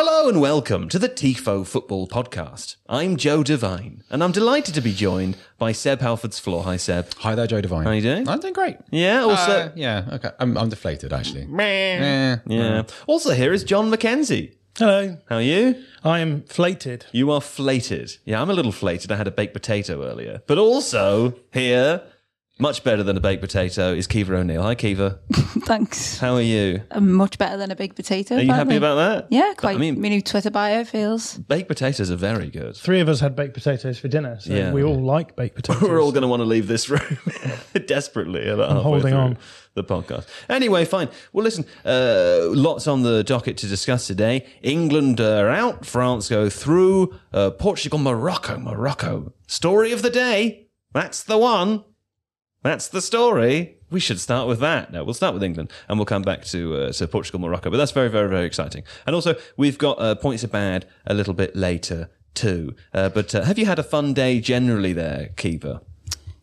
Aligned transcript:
Hello 0.00 0.28
and 0.28 0.40
welcome 0.40 0.88
to 0.90 0.98
the 1.00 1.08
TIFO 1.08 1.66
Football 1.66 2.06
Podcast. 2.06 2.76
I'm 2.88 3.16
Joe 3.16 3.42
Devine, 3.42 4.04
and 4.08 4.22
I'm 4.22 4.30
delighted 4.30 4.72
to 4.76 4.80
be 4.80 4.92
joined 4.92 5.36
by 5.58 5.72
Seb 5.72 5.98
Stafford-Bloor. 5.98 6.62
Hi, 6.62 6.76
Seb. 6.76 7.12
Hi 7.14 7.34
there, 7.34 7.48
Joe 7.48 7.60
Devine. 7.60 7.82
How 7.82 7.90
you 7.90 8.02
doing? 8.02 8.28
I'm 8.28 8.38
doing 8.38 8.52
great. 8.52 8.76
Yeah, 8.92 9.22
also, 9.22 9.50
Uh, 9.50 9.72
yeah, 9.74 10.08
okay. 10.12 10.30
I'm, 10.38 10.56
I'm 10.56 10.68
deflated, 10.68 11.12
actually. 11.12 11.48
Eh, 11.58 12.36
yeah. 12.46 12.84
Also, 13.08 13.32
here 13.34 13.52
is 13.52 13.64
John 13.64 13.90
McKenzie. 13.90 14.52
Hello. 14.78 15.16
How 15.28 15.34
are 15.34 15.42
you? 15.42 15.82
I 16.04 16.20
am 16.20 16.42
flated. 16.42 17.06
You 17.10 17.32
are 17.32 17.40
flated. 17.40 18.18
Yeah, 18.24 18.40
I'm 18.40 18.50
a 18.50 18.54
little 18.54 18.70
flated. 18.70 19.10
I 19.10 19.16
had 19.16 19.26
a 19.26 19.32
baked 19.32 19.52
potato 19.52 20.04
earlier. 20.04 20.42
But 20.46 20.58
also, 20.58 21.34
here, 21.52 22.02
much 22.58 22.82
better 22.82 23.02
than 23.02 23.16
a 23.16 23.20
baked 23.20 23.40
potato, 23.42 23.92
is 23.94 24.06
Kiva 24.06 24.36
O'Neill. 24.36 24.62
Hi, 24.62 24.74
Kiva. 24.74 25.20
Thanks. 25.32 26.18
How 26.18 26.34
are 26.34 26.40
you? 26.42 26.82
I'm 26.90 27.12
much 27.12 27.38
better 27.38 27.56
than 27.56 27.70
a 27.70 27.76
baked 27.76 27.96
potato. 27.96 28.36
Are 28.36 28.40
you 28.40 28.52
happy 28.52 28.76
about 28.76 28.96
that? 28.96 29.28
Yeah, 29.30 29.50
But, 29.50 29.58
quite. 29.58 29.76
I 29.76 29.78
mean, 29.78 30.00
my 30.00 30.08
new 30.08 30.20
Twitter 30.20 30.50
bio 30.50 30.84
feels. 30.84 31.38
baked 31.38 31.68
potatoes 31.68 32.10
are 32.10 32.16
very 32.16 32.48
good. 32.50 32.76
Three 32.76 33.00
of 33.00 33.08
us 33.08 33.20
had 33.20 33.36
baked 33.36 33.54
potatoes 33.54 33.98
for 33.98 34.08
dinner, 34.08 34.38
so 34.40 34.52
Yeah. 34.52 34.72
we 34.72 34.82
all 34.82 35.00
like 35.00 35.36
baked 35.36 35.54
potatoes. 35.56 35.82
We're 35.88 36.02
all 36.02 36.10
going 36.12 36.22
to 36.22 36.28
want 36.28 36.40
to 36.40 36.44
leave 36.46 36.66
this 36.66 36.88
room 36.88 37.18
desperately 37.86 38.48
about 38.48 38.70
halfway 38.72 38.82
holding 38.82 39.14
on. 39.14 39.38
the 39.74 39.84
podcast. 39.84 40.26
Anyway, 40.48 40.84
fine. 40.84 41.08
Well, 41.32 41.44
listen, 41.44 41.64
uh, 41.84 42.40
lots 42.50 42.86
on 42.86 43.02
the 43.02 43.22
docket 43.22 43.56
to 43.58 43.66
discuss 43.66 44.06
today. 44.06 44.46
England 44.62 45.20
are 45.20 45.48
out. 45.48 45.86
France 45.86 46.28
go 46.28 46.50
through. 46.50 47.14
Uh, 47.32 47.50
Portugal, 47.50 47.98
Morocco, 47.98 48.58
Morocco. 48.58 49.32
Story 49.46 49.92
of 49.92 50.02
the 50.02 50.10
day. 50.10 50.66
That's 50.92 51.22
the 51.22 51.38
one. 51.38 51.84
That's 52.62 52.88
the 52.88 53.00
story. 53.00 53.76
We 53.90 54.00
should 54.00 54.20
start 54.20 54.48
with 54.48 54.60
that. 54.60 54.92
No, 54.92 55.04
we'll 55.04 55.14
start 55.14 55.32
with 55.32 55.42
England, 55.42 55.72
and 55.88 55.98
we'll 55.98 56.06
come 56.06 56.22
back 56.22 56.44
to 56.46 56.76
uh, 56.76 56.92
to 56.92 57.08
Portugal, 57.08 57.40
Morocco. 57.40 57.70
But 57.70 57.76
that's 57.76 57.92
very, 57.92 58.08
very, 58.08 58.28
very 58.28 58.46
exciting. 58.46 58.82
And 59.06 59.14
also, 59.14 59.36
we've 59.56 59.78
got 59.78 59.98
uh, 60.00 60.14
points 60.16 60.44
of 60.44 60.52
bad 60.52 60.86
a 61.06 61.14
little 61.14 61.34
bit 61.34 61.54
later 61.56 62.10
too. 62.34 62.74
Uh, 62.92 63.08
but 63.08 63.34
uh, 63.34 63.44
have 63.44 63.58
you 63.58 63.66
had 63.66 63.78
a 63.78 63.82
fun 63.82 64.12
day 64.12 64.40
generally 64.40 64.92
there, 64.92 65.30
Kiva? 65.36 65.80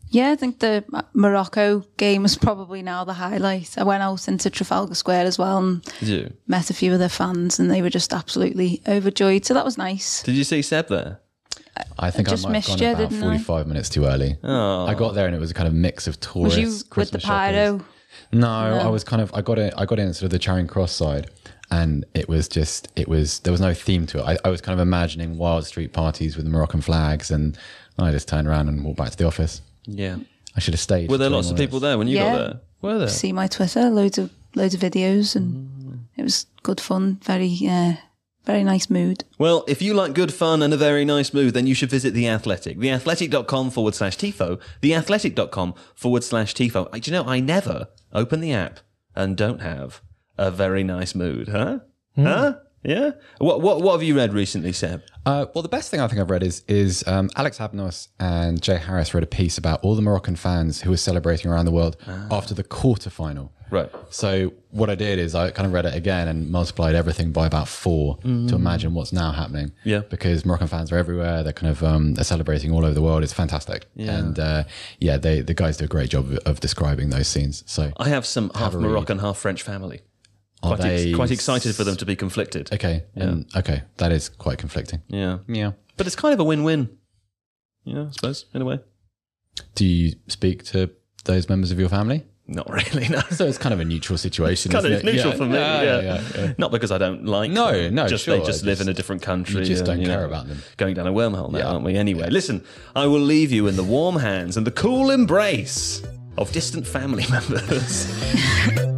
Yeah, 0.09 0.31
I 0.31 0.35
think 0.35 0.59
the 0.59 0.83
Morocco 1.13 1.83
game 1.97 2.23
was 2.23 2.37
probably 2.37 2.81
now 2.81 3.03
the 3.03 3.13
highlight. 3.13 3.77
I 3.77 3.83
went 3.83 4.01
out 4.01 4.27
into 4.27 4.49
Trafalgar 4.49 4.95
Square 4.95 5.25
as 5.25 5.37
well 5.37 5.57
and 5.57 6.33
met 6.47 6.69
a 6.69 6.73
few 6.73 6.93
of 6.93 6.99
their 6.99 7.09
fans, 7.09 7.59
and 7.59 7.69
they 7.69 7.81
were 7.81 7.89
just 7.89 8.13
absolutely 8.13 8.81
overjoyed. 8.87 9.45
So 9.45 9.53
that 9.53 9.65
was 9.65 9.77
nice. 9.77 10.23
Did 10.23 10.35
you 10.35 10.43
see 10.45 10.61
Seb 10.61 10.87
there? 10.87 11.19
I 11.99 12.11
think 12.11 12.27
I, 12.27 12.31
just 12.31 12.43
might 12.43 12.49
have 12.49 12.53
missed 12.53 12.67
gone 12.69 12.77
you, 12.79 12.89
about 12.93 13.09
didn't 13.09 13.23
I? 13.23 13.37
45 13.37 13.67
minutes 13.67 13.89
too 13.89 14.05
early. 14.05 14.37
I 14.43 14.93
got 14.93 15.13
there 15.15 15.25
and 15.27 15.35
it 15.35 15.39
was 15.39 15.51
a 15.51 15.53
kind 15.53 15.67
of 15.67 15.73
mix 15.73 16.07
of 16.07 16.15
Was 16.15 16.27
tourists, 16.33 16.59
you 16.59 16.67
with 16.67 16.79
the 16.83 16.89
Christmas 16.89 17.25
pyro? 17.25 17.85
No, 18.31 18.47
I 18.47 18.87
was 18.87 19.03
kind 19.03 19.21
of, 19.21 19.33
I 19.33 19.41
got 19.41 19.59
in, 19.59 19.71
I 19.77 19.85
got 19.85 19.99
in 19.99 20.13
sort 20.13 20.23
of 20.25 20.29
the 20.31 20.39
Charing 20.39 20.67
Cross 20.67 20.93
side 20.93 21.29
and 21.71 22.05
it 22.13 22.29
was 22.29 22.47
just, 22.47 22.87
it 22.95 23.07
was, 23.07 23.39
there 23.39 23.51
was 23.51 23.61
no 23.61 23.73
theme 23.73 24.05
to 24.07 24.19
it. 24.19 24.23
I, 24.23 24.37
I 24.45 24.49
was 24.49 24.61
kind 24.61 24.79
of 24.79 24.81
imagining 24.81 25.37
wild 25.37 25.65
street 25.65 25.93
parties 25.93 26.37
with 26.37 26.45
Moroccan 26.47 26.81
flags 26.81 27.31
and 27.31 27.57
I 27.97 28.11
just 28.11 28.27
turned 28.27 28.47
around 28.47 28.67
and 28.69 28.83
walked 28.83 28.97
back 28.97 29.11
to 29.11 29.17
the 29.17 29.25
office. 29.25 29.61
Yeah. 29.85 30.17
I 30.55 30.59
should 30.59 30.73
have 30.73 30.81
stayed. 30.81 31.09
Were 31.09 31.17
there 31.17 31.27
20 31.29 31.35
lots 31.35 31.47
of 31.49 31.55
minutes. 31.55 31.67
people 31.67 31.79
there 31.81 31.97
when 31.97 32.07
you 32.07 32.17
Yeah. 32.17 32.23
got 32.31 32.37
there? 32.37 32.59
Were 32.81 32.99
there? 32.99 33.07
See 33.09 33.33
my 33.33 33.47
Twitter, 33.47 33.89
loads 33.89 34.17
of 34.17 34.29
loads 34.53 34.73
of 34.73 34.79
videos, 34.79 35.35
and 35.35 36.05
it 36.15 36.23
was 36.23 36.45
good 36.63 36.79
fun. 36.79 37.19
Very, 37.23 37.57
uh, 37.67 37.93
very 38.45 38.63
nice 38.63 38.89
mood. 38.89 39.23
Well, 39.37 39.63
if 39.67 39.81
you 39.81 39.93
like 39.93 40.13
good 40.13 40.33
fun 40.33 40.61
and 40.61 40.73
a 40.73 40.77
very 40.77 41.03
nice 41.05 41.33
mood, 41.33 41.53
then 41.53 41.67
you 41.67 41.73
should 41.73 41.89
visit 41.89 42.13
The 42.13 42.27
Athletic. 42.27 42.77
TheAthletic.com 42.77 43.71
forward 43.71 43.95
slash 43.95 44.17
TIFO. 44.17 44.59
TheAthletic.com 44.81 45.73
forward 45.95 46.23
slash 46.23 46.53
TIFO. 46.53 46.89
I- 46.93 46.99
Do 46.99 47.11
you 47.11 47.17
know, 47.17 47.25
I 47.25 47.39
never 47.39 47.87
open 48.13 48.39
the 48.41 48.53
app 48.53 48.79
and 49.15 49.35
don't 49.35 49.61
have 49.61 50.01
a 50.37 50.51
very 50.51 50.83
nice 50.83 51.15
mood, 51.15 51.49
huh? 51.49 51.79
Huh? 52.17 52.55
Yeah? 52.83 53.11
What, 53.39 53.61
what, 53.61 53.81
what 53.81 53.93
have 53.93 54.03
you 54.03 54.15
read 54.15 54.31
recently, 54.33 54.71
Seb? 54.71 55.01
Uh, 55.25 55.47
well, 55.55 55.63
the 55.63 55.69
best 55.69 55.89
thing 55.89 55.99
I 55.99 56.07
think 56.07 56.21
I've 56.21 56.29
read 56.29 56.43
is 56.43 56.61
is 56.67 57.03
um, 57.07 57.31
Alex 57.35 57.57
Abnos 57.57 58.09
and 58.19 58.61
Jay 58.61 58.77
Harris 58.77 59.11
wrote 59.13 59.23
a 59.23 59.27
piece 59.27 59.57
about 59.57 59.79
all 59.83 59.95
the 59.95 60.03
Moroccan 60.03 60.35
fans 60.35 60.81
who 60.81 60.91
were 60.91 60.97
celebrating 60.97 61.49
around 61.49 61.65
the 61.65 61.71
world 61.71 61.97
after 62.29 62.53
the 62.53 62.63
quarter 62.63 63.09
final. 63.09 63.54
Right. 63.71 63.91
So 64.09 64.53
what 64.69 64.89
I 64.89 64.95
did 64.95 65.17
is 65.19 65.33
I 65.35 65.51
kind 65.51 65.65
of 65.65 65.73
read 65.73 65.85
it 65.85 65.95
again 65.95 66.27
and 66.27 66.51
multiplied 66.51 66.95
everything 66.95 67.31
by 67.31 67.47
about 67.47 67.67
four 67.67 68.17
to 68.23 68.55
imagine 68.55 68.93
what's 68.93 69.11
now 69.11 69.31
happening. 69.31 69.71
Yeah. 69.83 69.99
Because 70.09 70.45
Moroccan 70.45 70.67
fans 70.67 70.91
are 70.91 70.97
everywhere. 70.97 71.43
They're 71.43 71.53
kind 71.53 71.71
of 71.71 71.83
um, 71.83 72.13
they're 72.13 72.23
celebrating 72.23 72.71
all 72.71 72.85
over 72.85 72.93
the 72.93 73.01
world. 73.01 73.23
It's 73.23 73.33
fantastic. 73.33 73.85
Yeah. 73.95 74.17
And 74.17 74.39
uh, 74.39 74.63
yeah, 74.99 75.17
they 75.17 75.41
the 75.41 75.53
guys 75.53 75.77
do 75.77 75.85
a 75.85 75.87
great 75.87 76.09
job 76.09 76.31
of, 76.31 76.37
of 76.39 76.59
describing 76.59 77.09
those 77.09 77.27
scenes. 77.27 77.63
So 77.65 77.91
I 77.97 78.09
have 78.09 78.25
some 78.25 78.51
half 78.55 78.73
a. 78.73 78.79
Moroccan, 78.79 79.19
half 79.19 79.37
French 79.37 79.63
family. 79.63 80.01
are 80.63 80.75
Quite, 80.75 80.85
ex- 80.85 81.15
quite 81.15 81.31
excited 81.31 81.75
for 81.75 81.83
them 81.83 81.95
to 81.97 82.05
be 82.05 82.15
conflicted. 82.15 82.71
Okay. 82.71 83.03
And, 83.15 83.45
okay. 83.55 83.83
That 83.97 84.11
is 84.11 84.29
quite 84.29 84.57
conflicting. 84.57 85.01
Yeah. 85.07 85.39
Yeah. 85.47 85.71
But 85.97 86.07
it's 86.07 86.15
kind 86.15 86.33
of 86.33 86.39
a 86.39 86.43
win-win. 86.43 86.97
Yeah, 87.85 88.07
I 88.07 88.11
suppose, 88.11 88.45
in 88.53 88.61
a 88.61 88.65
way. 88.65 88.79
Do 89.75 89.85
you 89.85 90.13
speak 90.27 90.63
to 90.65 90.89
those 91.25 91.47
members 91.47 91.71
of 91.71 91.79
your 91.79 91.87
family? 91.89 92.25
Not 92.47 92.69
really, 92.93 93.09
no. 93.09 93.21
So 93.31 93.47
it's 93.47 93.57
kind 93.57 93.73
of 93.73 93.79
a 93.79 93.85
neutral 93.85 94.17
situation. 94.19 94.71
kind 94.71 94.85
of 94.85 95.03
neutral 95.03 95.31
Yeah. 95.31 95.37
for 95.37 95.45
me. 95.45 95.55
Yeah, 95.57 95.81
Yeah, 96.01 96.21
yeah. 96.35 96.53
Not 96.59 96.71
because 96.71 96.91
I 96.91 96.99
don't 96.99 97.25
like. 97.25 97.49
No, 97.49 97.71
them. 97.71 97.95
no, 97.95 98.07
Just 98.07 98.25
sure, 98.25 98.37
they 98.37 98.45
just 98.45 98.63
live 98.63 98.77
just- 98.77 98.87
in 98.87 98.89
a 98.89 98.93
different 98.93 99.23
country. 99.23 99.61
you 99.61 99.65
just 99.65 99.79
and, 99.79 99.87
don't 99.87 99.99
you 100.01 100.05
care 100.07 100.25
about 100.25 100.47
them. 100.47 100.59
Going 100.77 100.93
down 100.93 101.07
a 101.07 101.11
wormhole 101.11 101.51
now, 101.51 101.69
aren't 101.73 101.83
we? 101.85 101.95
Anyway, 101.95 102.29
listen, 102.29 102.63
I 102.95 103.07
will 103.07 103.19
leave 103.19 103.51
you 103.51 103.65
in 103.67 103.75
the 103.77 103.83
warm 103.83 104.17
hands 104.17 104.57
and 104.57 104.67
the 104.67 104.71
cool 104.71 105.09
embrace 105.09 106.03
of 106.37 106.51
distant 106.51 106.85
family 106.85 107.25
members. 107.31 108.05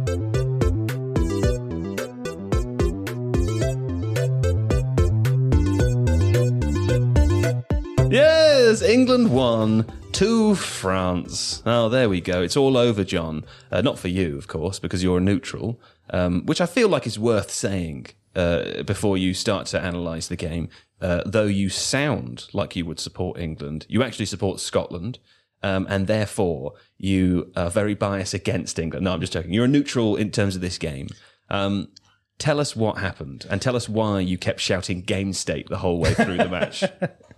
Yes, 8.10 8.80
England 8.82 9.30
won 9.32 9.84
to 10.18 10.56
France. 10.56 11.62
Oh, 11.64 11.88
there 11.88 12.08
we 12.08 12.20
go. 12.20 12.42
It's 12.42 12.56
all 12.56 12.76
over, 12.76 13.04
John. 13.04 13.44
Uh, 13.70 13.82
not 13.82 14.00
for 14.00 14.08
you, 14.08 14.36
of 14.36 14.48
course, 14.48 14.80
because 14.80 15.00
you're 15.00 15.18
a 15.18 15.20
neutral, 15.20 15.80
um, 16.10 16.44
which 16.44 16.60
I 16.60 16.66
feel 16.66 16.88
like 16.88 17.06
is 17.06 17.20
worth 17.20 17.52
saying 17.52 18.06
uh, 18.34 18.82
before 18.82 19.16
you 19.16 19.32
start 19.32 19.66
to 19.68 19.78
analyse 19.78 20.26
the 20.26 20.34
game. 20.34 20.70
Uh, 21.00 21.22
though 21.24 21.46
you 21.46 21.68
sound 21.68 22.48
like 22.52 22.74
you 22.74 22.84
would 22.84 22.98
support 22.98 23.38
England, 23.38 23.86
you 23.88 24.02
actually 24.02 24.26
support 24.26 24.58
Scotland. 24.58 25.20
Um, 25.62 25.86
and 25.88 26.08
therefore, 26.08 26.72
you 26.96 27.52
are 27.54 27.70
very 27.70 27.94
biased 27.94 28.34
against 28.34 28.80
England. 28.80 29.04
No, 29.04 29.12
I'm 29.12 29.20
just 29.20 29.32
joking. 29.32 29.52
You're 29.52 29.66
a 29.66 29.68
neutral 29.68 30.16
in 30.16 30.32
terms 30.32 30.56
of 30.56 30.62
this 30.62 30.78
game. 30.78 31.06
Um, 31.48 31.90
Tell 32.38 32.60
us 32.60 32.76
what 32.76 32.98
happened 32.98 33.46
and 33.50 33.60
tell 33.60 33.74
us 33.74 33.88
why 33.88 34.20
you 34.20 34.38
kept 34.38 34.60
shouting 34.60 35.02
game 35.02 35.32
state 35.32 35.68
the 35.68 35.78
whole 35.78 35.98
way 35.98 36.14
through 36.14 36.36
the 36.36 36.48
match. 36.48 36.84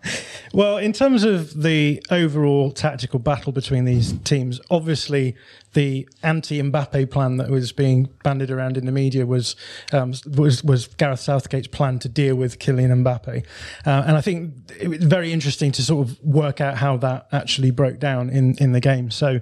Well, 0.52 0.78
in 0.78 0.92
terms 0.92 1.22
of 1.22 1.62
the 1.62 2.02
overall 2.10 2.72
tactical 2.72 3.18
battle 3.20 3.52
between 3.52 3.84
these 3.84 4.12
teams, 4.24 4.60
obviously 4.70 5.36
the 5.74 6.08
anti-Mbappe 6.22 7.10
plan 7.10 7.36
that 7.36 7.50
was 7.50 7.70
being 7.70 8.08
bandied 8.24 8.50
around 8.50 8.76
in 8.76 8.86
the 8.86 8.92
media 8.92 9.26
was 9.26 9.54
um, 9.92 10.12
was 10.26 10.64
was 10.64 10.88
Gareth 10.88 11.20
Southgate's 11.20 11.68
plan 11.68 12.00
to 12.00 12.08
deal 12.08 12.34
with 12.34 12.58
Kylian 12.58 13.04
Mbappe, 13.04 13.44
uh, 13.86 14.04
and 14.06 14.16
I 14.16 14.20
think 14.20 14.54
it 14.80 14.88
was 14.88 14.98
very 14.98 15.32
interesting 15.32 15.70
to 15.72 15.82
sort 15.82 16.08
of 16.08 16.20
work 16.24 16.60
out 16.60 16.78
how 16.78 16.96
that 16.96 17.28
actually 17.30 17.70
broke 17.70 18.00
down 18.00 18.28
in 18.30 18.56
in 18.56 18.72
the 18.72 18.80
game. 18.80 19.12
So, 19.12 19.38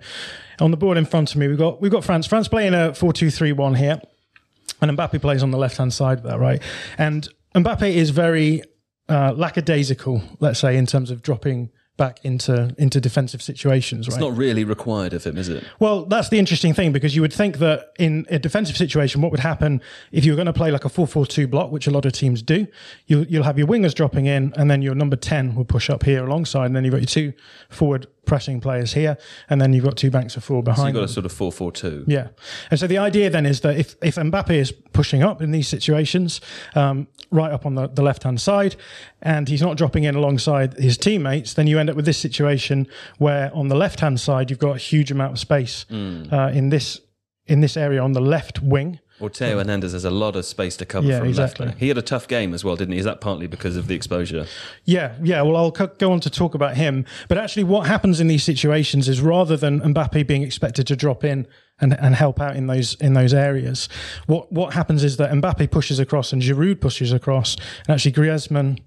on 0.61 0.71
the 0.71 0.77
board 0.77 0.99
in 0.99 1.07
front 1.07 1.31
of 1.31 1.39
me, 1.39 1.49
we've 1.49 1.57
got 1.57 1.81
we've 1.81 1.93
got 1.93 2.05
France. 2.05 2.27
France 2.27 2.49
playing 2.49 2.75
a 2.75 2.95
four-two-three-one 2.95 3.77
here, 3.77 4.03
and 4.81 4.97
Mbappe 4.97 5.21
plays 5.21 5.43
on 5.43 5.51
the 5.51 5.59
left 5.59 5.77
hand 5.77 5.93
side 5.93 6.19
of 6.19 6.25
that, 6.25 6.39
right? 6.39 6.63
And 6.97 7.29
Mbappe 7.55 7.91
is 7.93 8.11
very 8.11 8.63
uh, 9.09 9.33
lackadaisical, 9.35 10.23
let's 10.41 10.61
say, 10.61 10.77
in 10.77 10.87
terms 10.87 11.11
of 11.11 11.23
dropping 11.23 11.71
back 11.99 12.25
into 12.25 12.75
into 12.79 13.01
defensive 13.01 13.43
situations. 13.43 14.07
Right? 14.07 14.15
It's 14.15 14.21
not 14.21 14.35
really 14.37 14.65
required 14.65 15.13
of 15.13 15.25
him, 15.25 15.37
is 15.37 15.51
it? 15.51 15.65
Well, 15.81 16.07
that's 16.07 16.31
the 16.31 16.39
interesting 16.39 16.73
thing 16.73 16.93
because 16.93 17.15
you 17.15 17.21
would 17.21 17.33
think 17.33 17.59
that 17.59 17.93
in 17.99 18.25
a 18.31 18.39
defensive 18.39 18.77
situation, 18.77 19.21
what 19.21 19.31
would 19.33 19.41
happen 19.41 19.83
if 20.13 20.25
you 20.25 20.33
were 20.33 20.37
going 20.37 20.47
to 20.47 20.53
play 20.53 20.71
like 20.71 20.87
a 20.87 20.89
4 20.89 21.07
4 21.07 21.27
2 21.27 21.49
block, 21.49 21.71
which 21.71 21.87
a 21.87 21.91
lot 21.91 22.07
of 22.07 22.13
teams 22.13 22.41
do? 22.41 22.67
You'll, 23.07 23.27
you'll 23.27 23.43
have 23.43 23.59
your 23.59 23.67
wingers 23.67 23.95
dropping 23.95 24.27
in, 24.27 24.55
and 24.57 24.71
then 24.71 24.81
your 24.81 24.95
number 24.95 25.17
10 25.17 25.55
will 25.55 25.65
push 25.65 25.91
up 25.91 26.05
here 26.05 26.25
alongside, 26.25 26.67
and 26.67 26.77
then 26.77 26.85
you've 26.85 26.93
got 26.93 27.01
your 27.01 27.07
two 27.07 27.33
forward 27.69 28.07
pressing 28.29 28.61
players 28.61 28.93
here, 28.93 29.17
and 29.51 29.61
then 29.61 29.73
you've 29.73 29.85
got 29.85 29.97
two 29.97 30.11
banks 30.11 30.37
of 30.37 30.45
four 30.45 30.63
behind. 30.63 30.79
So 30.79 30.87
You've 30.87 30.95
got 30.95 31.05
a 31.05 31.09
sort 31.09 31.27
of 31.27 31.33
4 31.33 31.51
4 31.51 31.73
2. 31.73 32.05
Yeah. 32.07 32.29
And 32.71 32.79
so 32.79 32.87
the 32.87 32.99
idea 32.99 33.31
then 33.31 33.47
is 33.47 33.63
that 33.63 33.77
if, 33.77 33.97
if 34.03 34.15
Mbappe 34.15 34.51
is 34.51 34.71
pushing 34.93 35.23
up 35.23 35.43
in 35.43 35.51
these 35.51 35.67
situations, 35.67 36.41
um, 36.77 37.09
right 37.33 37.51
up 37.51 37.67
on 37.67 37.75
the, 37.75 37.89
the 37.89 38.03
left 38.03 38.23
hand 38.23 38.41
side, 38.41 38.77
and 39.23 39.49
he's 39.49 39.63
not 39.63 39.77
dropping 39.77 40.05
in 40.05 40.15
alongside 40.15 40.75
his 40.75 40.97
teammates, 40.97 41.55
then 41.55 41.67
you 41.67 41.79
end 41.81 41.91
up 41.91 41.97
with 41.97 42.05
this 42.05 42.19
situation 42.19 42.87
where 43.17 43.53
on 43.55 43.69
the 43.69 43.77
left 43.77 44.01
hand 44.01 44.21
side, 44.21 44.51
you've 44.51 44.61
got 44.61 44.77
a 44.77 44.79
huge 44.79 45.11
amount 45.11 45.33
of 45.33 45.39
space 45.39 45.85
uh, 45.91 46.51
in 46.53 46.69
this 46.69 47.01
in 47.47 47.61
this 47.61 47.77
area 47.77 48.03
on 48.03 48.13
the 48.13 48.21
left 48.21 48.61
wing. 48.63 49.01
Or 49.21 49.29
Theo 49.29 49.59
Hernandez 49.59 49.93
has 49.93 50.05
a 50.05 50.11
lot 50.11 50.37
of 50.37 50.45
space 50.45 50.77
to 50.77 50.87
cover 50.87 51.07
Yeah, 51.07 51.19
from 51.19 51.29
exactly. 51.29 51.67
left. 51.67 51.79
He 51.79 51.89
had 51.89 51.99
a 51.99 52.03
tough 52.03 52.29
game 52.29 52.55
as 52.55 52.65
well, 52.65 52.77
didn't 52.77 52.93
he? 52.93 52.99
Is 52.99 53.05
that 53.05 53.21
partly 53.21 53.47
because 53.47 53.77
of 53.77 53.87
the 53.89 53.95
exposure? 53.95 54.47
Yeah, 54.85 55.15
yeah. 55.23 55.43
Well, 55.43 55.57
I'll 55.57 55.73
co- 55.73 55.89
go 55.99 56.13
on 56.13 56.21
to 56.21 56.31
talk 56.31 56.55
about 56.55 56.77
him. 56.77 57.05
But 57.29 57.39
actually, 57.39 57.65
what 57.65 57.87
happens 57.87 58.21
in 58.21 58.29
these 58.29 58.45
situations 58.45 59.09
is 59.09 59.21
rather 59.21 59.57
than 59.57 59.81
Mbappe 59.81 60.27
being 60.27 60.43
expected 60.43 60.87
to 60.87 60.97
drop 60.97 61.25
in 61.25 61.47
and, 61.81 61.99
and 62.01 62.15
help 62.15 62.41
out 62.41 62.57
in 62.57 62.67
those 62.67 62.95
in 63.01 63.15
those 63.15 63.35
areas, 63.35 63.89
what 64.27 64.53
what 64.53 64.75
happens 64.75 65.03
is 65.05 65.17
that 65.17 65.31
Mbappe 65.31 65.71
pushes 65.71 65.99
across 65.99 66.33
and 66.33 66.41
Giroud 66.43 66.81
pushes 66.81 67.13
across, 67.13 67.57
and 67.87 67.95
actually 67.95 68.13
Griezmann. 68.13 68.79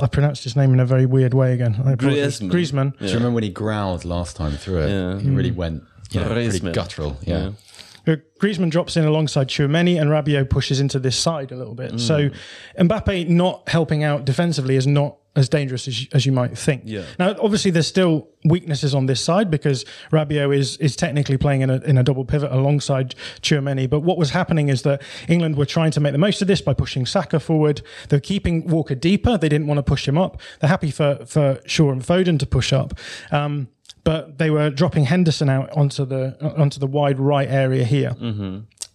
I 0.00 0.06
pronounced 0.06 0.44
his 0.44 0.54
name 0.56 0.72
in 0.72 0.78
a 0.80 0.84
very 0.84 1.06
weird 1.06 1.32
way 1.34 1.52
again. 1.52 1.80
I 1.84 1.92
apologize. 1.92 2.38
Griezmann. 2.40 2.50
Griezmann. 2.52 2.98
Do 2.98 3.06
you 3.06 3.14
remember 3.14 3.34
when 3.36 3.42
he 3.44 3.50
growled 3.50 4.04
last 4.04 4.36
time 4.36 4.52
through 4.52 4.82
it? 4.82 4.90
Yeah. 4.90 5.18
He 5.18 5.30
really 5.30 5.50
went 5.50 5.82
you 6.10 6.20
know, 6.20 6.28
pretty 6.28 6.58
guttural. 6.72 7.16
Yeah. 7.22 7.36
Uh, 7.36 7.52
Griezmann 8.06 8.70
drops 8.70 8.96
in 8.96 9.04
alongside 9.04 9.48
Chouameni 9.48 10.00
and 10.00 10.10
Rabiot 10.10 10.50
pushes 10.50 10.80
into 10.80 10.98
this 10.98 11.16
side 11.16 11.52
a 11.52 11.56
little 11.56 11.74
bit. 11.74 12.00
So 12.00 12.30
Mbappe 12.78 13.28
not 13.28 13.68
helping 13.68 14.02
out 14.02 14.24
defensively 14.24 14.76
is 14.76 14.86
not 14.86 15.16
as 15.36 15.48
dangerous 15.48 15.86
as 15.86 16.02
you, 16.02 16.08
as 16.12 16.26
you 16.26 16.32
might 16.32 16.58
think. 16.58 16.82
Yeah. 16.84 17.04
Now, 17.18 17.36
obviously, 17.40 17.70
there's 17.70 17.86
still 17.86 18.28
weaknesses 18.44 18.94
on 18.94 19.06
this 19.06 19.22
side 19.22 19.50
because 19.50 19.84
Rabiot 20.10 20.56
is 20.56 20.76
is 20.78 20.96
technically 20.96 21.36
playing 21.36 21.60
in 21.60 21.70
a 21.70 21.76
in 21.82 21.98
a 21.98 22.02
double 22.02 22.24
pivot 22.24 22.50
alongside 22.50 23.14
Chouameni. 23.40 23.88
But 23.88 24.00
what 24.00 24.18
was 24.18 24.30
happening 24.30 24.68
is 24.68 24.82
that 24.82 25.02
England 25.28 25.56
were 25.56 25.66
trying 25.66 25.92
to 25.92 26.00
make 26.00 26.12
the 26.12 26.18
most 26.18 26.42
of 26.42 26.48
this 26.48 26.60
by 26.60 26.74
pushing 26.74 27.06
Saka 27.06 27.38
forward. 27.38 27.82
They're 28.08 28.18
keeping 28.18 28.66
Walker 28.66 28.96
deeper. 28.96 29.38
They 29.38 29.48
didn't 29.48 29.68
want 29.68 29.78
to 29.78 29.84
push 29.84 30.08
him 30.08 30.18
up. 30.18 30.40
They're 30.60 30.70
happy 30.70 30.90
for 30.90 31.24
for 31.26 31.60
Shaw 31.64 31.92
and 31.92 32.02
Foden 32.02 32.38
to 32.40 32.46
push 32.46 32.72
up. 32.72 32.94
Um, 33.30 33.68
but 34.04 34.38
they 34.38 34.50
were 34.50 34.70
dropping 34.70 35.04
Henderson 35.04 35.48
out 35.48 35.70
onto 35.76 36.04
the 36.04 36.36
onto 36.56 36.78
the 36.80 36.86
wide 36.86 37.18
right 37.18 37.48
area 37.48 37.84
here. 37.84 38.14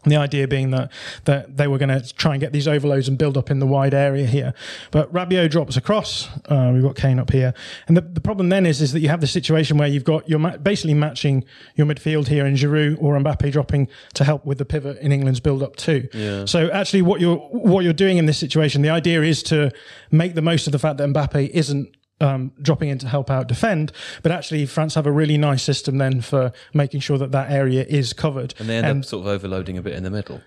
And 0.04 0.12
the 0.12 0.18
idea 0.18 0.48
being 0.48 0.69
that 0.69 0.92
that 1.24 1.57
they 1.57 1.68
were 1.68 1.80
going 1.80 1.90
to 1.90 2.13
try 2.13 2.34
and 2.36 2.40
get 2.40 2.52
these 2.54 2.68
overloads 2.68 3.07
and 3.07 3.18
build 3.18 3.38
up 3.38 3.50
in 3.50 3.57
the 3.57 3.66
wide 3.66 3.94
area 3.96 4.28
here. 4.28 4.54
But 4.92 5.12
Rabiot 5.12 5.50
drops 5.50 5.78
across. 5.78 6.30
Uh, 6.46 6.69
we've 6.74 6.84
got 6.84 6.96
Kane 6.96 7.18
up 7.18 7.31
here, 7.31 7.56
and 7.88 7.98
the, 7.98 8.02
the 8.02 8.22
problem 8.22 8.50
then 8.50 8.68
is 8.68 8.81
is 8.84 8.92
that 8.94 9.00
you 9.00 9.10
have 9.10 9.19
the 9.22 9.25
situation 9.28 9.80
where 9.80 9.88
you've 9.88 10.04
got 10.04 10.30
you're 10.30 10.38
ma- 10.38 10.57
basically 10.57 10.94
matching 10.94 11.44
your 11.75 11.88
midfield 11.88 12.28
here 12.28 12.46
in 12.46 12.54
Giroud 12.54 13.02
or 13.02 13.18
Mbappe 13.18 13.52
dropping 13.52 13.88
to 14.13 14.24
help 14.24 14.46
with 14.46 14.60
the 14.60 14.66
pivot 14.66 15.00
in 15.00 15.12
England's 15.12 15.40
build 15.40 15.63
up 15.63 15.75
too. 15.75 16.07
So 16.46 16.69
actually, 16.69 17.02
what 17.02 17.19
you're 17.19 17.38
what 17.38 17.84
you're 17.84 17.94
doing 17.94 18.18
in 18.18 18.28
this 18.28 18.38
situation, 18.38 18.84
the 18.84 18.92
idea 18.92 19.24
is 19.24 19.42
to 19.44 19.72
make 20.12 20.36
the 20.36 20.44
most 20.44 20.68
of 20.68 20.72
the 20.72 20.80
fact 20.80 20.98
that 21.00 21.10
Mbappe 21.10 21.50
isn't 21.50 21.90
um, 22.22 22.52
dropping 22.62 22.90
in 22.90 22.98
to 23.00 23.08
help 23.08 23.30
out 23.30 23.48
defend, 23.48 23.92
but 24.24 24.32
actually 24.32 24.66
France 24.66 24.96
have 24.96 25.06
a 25.06 25.12
really 25.12 25.38
nice 25.38 25.64
system 25.64 25.98
then 25.98 26.22
for 26.22 26.52
making 26.74 27.02
sure 27.02 27.18
that 27.18 27.32
that 27.32 27.52
area 27.52 27.86
is 27.88 28.14
covered. 28.14 28.54
And 28.60 28.70
they 28.70 28.78
end 28.78 29.00
up 29.00 29.06
sort 29.06 29.22
of 29.22 29.28
overloading 29.28 29.78
a 29.78 29.82
bit 29.82 29.94
in 29.94 30.04
the 30.04 30.12
middle. 30.12 30.42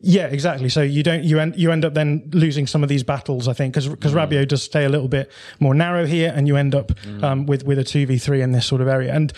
Yeah, 0.00 0.26
exactly. 0.26 0.68
So 0.68 0.82
you 0.82 1.02
don't 1.02 1.24
you 1.24 1.38
end 1.38 1.56
you 1.56 1.72
end 1.72 1.84
up 1.84 1.94
then 1.94 2.28
losing 2.34 2.66
some 2.66 2.82
of 2.82 2.90
these 2.90 3.02
battles, 3.02 3.48
I 3.48 3.54
think, 3.54 3.72
because 3.72 3.88
because 3.88 4.12
Rabiot 4.12 4.48
does 4.48 4.62
stay 4.62 4.84
a 4.84 4.88
little 4.90 5.08
bit 5.08 5.30
more 5.60 5.74
narrow 5.74 6.04
here, 6.04 6.30
and 6.34 6.46
you 6.46 6.56
end 6.56 6.74
up 6.74 6.92
um, 7.22 7.46
with 7.46 7.64
with 7.64 7.78
a 7.78 7.84
two 7.84 8.04
v 8.04 8.18
three 8.18 8.42
in 8.42 8.52
this 8.52 8.66
sort 8.66 8.82
of 8.82 8.88
area. 8.88 9.14
And 9.14 9.32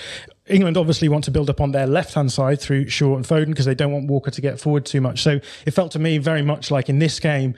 England 0.48 0.76
obviously 0.76 1.08
want 1.08 1.24
to 1.24 1.30
build 1.30 1.50
up 1.50 1.60
on 1.60 1.70
their 1.70 1.86
left 1.86 2.14
hand 2.14 2.32
side 2.32 2.60
through 2.60 2.88
Shaw 2.88 3.14
and 3.14 3.24
Foden 3.24 3.50
because 3.50 3.66
they 3.66 3.76
don't 3.76 3.92
want 3.92 4.08
Walker 4.08 4.30
to 4.30 4.40
get 4.40 4.58
forward 4.58 4.86
too 4.86 5.00
much. 5.00 5.22
So 5.22 5.40
it 5.66 5.70
felt 5.70 5.92
to 5.92 6.00
me 6.00 6.18
very 6.18 6.42
much 6.42 6.70
like 6.72 6.88
in 6.88 6.98
this 6.98 7.20
game, 7.20 7.54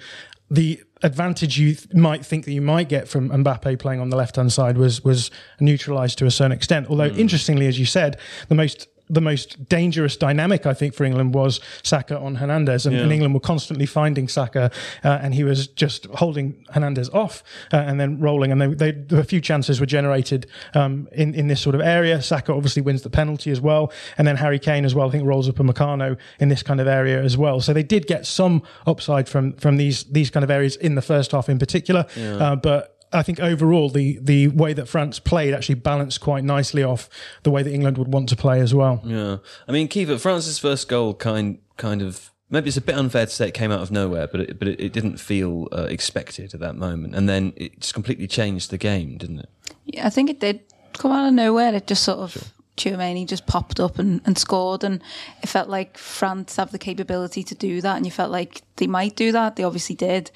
the 0.51 0.83
advantage 1.03 1.59
you 1.59 1.75
th- 1.75 1.93
might 1.95 2.25
think 2.25 2.45
that 2.45 2.53
you 2.53 2.63
might 2.63 2.89
get 2.89 3.09
from 3.09 3.29
Mbappe 3.31 3.79
playing 3.79 4.01
on 4.01 4.11
the 4.11 4.17
left 4.17 4.37
hand 4.37 4.53
side 4.53 4.79
was 4.79 5.05
was 5.05 5.31
neutralised 5.61 6.19
to 6.19 6.27
a 6.27 6.31
certain 6.31 6.53
extent. 6.53 6.87
Although 6.89 7.11
hmm. 7.11 7.21
interestingly, 7.21 7.67
as 7.67 7.79
you 7.79 7.87
said, 7.87 8.19
the 8.49 8.55
most 8.55 8.89
the 9.11 9.21
most 9.21 9.69
dangerous 9.69 10.17
dynamic 10.17 10.67
I 10.67 10.75
think 10.75 10.95
for 10.95 11.05
England 11.05 11.35
was 11.35 11.61
Saka 11.83 12.19
on 12.19 12.37
Hernandez, 12.37 12.87
and, 12.87 12.97
and 12.97 13.13
England 13.13 13.35
were 13.35 13.41
constantly 13.41 13.87
finding 13.87 14.29
Saka, 14.29 14.71
uh, 15.05 15.19
and 15.23 15.35
he 15.35 15.45
was 15.45 15.67
just 15.67 16.07
holding 16.07 16.65
Hernandez 16.73 17.09
off 17.11 17.43
uh, 17.73 17.77
and 17.77 17.99
then 18.01 18.21
rolling. 18.21 18.53
And 18.53 18.61
they, 18.61 18.93
they, 18.93 19.17
a 19.17 19.25
few 19.25 19.41
chances 19.41 19.81
were 19.81 19.87
generated 19.87 20.47
um, 20.75 21.09
in 21.13 21.35
in 21.35 21.49
this 21.49 21.61
sort 21.61 21.75
of 21.75 21.81
area. 21.81 22.21
Saka 22.23 22.53
obviously 22.53 22.83
wins 22.83 23.03
the 23.03 23.11
penalty 23.11 23.51
as 23.51 23.61
well, 23.61 23.93
and 24.17 24.27
then 24.27 24.37
Harry 24.37 24.59
Kane 24.59 24.85
as 24.85 24.95
well. 24.95 25.09
I 25.09 25.11
think 25.11 25.25
rolls 25.25 25.49
Upamecano 25.49 26.17
in 26.41 26.49
this 26.49 26.63
kind 26.63 26.81
of 26.81 26.87
area 26.87 27.23
as 27.23 27.37
well. 27.37 27.61
So 27.61 27.73
they 27.73 27.83
did 27.83 28.07
get 28.07 28.27
some 28.27 28.63
upside 28.87 29.29
from 29.29 29.53
from 29.55 29.77
these 29.77 30.05
these 30.05 30.31
kind 30.31 30.45
of 30.45 30.51
areas 30.51 30.77
in 30.77 30.95
the 30.95 31.03
first 31.03 31.33
half 31.33 31.49
in 31.49 31.59
particular, 31.59 32.07
uh, 32.19 32.57
but. 32.57 32.95
I 33.13 33.23
think 33.23 33.41
overall 33.41 33.89
the 33.89 34.19
the 34.21 34.49
way 34.49 34.73
that 34.73 34.87
France 34.89 35.19
played 35.19 35.55
actually 35.55 35.77
balanced 35.77 36.21
quite 36.21 36.45
nicely 36.45 36.83
off 36.83 37.09
the 37.43 37.51
way 37.51 37.63
that 37.63 37.73
England 37.73 37.99
would 37.99 38.13
want 38.13 38.29
to 38.31 38.37
play 38.37 38.61
as 38.61 38.75
well. 38.75 39.01
Yeah, 39.05 39.39
I 39.67 39.73
mean, 39.73 39.89
Kiva, 39.89 40.19
France's 40.19 40.59
first 40.59 40.89
goal 40.89 41.15
kind 41.15 41.59
kind 41.77 42.03
of 42.03 42.31
maybe 42.51 42.69
it's 42.69 42.77
a 42.77 42.83
bit 42.83 42.97
unfair 42.97 43.27
to 43.27 43.33
say 43.33 43.49
it 43.49 43.55
came 43.55 43.71
out 43.71 43.81
of 43.81 43.91
nowhere, 43.91 44.27
but 44.27 44.41
it, 44.41 44.59
but 44.59 44.69
it, 44.69 44.81
it 44.81 44.93
didn't 44.93 45.19
feel 45.19 45.69
uh, 45.73 45.85
expected 45.85 46.55
at 46.55 46.61
that 46.61 46.77
moment, 46.77 47.15
and 47.15 47.29
then 47.29 47.53
it 47.57 47.81
just 47.81 47.95
completely 47.95 48.27
changed 48.27 48.71
the 48.71 48.79
game, 48.79 49.17
didn't 49.17 49.41
it? 49.41 49.49
Yeah, 49.87 50.07
I 50.07 50.11
think 50.11 50.31
it 50.31 50.41
did 50.41 50.61
come 50.95 51.13
out 51.13 51.29
of 51.29 51.35
nowhere. 51.35 51.75
It 51.75 51.87
just 51.87 52.03
sort 52.03 52.19
of 52.19 52.53
Chouameni 52.79 53.27
just 53.27 53.47
popped 53.47 53.81
up 53.81 53.99
and, 53.99 54.21
and 54.25 54.39
scored, 54.39 54.85
and 54.85 55.03
it 55.43 55.49
felt 55.49 55.69
like 55.69 55.99
France 55.99 56.57
have 56.57 56.73
the 56.73 56.79
capability 56.79 57.43
to 57.43 57.55
do 57.55 57.81
that, 57.81 57.97
and 57.97 58.07
you 58.07 58.13
felt 58.13 58.31
like 58.31 58.63
they 58.77 58.87
might 58.87 59.17
do 59.17 59.33
that. 59.33 59.57
They 59.57 59.65
obviously 59.65 59.97
did. 59.97 60.31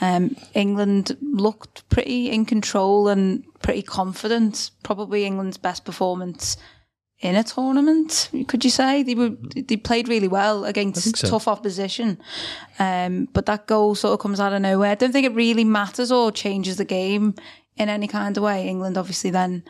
Um, 0.00 0.36
England 0.54 1.16
looked 1.20 1.88
pretty 1.88 2.30
in 2.30 2.44
control 2.44 3.08
and 3.08 3.44
pretty 3.60 3.82
confident. 3.82 4.70
Probably 4.82 5.24
England's 5.24 5.58
best 5.58 5.84
performance 5.84 6.56
in 7.20 7.34
a 7.34 7.42
tournament. 7.42 8.30
Could 8.46 8.64
you 8.64 8.70
say 8.70 9.02
they 9.02 9.14
were 9.14 9.30
they 9.54 9.76
played 9.76 10.08
really 10.08 10.28
well 10.28 10.64
against 10.64 11.16
so. 11.16 11.28
tough 11.28 11.48
opposition? 11.48 12.18
Um, 12.78 13.28
but 13.32 13.46
that 13.46 13.66
goal 13.66 13.94
sort 13.94 14.14
of 14.14 14.20
comes 14.20 14.40
out 14.40 14.52
of 14.52 14.62
nowhere. 14.62 14.92
I 14.92 14.94
don't 14.94 15.12
think 15.12 15.26
it 15.26 15.34
really 15.34 15.64
matters 15.64 16.12
or 16.12 16.30
changes 16.30 16.76
the 16.76 16.84
game 16.84 17.34
in 17.76 17.88
any 17.88 18.06
kind 18.06 18.36
of 18.36 18.42
way. 18.42 18.68
England 18.68 18.96
obviously 18.96 19.30
then 19.30 19.64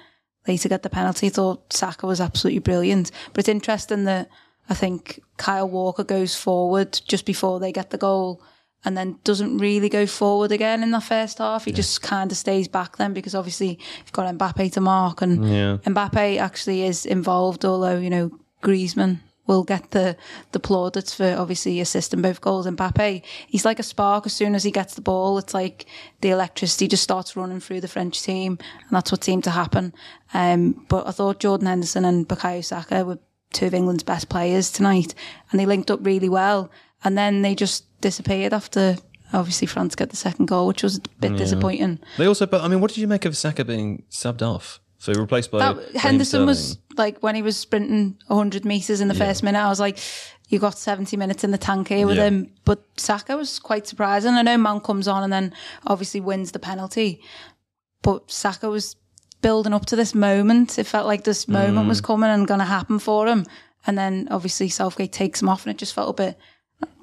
later 0.49 0.69
get 0.69 0.83
the 0.83 0.91
penalty. 0.91 1.29
Thought 1.29 1.73
Saka 1.73 2.07
was 2.07 2.21
absolutely 2.21 2.61
brilliant. 2.61 3.11
But 3.33 3.41
it's 3.41 3.49
interesting 3.49 4.05
that 4.05 4.29
I 4.69 4.75
think 4.75 5.21
Kyle 5.37 5.69
Walker 5.69 6.05
goes 6.05 6.35
forward 6.35 7.01
just 7.07 7.25
before 7.25 7.61
they 7.61 7.71
get 7.73 7.91
the 7.91 7.99
goal 7.99 8.43
and 8.85 8.97
then 8.97 9.19
doesn't 9.25 9.59
really 9.59 9.89
go 9.89 10.07
forward 10.07 10.53
again 10.53 10.83
in 10.83 10.91
the 10.93 11.01
first 11.01 11.39
half. 11.39 11.65
He 11.65 11.73
just 11.73 12.01
kind 12.01 12.31
of 12.31 12.39
stays 12.39 12.69
back 12.69 12.97
then 12.97 13.13
because 13.13 13.35
obviously 13.35 13.79
you've 13.99 14.13
got 14.13 14.33
Mbappe 14.39 14.73
to 14.73 14.81
mark 14.81 15.21
and 15.21 15.49
Yeah. 15.49 15.77
Mbappe 15.85 16.39
actually 16.39 16.85
is 16.85 17.05
involved, 17.05 17.65
although, 17.65 17.99
you 17.99 18.11
know, 18.11 18.31
Griezmann 18.63 19.19
will 19.49 19.65
get 19.65 19.91
the, 19.91 20.17
the 20.53 20.61
plaudits 20.61 21.13
for 21.13 21.35
obviously 21.37 21.81
assisting 21.81 22.23
both 22.23 22.41
goals. 22.41 22.67
Mbappe, 22.67 23.23
he's 23.49 23.65
like 23.65 23.81
a 23.81 23.83
spark 23.83 24.27
as 24.27 24.33
soon 24.33 24.55
as 24.55 24.63
he 24.63 24.71
gets 24.71 24.95
the 24.95 25.01
ball. 25.01 25.39
It's 25.39 25.55
like 25.55 25.87
the 26.21 26.31
electricity 26.31 26.87
just 26.87 27.03
starts 27.03 27.35
running 27.37 27.59
through 27.59 27.81
the 27.81 27.89
French 27.89 28.23
team 28.23 28.59
and 28.61 28.91
that's 28.93 29.11
what 29.11 29.25
seemed 29.25 29.43
to 29.45 29.51
happen. 29.51 29.93
Um, 30.35 30.87
but 30.89 31.09
I 31.09 31.11
thought 31.11 31.41
Jordan 31.41 31.67
Henderson 31.67 32.05
and 32.05 32.29
Bukayo 32.29 32.65
Saka 32.65 33.05
were 33.05 33.19
two 33.53 33.67
of 33.67 33.75
England's 33.75 34.05
best 34.05 34.29
players 34.29 34.71
tonight 34.71 35.15
and 35.51 35.59
they 35.59 35.67
linked 35.67 35.91
up 35.91 36.05
really 36.07 36.29
well. 36.29 36.71
and 37.05 37.17
then 37.17 37.43
they 37.43 37.55
just 37.55 37.85
disappeared 38.01 38.53
after. 38.53 38.97
Obviously, 39.31 39.67
France 39.67 39.95
get 39.95 40.09
the 40.09 40.17
second 40.17 40.47
goal, 40.47 40.67
which 40.67 40.83
was 40.83 40.97
a 40.97 41.01
bit 41.21 41.37
disappointing. 41.37 41.99
They 42.17 42.27
also, 42.27 42.47
but 42.47 42.63
I 42.63 42.69
mean, 42.69 42.81
what 42.81 42.91
did 42.93 42.97
you 43.03 43.07
make 43.07 43.27
of 43.27 43.37
Saka 43.37 43.63
being 43.63 44.05
subbed 44.11 44.41
off? 44.41 44.81
So 44.99 45.13
he 45.13 45.19
replaced 45.19 45.51
by 45.51 45.59
That, 45.61 45.95
Henderson 45.95 46.45
was 46.45 46.79
like 46.97 47.19
when 47.23 47.35
he 47.37 47.43
was 47.43 47.57
sprinting 47.57 48.19
100 48.27 48.65
meters 48.65 49.01
in 49.01 49.07
the 49.09 49.15
first 49.15 49.43
minute. 49.45 49.61
I 49.61 49.69
was 49.69 49.79
like, 49.81 49.99
you 50.49 50.59
got 50.59 50.77
70 50.77 51.17
minutes 51.17 51.45
in 51.45 51.51
the 51.53 51.59
tank 51.59 51.89
here 51.89 52.07
with 52.07 52.17
Yeah. 52.17 52.25
him. 52.25 52.51
But 52.65 52.83
Saka 52.97 53.37
was 53.37 53.59
quite 53.61 53.87
surprising. 53.87 54.33
I 54.35 54.43
know 54.43 54.59
Mount 54.59 54.83
comes 54.83 55.07
on 55.07 55.23
and 55.23 55.33
then 55.33 55.53
obviously 55.87 56.21
wins 56.21 56.51
the 56.53 56.59
penalty, 56.59 57.21
but 58.03 58.31
Saka 58.31 58.69
was 58.69 58.97
building 59.41 59.73
up 59.73 59.87
to 59.87 59.95
this 59.97 60.15
moment. 60.17 60.79
It 60.81 60.87
felt 60.87 61.07
like 61.07 61.23
this 61.23 61.47
moment 61.47 61.87
Mm. 61.87 61.89
was 61.89 62.01
coming 62.01 62.31
and 62.31 62.49
going 62.49 62.59
to 62.61 62.67
happen 62.67 62.99
for 62.99 63.29
him. 63.29 63.45
And 63.87 63.97
then 63.97 64.27
obviously 64.33 64.69
Southgate 64.69 65.13
takes 65.13 65.41
him 65.41 65.49
off, 65.49 65.65
and 65.65 65.73
it 65.73 65.79
just 65.79 65.95
felt 65.95 66.11
a 66.11 66.13
bit 66.25 66.39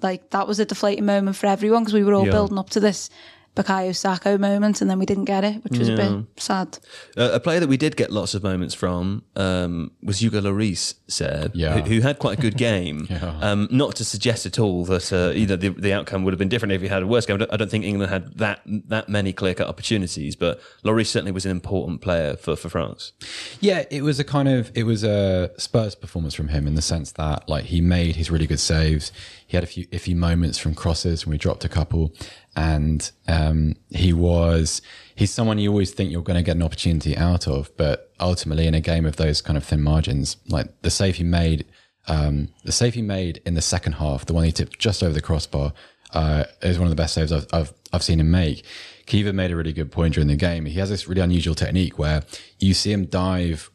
like 0.01 0.31
that 0.31 0.47
was 0.47 0.59
a 0.59 0.65
deflating 0.65 1.05
moment 1.05 1.37
for 1.37 1.47
everyone 1.47 1.83
because 1.83 1.93
we 1.93 2.03
were 2.03 2.13
all 2.13 2.25
Yeah. 2.25 2.31
building 2.31 2.57
up 2.57 2.69
to 2.71 2.79
this 2.81 3.09
Bukayo 3.55 3.95
Saka 3.95 4.38
moment, 4.38 4.81
and 4.81 4.89
then 4.89 5.00
we 5.00 5.05
didn't 5.05 5.25
get 5.25 5.43
it, 5.43 5.63
which 5.63 5.79
was 5.79 5.89
a 5.89 5.95
bit 5.95 6.25
sad. 6.38 6.77
Uh, 7.17 7.29
a 7.33 7.39
player 7.39 7.59
that 7.59 7.69
we 7.69 7.77
did 7.77 7.95
get 7.95 8.12
lots 8.12 8.33
of 8.33 8.43
moments 8.43 8.75
from 8.75 9.24
um, 9.35 9.91
was 10.03 10.21
Hugo 10.21 10.41
Lloris, 10.41 10.95
Seb, 11.07 11.55
Yeah. 11.55 11.79
who, 11.79 11.95
who 11.95 12.01
had 12.01 12.19
quite 12.19 12.38
a 12.38 12.41
good 12.41 12.57
game. 12.57 13.07
um, 13.41 13.67
not 13.71 13.95
to 13.95 14.03
suggest 14.05 14.45
at 14.45 14.59
all 14.59 14.83
that 14.85 15.12
uh, 15.13 15.31
you 15.33 15.47
know 15.47 15.55
the, 15.55 15.69
the 15.69 15.93
outcome 15.93 16.24
would 16.24 16.33
have 16.33 16.39
been 16.39 16.50
different 16.50 16.74
if 16.74 16.81
he 16.81 16.88
had 16.88 17.01
a 17.03 17.07
worse 17.07 17.25
game. 17.25 17.35
I 17.35 17.39
don't, 17.39 17.53
I 17.53 17.57
don't 17.57 17.71
think 17.71 17.85
England 17.85 18.12
had 18.12 18.38
that 18.38 18.62
that 18.65 19.07
many 19.09 19.31
clear 19.31 19.53
cut 19.53 19.67
opportunities, 19.67 20.35
but 20.35 20.59
Lloris 20.83 21.07
certainly 21.07 21.31
was 21.31 21.45
an 21.45 21.51
important 21.51 22.01
player 22.01 22.35
for, 22.35 22.55
for 22.55 22.67
France. 22.69 23.13
Yeah, 23.62 23.85
it 23.89 24.01
was 24.03 24.19
a 24.19 24.24
kind 24.24 24.50
of 24.50 24.71
it 24.75 24.83
was 24.83 25.03
a 25.03 25.51
Spurs 25.57 25.95
performance 25.95 26.33
from 26.33 26.50
him 26.50 26.67
in 26.67 26.75
the 26.75 26.81
sense 26.81 27.13
that 27.13 27.47
like 27.47 27.65
he 27.65 27.79
made 27.81 28.17
his 28.17 28.29
really 28.29 28.47
good 28.47 28.59
saves. 28.59 29.12
He 29.47 29.57
had 29.57 29.63
a 29.63 29.67
few 29.67 29.85
iffy 29.87 30.15
moments 30.15 30.57
from 30.57 30.73
crosses 30.73 31.25
when 31.25 31.31
we 31.31 31.37
dropped 31.37 31.63
a 31.63 31.69
couple, 31.69 32.13
and 32.55 33.11
um, 33.27 33.75
he 33.89 34.13
was 34.13 34.81
he's 35.15 35.31
someone 35.31 35.59
you 35.59 35.69
always 35.69 35.91
think 35.91 36.11
you're 36.11 36.21
going 36.21 36.37
to 36.37 36.43
get 36.43 36.55
an 36.55 36.63
opportunity 36.63 37.15
out 37.15 37.47
of, 37.47 37.75
but 37.77 38.11
ultimately 38.19 38.67
in 38.67 38.73
a 38.73 38.81
game 38.81 39.05
of 39.05 39.17
those 39.17 39.41
kind 39.41 39.57
of 39.57 39.63
thin 39.63 39.81
margins, 39.81 40.37
like 40.47 40.81
the 40.81 40.89
save 40.89 41.15
he 41.15 41.23
made, 41.23 41.65
um, 42.07 42.49
the 42.63 42.71
save 42.71 42.93
he 42.95 43.01
made 43.01 43.41
in 43.45 43.53
the 43.53 43.61
second 43.61 43.93
half, 43.93 44.25
the 44.25 44.33
one 44.33 44.43
he 44.43 44.51
tipped 44.51 44.79
just 44.79 45.03
over 45.03 45.13
the 45.13 45.21
crossbar, 45.21 45.73
uh, 46.13 46.45
is 46.61 46.77
one 46.77 46.87
of 46.87 46.91
the 46.91 46.95
best 46.95 47.13
saves 47.13 47.31
I've, 47.31 47.47
I've, 47.53 47.73
I've 47.93 48.03
seen 48.03 48.19
him 48.19 48.31
make. 48.31 48.65
Kiva 49.05 49.33
made 49.33 49.51
a 49.51 49.55
really 49.55 49.73
good 49.73 49.91
point 49.91 50.15
during 50.15 50.27
the 50.27 50.35
game. 50.35 50.65
He 50.65 50.79
has 50.79 50.89
this 50.89 51.07
really 51.07 51.21
unusual 51.21 51.55
technique 51.55 51.99
where 51.99 52.23
you 52.59 52.73
see 52.73 52.91
him 52.91 53.05
dive 53.05 53.69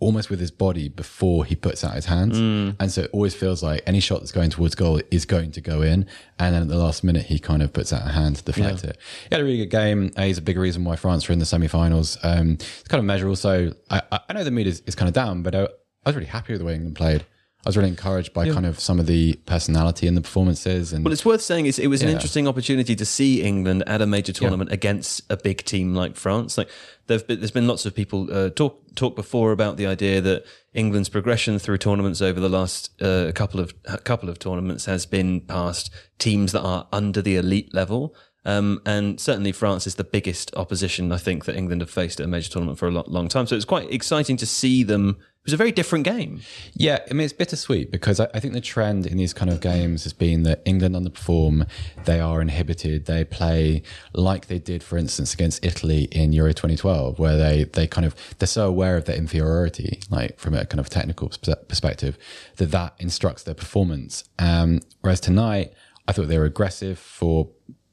almost 0.00 0.30
with 0.30 0.40
his 0.40 0.50
body 0.50 0.88
before 0.88 1.44
he 1.44 1.54
puts 1.54 1.84
out 1.84 1.94
his 1.94 2.06
hands. 2.06 2.36
And 2.80 2.90
so 2.90 3.02
it 3.02 3.10
always 3.12 3.34
feels 3.34 3.62
like 3.62 3.82
any 3.86 4.00
shot 4.00 4.20
that's 4.20 4.32
going 4.32 4.50
towards 4.50 4.74
goal 4.74 5.00
is 5.10 5.24
going 5.26 5.52
to 5.52 5.60
go 5.60 5.82
in. 5.82 6.06
And 6.38 6.54
then 6.54 6.62
at 6.62 6.68
the 6.68 6.76
last 6.78 7.04
minute, 7.04 7.26
he 7.26 7.38
kind 7.38 7.62
of 7.62 7.72
puts 7.72 7.92
out 7.92 8.06
a 8.06 8.10
hand 8.10 8.36
to 8.36 8.44
deflect 8.44 8.82
it. 8.84 8.96
He 9.28 9.34
had 9.34 9.40
a 9.40 9.44
really 9.44 9.58
good 9.58 9.70
game. 9.70 10.10
Uh, 10.16 10.22
he's 10.22 10.38
a 10.38 10.42
big 10.42 10.56
reason 10.58 10.84
why 10.84 10.96
France 10.96 11.28
are 11.28 11.32
in 11.32 11.38
the 11.38 11.46
semi 11.46 11.68
finals. 11.68 12.16
Um, 12.22 12.52
it's 12.54 12.88
kind 12.88 12.98
of 12.98 13.04
measure 13.04 13.28
also. 13.28 13.72
I, 13.90 14.02
I- 14.10 14.20
I 14.28 14.32
know 14.32 14.42
the 14.44 14.50
mood 14.50 14.66
is, 14.66 14.80
is 14.86 14.94
kind 14.94 15.08
of 15.08 15.14
down, 15.14 15.42
but 15.42 15.54
I, 15.54 15.62
I 15.64 15.68
was 16.06 16.14
really 16.16 16.26
happy 16.28 16.52
with 16.54 16.60
the 16.60 16.64
way 16.66 16.74
England 16.74 16.96
played. 16.96 17.24
I 17.64 17.68
was 17.68 17.76
really 17.76 17.90
encouraged 17.90 18.32
by 18.32 18.48
kind 18.48 18.64
of 18.64 18.80
some 18.80 18.98
of 18.98 19.06
the 19.06 19.34
personality 19.44 20.06
and 20.06 20.16
the 20.16 20.22
performances. 20.22 20.94
And 20.94 21.04
Well, 21.04 21.12
it's 21.12 21.26
worth 21.26 21.42
saying 21.42 21.66
it 21.66 21.86
was 21.88 22.00
an 22.00 22.08
Yeah. 22.08 22.14
interesting 22.14 22.48
opportunity 22.48 22.96
to 22.96 23.04
see 23.04 23.42
England 23.42 23.84
at 23.86 24.00
a 24.00 24.06
major 24.06 24.32
tournament 24.32 24.72
against 24.72 25.22
a 25.28 25.36
big 25.36 25.62
team 25.64 25.94
like 25.94 26.16
France. 26.16 26.56
Like 26.56 26.70
there've 27.06 27.26
been, 27.26 27.38
there's 27.40 27.50
been 27.50 27.66
lots 27.66 27.84
of 27.84 27.94
people 27.94 28.28
uh, 28.32 28.48
talk 28.48 28.80
talk 28.94 29.14
before 29.14 29.52
about 29.52 29.76
the 29.76 29.86
idea 29.86 30.22
that 30.22 30.44
England's 30.72 31.10
progression 31.10 31.58
through 31.58 31.78
tournaments 31.78 32.22
over 32.22 32.40
the 32.40 32.48
last 32.48 32.90
uh, 33.02 33.30
couple 33.34 33.60
of 33.60 33.74
couple 34.04 34.30
of 34.30 34.38
tournaments 34.38 34.86
has 34.86 35.04
been 35.04 35.42
past 35.42 35.90
teams 36.18 36.52
that 36.52 36.62
are 36.62 36.88
under 36.92 37.20
the 37.20 37.36
elite 37.36 37.74
level. 37.74 38.14
Um, 38.44 38.80
and 38.86 39.20
certainly 39.20 39.52
France 39.52 39.86
is 39.86 39.96
the 39.96 40.04
biggest 40.04 40.54
opposition 40.56 41.12
I 41.12 41.18
think 41.18 41.44
that 41.44 41.56
England 41.56 41.82
have 41.82 41.90
faced 41.90 42.20
at 42.20 42.24
a 42.24 42.28
major 42.28 42.50
tournament 42.50 42.78
for 42.78 42.88
a 42.88 42.90
lo- 42.90 43.04
long 43.06 43.28
time. 43.28 43.46
So 43.46 43.54
it's 43.54 43.64
quite 43.64 43.92
exciting 43.92 44.36
to 44.38 44.46
see 44.46 44.82
them. 44.82 45.18
It 45.20 45.46
was 45.46 45.52
a 45.54 45.58
very 45.58 45.72
different 45.72 46.04
game. 46.04 46.40
Yeah, 46.74 46.98
I 47.10 47.14
mean, 47.14 47.24
it's 47.24 47.32
bittersweet 47.32 47.90
because 47.90 48.20
I, 48.20 48.28
I 48.34 48.40
think 48.40 48.52
the 48.52 48.60
trend 48.60 49.06
in 49.06 49.16
these 49.16 49.32
kind 49.32 49.50
of 49.50 49.60
games 49.60 50.04
has 50.04 50.12
been 50.12 50.42
that 50.42 50.60
England 50.66 50.94
underperform. 50.94 51.68
They 52.04 52.20
are 52.20 52.42
inhibited. 52.42 53.06
They 53.06 53.24
play 53.24 53.82
like 54.12 54.46
they 54.46 54.58
did, 54.58 54.82
for 54.82 54.98
instance, 54.98 55.32
against 55.32 55.64
Italy 55.64 56.04
in 56.12 56.32
Euro 56.34 56.52
2012, 56.52 57.18
where 57.18 57.38
they, 57.38 57.64
they 57.64 57.86
kind 57.86 58.06
of, 58.06 58.14
they're 58.38 58.46
so 58.46 58.68
aware 58.68 58.96
of 58.96 59.06
their 59.06 59.16
inferiority, 59.16 60.00
like 60.10 60.38
from 60.38 60.54
a 60.54 60.66
kind 60.66 60.80
of 60.80 60.90
technical 60.90 61.28
perspective, 61.68 62.18
that 62.56 62.70
that 62.70 62.94
instructs 62.98 63.42
their 63.42 63.54
performance. 63.54 64.24
Um, 64.38 64.80
whereas 65.00 65.20
tonight, 65.20 65.72
I 66.06 66.12
thought 66.12 66.28
they 66.28 66.38
were 66.38 66.44
aggressive 66.44 66.98
for 66.98 67.50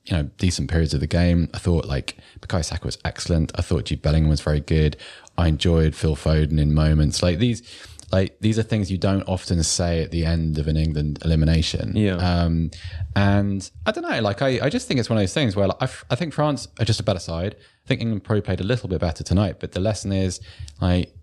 you 0.07 0.15
know, 0.15 0.23
decent 0.37 0.69
periods 0.69 0.93
of 0.93 1.01
the 1.01 1.07
game. 1.07 1.49
I 1.53 1.57
thought 1.57 1.85
like 1.85 2.17
Bukayo 2.39 2.63
Saka 2.63 2.85
was 2.85 2.97
excellent. 3.03 3.51
I 3.55 3.61
thought 3.61 3.85
Jude 3.85 4.01
Bellingham 4.01 4.29
was 4.29 4.41
very 4.41 4.61
good. 4.61 4.95
I 5.37 5.47
enjoyed 5.47 5.95
Phil 5.95 6.15
Foden 6.15 6.59
in 6.59 6.73
moments 6.73 7.21
like 7.21 7.39
these. 7.39 7.61
Like 8.09 8.37
these 8.39 8.57
are 8.57 8.63
things 8.63 8.89
you 8.89 8.97
don't 8.97 9.23
often 9.23 9.61
say 9.63 10.01
at 10.01 10.11
the 10.11 10.23
end 10.23 10.57
of 10.57 10.69
an 10.69 10.77
England 10.77 11.19
elimination. 11.25 11.93
Yeah. 11.93 12.15
Um, 12.15 12.71
and 13.17 13.69
I 13.85 13.91
don't 13.91 14.09
know. 14.09 14.21
Like 14.21 14.41
I, 14.41 14.59
I 14.63 14.69
just 14.69 14.87
think 14.87 15.01
it's 15.01 15.09
one 15.09 15.17
of 15.17 15.21
those 15.21 15.33
things 15.33 15.57
where 15.57 15.67
like, 15.67 15.77
I, 15.81 15.85
f- 15.85 16.05
I 16.09 16.15
think 16.15 16.33
France 16.33 16.69
are 16.79 16.85
just 16.85 17.01
a 17.01 17.03
better 17.03 17.19
side. 17.19 17.55
I 17.59 17.87
think 17.87 17.99
England 17.99 18.23
probably 18.23 18.41
played 18.41 18.61
a 18.61 18.63
little 18.63 18.87
bit 18.87 19.01
better 19.01 19.25
tonight. 19.25 19.57
But 19.59 19.73
the 19.73 19.81
lesson 19.81 20.13
is 20.13 20.39
like 20.79 21.13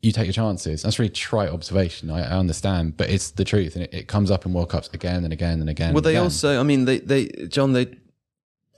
you 0.00 0.12
take 0.12 0.26
your 0.26 0.32
chances. 0.32 0.82
That's 0.82 1.00
a 1.00 1.02
really 1.02 1.12
trite 1.12 1.48
observation. 1.48 2.08
I, 2.08 2.20
I 2.20 2.38
understand, 2.38 2.96
but 2.96 3.10
it's 3.10 3.32
the 3.32 3.44
truth, 3.44 3.74
and 3.74 3.84
it, 3.84 3.92
it 3.92 4.08
comes 4.08 4.30
up 4.30 4.46
in 4.46 4.52
World 4.52 4.70
Cups 4.70 4.88
again 4.92 5.24
and 5.24 5.32
again 5.32 5.60
and 5.60 5.68
again. 5.68 5.92
Well, 5.92 6.02
they 6.02 6.10
again. 6.10 6.22
also, 6.22 6.60
I 6.60 6.62
mean, 6.62 6.84
they, 6.84 7.00
they, 7.00 7.26
John, 7.48 7.72
they, 7.72 7.86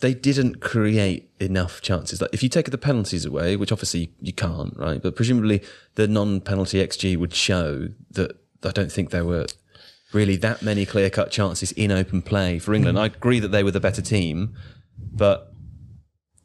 they 0.01 0.15
didn't 0.15 0.61
create 0.61 1.31
enough 1.39 1.81
chances. 1.81 2.21
Like 2.21 2.31
if 2.33 2.43
you 2.43 2.49
take 2.49 2.71
the 2.71 2.79
penalties 2.79 3.25
away, 3.25 3.57
which 3.57 3.71
obviously 3.71 4.13
you 4.21 4.33
can't, 4.33 4.77
right? 4.77 5.01
But 5.01 5.15
presumably 5.15 5.63
the 5.95 6.09
non-penalty 6.09 6.79
XG 6.85 7.17
would 7.17 7.35
show 7.35 7.89
that 8.11 8.33
I 8.65 8.71
don't 8.71 8.91
think 8.91 9.11
there 9.11 9.25
were 9.25 9.47
really 10.13 10.37
that 10.37 10.63
many 10.63 10.85
clear-cut 10.87 11.31
chances 11.31 11.73
in 11.73 11.93
open 11.93 12.23
play 12.23 12.59
for 12.59 12.75
England. 12.75 12.99
Hmm. 12.99 13.03
I 13.03 13.07
agree 13.07 13.39
that 13.41 13.49
they 13.49 13.63
were 13.63 13.71
the 13.71 13.81
better 13.81 14.03
team, 14.03 14.55
but 15.13 15.50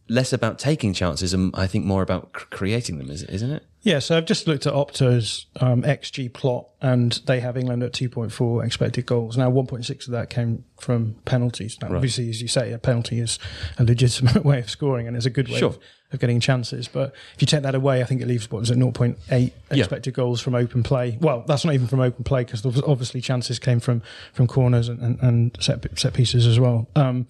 less 0.08 0.32
about 0.34 0.60
taking 0.60 0.94
chances 0.94 1.34
and 1.34 1.52
I 1.56 1.66
think 1.68 1.86
more 1.86 2.02
about 2.04 2.32
cr- 2.34 2.46
creating 2.52 2.98
them, 3.00 3.10
is- 3.10 3.24
isn't 3.24 3.52
it? 3.52 3.64
Yeah, 3.82 4.00
so 4.00 4.18
I've 4.18 4.26
just 4.26 4.48
looked 4.48 4.66
at 4.66 4.74
Opta's 4.74 5.46
um, 5.60 5.84
XG 5.84 6.34
plot, 6.34 6.68
and 6.82 7.12
they 7.28 7.40
have 7.40 7.56
England 7.56 7.84
at 7.84 7.92
2.4 7.94 8.66
expected 8.66 9.06
goals. 9.06 9.38
Now, 9.38 9.52
1.6 9.52 10.08
of 10.08 10.12
that 10.12 10.32
came 10.32 10.64
from 10.80 11.14
penalties. 11.26 11.78
Now, 11.80 11.96
obviously, 11.96 12.28
as 12.32 12.42
you 12.42 12.48
say, 12.48 12.72
a 12.74 12.80
penalty 12.80 13.20
is 13.20 13.38
a 13.78 13.84
legitimate 13.84 14.44
way 14.46 14.58
of 14.58 14.72
scoring 14.72 15.08
and 15.08 15.16
it's 15.16 15.28
a 15.28 15.30
good 15.30 15.50
way 15.50 15.60
Sure. 15.60 15.70
of, 15.70 15.80
of 16.12 16.20
getting 16.20 16.40
chances. 16.40 16.88
But 16.88 17.14
if 17.36 17.42
you 17.42 17.46
take 17.46 17.62
that 17.62 17.76
away, 17.76 18.02
I 18.02 18.06
think 18.06 18.22
it 18.22 18.28
leaves 18.28 18.50
what 18.50 18.62
was 18.62 18.72
it 18.72 18.78
0.8 18.80 19.52
expected 19.70 20.16
goals 20.16 20.42
from 20.42 20.56
open 20.56 20.82
play. 20.82 21.20
Well, 21.22 21.44
that's 21.48 21.64
not 21.64 21.76
even 21.76 21.86
from 21.86 22.00
open 22.00 22.24
play 22.24 22.44
because 22.44 22.66
obviously 22.66 23.22
chances 23.22 23.60
came 23.60 23.80
from 23.80 24.02
from 24.34 24.48
corners 24.48 24.90
and, 24.90 25.00
and, 25.00 25.20
and 25.22 25.58
set 25.60 25.84
set 26.00 26.14
pieces 26.16 26.48
as 26.48 26.60
well. 26.60 26.88
Um, 26.96 27.28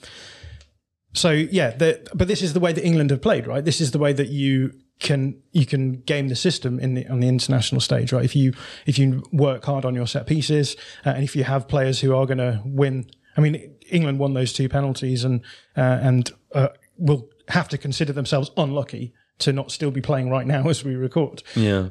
so 1.16 1.32
yeah, 1.32 1.72
the, 1.72 2.08
but 2.14 2.28
this 2.28 2.42
is 2.42 2.54
the 2.54 2.60
way 2.60 2.74
that 2.74 2.86
England 2.86 3.10
have 3.10 3.22
played, 3.22 3.48
right? 3.48 3.64
This 3.64 3.82
is 3.82 3.92
the 3.92 4.00
way 4.00 4.14
that 4.14 4.28
you 4.30 4.74
can 5.00 5.42
you 5.52 5.66
can 5.66 6.02
game 6.02 6.30
the 6.30 6.36
system 6.36 6.80
in 6.80 6.94
the 6.94 7.08
on 7.08 7.20
the 7.20 7.28
international 7.28 7.82
stage, 7.82 8.14
right? 8.14 8.24
If 8.24 8.36
you 8.36 8.54
if 8.86 9.00
you 9.00 9.24
work 9.32 9.66
hard 9.66 9.86
on 9.86 9.96
your 9.96 10.08
set 10.08 10.28
pieces 10.28 10.76
uh, 11.06 11.10
and 11.10 11.24
if 11.24 11.36
you 11.36 11.44
have 11.44 11.68
players 11.68 12.00
who 12.02 12.16
are 12.16 12.26
going 12.26 12.38
to 12.38 12.62
win, 12.66 13.10
I 13.38 13.42
mean, 13.42 13.76
England 13.90 14.20
won 14.20 14.34
those 14.34 14.54
two 14.54 14.70
penalties 14.70 15.24
and 15.24 15.42
uh, 15.78 16.00
and 16.02 16.32
uh, 16.54 16.70
will 16.98 17.30
have 17.50 17.70
to 17.70 17.78
consider 17.78 18.14
themselves 18.14 18.52
unlucky 18.58 19.14
to 19.40 19.54
not 19.54 19.72
still 19.72 19.92
be 19.92 20.02
playing 20.02 20.30
right 20.30 20.48
now 20.48 20.68
as 20.70 20.84
we 20.84 20.96
record. 20.96 21.44
Yeah. 21.56 21.90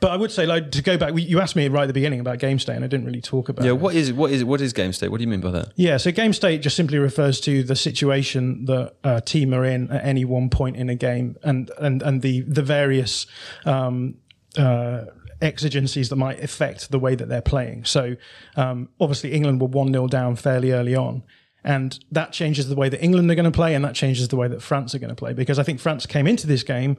But 0.00 0.10
I 0.10 0.16
would 0.16 0.30
say, 0.30 0.46
like 0.46 0.72
to 0.72 0.82
go 0.82 0.96
back, 0.96 1.12
you 1.16 1.40
asked 1.40 1.56
me 1.56 1.68
right 1.68 1.84
at 1.84 1.86
the 1.86 1.92
beginning 1.92 2.20
about 2.20 2.38
game 2.38 2.58
state, 2.58 2.76
and 2.76 2.84
I 2.84 2.88
didn't 2.88 3.06
really 3.06 3.20
talk 3.20 3.48
about. 3.48 3.64
yeah. 3.64 3.70
it. 3.70 3.78
What 3.78 3.94
is 3.94 4.12
what 4.12 4.30
is 4.30 4.44
what 4.44 4.60
is 4.60 4.72
game 4.72 4.92
state? 4.92 5.08
What 5.08 5.18
do 5.18 5.24
you 5.24 5.28
mean 5.28 5.40
by 5.40 5.50
that? 5.52 5.72
Yeah, 5.76 5.96
so 5.96 6.10
game 6.10 6.32
state 6.32 6.62
just 6.62 6.76
simply 6.76 6.98
refers 6.98 7.40
to 7.42 7.62
the 7.62 7.76
situation 7.76 8.64
that 8.66 8.94
a 9.04 9.20
team 9.20 9.54
are 9.54 9.64
in 9.64 9.90
at 9.90 10.04
any 10.04 10.24
one 10.24 10.50
point 10.50 10.76
in 10.76 10.88
a 10.90 10.94
game, 10.94 11.36
and 11.42 11.70
and 11.78 12.02
and 12.02 12.22
the 12.22 12.42
the 12.42 12.62
various 12.62 13.26
um, 13.64 14.16
uh, 14.56 15.04
exigencies 15.40 16.08
that 16.08 16.16
might 16.16 16.42
affect 16.42 16.90
the 16.90 16.98
way 16.98 17.14
that 17.14 17.28
they're 17.28 17.40
playing. 17.40 17.84
So 17.84 18.16
um, 18.56 18.88
obviously, 19.00 19.32
England 19.32 19.60
were 19.60 19.68
one 19.68 19.92
0 19.92 20.08
down 20.08 20.36
fairly 20.36 20.72
early 20.72 20.94
on. 20.94 21.22
And 21.64 21.98
that 22.12 22.32
changes 22.32 22.68
the 22.68 22.76
way 22.76 22.88
that 22.88 23.02
England 23.02 23.28
are 23.28 23.34
going 23.34 23.44
to 23.44 23.50
play, 23.50 23.74
and 23.74 23.84
that 23.84 23.96
changes 23.96 24.28
the 24.28 24.36
way 24.36 24.46
that 24.46 24.62
France 24.62 24.94
are 24.94 25.00
going 25.00 25.10
to 25.10 25.16
play. 25.16 25.32
Because 25.32 25.58
I 25.58 25.64
think 25.64 25.80
France 25.80 26.06
came 26.06 26.28
into 26.28 26.46
this 26.46 26.62
game 26.62 26.96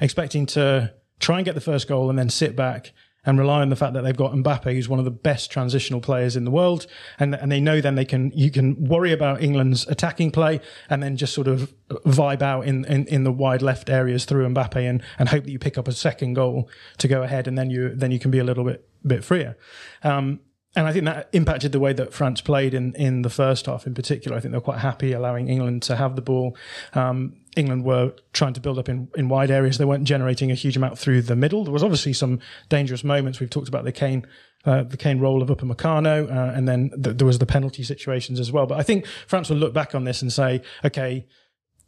expecting 0.00 0.46
to 0.46 0.94
try 1.20 1.38
and 1.38 1.44
get 1.44 1.54
the 1.54 1.60
first 1.60 1.88
goal 1.88 2.10
and 2.10 2.18
then 2.18 2.28
sit 2.28 2.56
back 2.56 2.92
and 3.26 3.40
rely 3.40 3.60
on 3.60 3.70
the 3.70 3.76
fact 3.76 3.92
that 3.94 4.02
they've 4.02 4.16
got 4.16 4.32
Mbappe, 4.32 4.72
who's 4.72 4.88
one 4.88 5.00
of 5.00 5.04
the 5.04 5.10
best 5.10 5.50
transitional 5.50 6.00
players 6.00 6.36
in 6.36 6.44
the 6.44 6.50
world, 6.50 6.86
and 7.18 7.34
and 7.34 7.50
they 7.50 7.60
know 7.60 7.80
then 7.80 7.96
they 7.96 8.04
can 8.04 8.30
you 8.34 8.50
can 8.52 8.84
worry 8.84 9.12
about 9.12 9.42
England's 9.42 9.86
attacking 9.88 10.30
play 10.30 10.60
and 10.88 11.02
then 11.02 11.16
just 11.16 11.34
sort 11.34 11.48
of 11.48 11.74
vibe 11.88 12.40
out 12.40 12.66
in 12.66 12.84
in, 12.84 13.04
in 13.08 13.24
the 13.24 13.32
wide 13.32 13.62
left 13.62 13.90
areas 13.90 14.24
through 14.24 14.48
Mbappe 14.48 14.88
and 14.88 15.02
and 15.18 15.28
hope 15.28 15.44
that 15.44 15.50
you 15.50 15.58
pick 15.58 15.76
up 15.76 15.88
a 15.88 15.92
second 15.92 16.34
goal 16.34 16.70
to 16.98 17.08
go 17.08 17.24
ahead, 17.24 17.48
and 17.48 17.58
then 17.58 17.68
you 17.68 17.94
then 17.94 18.12
you 18.12 18.20
can 18.20 18.30
be 18.30 18.38
a 18.38 18.44
little 18.44 18.64
bit 18.64 18.88
bit 19.04 19.24
freer. 19.24 19.56
Um, 20.04 20.40
and 20.76 20.86
I 20.86 20.92
think 20.92 21.06
that 21.06 21.30
impacted 21.32 21.72
the 21.72 21.80
way 21.80 21.94
that 21.94 22.12
France 22.12 22.42
played 22.42 22.74
in, 22.74 22.94
in 22.96 23.22
the 23.22 23.30
first 23.30 23.64
half 23.64 23.86
in 23.86 23.94
particular. 23.94 24.36
I 24.36 24.40
think 24.40 24.52
they 24.52 24.58
were 24.58 24.62
quite 24.62 24.80
happy 24.80 25.12
allowing 25.14 25.48
England 25.48 25.82
to 25.84 25.96
have 25.96 26.16
the 26.16 26.22
ball. 26.22 26.54
Um, 26.92 27.36
England 27.56 27.84
were 27.84 28.12
trying 28.32 28.52
to 28.52 28.60
build 28.60 28.78
up 28.78 28.88
in, 28.88 29.08
in 29.16 29.28
wide 29.28 29.50
areas. 29.50 29.78
They 29.78 29.84
weren't 29.84 30.04
generating 30.04 30.50
a 30.50 30.54
huge 30.54 30.76
amount 30.76 30.98
through 30.98 31.22
the 31.22 31.34
middle. 31.36 31.64
There 31.64 31.72
was 31.72 31.82
obviously 31.82 32.12
some 32.12 32.38
dangerous 32.68 33.02
moments. 33.02 33.40
We've 33.40 33.50
talked 33.50 33.68
about 33.68 33.84
the 33.84 33.92
Kane, 33.92 34.26
uh, 34.64 34.82
the 34.82 34.96
Kane 34.96 35.18
role 35.20 35.42
of 35.42 35.48
Upamecano, 35.48 36.30
uh, 36.30 36.52
and 36.54 36.68
then 36.68 36.90
th- 37.02 37.16
there 37.16 37.26
was 37.26 37.38
the 37.38 37.46
penalty 37.46 37.82
situations 37.82 38.38
as 38.38 38.52
well. 38.52 38.66
But 38.66 38.78
I 38.78 38.82
think 38.82 39.06
France 39.26 39.48
will 39.48 39.56
look 39.56 39.72
back 39.72 39.94
on 39.94 40.04
this 40.04 40.20
and 40.22 40.32
say, 40.32 40.62
okay, 40.84 41.26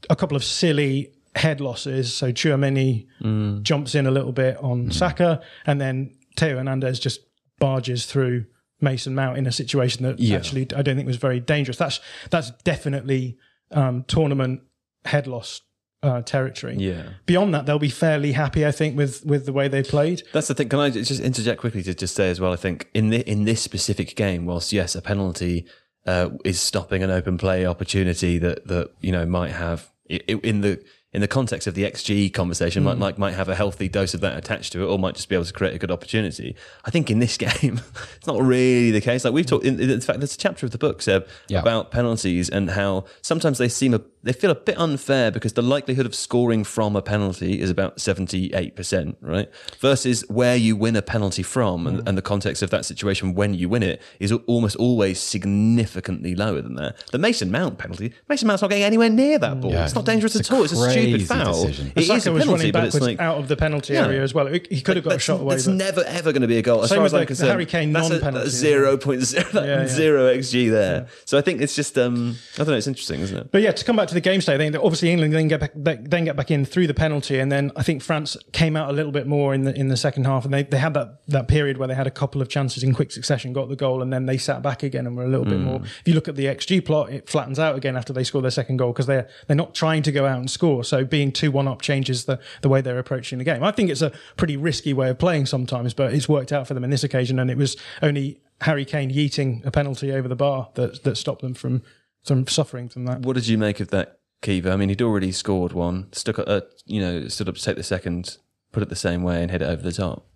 a 0.09 0.17
couple 0.17 0.37
of 0.37 0.45
silly 0.45 1.13
head 1.37 1.61
losses. 1.61 2.15
So 2.15 2.33
Chouameni 2.33 3.07
Mm. 3.23 3.63
jumps 3.63 3.95
in 3.95 4.07
a 4.07 4.11
little 4.11 4.33
bit 4.33 4.57
on 4.59 4.91
Saka, 4.91 5.41
and 5.67 5.81
then 5.81 6.15
Theo 6.37 6.57
Hernandez 6.57 6.99
just 6.99 7.21
barges 7.59 8.07
through 8.07 8.47
Mason 8.81 9.15
Mount 9.15 9.37
in 9.37 9.47
a 9.47 9.53
situation 9.53 10.05
that 10.05 10.19
Yeah. 10.21 10.37
actually 10.37 10.63
I 10.75 10.83
don't 10.83 10.97
think 10.97 11.07
was 11.07 11.17
very 11.17 11.41
dangerous. 11.41 11.77
That's 11.77 12.01
that's 12.31 12.53
definitely 12.65 13.37
um, 13.71 14.05
tournament 14.09 14.63
head 15.09 15.27
loss 15.27 15.63
uh, 16.03 16.23
territory. 16.23 16.77
Yeah. 16.79 17.03
Beyond 17.27 17.55
that, 17.55 17.67
they'll 17.67 17.79
be 17.79 17.89
fairly 17.89 18.33
happy, 18.33 18.65
I 18.65 18.71
think, 18.71 18.97
with 18.97 19.25
with 19.25 19.47
the 19.47 19.53
way 19.53 19.69
they 19.69 19.83
played. 19.83 20.23
That's 20.33 20.49
the 20.49 20.55
thing. 20.55 20.69
Can 20.69 20.79
I 20.79 20.91
just 20.91 21.21
interject 21.21 21.61
quickly 21.61 21.83
to 21.83 21.95
just 21.95 22.15
say 22.15 22.31
as 22.31 22.41
well? 22.41 22.53
I 22.53 22.57
think 22.57 22.89
in 22.95 23.11
the, 23.11 23.29
in 23.29 23.45
this 23.45 23.61
specific 23.61 24.15
game, 24.15 24.47
whilst 24.47 24.73
yes, 24.73 24.95
a 24.95 25.03
penalty 25.03 25.67
uh, 26.07 26.31
is 26.45 26.61
stopping 26.61 27.03
an 27.03 27.11
open 27.11 27.39
play 27.39 27.67
opportunity 27.67 28.39
that 28.39 28.67
that 28.69 28.93
you 29.01 29.13
know 29.13 29.27
might 29.27 29.51
have 29.51 29.91
in 30.09 30.61
the 30.63 30.83
in 31.13 31.23
the 31.23 31.29
context 31.29 31.67
of 31.67 31.75
the 31.75 31.85
XG 31.85 32.33
conversation, 32.33 32.85
might, 32.85 32.95
hmm. 32.95 33.01
might 33.01 33.19
might 33.19 33.35
have 33.35 33.49
a 33.49 33.55
healthy 33.55 33.89
dose 33.89 34.13
of 34.13 34.21
that 34.21 34.37
attached 34.37 34.73
to 34.73 34.83
it, 34.83 34.87
or 34.87 34.99
might 34.99 35.15
just 35.15 35.29
be 35.29 35.35
able 35.35 35.45
to 35.47 35.53
create 35.53 35.75
a 35.75 35.79
good 35.79 35.91
opportunity. 35.91 36.55
I 36.85 36.91
think 36.91 37.11
in 37.11 37.19
this 37.19 37.37
game, 37.39 37.81
it's 38.17 38.27
not 38.27 38.43
really 38.43 38.91
the 38.91 39.01
case. 39.01 39.25
Like 39.25 39.33
we've 39.33 39.47
talked, 39.47 39.65
in, 39.65 39.81
in 39.81 40.01
fact, 40.03 40.21
there's 40.21 40.35
a 40.35 40.39
chapter 40.39 40.67
of 40.67 40.73
the 40.73 40.79
book, 40.79 41.01
Seb, 41.01 41.27
Yeah. 41.49 41.61
about 41.61 41.91
penalties 41.91 42.51
and 42.51 42.71
how 42.71 43.07
sometimes 43.23 43.57
they 43.57 43.69
seem 43.69 43.95
a, 43.95 44.03
they 44.23 44.35
feel 44.35 44.51
a 44.51 44.55
bit 44.55 44.79
unfair 44.79 45.31
because 45.31 45.55
the 45.55 45.63
likelihood 45.63 46.05
of 46.05 46.15
scoring 46.15 46.63
from 46.63 46.95
a 46.95 47.01
penalty 47.01 47.61
is 47.61 47.71
about 47.71 47.97
78%, 47.97 49.17
right? 49.23 49.49
Versus 49.81 50.25
where 50.29 50.57
you 50.57 50.77
win 50.77 50.95
a 50.95 51.03
penalty 51.03 51.43
from 51.43 51.87
and, 51.87 52.01
hmm. 52.01 52.09
and 52.09 52.19
the 52.19 52.23
context 52.23 52.63
of 52.63 52.69
that 52.71 52.85
situation 52.85 53.35
when 53.35 53.55
you 53.55 53.71
win 53.71 53.83
it 53.83 54.03
is 54.21 54.31
almost 54.33 54.77
always 54.77 55.19
significantly 55.19 56.35
lower 56.35 56.61
than 56.61 56.75
that. 56.75 57.03
The 57.13 57.19
Mason 57.19 57.51
Mount 57.51 57.79
penalty, 57.79 58.13
Mason 58.29 58.47
Mount's 58.47 58.61
not 58.61 58.69
getting 58.69 58.85
anywhere 58.85 59.09
near 59.09 59.39
that 59.39 59.55
hmm. 59.55 59.61
ball. 59.61 59.71
Yeah. 59.73 59.85
It's 59.85 59.95
not 59.95 60.05
dangerous 60.05 60.37
It's 60.37 60.51
at 60.51 60.55
all. 60.55 60.65
It's 60.65 60.75
a 60.75 60.91
stupid 60.91 61.08
crazy 61.13 61.25
foul. 61.27 61.63
decision. 61.65 61.93
It 61.95 62.01
is 62.03 62.07
Saka 62.09 62.31
a 62.31 62.33
was 62.33 62.43
penalty, 62.45 62.49
running 62.71 62.73
but 62.73 62.85
it's 62.85 63.01
like 63.01 63.21
out 63.21 63.39
of 63.39 63.49
the 63.49 63.57
penalty 63.57 63.95
Yeah. 63.95 64.07
area 64.07 64.23
as 64.23 64.35
well. 64.35 64.47
He 64.47 64.63
he 64.71 64.81
could 64.81 64.97
have 64.97 65.05
got 65.05 65.15
a 65.17 65.19
shot 65.19 65.41
away. 65.41 65.55
That's 65.55 65.67
but- 65.67 65.75
never 65.75 66.05
ever 66.05 66.33
going 66.33 66.43
to 66.43 66.49
be 66.49 66.59
a 66.59 66.63
goal. 66.63 66.83
As 66.83 66.91
Same 66.91 66.97
far 66.97 67.03
with 67.05 67.11
as 67.11 67.15
I'm 67.15 67.21
the 67.21 67.27
concerned, 67.27 67.51
Harry 67.51 67.67
Kane 67.67 67.93
that's 67.93 68.09
non-penalty 68.09 68.45
that's 68.45 68.55
as 68.55 68.61
zero 68.61 68.97
point 68.97 69.23
zero 69.25 69.45
Yeah, 69.55 69.65
yeah. 69.65 69.87
zero 69.87 70.35
xg 70.37 70.71
there. 70.71 71.07
So 71.25 71.39
I 71.39 71.41
think 71.41 71.61
it's 71.61 71.75
just 71.77 71.97
um, 71.99 72.37
I 72.55 72.59
don't 72.59 72.69
know. 72.69 72.75
It's 72.75 72.87
interesting, 72.87 73.21
isn't 73.21 73.37
it? 73.37 73.53
But 73.53 73.63
yeah, 73.63 73.73
to 73.73 73.85
come 73.85 73.97
back 73.97 74.09
to 74.09 74.15
the 74.15 74.21
game 74.21 74.41
state, 74.41 74.55
I 74.55 74.59
think 74.59 74.73
that 74.73 74.83
obviously 74.83 75.11
England 75.11 75.33
then 75.35 75.49
get 75.49 75.61
back, 75.61 75.73
then 75.75 76.25
get 76.25 76.37
back 76.37 76.51
in 76.51 76.65
through 76.65 76.87
the 76.87 76.95
penalty, 76.95 77.39
and 77.39 77.51
then 77.53 77.73
I 77.77 77.83
think 77.83 78.03
France 78.03 78.37
came 78.53 78.77
out 78.77 78.91
a 78.91 78.93
little 78.93 79.13
bit 79.13 79.27
more 79.27 79.55
in 79.55 79.65
the 79.65 79.75
in 79.79 79.89
the 79.89 79.97
second 79.97 80.25
half, 80.25 80.45
and 80.45 80.53
they, 80.53 80.63
they 80.65 80.79
had 80.79 80.95
that 80.95 81.21
that 81.29 81.49
period 81.49 81.79
where 81.79 81.89
they 81.89 81.95
had 81.95 82.07
a 82.07 82.11
couple 82.11 82.41
of 82.43 82.49
chances 82.49 82.83
in 82.83 82.95
quick 82.95 83.13
succession, 83.13 83.53
got 83.53 83.69
the 83.69 83.77
goal, 83.77 84.03
and 84.03 84.13
then 84.13 84.27
they 84.27 84.39
sat 84.39 84.63
back 84.63 84.83
again 84.83 85.07
and 85.07 85.17
were 85.17 85.25
a 85.25 85.29
little 85.29 85.45
bit 85.47 85.59
more. 85.61 85.81
If 85.85 86.03
you 86.07 86.15
look 86.15 86.29
at 86.29 86.37
the 86.37 86.47
XG 86.47 86.85
plot, 86.85 87.11
it 87.11 87.29
flattens 87.29 87.59
out 87.59 87.77
again 87.77 87.97
after 87.97 88.13
they 88.13 88.25
score 88.25 88.43
their 88.43 88.51
second 88.51 88.77
goal 88.79 88.93
because 88.93 89.07
they're 89.07 89.29
they're 89.47 89.57
not 89.57 89.75
trying 89.75 90.03
to 90.03 90.13
go 90.13 90.27
out 90.27 90.39
and 90.39 90.51
score. 90.51 90.85
So 90.89 91.05
being 91.05 91.33
two 91.33 91.51
one 91.51 91.69
up 91.69 91.83
changes 91.83 92.25
the 92.25 92.41
the 92.63 92.69
way 92.69 92.81
they're 92.81 92.99
approaching 92.99 93.39
the 93.39 93.45
game. 93.45 93.63
I 93.63 93.71
think 93.71 93.91
it's 93.91 94.03
a 94.03 94.13
pretty 94.37 94.57
risky 94.57 94.93
way 94.93 95.11
of 95.11 95.19
playing 95.19 95.47
sometimes, 95.47 95.95
but 95.95 96.13
it's 96.13 96.29
worked 96.29 96.53
out 96.53 96.67
for 96.67 96.75
them 96.75 96.85
in 96.85 96.91
this 96.91 97.05
occasion, 97.05 97.39
and 97.39 97.51
it 97.51 97.57
was 97.57 97.77
only 98.03 98.41
Harry 98.63 98.85
Kane 98.85 99.11
yeeting 99.11 99.65
a 99.65 99.71
penalty 99.71 100.13
over 100.13 100.29
the 100.29 100.37
bar 100.37 100.71
that 100.75 101.05
that 101.05 101.17
stopped 101.17 101.43
them 101.43 101.55
from 101.55 101.83
from 102.25 102.47
suffering 102.47 102.89
from 102.89 103.05
that. 103.07 103.21
What 103.21 103.35
did 103.35 103.47
you 103.47 103.59
make 103.59 103.81
of 103.81 103.89
that, 103.89 104.19
Kiva? 104.43 104.73
I 104.73 104.77
mean, 104.77 104.89
he'd 104.89 105.03
already 105.03 105.33
scored 105.33 105.73
one, 105.73 106.09
stuck, 106.13 106.39
uh, 106.39 106.63
you 106.85 107.01
know, 107.01 107.29
stood 107.29 107.49
up 107.49 107.55
to 107.55 107.63
take 107.63 107.77
the 107.77 107.83
second, 107.83 108.39
put 108.73 108.83
it 108.83 108.89
the 108.89 108.97
same 108.97 109.23
way, 109.23 109.43
and 109.43 109.51
hit 109.51 109.63
it 109.63 109.67
over 109.67 109.83
the 109.83 109.93
top. 109.93 110.27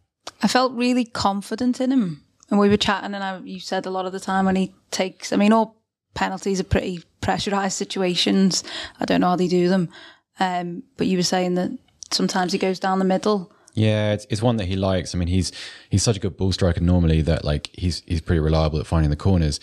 I 0.42 0.49
felt 0.49 0.73
really 0.73 1.04
confident 1.04 1.80
in 1.80 1.90
him. 1.90 2.25
And 2.50 2.61
we 2.61 2.68
were 2.68 2.76
chatting, 2.76 3.14
and 3.14 3.25
I, 3.25 3.38
you 3.38 3.61
said 3.61 3.87
a 3.87 3.90
lot 3.90 4.04
of 4.04 4.12
the 4.12 4.21
time 4.21 4.44
when 4.44 4.56
he 4.56 4.75
takes, 4.90 5.32
I 5.32 5.37
mean, 5.37 5.52
all 5.52 5.80
penalties 6.12 6.61
are 6.61 6.64
pretty 6.64 7.02
pressurized 7.23 7.76
situations. 7.78 8.62
I 9.00 9.06
don't 9.06 9.23
know 9.23 9.28
how 9.28 9.37
they 9.37 9.49
do 9.49 9.71
them. 9.71 9.88
Um, 10.42 10.82
but 10.96 11.06
you 11.06 11.16
were 11.16 11.22
saying 11.22 11.54
that 11.54 11.71
sometimes 12.10 12.52
he 12.52 12.58
goes 12.58 12.80
down 12.80 12.99
the 12.99 13.04
middle. 13.04 13.52
Yeah, 13.75 14.12
it's, 14.12 14.26
it's 14.28 14.43
one 14.43 14.56
that 14.56 14.67
he 14.67 14.75
likes. 14.76 15.14
I 15.14 15.19
mean, 15.19 15.28
he's 15.28 15.52
he's 15.88 16.02
such 16.02 16.17
a 16.17 16.21
good 16.21 16.36
ball 16.36 16.52
striker 16.52 16.80
normally 16.80 17.23
that 17.23 17.45
like 17.45 17.71
he's 17.73 18.02
he's 18.06 18.21
pretty 18.21 18.40
reliable 18.40 18.80
at 18.80 18.86
finding 18.86 19.10
the 19.10 19.17
corners. 19.17 19.60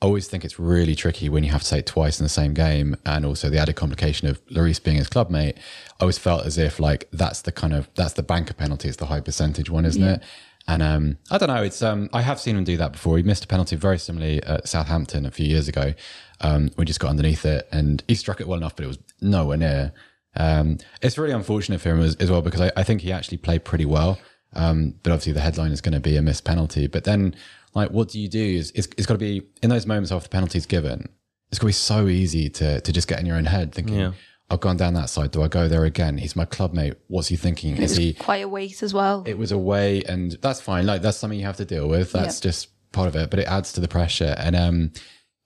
I 0.00 0.06
always 0.06 0.26
think 0.26 0.44
it's 0.44 0.58
really 0.58 0.94
tricky 0.94 1.28
when 1.28 1.44
you 1.44 1.50
have 1.50 1.62
to 1.62 1.68
take 1.68 1.86
twice 1.86 2.18
in 2.18 2.24
the 2.24 2.30
same 2.30 2.54
game, 2.54 2.96
and 3.04 3.26
also 3.26 3.50
the 3.50 3.58
added 3.58 3.74
complication 3.74 4.28
of 4.28 4.44
Lloris 4.46 4.82
being 4.82 4.96
his 4.96 5.08
club 5.08 5.28
mate. 5.28 5.58
I 6.00 6.02
always 6.02 6.18
felt 6.18 6.46
as 6.46 6.56
if 6.56 6.78
like 6.78 7.08
that's 7.12 7.42
the 7.42 7.52
kind 7.52 7.74
of 7.74 7.90
that's 7.94 8.14
the 8.14 8.22
banker 8.22 8.54
penalty. 8.54 8.88
It's 8.88 8.96
the 8.96 9.06
high 9.06 9.20
percentage 9.20 9.70
one, 9.70 9.84
isn't 9.84 10.02
it? 10.02 10.22
And 10.68 10.82
um, 10.82 11.18
I 11.30 11.38
don't 11.38 11.48
know. 11.48 11.62
It's 11.62 11.82
um, 11.82 12.08
I 12.12 12.22
have 12.22 12.38
seen 12.40 12.56
him 12.56 12.64
do 12.64 12.76
that 12.76 12.92
before. 12.92 13.16
He 13.16 13.24
missed 13.24 13.44
a 13.44 13.48
penalty 13.48 13.74
very 13.74 13.98
similarly 13.98 14.42
at 14.44 14.68
Southampton 14.68 15.26
a 15.26 15.30
few 15.32 15.46
years 15.46 15.66
ago. 15.66 15.94
Um, 16.40 16.70
we 16.76 16.84
just 16.84 17.00
got 17.00 17.10
underneath 17.10 17.44
it, 17.44 17.68
and 17.72 18.02
he 18.06 18.14
struck 18.14 18.40
it 18.40 18.46
well 18.48 18.58
enough, 18.58 18.76
but 18.76 18.84
it 18.84 18.88
was 18.88 18.98
nowhere 19.20 19.56
near. 19.58 19.92
Um, 20.36 20.78
it's 21.02 21.18
really 21.18 21.32
unfortunate 21.34 21.80
for 21.80 21.90
him 21.90 22.00
as, 22.00 22.16
as 22.16 22.30
well 22.30 22.42
because 22.42 22.60
I, 22.60 22.72
I 22.76 22.82
think 22.82 23.02
he 23.02 23.12
actually 23.12 23.38
played 23.38 23.64
pretty 23.64 23.84
well. 23.84 24.18
Um, 24.54 24.94
but 25.02 25.10
obviously 25.12 25.32
the 25.32 25.40
headline 25.40 25.72
is 25.72 25.80
going 25.80 25.94
to 25.94 26.00
be 26.00 26.16
a 26.16 26.22
missed 26.22 26.44
penalty. 26.44 26.86
But 26.86 27.04
then, 27.04 27.34
like, 27.74 27.90
what 27.90 28.08
do 28.08 28.20
you 28.20 28.28
do? 28.28 28.42
Is 28.42 28.70
it's, 28.74 28.88
it's 28.98 29.06
got 29.06 29.14
to 29.14 29.18
be 29.18 29.42
in 29.62 29.70
those 29.70 29.86
moments 29.86 30.12
after 30.12 30.28
the 30.28 30.32
penalty's 30.32 30.66
given. 30.66 31.08
It's 31.50 31.58
going 31.58 31.72
to 31.72 31.76
be 31.78 31.80
so 31.80 32.08
easy 32.08 32.48
to 32.50 32.80
to 32.80 32.92
just 32.92 33.08
get 33.08 33.20
in 33.20 33.26
your 33.26 33.36
own 33.36 33.44
head, 33.44 33.74
thinking, 33.74 34.14
"I've 34.50 34.60
gone 34.60 34.78
down 34.78 34.94
that 34.94 35.10
side. 35.10 35.32
Do 35.32 35.42
I 35.42 35.48
go 35.48 35.68
there 35.68 35.84
again? 35.84 36.16
He's 36.18 36.34
my 36.34 36.46
club 36.46 36.72
mate. 36.72 36.94
What's 37.08 37.28
he 37.28 37.36
thinking? 37.36 37.76
Is 37.76 37.96
he? 37.96 38.14
Quite 38.14 38.42
a 38.42 38.48
weight 38.48 38.82
as 38.82 38.94
well. 38.94 39.22
It 39.26 39.36
was 39.36 39.52
away, 39.52 40.02
and 40.02 40.32
that's 40.40 40.60
fine. 40.62 40.86
Like 40.86 41.02
that's 41.02 41.18
something 41.18 41.38
you 41.38 41.44
have 41.44 41.58
to 41.58 41.66
deal 41.66 41.88
with. 41.88 42.12
That's 42.12 42.40
just 42.40 42.68
part 42.92 43.08
of 43.08 43.16
it. 43.16 43.28
But 43.30 43.38
it 43.38 43.46
adds 43.48 43.72
to 43.74 43.80
the 43.80 43.88
pressure, 43.88 44.34
and 44.38 44.56
um, 44.56 44.92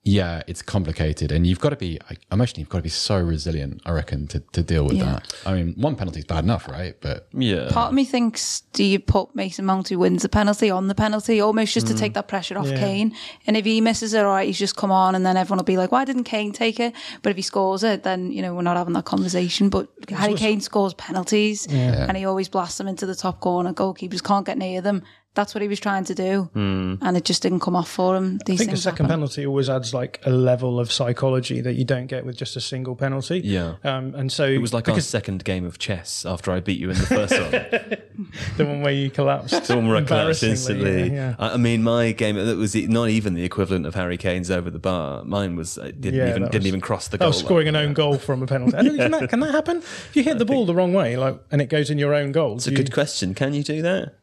yeah, 0.07 0.41
it's 0.47 0.61
complicated, 0.61 1.33
and 1.33 1.45
you've 1.45 1.59
got 1.59 1.71
to 1.71 1.75
be 1.75 1.99
emotionally, 2.31 2.61
you've 2.61 2.69
got 2.69 2.77
to 2.77 2.83
be 2.83 2.89
so 2.89 3.19
resilient. 3.19 3.81
I 3.85 3.91
reckon 3.91 4.25
to 4.27 4.39
to 4.39 4.63
deal 4.63 4.85
with 4.85 4.95
Yeah. 4.95 5.03
that. 5.05 5.33
I 5.45 5.53
mean, 5.53 5.73
one 5.75 5.95
penalty 5.97 6.19
is 6.19 6.25
bad 6.25 6.45
enough, 6.45 6.67
right? 6.69 6.95
But 7.01 7.27
Yeah. 7.33 7.67
Part 7.71 7.89
of 7.89 7.93
me 7.93 8.05
thinks, 8.05 8.61
do 8.71 8.85
you 8.85 8.99
put 8.99 9.35
Mason 9.35 9.65
Mount 9.65 9.89
who 9.89 9.99
wins 9.99 10.21
the 10.21 10.29
penalty 10.29 10.69
on 10.69 10.87
the 10.87 10.95
penalty, 10.95 11.41
almost 11.41 11.73
just 11.73 11.87
to 11.87 11.93
mm. 11.93 11.99
take 11.99 12.13
that 12.13 12.29
pressure 12.29 12.57
off 12.57 12.67
Yeah. 12.67 12.79
Kane? 12.79 13.13
And 13.45 13.57
if 13.57 13.65
he 13.65 13.81
misses 13.81 14.13
it, 14.13 14.23
all 14.23 14.31
right, 14.31 14.47
he's 14.47 14.57
just 14.57 14.77
come 14.77 14.91
on, 14.91 15.13
and 15.13 15.25
then 15.25 15.35
everyone 15.35 15.57
will 15.57 15.65
be 15.65 15.77
like, 15.77 15.91
why 15.91 16.05
didn't 16.05 16.23
Kane 16.23 16.53
take 16.53 16.79
it? 16.79 16.93
But 17.21 17.31
if 17.31 17.35
he 17.35 17.41
scores 17.41 17.83
it, 17.83 18.03
then 18.03 18.31
you 18.31 18.41
know 18.41 18.55
we're 18.55 18.61
not 18.61 18.77
having 18.77 18.93
that 18.93 19.05
conversation. 19.05 19.67
But 19.67 19.89
Harry 20.09 20.35
Kane 20.35 20.61
scores 20.61 20.93
penalties, 20.93 21.67
and 21.67 22.15
he 22.15 22.23
always 22.23 22.47
blasts 22.47 22.77
them 22.77 22.87
into 22.87 23.05
the 23.05 23.15
top 23.15 23.41
corner. 23.41 23.73
Goalkeepers 23.73 24.23
can't 24.23 24.45
get 24.45 24.57
near 24.57 24.79
them. 24.79 25.03
That's 25.37 25.53
what 25.53 25.61
he 25.61 25.67
was 25.67 25.79
trying 25.79 26.03
to 26.05 26.15
do, 26.15 26.49
and 26.55 27.15
it 27.15 27.23
just 27.23 27.43
didn't 27.43 27.59
come 27.59 27.75
off 27.75 27.89
for 27.89 28.15
him. 28.17 28.39
These 28.47 28.55
I 28.59 28.65
think 28.65 28.71
the 28.71 28.77
second 28.77 29.05
happen. 29.05 29.19
penalty 29.19 29.45
always 29.45 29.69
adds 29.69 29.93
like 29.93 30.19
a 30.25 30.31
level 30.31 30.79
of 30.79 30.91
psychology 30.91 31.61
that 31.61 31.73
you 31.73 31.85
don't 31.85 32.07
get 32.07 32.25
with 32.25 32.35
just 32.35 32.55
a 32.55 32.59
single 32.61 32.95
penalty. 32.95 33.41
Yeah. 33.43 33.75
Um, 33.83 34.15
and 34.15 34.31
so 34.31 34.45
It 34.45 34.57
was 34.57 34.73
like 34.73 34.89
our 34.89 34.99
second 34.99 35.43
game 35.43 35.63
of 35.63 35.77
chess 35.77 36.25
after 36.25 36.51
I 36.51 36.59
beat 36.59 36.79
you 36.79 36.89
in 36.89 36.97
the 36.97 37.05
first 37.05 37.33
one. 37.39 37.51
the 38.57 38.65
one 38.65 38.81
where 38.81 38.91
you 38.93 39.11
collapsed. 39.11 39.67
The 39.67 39.75
one 39.75 39.87
where 39.87 39.97
I 39.97 40.01
collapsed 40.03 40.41
instantly. 40.41 41.09
Yeah, 41.09 41.13
yeah. 41.13 41.35
I, 41.37 41.53
I 41.53 41.57
mean, 41.57 41.83
my 41.83 42.13
game 42.13 42.35
that 42.35 42.57
was 42.57 42.73
not 42.75 43.09
even 43.09 43.35
the 43.35 43.43
equivalent 43.43 43.85
of 43.85 43.93
Harry 43.93 44.17
Kane's 44.17 44.49
over 44.49 44.71
the 44.71 44.79
bar. 44.79 45.23
Mine 45.23 45.55
was 45.55 45.77
uh, 45.77 45.91
didn't 45.99 46.15
Yeah, 46.15 46.29
even 46.29 46.41
that 46.43 46.51
didn't 46.51 46.65
even 46.67 46.81
cross 46.81 47.07
the 47.09 47.17
That 47.17 47.25
goal. 47.25 47.27
was 47.29 47.37
scoring 47.37 47.67
line. 47.67 47.75
an 47.75 47.87
own 47.89 47.93
goal 47.93 48.17
from 48.17 48.41
a 48.41 48.47
penalty. 48.47 48.75
I 48.75 48.81
can, 48.83 49.11
that, 49.11 49.29
can 49.29 49.39
that 49.41 49.51
happen? 49.51 49.77
If 49.77 50.11
you 50.15 50.23
hit 50.23 50.39
the 50.39 50.45
ball 50.51 50.65
the 50.65 50.73
wrong 50.73 50.93
way, 50.93 51.15
like, 51.15 51.39
and 51.51 51.61
it 51.61 51.69
goes 51.69 51.91
in 51.91 51.99
your 51.99 52.15
own 52.15 52.31
goal, 52.31 52.55
It's 52.55 52.65
a 52.67 52.71
you- 52.71 52.77
good 52.77 52.91
question. 52.91 53.35
Can 53.35 53.53
you 53.53 53.61
do 53.63 53.83
that? 53.83 54.15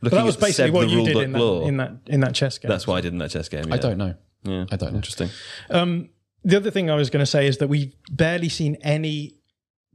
But 0.00 0.12
that 0.12 0.24
was 0.24 0.36
basically 0.36 0.70
what 0.70 0.88
you 0.88 1.04
did 1.04 1.16
in 1.16 1.32
that, 1.32 1.38
law, 1.38 1.66
in 1.66 1.76
that 1.78 1.92
in 2.06 2.20
that 2.20 2.34
chess 2.34 2.58
game. 2.58 2.68
That's 2.68 2.86
why 2.86 2.98
I 2.98 3.00
did 3.00 3.12
in 3.12 3.18
that 3.18 3.30
chess 3.30 3.48
game. 3.48 3.72
I 3.72 3.78
don't 3.78 3.98
know. 3.98 4.14
Yeah. 4.42 4.66
I 4.70 4.76
don't 4.76 4.92
know. 4.92 4.96
Interesting. 4.96 5.30
Um, 5.70 6.10
the 6.44 6.56
other 6.56 6.70
thing 6.70 6.90
I 6.90 6.94
was 6.94 7.08
going 7.08 7.22
to 7.22 7.30
say 7.30 7.46
is 7.46 7.58
that 7.58 7.68
we've 7.68 7.94
barely 8.10 8.50
seen 8.50 8.76
any 8.82 9.38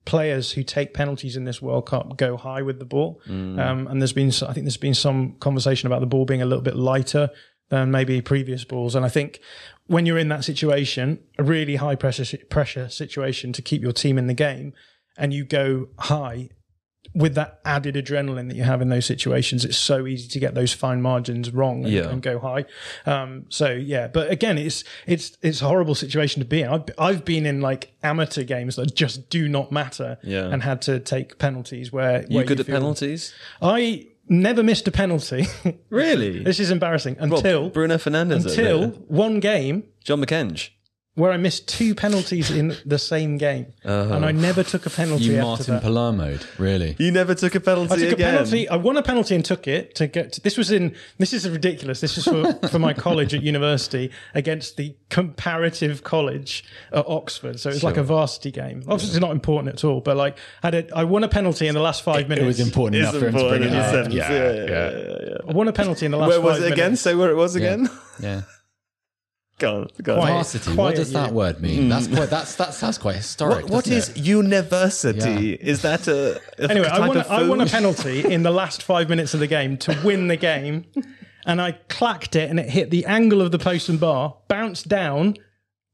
players 0.05 0.53
who 0.53 0.63
take 0.63 0.95
penalties 0.95 1.35
in 1.35 1.43
this 1.43 1.61
World 1.61 1.85
Cup 1.85 2.17
go 2.17 2.35
high 2.35 2.63
with 2.63 2.79
the 2.79 2.85
ball. 2.85 3.21
Um, 3.27 3.59
and 3.87 4.01
there's 4.01 4.13
been, 4.13 4.29
I 4.29 4.53
think 4.53 4.65
there's 4.65 4.77
been 4.77 4.95
some 4.95 5.33
conversation 5.33 5.85
about 5.85 5.99
the 5.99 6.07
ball 6.07 6.25
being 6.25 6.41
a 6.41 6.45
little 6.45 6.63
bit 6.63 6.75
lighter 6.75 7.29
than 7.69 7.91
maybe 7.91 8.19
previous 8.21 8.63
balls. 8.63 8.95
And 8.95 9.05
I 9.05 9.09
think 9.09 9.39
when 9.85 10.07
you're 10.07 10.17
in 10.17 10.29
that 10.29 10.43
situation, 10.43 11.19
a 11.37 11.43
really 11.43 11.75
high 11.75 11.93
pressure 11.95 12.37
pressure 12.49 12.89
situation 12.89 13.53
to 13.53 13.61
keep 13.61 13.83
your 13.83 13.91
team 13.91 14.17
in 14.17 14.25
the 14.25 14.33
game, 14.33 14.73
and 15.15 15.31
you 15.31 15.45
go 15.45 15.89
high 15.99 16.49
with 17.15 17.35
that 17.35 17.59
added 17.65 17.95
adrenaline 17.95 18.47
that 18.49 18.55
you 18.55 18.63
have 18.63 18.81
in 18.81 18.89
those 18.89 19.05
situations, 19.05 19.65
it's 19.65 19.77
so 19.77 20.05
easy 20.07 20.27
to 20.29 20.39
get 20.39 20.53
those 20.55 20.73
fine 20.73 21.01
margins 21.01 21.51
wrong 21.51 21.83
and, 21.83 21.93
Yeah. 21.93 22.09
and 22.09 22.21
go 22.21 22.39
high. 22.39 22.65
Um, 23.05 23.45
so 23.49 23.69
yeah, 23.71 24.07
but 24.07 24.29
again, 24.31 24.57
it's 24.57 24.83
it's 25.07 25.37
it's 25.41 25.61
a 25.61 25.65
horrible 25.67 25.95
situation 25.95 26.39
to 26.41 26.45
be 26.47 26.61
in. 26.61 26.69
I've, 26.69 26.83
I've 26.97 27.25
been 27.25 27.45
in 27.45 27.61
like 27.61 27.91
amateur 28.03 28.43
games 28.43 28.75
that 28.75 28.93
just 28.95 29.29
do 29.29 29.47
not 29.47 29.71
matter, 29.71 30.17
Yeah. 30.23 30.45
and 30.51 30.63
had 30.63 30.81
to 30.83 30.99
take 30.99 31.37
penalties 31.39 31.91
where 31.91 32.25
You 32.29 32.37
where 32.37 32.45
good 32.45 32.59
at 32.59 32.65
feel- 32.67 32.75
penalties? 32.75 33.33
I 33.61 34.07
never 34.27 34.61
missed 34.61 34.87
a 34.87 34.91
penalty. 34.91 35.47
Really? 35.89 36.43
this 36.43 36.59
is 36.59 36.69
embarrassing 36.69 37.17
until 37.19 37.69
Bruno 37.69 37.97
Fernandez. 37.97 38.45
until 38.45 38.89
one 39.07 39.39
game 39.39 39.83
John 40.03 40.23
McKenzie. 40.23 40.69
Where 41.19 41.31
I 41.31 41.37
missed 41.37 41.67
two 41.67 41.93
penalties 41.93 42.49
in 42.49 42.75
the 42.85 42.97
same 42.97 43.37
game, 43.37 43.67
Uh-huh. 43.85 44.13
and 44.15 44.25
I 44.25 44.31
never 44.31 44.63
took 44.63 44.85
a 44.85 44.89
penalty 44.89 45.25
You 45.25 45.37
after 45.37 45.73
Martin. 45.73 45.79
Palermo'd, 45.81 46.45
really? 46.57 46.95
You 46.97 47.11
never 47.11 47.35
took 47.35 47.53
a 47.55 47.59
penalty 47.59 47.93
I 47.93 47.97
took 47.97 48.13
again. 48.13 48.33
a 48.33 48.37
penalty. 48.37 48.67
I 48.69 48.75
won 48.77 48.97
a 48.97 49.03
penalty 49.03 49.35
and 49.35 49.45
took 49.45 49.67
it 49.67 49.93
to 49.95 50.07
get. 50.07 50.33
To, 50.33 50.41
this 50.41 50.57
was 50.57 50.71
in. 50.71 50.95
This 51.17 51.33
is 51.33 51.47
ridiculous. 51.49 52.01
This 52.01 52.17
is 52.17 52.25
for, 52.25 52.53
for 52.69 52.79
my 52.79 52.93
college 52.93 53.33
at 53.35 53.43
university 53.43 54.11
against 54.33 54.77
the 54.77 54.95
comparative 55.09 56.03
college 56.03 56.63
at 56.91 57.05
Oxford. 57.07 57.59
So 57.59 57.69
it 57.69 57.73
was 57.73 57.83
like 57.83 57.97
a 57.97 58.03
varsity 58.03 58.51
game. 58.51 58.83
Obviously, 58.87 59.09
it's 59.15 59.19
not 59.21 59.31
important 59.31 59.75
at 59.75 59.83
all. 59.83 60.01
But 60.01 60.17
like, 60.17 60.37
I 60.63 60.67
had 60.67 60.75
a, 60.75 60.95
I 60.97 61.03
won 61.03 61.23
a 61.23 61.27
penalty 61.29 61.67
in 61.67 61.75
the 61.75 61.81
last 61.81 62.03
five 62.03 62.29
minutes. 62.29 62.43
It 62.43 62.47
was 62.47 62.59
important 62.59 62.95
enough 63.01 63.15
for 63.15 63.27
him 63.27 63.33
to 63.35 63.49
bring 63.49 63.63
it 63.63 63.67
in 63.67 63.75
up. 63.75 64.07
a. 64.07 64.11
Yeah, 64.11 64.31
Yeah, 64.31 64.51
yeah, 64.51 64.65
yeah, 64.69 65.37
I 65.47 65.51
won 65.53 65.67
a 65.67 65.73
penalty 65.73 66.05
in 66.05 66.11
the 66.11 66.17
last. 66.17 66.29
Where 66.29 66.41
was 66.41 66.57
five 66.59 66.67
it 66.67 66.73
again? 66.73 66.95
Say 66.95 67.15
where 67.15 67.29
it 67.29 67.35
was 67.35 67.55
again. 67.55 67.89
Yeah. 68.21 68.41
Go 69.59 69.81
on, 69.81 69.89
go 70.01 70.19
on. 70.19 70.27
Varsity. 70.27 70.75
What 70.75 70.95
does 70.95 71.11
that 71.11 71.31
word 71.31 71.61
mean? 71.61 71.89
That's 71.89 72.07
mm. 72.07 72.15
quite. 72.15 72.29
That's 72.29 72.55
that 72.55 72.73
sounds 72.73 72.97
quite 72.97 73.17
historic. 73.17 73.65
What, 73.65 73.71
what 73.71 73.85
doesn't 73.85 74.15
is 74.15 74.21
it? 74.21 74.25
university? 74.25 75.53
Is 75.53 75.83
that 75.83 76.07
a, 76.07 76.41
a 76.57 76.63
Anyway, 76.71 76.87
I 76.87 76.97
type 76.97 77.07
won, 77.07 77.17
of 77.17 77.27
I 77.29 77.47
won 77.47 77.61
a 77.61 77.65
penalty 77.65 78.25
in 78.25 78.43
the 78.43 78.51
last 78.51 78.81
five 78.81 79.09
minutes 79.09 79.33
of 79.33 79.39
the 79.39 79.47
game 79.47 79.77
to 79.77 79.99
win 80.03 80.27
the 80.27 80.37
game. 80.37 80.85
And 81.45 81.61
I 81.61 81.73
clacked 81.87 82.35
it 82.35 82.49
and 82.49 82.59
it 82.59 82.69
hit 82.69 82.89
the 82.89 83.05
angle 83.05 83.41
of 83.41 83.51
the 83.51 83.59
post 83.59 83.89
and 83.89 83.99
bar, 83.99 84.35
bounced 84.47 84.87
down, 84.87 85.35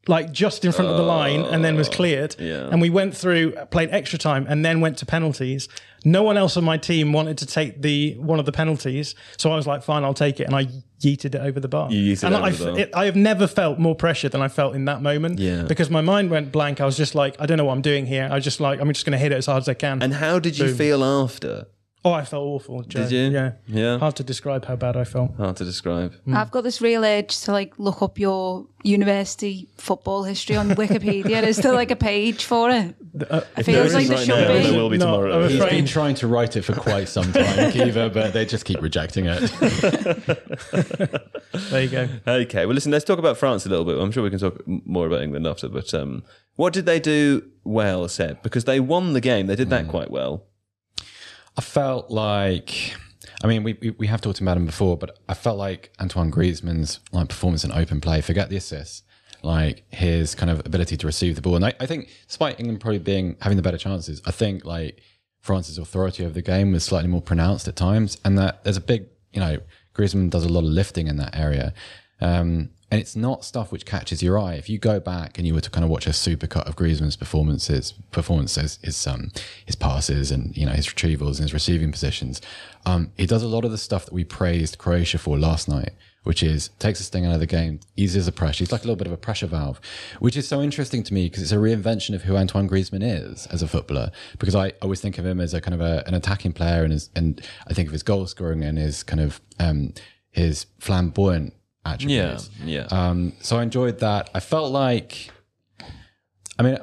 like 0.08 0.32
just 0.32 0.64
in 0.66 0.72
front 0.72 0.90
of 0.90 0.98
the 0.98 1.04
line, 1.04 1.42
and 1.42 1.64
then 1.64 1.76
was 1.76 1.90
oh, 1.90 1.94
cleared. 1.94 2.36
Oh, 2.40 2.44
yeah. 2.44 2.70
And 2.70 2.82
we 2.82 2.90
went 2.90 3.16
through, 3.16 3.54
played 3.72 3.90
extra 3.92 4.20
time, 4.20 4.46
and 4.48 4.64
then 4.64 4.82
went 4.82 4.98
to 5.00 5.06
penalties. 5.06 5.68
No 6.04 6.22
one 6.22 6.38
else 6.38 6.56
on 6.56 6.64
my 6.64 6.78
team 6.78 7.14
wanted 7.14 7.40
to 7.40 7.48
take 7.48 7.82
the 7.82 8.16
one 8.18 8.40
of 8.40 8.46
the 8.46 8.52
penalties, 8.52 9.16
so 9.38 9.52
I 9.52 9.56
was 9.56 9.66
like, 9.66 9.82
"Fine, 9.84 10.04
I'll 10.04 10.14
take 10.14 10.40
it," 10.40 10.44
and 10.44 10.56
I 10.56 10.68
yeeted 11.02 11.36
it 11.36 11.42
over 11.42 11.60
the 11.60 11.68
bar. 11.68 11.92
You 11.92 12.14
yeeted 12.14 12.30
it 12.30 12.34
over 12.34 12.44
I, 12.44 12.50
the 12.52 12.66
bar. 12.66 12.80
It, 12.80 12.90
I 12.94 13.06
have 13.06 13.16
never 13.16 13.48
felt 13.48 13.80
more 13.80 13.96
pressure 13.96 14.30
than 14.30 14.42
I 14.42 14.48
felt 14.48 14.76
in 14.76 14.86
that 14.86 15.02
moment. 15.02 15.40
Yeah. 15.40 15.64
because 15.64 15.90
my 15.90 16.02
mind 16.02 16.30
went 16.30 16.52
blank. 16.52 16.80
I 16.80 16.86
was 16.86 16.98
just 16.98 17.16
like, 17.16 17.36
"I 17.40 17.46
don't 17.46 17.58
know 17.58 17.66
what 17.66 17.74
I'm 17.74 17.82
doing 17.82 18.06
here." 18.06 18.28
I 18.30 18.36
was 18.36 18.44
just 18.44 18.60
like, 18.60 18.80
"I'm 18.80 18.92
just 18.94 19.06
going 19.06 19.14
to 19.14 19.18
hit 19.18 19.32
it 19.32 19.36
as 19.36 19.48
hard 19.48 19.62
as 19.62 19.70
I 19.70 19.74
can." 19.74 20.04
And 20.04 20.14
how 20.14 20.38
did 20.40 20.58
you 20.60 20.68
Boom. 20.68 20.78
feel 20.78 21.04
after? 21.04 21.68
Oh, 22.06 22.14
I 22.14 22.24
felt 22.24 22.44
awful. 22.44 22.84
Joe. 22.84 23.02
Did 23.02 23.12
you? 23.12 23.32
Yeah. 23.32 23.52
Yeah. 23.66 23.98
Hard 23.98 24.16
to 24.18 24.24
describe 24.24 24.64
how 24.66 24.76
bad 24.76 24.96
I 24.96 25.06
felt. 25.06 25.36
Hard 25.38 25.56
to 25.58 25.66
describe. 25.66 26.14
Mm. 26.28 26.36
I've 26.36 26.52
got 26.52 26.62
this 26.62 26.80
real 26.80 27.04
urge 27.04 27.36
to 27.42 27.52
like 27.52 27.80
look 27.80 28.04
up 28.04 28.20
your 28.20 28.68
university 28.84 29.68
football 29.78 30.24
history 30.24 30.56
on 30.56 30.70
Wikipedia. 30.70 31.42
Is 31.42 31.58
there 31.58 31.74
like 31.74 31.90
a 31.90 31.96
page 31.96 32.46
for 32.46 32.70
it? 32.70 32.94
Uh, 33.28 33.42
I 33.58 33.64
feel 33.64 33.84
there 33.84 33.92
like 33.92 34.04
is 34.04 34.10
there 34.10 34.18
right 34.18 34.26
should 34.28 34.48
now, 34.48 34.54
be. 34.54 34.64
there 34.64 34.74
will 34.74 34.90
be 34.92 34.98
No, 35.00 35.06
tomorrow. 35.06 35.44
I'm 35.46 35.50
He's 35.50 35.60
afraid- 35.60 35.72
been 35.72 35.86
trying 35.88 36.14
to 36.16 36.28
write 36.28 36.56
it 36.56 36.62
for 36.62 36.76
quite 36.76 37.10
some 37.10 37.34
time, 37.34 37.72
Kiva, 37.74 38.12
but 38.12 38.34
they 38.34 38.46
just 38.46 38.66
keep 38.66 38.84
rejecting 38.84 39.26
it. 39.28 39.52
There 41.70 41.84
you 41.84 41.90
go. 41.90 42.10
Okay, 42.28 42.66
well, 42.66 42.76
listen, 42.76 42.92
let's 42.92 43.06
talk 43.06 43.18
about 43.18 43.38
France 43.38 43.66
a 43.66 43.70
little 43.70 43.86
bit. 43.86 43.98
I'm 43.98 44.12
sure 44.12 44.24
we 44.24 44.30
can 44.30 44.40
talk 44.40 44.62
more 44.68 45.08
about 45.08 45.22
England 45.22 45.48
after, 45.48 45.70
but 45.70 45.94
um, 45.94 46.24
what 46.58 46.74
did 46.74 46.86
they 46.86 47.00
do 47.00 47.50
well, 47.64 48.10
Seb? 48.10 48.44
Because 48.44 48.66
they 48.66 48.82
won 48.82 49.14
the 49.14 49.22
game. 49.22 49.48
They 49.48 49.56
did 49.56 49.70
that 49.70 49.86
hmm. 49.86 49.90
quite 49.90 50.12
well. 50.12 50.44
I 51.58 51.62
felt 51.62 52.12
like, 52.12 52.96
I 53.44 53.48
mean, 53.48 53.64
we, 53.64 53.96
we 53.98 54.08
have 54.08 54.22
talked 54.22 54.42
about 54.42 54.58
him 54.58 54.66
before, 54.66 54.98
but 54.98 55.20
I 55.30 55.34
felt 55.34 55.58
like 55.58 55.92
Antoine 56.02 56.32
Griezmann's 56.32 57.00
like 57.12 57.30
performance 57.30 57.64
in 57.64 57.72
open 57.72 58.02
play. 58.02 58.22
Forget 58.22 58.50
the 58.50 58.58
assists, 58.58 59.04
like 59.42 59.84
his 59.94 60.36
kind 60.36 60.50
of 60.50 60.60
ability 60.66 60.98
to 60.98 61.06
receive 61.06 61.36
the 61.36 61.42
ball. 61.42 61.56
And 61.56 61.66
I, 61.66 61.74
I 61.80 61.86
think, 61.86 62.10
despite 62.28 62.60
England 62.60 62.82
probably 62.82 63.00
being 63.00 63.38
having 63.42 63.56
the 63.56 63.62
better 63.64 63.78
chances, 63.78 64.22
I 64.26 64.32
think 64.32 64.66
like 64.66 65.02
France's 65.40 65.78
authority 65.78 66.24
over 66.26 66.34
the 66.34 66.42
game 66.42 66.72
was 66.72 66.84
slightly 66.84 67.10
more 67.10 67.22
pronounced 67.22 67.68
at 67.68 67.76
times, 67.76 68.18
and 68.26 68.38
that 68.38 68.64
there's 68.64 68.78
a 68.78 68.82
big, 68.82 69.06
you 69.32 69.40
know, 69.40 69.60
Griezmann 69.94 70.30
does 70.30 70.44
a 70.44 70.50
lot 70.50 70.60
of 70.60 70.66
lifting 70.66 71.08
in 71.08 71.18
that 71.18 71.38
area. 71.38 71.74
Um, 72.20 72.72
and 72.92 73.02
it's 73.02 73.16
not 73.16 73.44
stuff 73.44 73.72
which 73.72 73.86
catches 73.86 74.22
your 74.22 74.38
eye. 74.38 74.54
If 74.54 74.70
you 74.70 74.78
go 74.78 75.00
back 75.00 75.38
and 75.38 75.48
you 75.48 75.54
were 75.54 75.62
to 75.62 75.70
kind 75.70 75.84
of 75.84 75.90
watch 75.90 76.06
a 76.06 76.12
supercut 76.12 76.68
of 76.68 76.76
Griezmann's 76.76 77.16
performances, 77.16 77.94
performances, 78.12 78.80
his 78.84 79.08
um, 79.08 79.32
his 79.66 79.76
passes 79.76 80.32
and 80.32 80.56
you 80.56 80.66
know 80.66 80.72
his 80.72 80.88
retrievals 80.88 81.38
and 81.38 81.40
his 81.40 81.54
receiving 81.54 81.92
positions, 81.92 82.42
um, 82.86 83.12
he 83.18 83.26
does 83.26 83.44
a 83.44 83.48
lot 83.48 83.66
of 83.66 83.72
the 83.72 83.78
stuff 83.78 84.06
that 84.06 84.14
we 84.14 84.24
praised 84.24 84.78
Croatia 84.78 85.18
for 85.18 85.38
last 85.38 85.68
night, 85.68 85.94
which 86.24 86.44
is 86.44 86.70
takes 86.80 87.00
a 87.00 87.04
sting 87.04 87.26
out 87.26 87.34
of 87.34 87.40
the 87.40 87.48
game, 87.48 87.80
eases 87.96 88.28
the 88.28 88.32
pressure. 88.32 88.60
He's 88.60 88.72
like 88.72 88.82
a 88.82 88.86
little 88.86 88.96
bit 88.96 89.08
of 89.08 89.14
a 89.14 89.18
pressure 89.18 89.48
valve, 89.48 89.82
which 90.20 90.38
is 90.38 90.48
so 90.48 90.62
interesting 90.62 91.02
to 91.04 91.14
me 91.14 91.26
because 91.26 91.42
it's 91.42 91.52
a 91.52 91.58
reinvention 91.58 92.14
of 92.14 92.22
who 92.22 92.38
Antoine 92.38 92.70
Griezmann 92.70 93.04
is 93.04 93.48
as 93.48 93.64
a 93.64 93.68
footballer. 93.68 94.12
Because 94.38 94.54
I 94.54 94.74
always 94.84 95.02
think 95.02 95.18
of 95.18 95.26
him 95.26 95.42
as 95.42 95.56
a 95.56 95.62
kind 95.62 95.74
of 95.74 95.82
a, 95.82 96.04
an 96.06 96.14
attacking 96.14 96.54
player, 96.54 96.84
and 96.84 96.94
his, 96.94 97.10
and 97.16 97.42
I 97.68 97.74
think 97.74 97.88
of 97.90 97.94
his 97.94 98.04
goal 98.04 98.28
scoring 98.28 98.64
and 98.64 98.78
his 98.78 99.02
kind 99.02 99.22
of 99.22 99.42
um, 99.60 99.96
his 100.30 100.68
flamboyant 100.80 101.54
attributes. 101.86 102.50
yeah. 102.64 102.88
Um, 102.92 103.34
so 103.42 103.58
I 103.58 103.64
enjoyed 103.64 104.00
that. 104.00 104.30
I 104.34 104.40
felt 104.40 104.72
like, 104.72 105.30
I 106.60 106.64
mean, 106.64 106.78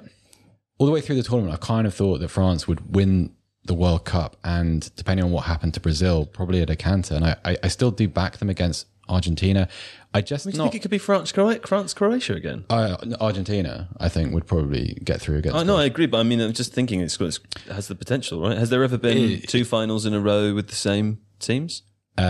all 0.79 0.87
the 0.87 0.93
way 0.93 1.01
through 1.01 1.17
the 1.17 1.23
tournament, 1.23 1.55
I 1.55 1.65
kind 1.65 1.87
of 1.87 1.95
thought 1.95 2.19
that 2.21 2.29
France 2.29 2.67
would 2.69 2.95
win 2.95 3.35
the 3.65 3.75
World 3.75 4.05
Cup, 4.05 4.37
and 4.43 4.91
depending 4.97 5.25
on 5.25 5.31
what 5.31 5.45
happened 5.45 5.75
to 5.75 5.81
Brazil, 5.81 6.27
probably 6.27 6.61
a 6.61 6.67
decanter. 6.67 7.15
And 7.15 7.25
I, 7.25 7.37
I, 7.45 7.57
I 7.63 7.69
still 7.69 7.91
do 7.93 8.09
back 8.09 8.39
them 8.39 8.51
against 8.51 8.87
Argentina. 9.09 9.69
I 10.15 10.21
just 10.21 10.47
not 10.47 10.55
think 10.55 10.75
it 10.75 10.83
could 10.83 10.91
be 10.91 10.99
France, 10.99 11.31
Croatia, 11.33 11.67
France, 11.67 11.95
Croatia 11.95 12.35
again? 12.35 12.65
uh, 12.69 12.97
Argentina. 13.21 13.89
I 13.99 14.09
think 14.09 14.35
would 14.35 14.47
probably 14.47 14.99
get 15.05 15.21
through 15.21 15.39
against. 15.39 15.57
I 15.57 15.63
know, 15.63 15.77
I 15.77 15.85
agree, 15.85 16.07
but 16.07 16.19
I 16.19 16.23
mean, 16.25 16.41
I'm 16.41 16.53
just 16.53 16.73
thinking 16.75 17.01
it's, 17.01 17.17
got- 17.17 17.39
it 17.67 17.73
has 17.73 17.87
the 17.89 17.95
potential, 17.95 18.43
right? 18.43 18.59
Has 18.59 18.69
there 18.71 18.83
ever 18.83 18.99
been 18.99 19.41
two 19.43 19.65
finals 19.65 20.07
in 20.07 20.13
a 20.15 20.21
row 20.21 20.55
with 20.55 20.69
the 20.69 20.75
same 20.75 21.19
teams? 21.39 21.83
Uh, 22.19 22.23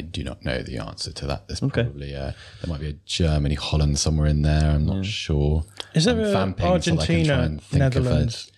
I 0.00 0.02
do 0.02 0.24
not 0.24 0.42
know 0.46 0.62
the 0.62 0.78
answer 0.78 1.12
to 1.12 1.26
that. 1.26 1.46
There's 1.46 1.60
probably 1.60 2.14
uh, 2.16 2.32
there 2.62 2.68
might 2.68 2.80
be 2.80 2.88
a 2.88 2.94
Germany 3.04 3.54
Holland 3.54 3.98
somewhere 3.98 4.26
in 4.28 4.40
there. 4.40 4.70
I'm 4.70 4.86
not 4.86 5.04
sure. 5.04 5.64
Is 5.94 6.06
there 6.06 6.14
I'm 6.14 6.20
a 6.24 6.32
vamping 6.32 6.64
so 6.64 6.72
I 6.72 6.78
can 6.78 6.94
try 6.96 7.02
Argentina 7.02 7.40
and 7.42 7.62
think 7.62 7.82
of 7.82 7.96
a- 7.96 8.00
Netherlands 8.00 8.50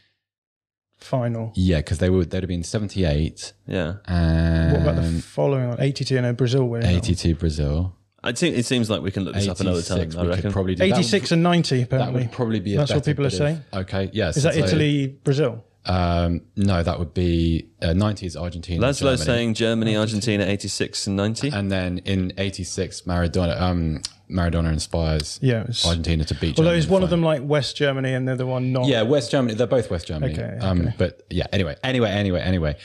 final? 0.98 1.52
Yeah, 1.57 1.78
because 1.78 1.98
they 1.98 2.11
would 2.11 2.31
they'd 2.31 2.42
have 2.44 2.48
been 2.48 2.62
78 2.62 3.52
Yeah. 3.66 3.94
and 4.07 4.72
What 4.72 4.83
about 4.83 5.02
the 5.02 5.20
following 5.20 5.68
one? 5.70 5.81
82 5.81 6.16
and 6.16 6.37
Brazil 6.37 6.68
winning. 6.68 6.87
that 6.87 6.92
one. 6.92 6.98
82 7.05 7.35
Brazil. 7.35 7.96
I 8.22 8.31
think 8.31 8.57
it 8.57 8.64
seems 8.66 8.88
like 8.88 9.02
we 9.02 9.11
can 9.11 9.24
look 9.24 9.35
this 9.35 9.48
up 9.48 9.59
another 9.59 9.83
time. 9.83 9.98
86 9.98 10.14
I 10.16 10.22
we 10.22 10.28
reckon. 10.28 10.42
could 10.42 10.52
probably 10.52 10.74
do 10.76 10.88
that 10.88 10.94
86 10.96 11.33
and 11.33 11.42
90 11.42 11.78
would, 11.81 11.88
that 11.90 12.12
would 12.12 12.31
probably 12.31 12.61
be 12.61 12.74
a 12.74 12.78
That's 12.78 12.94
what 12.94 13.05
people 13.05 13.26
are 13.26 13.31
saying. 13.31 13.61
of- 13.72 13.81
okay, 13.83 14.11
yes. 14.12 14.37
Is 14.37 14.44
that 14.44 14.55
so- 14.55 14.61
Italy, 14.61 15.09
Brazil? 15.24 15.64
Um, 15.85 16.42
no, 16.57 16.83
that 16.83 16.99
would 16.99 17.12
be 17.12 17.66
uh, 17.81 17.87
90s 17.88 18.40
Argentina. 18.40 18.81
Laszlo 18.87 19.01
Germany. 19.01 19.16
saying 19.16 19.55
Germany, 19.55 19.97
Argentina, 19.97 20.45
86 20.45 21.07
and 21.09 21.16
90. 21.16 21.49
And 21.49 21.73
then 21.73 21.99
in 22.05 22.33
86, 22.38 23.01
Maradona, 23.03 23.61
um, 23.61 24.01
Maradona 24.31 24.73
inspires 24.73 25.38
Yeah, 25.42 25.62
it's- 25.62 25.85
Argentina 25.85 26.25
to 26.25 26.35
beat 26.37 26.51
Although 26.59 26.71
Germany 26.71 26.79
is 26.79 26.85
in 26.85 26.88
the 26.88 26.92
one 26.95 27.03
of 27.03 27.11
them 27.11 27.23
like 27.23 27.42
West 27.42 27.77
Germany 27.77 28.12
and 28.14 28.29
the 28.29 28.33
other 28.33 28.47
one 28.47 28.73
not? 28.73 28.87
Yeah, 28.87 29.03
West 29.03 29.31
Germany. 29.33 29.55
They're 29.55 29.66
both 29.66 29.90
West 29.90 30.07
Germany. 30.07 30.33
Okay, 30.35 30.59
Um, 30.61 30.83
okay. 30.83 30.95
but 30.99 31.23
yeah, 31.31 31.47
anyway, 31.53 31.77
anyway, 31.83 32.11
anyway, 32.11 32.40
anyway. 32.40 32.77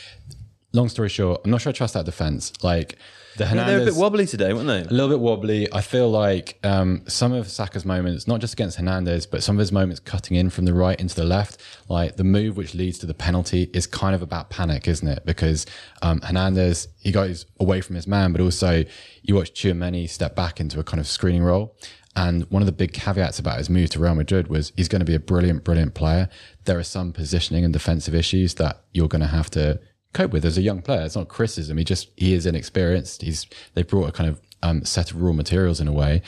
Long 0.73 0.89
story 0.89 1.09
short, 1.09 1.41
I'm 1.45 1.51
not 1.51 1.61
sure 1.61 1.69
I 1.69 1.73
trust 1.73 1.93
that 1.93 2.05
defense. 2.05 2.51
Like 2.63 2.97
the 3.37 3.45
Yeah, 3.45 3.65
they 3.65 3.75
were 3.75 3.81
a 3.81 3.85
bit 3.85 3.95
wobbly 3.95 4.25
today, 4.25 4.53
weren't 4.53 4.67
they? 4.67 4.81
a 4.81 4.93
little 4.93 5.09
bit 5.09 5.19
wobbly. 5.19 5.71
I 5.71 5.81
feel 5.81 6.09
like 6.09 6.59
um, 6.63 7.03
some 7.07 7.33
of 7.33 7.47
Saka's 7.49 7.85
moments, 7.85 8.27
not 8.27 8.41
just 8.41 8.53
against 8.53 8.77
Hernandez, 8.77 9.25
but 9.25 9.43
some 9.43 9.55
of 9.55 9.59
his 9.59 9.71
moments 9.71 9.99
cutting 9.99 10.35
in 10.35 10.49
from 10.49 10.65
the 10.65 10.73
right 10.73 10.99
into 10.99 11.15
the 11.15 11.23
left, 11.23 11.61
like 11.87 12.17
the 12.17 12.23
move 12.23 12.57
which 12.57 12.73
leads 12.73 12.97
to 12.99 13.05
the 13.05 13.13
penalty 13.13 13.69
is 13.73 13.87
kind 13.87 14.15
of 14.15 14.21
about 14.21 14.49
panic, 14.49 14.87
isn't 14.87 15.07
it? 15.07 15.25
Because 15.25 15.65
um, 16.01 16.21
Hernandez, 16.21 16.87
he 16.99 17.11
goes 17.11 17.45
away 17.59 17.81
from 17.81 17.95
his 17.95 18.07
man, 18.07 18.31
but 18.31 18.41
also 18.41 18.83
you 19.21 19.35
watch 19.35 19.53
Chouameni 19.53 20.09
step 20.09 20.35
back 20.35 20.59
into 20.59 20.79
a 20.79 20.83
kind 20.83 20.99
of 20.99 21.07
screening 21.07 21.43
role. 21.43 21.75
And 22.15 22.49
one 22.49 22.63
of 22.63 22.65
the 22.65 22.71
big 22.71 22.93
caveats 22.93 23.37
about 23.37 23.59
his 23.59 23.69
move 23.69 23.91
to 23.91 23.99
Real 23.99 24.15
Madrid 24.15 24.47
was 24.47 24.73
he's 24.75 24.87
going 24.87 25.01
to 25.01 25.05
be 25.05 25.13
a 25.13 25.19
brilliant, 25.19 25.63
brilliant 25.63 25.93
player. 25.93 26.29
There 26.65 26.79
are 26.79 26.83
some 26.83 27.13
positioning 27.13 27.63
and 27.63 27.71
defensive 27.71 28.15
issues 28.15 28.55
that 28.55 28.81
you're 28.91 29.07
going 29.07 29.21
to 29.21 29.27
have 29.27 29.51
to 29.51 29.79
cope 30.17 30.31
with 30.31 30.45
as 30.45 30.57
a 30.57 30.61
young 30.61 30.81
player. 30.81 31.03
It's 31.03 31.15
not 31.15 31.27
criticism. 31.27 31.77
He 31.77 31.83
just 31.83 32.09
he 32.15 32.33
is 32.33 32.45
inexperienced. 32.45 33.21
He's 33.21 33.45
they 33.75 33.83
brought 33.83 34.09
a 34.09 34.11
kind 34.11 34.29
of 34.29 34.41
um, 34.63 34.83
set 34.83 35.11
of 35.11 35.21
raw 35.21 35.33
materials 35.33 35.79
in 35.79 35.87
a 35.87 35.93
way, 35.93 36.21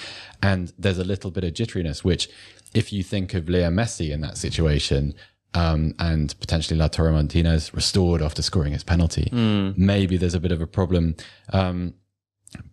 and 0.43 0.71
there's 0.77 0.99
a 0.99 1.03
little 1.03 1.31
bit 1.31 1.43
of 1.43 1.53
jitteriness. 1.53 2.03
Which, 2.03 2.29
if 2.73 2.93
you 2.93 3.03
think 3.03 3.33
of 3.33 3.49
Leo 3.49 3.69
Messi 3.69 4.11
in 4.11 4.21
that 4.21 4.37
situation, 4.37 5.15
um, 5.53 5.95
and 5.97 6.39
potentially 6.39 6.79
Lautaro 6.79 7.11
Martinez 7.11 7.73
restored 7.73 8.21
after 8.21 8.41
scoring 8.41 8.73
his 8.73 8.83
penalty, 8.83 9.29
maybe 9.75 10.17
there's 10.17 10.35
a 10.35 10.39
bit 10.39 10.51
of 10.51 10.61
a 10.61 10.67
problem. 10.67 11.15
Um, 11.51 11.95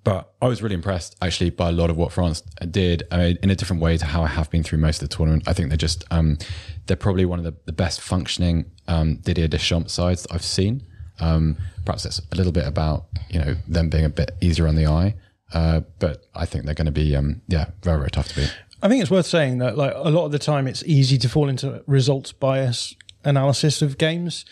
but 0.04 0.32
I 0.40 0.48
was 0.48 0.62
really 0.62 0.74
impressed 0.74 1.16
actually 1.20 1.50
by 1.50 1.68
a 1.68 1.72
lot 1.72 1.90
of 1.90 1.98
what 1.98 2.10
France 2.10 2.40
did 2.70 3.02
I 3.10 3.16
mean, 3.18 3.38
in 3.42 3.50
a 3.50 3.54
different 3.54 3.82
way 3.82 3.98
to 3.98 4.06
how 4.06 4.22
I 4.22 4.28
have 4.28 4.50
been 4.50 4.62
through 4.62 4.78
most 4.78 5.02
of 5.02 5.08
the 5.08 5.14
tournament. 5.14 5.42
I 5.46 5.52
think 5.52 5.68
they're 5.68 5.76
just 5.76 6.04
um, 6.10 6.38
they're 6.86 6.96
probably 6.96 7.26
one 7.26 7.38
of 7.38 7.44
the, 7.44 7.54
the 7.66 7.72
best 7.72 8.00
functioning 8.00 8.70
um, 8.88 9.16
Didier 9.16 9.48
Deschamps 9.48 9.92
sides 9.92 10.22
that 10.22 10.32
I've 10.32 10.44
seen. 10.44 10.82
Um, 11.20 11.56
perhaps 11.84 12.04
it's 12.04 12.20
a 12.32 12.36
little 12.36 12.52
bit 12.52 12.66
about 12.66 13.06
you 13.30 13.38
know 13.38 13.56
them 13.68 13.88
being 13.88 14.04
a 14.04 14.10
bit 14.10 14.32
easier 14.40 14.66
on 14.66 14.74
the 14.76 14.86
eye, 14.86 15.14
uh, 15.52 15.80
but 15.98 16.24
I 16.34 16.46
think 16.46 16.64
they're 16.64 16.74
going 16.74 16.86
to 16.86 16.92
be 16.92 17.16
um, 17.16 17.42
yeah 17.48 17.66
very 17.82 17.98
very 17.98 18.10
tough 18.10 18.28
to 18.28 18.36
beat. 18.36 18.56
I 18.82 18.88
think 18.88 19.00
it's 19.02 19.10
worth 19.10 19.26
saying 19.26 19.58
that 19.58 19.76
like 19.76 19.92
a 19.94 20.10
lot 20.10 20.26
of 20.26 20.32
the 20.32 20.38
time 20.38 20.66
it's 20.66 20.82
easy 20.84 21.18
to 21.18 21.28
fall 21.28 21.48
into 21.48 21.82
results 21.86 22.32
bias 22.32 22.94
analysis 23.24 23.82
of 23.82 23.98
games. 23.98 24.44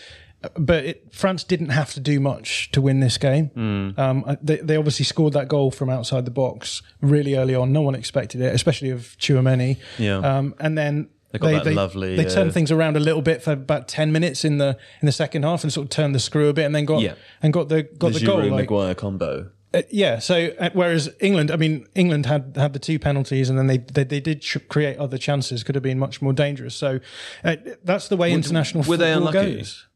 but 0.58 0.84
it, 0.84 1.14
France 1.14 1.44
didn't 1.44 1.70
have 1.70 1.92
to 1.94 2.00
do 2.00 2.20
much 2.20 2.70
to 2.72 2.80
win 2.80 3.00
this 3.00 3.16
game. 3.18 3.46
Hmm. 3.48 3.90
Um, 3.98 4.36
they, 4.42 4.56
they 4.56 4.76
obviously 4.76 5.04
scored 5.04 5.32
that 5.34 5.48
goal 5.48 5.70
from 5.70 5.88
outside 5.88 6.24
the 6.24 6.30
box 6.30 6.82
really 7.00 7.34
early 7.34 7.54
on. 7.54 7.72
No 7.72 7.82
one 7.82 7.94
expected 7.94 8.40
it, 8.40 8.54
especially 8.54 8.90
of 8.90 9.16
Chouameni. 9.18 9.78
Yeah. 9.98 10.18
Um, 10.18 10.54
and 10.58 10.76
then 10.76 11.08
They 11.38 11.52
got 11.52 11.64
that 11.64 11.74
lovely, 11.74 12.16
They 12.16 12.24
turned 12.24 12.50
uh, 12.50 12.52
things 12.52 12.70
around 12.70 12.96
a 12.96 13.00
little 13.00 13.22
bit 13.22 13.42
for 13.42 13.52
about 13.52 13.88
ten 13.88 14.12
minutes 14.12 14.44
in 14.44 14.58
the 14.58 14.76
in 15.02 15.06
the 15.06 15.12
second 15.12 15.42
half, 15.44 15.62
and 15.64 15.72
sort 15.72 15.84
of 15.86 15.90
turned 15.90 16.14
the 16.14 16.18
screw 16.20 16.48
a 16.48 16.52
bit, 16.52 16.64
and 16.64 16.74
then 16.74 16.84
got 16.84 17.00
Yeah. 17.02 17.14
and 17.42 17.52
got 17.52 17.68
the 17.68 17.82
got 17.82 18.12
the, 18.12 18.18
the 18.20 18.26
goal. 18.26 18.38
Like- 18.42 18.50
Maguire 18.70 18.94
combo. 18.94 19.50
uh, 19.74 19.82
yeah. 19.90 20.18
So 20.20 20.50
uh, 20.58 20.70
whereas 20.72 21.10
England, 21.20 21.50
I 21.50 21.56
mean, 21.56 21.86
England 21.94 22.26
had 22.26 22.54
had 22.56 22.72
the 22.72 22.78
two 22.78 22.98
penalties, 22.98 23.48
and 23.50 23.58
then 23.58 23.66
they 23.66 23.78
they, 23.78 24.04
they 24.04 24.20
did 24.20 24.40
ch- 24.42 24.58
create 24.68 24.96
other 24.98 25.18
chances. 25.18 25.62
Could 25.64 25.74
have 25.74 25.82
been 25.84 25.98
much 25.98 26.22
more 26.22 26.32
dangerous. 26.32 26.74
So 26.74 27.00
uh, 27.44 27.56
that's 27.82 28.08
the 28.08 28.16
way 28.16 28.32
international 28.32 28.84
were 28.84 28.96
they 28.96 29.12
football 29.12 29.28
unlucky? 29.28 29.56
goes. 29.56 29.86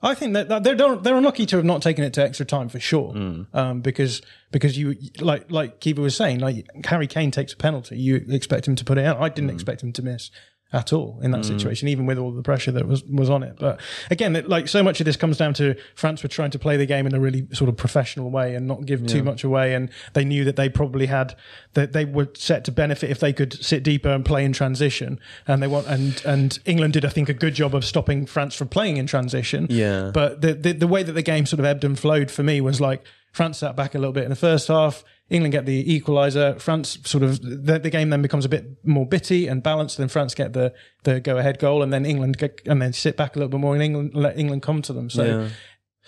I 0.00 0.14
think 0.14 0.34
that, 0.34 0.48
that 0.48 0.62
they're 0.62 0.76
they're 0.96 1.16
unlucky 1.16 1.44
to 1.46 1.56
have 1.56 1.64
not 1.64 1.82
taken 1.82 2.04
it 2.04 2.12
to 2.12 2.22
extra 2.22 2.46
time 2.46 2.68
for 2.68 2.78
sure, 2.78 3.12
Hmm. 3.12 3.42
um, 3.52 3.80
because 3.80 4.22
because 4.52 4.78
you 4.78 4.94
like 5.20 5.50
like 5.50 5.80
Kiva 5.80 6.00
was 6.00 6.14
saying, 6.14 6.38
like 6.38 6.66
Harry 6.84 7.08
Kane 7.08 7.32
takes 7.32 7.52
a 7.52 7.56
penalty, 7.56 7.98
you 7.98 8.24
expect 8.28 8.68
him 8.68 8.76
to 8.76 8.84
put 8.84 8.96
it 8.96 9.04
out. 9.04 9.20
I 9.20 9.28
didn't 9.28 9.50
expect 9.50 9.82
him 9.82 9.92
to 9.94 10.02
miss 10.02 10.30
at 10.72 10.92
all 10.92 11.18
in 11.22 11.30
that 11.30 11.38
hmm. 11.38 11.56
situation, 11.56 11.88
even 11.88 12.04
with 12.04 12.18
all 12.18 12.30
the 12.30 12.42
pressure 12.42 12.70
that 12.70 12.86
was 12.86 13.02
was 13.04 13.30
on 13.30 13.42
it. 13.42 13.56
But 13.58 13.80
again, 14.10 14.36
it, 14.36 14.48
like 14.48 14.68
so 14.68 14.82
much 14.82 15.00
of 15.00 15.06
this 15.06 15.16
comes 15.16 15.38
down 15.38 15.54
to 15.54 15.74
France 15.94 16.22
were 16.22 16.28
trying 16.28 16.50
to 16.50 16.58
play 16.58 16.76
the 16.76 16.84
game 16.84 17.06
in 17.06 17.14
a 17.14 17.20
really 17.20 17.48
sort 17.52 17.70
of 17.70 17.76
professional 17.76 18.30
way 18.30 18.54
and 18.54 18.66
not 18.66 18.84
give 18.84 19.06
too 19.06 19.22
much 19.22 19.44
away, 19.44 19.74
and 19.74 19.90
they 20.12 20.24
knew 20.24 20.44
that 20.44 20.56
they 20.56 20.68
probably 20.68 21.06
had 21.06 21.34
that 21.72 21.92
they 21.92 22.04
were 22.04 22.28
set 22.34 22.64
to 22.66 22.72
benefit 22.72 23.10
if 23.10 23.18
they 23.18 23.32
could 23.32 23.54
sit 23.64 23.82
deeper 23.82 24.10
and 24.10 24.24
play 24.24 24.44
in 24.44 24.52
transition, 24.52 25.18
and 25.46 25.62
they 25.62 25.66
want 25.66 25.86
and 25.86 26.22
and 26.26 26.58
England 26.66 26.92
did 26.92 27.04
I 27.04 27.08
think 27.08 27.30
a 27.30 27.34
good 27.34 27.54
job 27.54 27.74
of 27.74 27.84
stopping 27.84 28.26
France 28.26 28.54
from 28.54 28.68
playing 28.68 28.98
in 28.98 29.06
transition. 29.06 29.66
Yeah. 29.70 30.10
But 30.12 30.42
the, 30.42 30.52
the 30.52 30.72
the 30.72 30.88
way 30.88 31.02
that 31.02 31.12
the 31.12 31.22
game 31.22 31.46
sort 31.46 31.60
of 31.60 31.66
ebbed 31.66 31.84
and 31.84 31.98
flowed 31.98 32.30
for 32.30 32.42
me 32.42 32.60
was 32.60 32.78
like 32.78 33.02
France 33.32 33.58
sat 33.58 33.76
back 33.76 33.94
a 33.94 33.98
little 33.98 34.12
bit 34.12 34.24
in 34.24 34.30
the 34.30 34.36
first 34.36 34.68
half. 34.68 35.04
England 35.30 35.52
get 35.52 35.66
the 35.66 36.00
equaliser. 36.00 36.58
France 36.60 36.98
sort 37.04 37.22
of 37.22 37.40
the, 37.42 37.78
the 37.78 37.90
game 37.90 38.10
then 38.10 38.22
becomes 38.22 38.44
a 38.44 38.48
bit 38.48 38.78
more 38.84 39.06
bitty 39.06 39.46
and 39.46 39.62
balanced. 39.62 39.98
Then 39.98 40.08
France 40.08 40.34
get 40.34 40.52
the 40.54 40.72
the 41.04 41.20
go 41.20 41.36
ahead 41.36 41.58
goal, 41.58 41.82
and 41.82 41.92
then 41.92 42.06
England 42.06 42.38
get, 42.38 42.62
and 42.66 42.80
then 42.80 42.92
sit 42.92 43.16
back 43.16 43.36
a 43.36 43.38
little 43.38 43.50
bit 43.50 43.60
more, 43.60 43.74
and 43.74 43.82
England 43.82 44.12
let 44.14 44.38
England 44.38 44.62
come 44.62 44.82
to 44.82 44.92
them. 44.92 45.10
So 45.10 45.24
Yeah. 45.24 45.48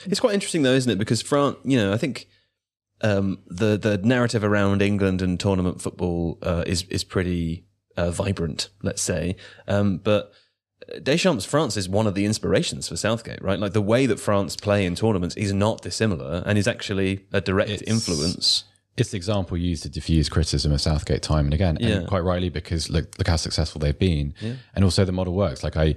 It's 0.06 0.20
quite 0.20 0.35
interesting 0.35 0.62
though, 0.62 0.72
isn't 0.72 0.90
it? 0.90 0.98
Because 0.98 1.20
France, 1.20 1.59
you 1.64 1.76
know, 1.76 1.92
I 1.92 1.98
think 1.98 2.26
um, 3.02 3.38
the 3.46 3.76
the 3.76 3.98
narrative 3.98 4.44
around 4.44 4.83
England 4.83 5.22
and 5.22 5.38
tournament 5.38 5.80
football 5.83 6.38
uh, 6.42 6.64
is 6.66 6.85
is 6.85 7.04
pretty 7.04 7.66
uh, 7.96 8.11
vibrant, 8.11 8.70
let's 8.83 9.02
say. 9.02 9.37
Um, 9.68 9.98
but 9.98 10.33
Deschamps' 11.03 11.44
France 11.44 11.76
is 11.76 11.88
one 11.88 12.07
of 12.07 12.14
the 12.14 12.24
inspirations 12.24 12.88
for 12.88 12.96
Southgate, 12.96 13.42
right? 13.42 13.59
Like 13.59 13.72
the 13.72 13.81
way 13.83 14.07
that 14.07 14.18
France 14.20 14.57
play 14.57 14.85
in 14.85 14.94
tournaments 14.94 15.37
is 15.37 15.53
not 15.53 15.83
dissimilar, 15.83 16.42
and 16.46 16.59
is 16.59 16.66
actually 16.68 17.26
a 17.33 17.40
direct 17.40 17.70
It's- 17.70 17.90
influence. 17.90 18.64
it's 18.96 19.11
the 19.11 19.16
example 19.16 19.57
used 19.57 19.83
to 19.85 19.88
diffuse 19.88 20.29
criticism 20.29 20.72
of 20.72 20.81
Southgate 20.81 21.22
time 21.22 21.46
and 21.46 21.55
again, 21.55 21.79
Yeah. 21.81 21.88
and 21.90 22.07
quite 22.09 22.24
rightly 22.24 22.48
because 22.48 22.90
look 22.90 23.16
look 23.18 23.29
how 23.29 23.37
successful 23.37 23.79
they've 23.79 23.98
been, 23.98 24.35
and 24.74 24.85
also 24.85 25.05
the 25.05 25.12
model 25.12 25.35
works. 25.35 25.62
Like 25.62 25.76
I, 25.76 25.94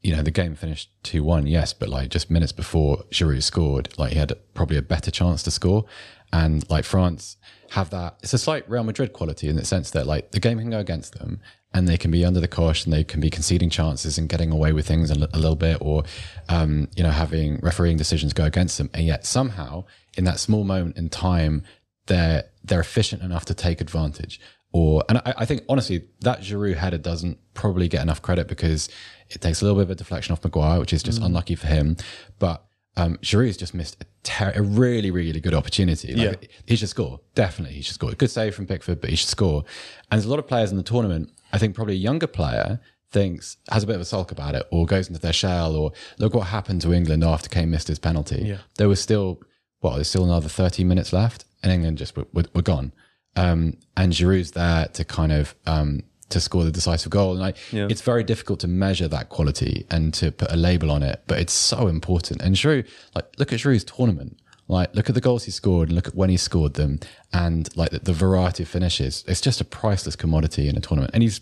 you 0.00 0.14
know, 0.16 0.22
the 0.22 0.30
game 0.30 0.54
finished 0.54 0.88
two 1.02 1.22
one, 1.22 1.46
yes, 1.46 1.72
but 1.74 1.88
like 1.88 2.08
just 2.08 2.30
minutes 2.30 2.52
before 2.52 3.04
Giroud 3.10 3.42
scored, 3.42 3.90
like 3.98 4.12
he 4.12 4.18
had 4.18 4.32
probably 4.54 4.78
a 4.78 4.82
better 4.82 5.10
chance 5.10 5.42
to 5.42 5.50
score, 5.50 5.84
and 6.32 6.68
like 6.70 6.84
France 6.84 7.36
have 7.70 7.90
that. 7.90 8.18
It's 8.22 8.32
a 8.34 8.38
slight 8.38 8.68
Real 8.68 8.84
Madrid 8.84 9.12
quality 9.12 9.48
in 9.48 9.56
the 9.56 9.64
sense 9.64 9.90
that 9.90 10.06
like 10.06 10.32
the 10.32 10.40
game 10.40 10.58
can 10.58 10.70
go 10.70 10.78
against 10.78 11.18
them. 11.18 11.40
And 11.72 11.86
they 11.86 11.96
can 11.96 12.10
be 12.10 12.24
under 12.24 12.40
the 12.40 12.48
cosh, 12.48 12.84
and 12.84 12.92
they 12.92 13.04
can 13.04 13.20
be 13.20 13.30
conceding 13.30 13.70
chances 13.70 14.18
and 14.18 14.28
getting 14.28 14.50
away 14.50 14.72
with 14.72 14.88
things 14.88 15.08
a, 15.08 15.14
little 15.14 15.54
bit, 15.54 15.78
or 15.80 16.02
um, 16.48 16.88
you 16.96 17.04
know 17.04 17.12
having 17.12 17.60
refereeing 17.62 17.96
decisions 17.96 18.32
go 18.32 18.44
against 18.44 18.76
them. 18.76 18.90
And 18.92 19.06
yet 19.06 19.24
somehow, 19.24 19.84
in 20.18 20.24
that 20.24 20.40
small 20.40 20.64
moment 20.64 20.96
in 20.96 21.10
time, 21.10 21.62
they're 22.06 22.42
they're 22.64 22.80
efficient 22.80 23.22
enough 23.22 23.44
to 23.44 23.54
take 23.54 23.80
advantage. 23.80 24.40
Or 24.72 25.04
and 25.08 25.18
I, 25.18 25.34
I 25.38 25.44
think 25.44 25.62
honestly 25.68 26.06
that 26.22 26.40
Giroud 26.40 26.76
header 26.76 26.98
doesn't 26.98 27.38
probably 27.54 27.86
get 27.86 28.02
enough 28.02 28.20
credit 28.20 28.48
because 28.48 28.88
it 29.28 29.40
takes 29.40 29.62
a 29.62 29.64
little 29.64 29.78
bit 29.78 29.84
of 29.84 29.90
a 29.90 29.94
deflection 29.94 30.32
off 30.32 30.42
Maguire, 30.42 30.80
which 30.80 30.92
is 30.92 31.04
just 31.04 31.22
unlucky 31.22 31.54
for 31.54 31.68
him. 31.68 31.96
But 32.40 32.64
um, 33.00 33.16
Giroud's 33.18 33.56
just 33.56 33.74
missed 33.74 33.96
a, 34.02 34.06
ter- 34.22 34.52
a 34.54 34.62
really 34.62 35.10
really 35.10 35.40
good 35.40 35.54
opportunity. 35.54 36.14
Like, 36.30 36.50
he 36.66 36.76
should 36.76 36.88
score. 36.88 37.20
Definitely, 37.34 37.76
he 37.76 37.82
should 37.82 37.94
score. 37.94 38.12
Good 38.12 38.30
save 38.30 38.54
from 38.54 38.66
Pickford, 38.66 39.00
but 39.00 39.10
he 39.10 39.16
should 39.16 39.28
score. 39.28 39.64
And 40.10 40.18
there's 40.18 40.26
a 40.26 40.30
lot 40.30 40.38
of 40.38 40.46
players 40.46 40.70
in 40.70 40.76
the 40.76 40.82
tournament. 40.82 41.30
I 41.52 41.58
think 41.58 41.74
probably 41.74 41.94
a 41.94 41.98
younger 41.98 42.26
player 42.26 42.80
thinks 43.10 43.56
has 43.70 43.82
a 43.82 43.86
bit 43.86 43.96
of 43.96 44.02
a 44.02 44.04
sulk 44.04 44.30
about 44.30 44.54
it, 44.54 44.66
or 44.70 44.86
goes 44.86 45.08
into 45.08 45.20
their 45.20 45.32
shell, 45.32 45.74
or 45.74 45.92
look 46.18 46.34
what 46.34 46.48
happened 46.48 46.82
to 46.82 46.92
England 46.92 47.24
after 47.24 47.48
Kane 47.48 47.70
missed 47.70 47.88
his 47.88 47.98
penalty. 47.98 48.42
Yeah. 48.44 48.58
There 48.76 48.88
was 48.88 49.00
still 49.00 49.40
what 49.80 49.94
there's 49.94 50.08
still 50.08 50.24
another 50.24 50.48
30 50.48 50.84
minutes 50.84 51.12
left, 51.12 51.44
and 51.62 51.72
England 51.72 51.98
just 51.98 52.16
were, 52.16 52.26
were, 52.32 52.44
were 52.54 52.62
gone. 52.62 52.92
Um, 53.36 53.76
and 53.96 54.12
Giroud's 54.12 54.52
there 54.52 54.86
to 54.86 55.04
kind 55.04 55.32
of 55.32 55.54
um, 55.66 56.02
to 56.30 56.40
score 56.40 56.64
the 56.64 56.70
decisive 56.72 57.10
goal. 57.10 57.32
And 57.32 57.40
like, 57.40 57.56
it's 57.72 58.00
very 58.02 58.24
difficult 58.24 58.60
to 58.60 58.68
measure 58.68 59.08
that 59.08 59.28
quality 59.28 59.86
and 59.90 60.12
to 60.14 60.32
put 60.32 60.50
a 60.50 60.56
label 60.56 60.90
on 60.90 61.02
it, 61.02 61.22
but 61.26 61.38
it's 61.38 61.52
so 61.52 61.86
important. 61.86 62.40
And 62.42 62.54
Giroud, 62.56 62.88
like, 63.14 63.26
look 63.38 63.52
at 63.52 63.60
Giroud's 63.60 63.84
tournament. 63.84 64.38
Like, 64.68 64.94
look 64.94 65.08
at 65.08 65.14
the 65.16 65.20
goals 65.20 65.44
he 65.44 65.50
scored 65.50 65.88
and 65.88 65.96
look 65.96 66.06
at 66.06 66.14
when 66.14 66.30
he 66.30 66.36
scored 66.36 66.74
them, 66.74 67.00
and 67.32 67.68
like 67.76 67.90
the, 67.90 67.98
the 67.98 68.12
variety 68.12 68.62
of 68.62 68.68
finishes. 68.68 69.24
It's 69.26 69.40
just 69.40 69.60
a 69.60 69.64
priceless 69.64 70.14
commodity 70.14 70.68
in 70.68 70.76
a 70.76 70.80
tournament. 70.80 71.10
And 71.12 71.24
he's 71.24 71.40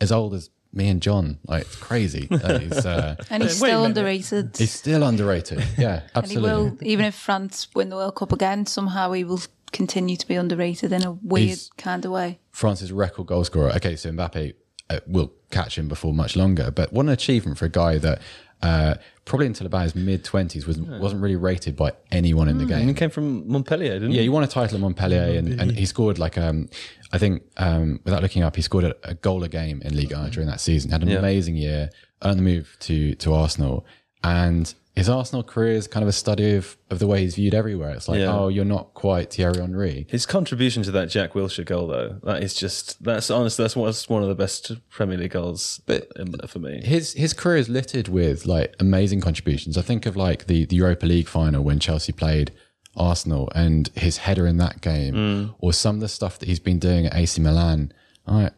as 0.00 0.10
old 0.10 0.32
as 0.32 0.48
me 0.72 0.88
and 0.88 1.02
John. 1.02 1.38
Like, 1.46 1.62
it's 1.62 1.76
crazy. 1.76 2.28
He's, 2.30 2.86
uh, 2.86 3.16
And 3.28 3.42
he's 3.42 3.58
still 3.58 3.84
underrated. 3.84 4.56
he's 4.56 4.72
still 4.72 5.02
underrated. 5.02 5.62
Yeah, 5.76 6.00
and 6.14 6.26
he 6.26 6.36
absolutely. 6.36 6.50
will, 6.50 6.78
even 6.80 7.04
if 7.04 7.14
France 7.14 7.68
win 7.74 7.90
the 7.90 7.96
World 7.96 8.14
Cup 8.14 8.32
again, 8.32 8.64
somehow 8.64 9.12
he 9.12 9.22
will 9.24 9.42
continue 9.72 10.16
to 10.16 10.26
be 10.28 10.34
underrated 10.34 10.92
in 10.92 11.02
a 11.04 11.12
weird 11.12 11.48
He's- 11.48 11.70
kind 11.76 12.04
of 12.04 12.10
way. 12.12 12.38
France's 12.50 12.92
record 12.92 13.26
goal 13.26 13.44
scorer. 13.44 13.70
Okay, 13.76 13.96
so 13.96 14.10
Mbappe 14.10 14.54
uh, 14.90 15.00
will 15.06 15.32
catch 15.50 15.78
him 15.78 15.88
before 15.88 16.12
much 16.14 16.36
longer, 16.36 16.70
but 16.70 16.92
what 16.92 17.02
an 17.06 17.08
achievement 17.10 17.58
for 17.58 17.64
a 17.64 17.70
guy 17.70 17.98
that 17.98 18.20
uh, 18.62 18.94
probably 19.24 19.46
until 19.46 19.66
about 19.66 19.82
his 19.82 19.94
mid 19.96 20.22
twenties 20.24 20.66
was 20.68 20.78
wasn't 20.80 21.20
really 21.20 21.34
rated 21.34 21.74
by 21.74 21.90
anyone 22.12 22.48
in 22.48 22.58
the 22.58 22.64
And 22.64 22.72
he 22.82 22.86
game. 22.86 22.94
came 22.94 23.10
from 23.10 23.48
Montpellier, 23.48 23.94
didn't 23.94 24.10
he? 24.10 24.16
Yeah, 24.16 24.20
he? 24.20 24.26
he 24.26 24.28
won 24.28 24.44
a 24.44 24.46
title 24.46 24.76
at 24.76 24.80
Montpellier, 24.80 25.36
and, 25.38 25.60
and 25.60 25.72
he 25.72 25.84
scored 25.84 26.18
like 26.20 26.38
um, 26.38 26.68
I 27.12 27.18
think 27.18 27.42
um, 27.56 27.98
without 28.04 28.22
looking 28.22 28.44
up, 28.44 28.54
he 28.54 28.62
scored 28.62 28.84
a, 28.84 28.94
a 29.02 29.14
goal 29.14 29.42
a 29.42 29.48
game 29.48 29.82
in 29.82 29.96
Liga 29.96 30.28
during 30.30 30.48
that 30.48 30.60
season. 30.60 30.92
Had 30.92 31.02
an 31.02 31.10
amazing 31.10 31.56
year, 31.56 31.90
earned 32.22 32.38
the 32.38 32.42
move 32.44 32.76
to 32.80 33.14
to 33.16 33.34
Arsenal, 33.34 33.84
and 34.22 34.72
his 34.94 35.08
Arsenal 35.08 35.42
career 35.42 35.72
is 35.72 35.86
kind 35.88 36.02
of 36.02 36.08
a 36.08 36.12
study 36.12 36.54
of, 36.54 36.76
of 36.90 36.98
the 36.98 37.06
way 37.06 37.20
he's 37.22 37.36
viewed 37.36 37.54
everywhere. 37.54 37.90
It's 37.92 38.08
like, 38.08 38.18
Yeah. 38.20 38.36
oh, 38.36 38.48
you're 38.48 38.64
not 38.66 38.92
quite 38.92 39.32
Thierry 39.32 39.58
Henry. 39.58 40.06
His 40.10 40.26
contribution 40.26 40.82
to 40.82 40.90
that 40.90 41.08
Jack 41.08 41.32
Wilshere 41.32 41.64
goal, 41.64 41.86
though, 41.86 42.18
that 42.24 42.42
is 42.42 42.52
just 42.54 43.02
that's 43.02 43.30
honestly 43.30 43.62
that's 43.62 43.74
what's 43.74 44.08
one 44.08 44.22
of 44.22 44.28
the 44.28 44.34
best 44.34 44.72
Premier 44.90 45.16
League 45.16 45.30
goals 45.32 45.80
um, 45.88 46.34
for 46.46 46.58
me. 46.58 46.82
his 46.84 47.14
his 47.14 47.32
career 47.32 47.56
is 47.56 47.68
littered 47.68 48.08
with 48.08 48.44
like 48.46 48.74
amazing 48.78 49.20
contributions. 49.22 49.78
I 49.78 49.82
think 49.82 50.04
of 50.06 50.14
like 50.16 50.46
the 50.46 50.66
the 50.66 50.76
Europa 50.76 51.06
League 51.06 51.28
final 51.28 51.64
when 51.64 51.78
Chelsea 51.78 52.12
played 52.12 52.52
Arsenal 52.94 53.50
and 53.54 53.88
his 53.94 54.18
header 54.18 54.46
in 54.46 54.58
that 54.58 54.82
game, 54.82 55.54
or 55.58 55.72
some 55.72 55.94
of 55.96 56.00
the 56.02 56.08
stuff 56.08 56.38
that 56.38 56.46
he's 56.48 56.60
been 56.60 56.78
doing 56.78 57.06
at 57.06 57.14
AC 57.14 57.40
Milan. 57.40 57.92
I, 58.26 58.50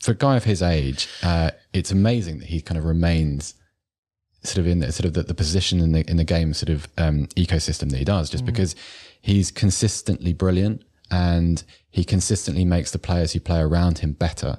for 0.00 0.12
a 0.12 0.16
guy 0.16 0.36
of 0.36 0.44
his 0.44 0.62
age, 0.62 1.08
uh, 1.22 1.50
it's 1.74 1.90
amazing 1.90 2.38
that 2.38 2.48
he 2.48 2.60
kind 2.62 2.78
of 2.78 2.84
remains 2.84 3.54
sort 4.44 4.58
of 4.58 4.66
in 4.66 4.80
the, 4.80 4.92
sort 4.92 5.06
of 5.06 5.14
the, 5.14 5.22
the 5.22 5.34
position 5.34 5.80
in 5.80 5.92
the 5.92 6.08
in 6.10 6.16
the 6.16 6.24
game 6.24 6.54
sort 6.54 6.70
of 6.70 6.88
um, 6.98 7.26
ecosystem 7.36 7.90
that 7.90 7.98
he 7.98 8.04
does, 8.04 8.30
just 8.30 8.44
because 8.44 8.76
he's 9.20 9.50
consistently 9.50 10.32
brilliant 10.32 10.82
and 11.10 11.64
he 11.90 12.04
consistently 12.04 12.64
makes 12.64 12.90
the 12.90 12.98
players 12.98 13.32
who 13.32 13.40
play 13.40 13.60
around 13.60 13.98
him 13.98 14.12
better. 14.12 14.56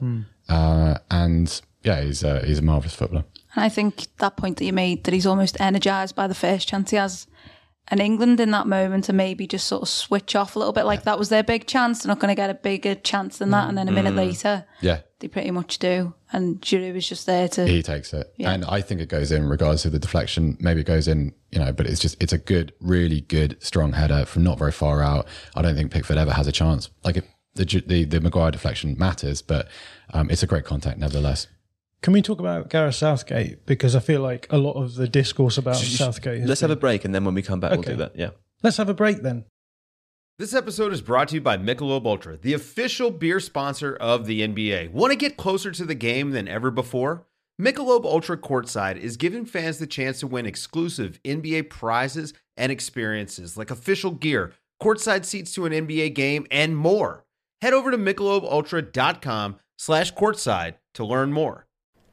Uh, 0.50 0.98
and 1.12 1.62
yeah, 1.84 2.02
he's 2.02 2.24
uh, 2.24 2.44
he's 2.46 2.60
a 2.60 2.62
marvelous 2.62 2.96
footballer. 2.96 3.26
And 3.56 3.64
I 3.64 3.70
think 3.70 4.08
that 4.18 4.36
point 4.38 4.58
that 4.58 4.66
you 4.66 4.74
made 4.74 5.04
that 5.06 5.14
he's 5.14 5.26
almost 5.26 5.60
energised 5.60 6.16
by 6.16 6.28
the 6.28 6.36
first 6.36 6.68
chance 6.68 6.92
he 6.92 6.98
has. 6.98 7.28
And 7.88 8.00
England 8.00 8.40
in 8.40 8.50
that 8.52 8.66
moment 8.66 9.04
to 9.06 9.14
maybe 9.14 9.46
just 9.46 9.68
sort 9.68 9.84
of 9.84 9.90
switch 9.90 10.36
off 10.36 10.56
a 10.56 10.60
little 10.60 10.74
bit, 10.74 10.86
like 10.86 11.04
that 11.04 11.20
was 11.20 11.30
their 11.30 11.44
big 11.44 11.68
chance. 11.68 12.02
They're 12.02 12.08
not 12.10 12.20
going 12.20 12.30
to 12.32 12.36
get 12.36 12.50
a 12.50 12.56
bigger 12.56 12.96
chance 12.96 13.38
than 13.38 13.52
that. 13.52 13.70
And 13.70 13.78
then 13.78 13.88
a 13.88 13.92
minute 13.92 14.16
later, 14.16 14.66
Yeah, 14.82 15.02
they 15.20 15.28
pretty 15.28 15.52
much 15.52 15.78
do. 15.78 16.14
And 16.32 16.60
Giroud 16.62 16.96
was 16.96 17.08
just 17.08 17.28
there 17.28 17.48
to. 17.50 17.68
he 17.68 17.84
takes 17.84 18.12
it, 18.14 18.34
and 18.40 18.66
I 18.66 18.82
think 18.82 19.02
it 19.02 19.10
goes 19.10 19.32
in 19.32 19.48
regardless 19.48 19.86
of 19.86 19.92
the 19.92 20.00
deflection. 20.00 20.58
Maybe 20.60 20.82
it 20.82 20.88
goes 20.88 21.08
in, 21.08 21.34
you 21.52 21.60
know, 21.60 21.72
but 21.72 21.86
it's 21.86 22.00
just 22.02 22.22
it's 22.22 22.34
a 22.34 22.40
good, 22.40 22.74
really 22.82 23.22
good, 23.22 23.62
strong 23.64 23.94
header 23.94 24.26
from 24.26 24.44
not 24.44 24.58
very 24.58 24.72
far 24.72 25.04
out. 25.04 25.28
I 25.56 25.62
don't 25.62 25.76
think 25.76 25.92
Pickford 25.92 26.18
ever 26.18 26.32
has 26.34 26.48
a 26.48 26.52
chance. 26.52 26.90
Like 27.04 27.18
it, 27.18 27.26
the 27.54 27.66
the 27.86 28.04
the 28.06 28.20
Maguire 28.20 28.52
deflection 28.52 28.98
matters, 28.98 29.42
but 29.42 29.68
um, 30.14 30.30
it's 30.32 30.44
a 30.44 30.48
great 30.48 30.66
contact 30.66 30.98
nevertheless. 30.98 31.48
Can 32.06 32.14
we 32.14 32.22
talk 32.22 32.40
about 32.40 32.70
Gareth 32.70 32.94
Southgate? 32.94 33.66
Because 33.66 33.96
I 33.96 34.00
feel 34.00 34.22
like 34.22 34.46
a 34.52 34.60
lot 34.60 34.74
of 34.74 34.94
the 34.94 35.08
discourse 35.08 35.58
about 35.58 35.78
Southgate. 35.78 36.42
Has 36.42 36.48
Let's 36.48 36.62
been- 36.62 36.70
have 36.70 36.78
a 36.78 36.80
break, 36.80 37.04
and 37.04 37.16
then 37.16 37.26
when 37.26 37.34
we 37.34 37.42
come 37.42 37.60
back, 37.60 37.72
we'll 37.72 37.82
do 37.82 37.96
that. 37.96 38.16
Yeah. 38.16 38.30
Let's 38.62 38.78
have 38.78 38.90
a 38.90 38.94
break 38.94 39.24
then. 39.24 39.46
This 40.38 40.54
episode 40.54 40.94
is 40.94 41.02
brought 41.02 41.30
to 41.30 41.36
you 41.36 41.42
by 41.42 41.58
Michelob 41.58 42.06
Ultra, 42.06 42.38
the 42.38 42.54
official 42.54 43.10
beer 43.10 43.40
sponsor 43.40 43.96
of 43.96 44.28
the 44.28 44.42
NBA. 44.42 44.92
Want 44.92 45.14
to 45.14 45.16
get 45.16 45.36
closer 45.36 45.72
to 45.72 45.84
the 45.84 45.96
game 45.96 46.30
than 46.30 46.48
ever 46.48 46.70
before? 46.70 47.26
Michelob 47.60 48.06
Ultra 48.06 48.38
Courtside 48.38 48.98
is 48.98 49.18
giving 49.18 49.44
fans 49.44 49.80
the 49.80 49.88
chance 49.88 50.20
to 50.20 50.28
win 50.28 50.46
exclusive 50.46 51.20
NBA 51.26 51.72
prizes 51.72 52.36
and 52.56 52.72
experiences 52.72 53.58
like 53.58 53.72
official 53.72 54.12
gear, 54.12 54.54
courtside 54.80 55.26
seats 55.26 55.56
to 55.56 55.66
an 55.66 55.74
NBA 55.74 56.14
game, 56.14 56.46
and 56.52 56.78
more. 56.78 57.26
Head 57.64 57.74
over 57.74 57.90
to 57.90 57.98
michelobultra.com 57.98 59.56
slash 59.80 60.14
courtside 60.14 60.76
to 60.94 61.04
learn 61.04 61.34
more. 61.34 61.66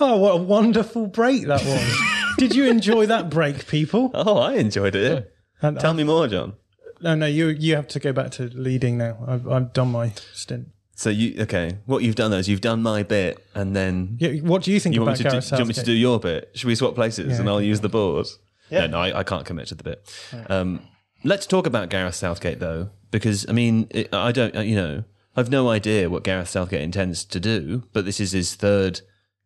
Oh, 0.00 0.16
what 0.16 0.34
a 0.34 0.36
wonderful 0.36 1.06
break 1.06 1.46
that 1.46 1.64
was. 1.64 2.36
Did 2.38 2.54
you 2.54 2.66
enjoy 2.66 3.06
that 3.06 3.30
break, 3.30 3.66
people? 3.66 4.10
Oh, 4.14 4.38
I 4.38 4.54
enjoyed 4.54 4.94
it. 4.94 5.32
And, 5.60 5.78
Tell 5.80 5.94
me 5.94 6.04
more, 6.04 6.28
John. 6.28 6.54
No, 7.00 7.14
no, 7.14 7.26
you 7.26 7.48
you 7.48 7.76
have 7.76 7.88
to 7.88 8.00
go 8.00 8.12
back 8.12 8.30
to 8.32 8.44
leading 8.54 8.98
now. 8.98 9.18
I've, 9.26 9.48
I've 9.48 9.72
done 9.72 9.90
my 9.92 10.12
stint. 10.32 10.68
So 10.94 11.10
you 11.10 11.40
okay? 11.42 11.78
What 11.86 12.02
you've 12.02 12.16
done 12.16 12.32
though 12.32 12.38
is 12.38 12.48
you've 12.48 12.60
done 12.60 12.82
my 12.82 13.02
bit, 13.04 13.44
and 13.54 13.74
then 13.74 14.16
Yeah, 14.18 14.32
what 14.40 14.62
do 14.64 14.72
you 14.72 14.80
think 14.80 14.94
you 14.94 15.02
want, 15.02 15.20
about 15.20 15.24
me 15.24 15.24
to 15.24 15.28
do, 15.28 15.30
Gareth 15.30 15.48
do 15.48 15.54
you 15.54 15.58
want 15.60 15.68
me 15.68 15.74
to 15.74 15.82
do 15.84 15.92
your 15.92 16.18
bit? 16.18 16.50
Should 16.54 16.66
we 16.66 16.74
swap 16.74 16.94
places 16.96 17.34
Yeah, 17.34 17.40
and 17.40 17.48
I'll 17.48 17.56
okay. 17.56 17.66
use 17.66 17.80
the 17.80 17.88
board? 17.88 18.26
Yeah. 18.68 18.80
No, 18.80 18.86
no, 18.88 18.98
I, 18.98 19.20
I 19.20 19.22
can't 19.22 19.44
commit 19.46 19.68
to 19.68 19.76
the 19.76 19.84
bit. 19.84 20.12
Um, 20.48 20.80
let's 21.24 21.46
talk 21.46 21.66
about 21.66 21.88
Gareth 21.88 22.16
Southgate 22.16 22.58
though, 22.58 22.90
because 23.12 23.48
I 23.48 23.52
mean, 23.52 23.86
it, 23.90 24.12
I 24.12 24.32
don't, 24.32 24.56
uh, 24.56 24.60
you 24.60 24.74
know, 24.76 25.04
I've 25.36 25.50
no 25.50 25.68
idea 25.68 26.10
what 26.10 26.24
Gareth 26.24 26.48
Southgate 26.48 26.82
intends 26.82 27.24
to 27.26 27.38
do, 27.38 27.84
but 27.92 28.04
this 28.04 28.18
is 28.18 28.32
his 28.32 28.56
third 28.56 29.00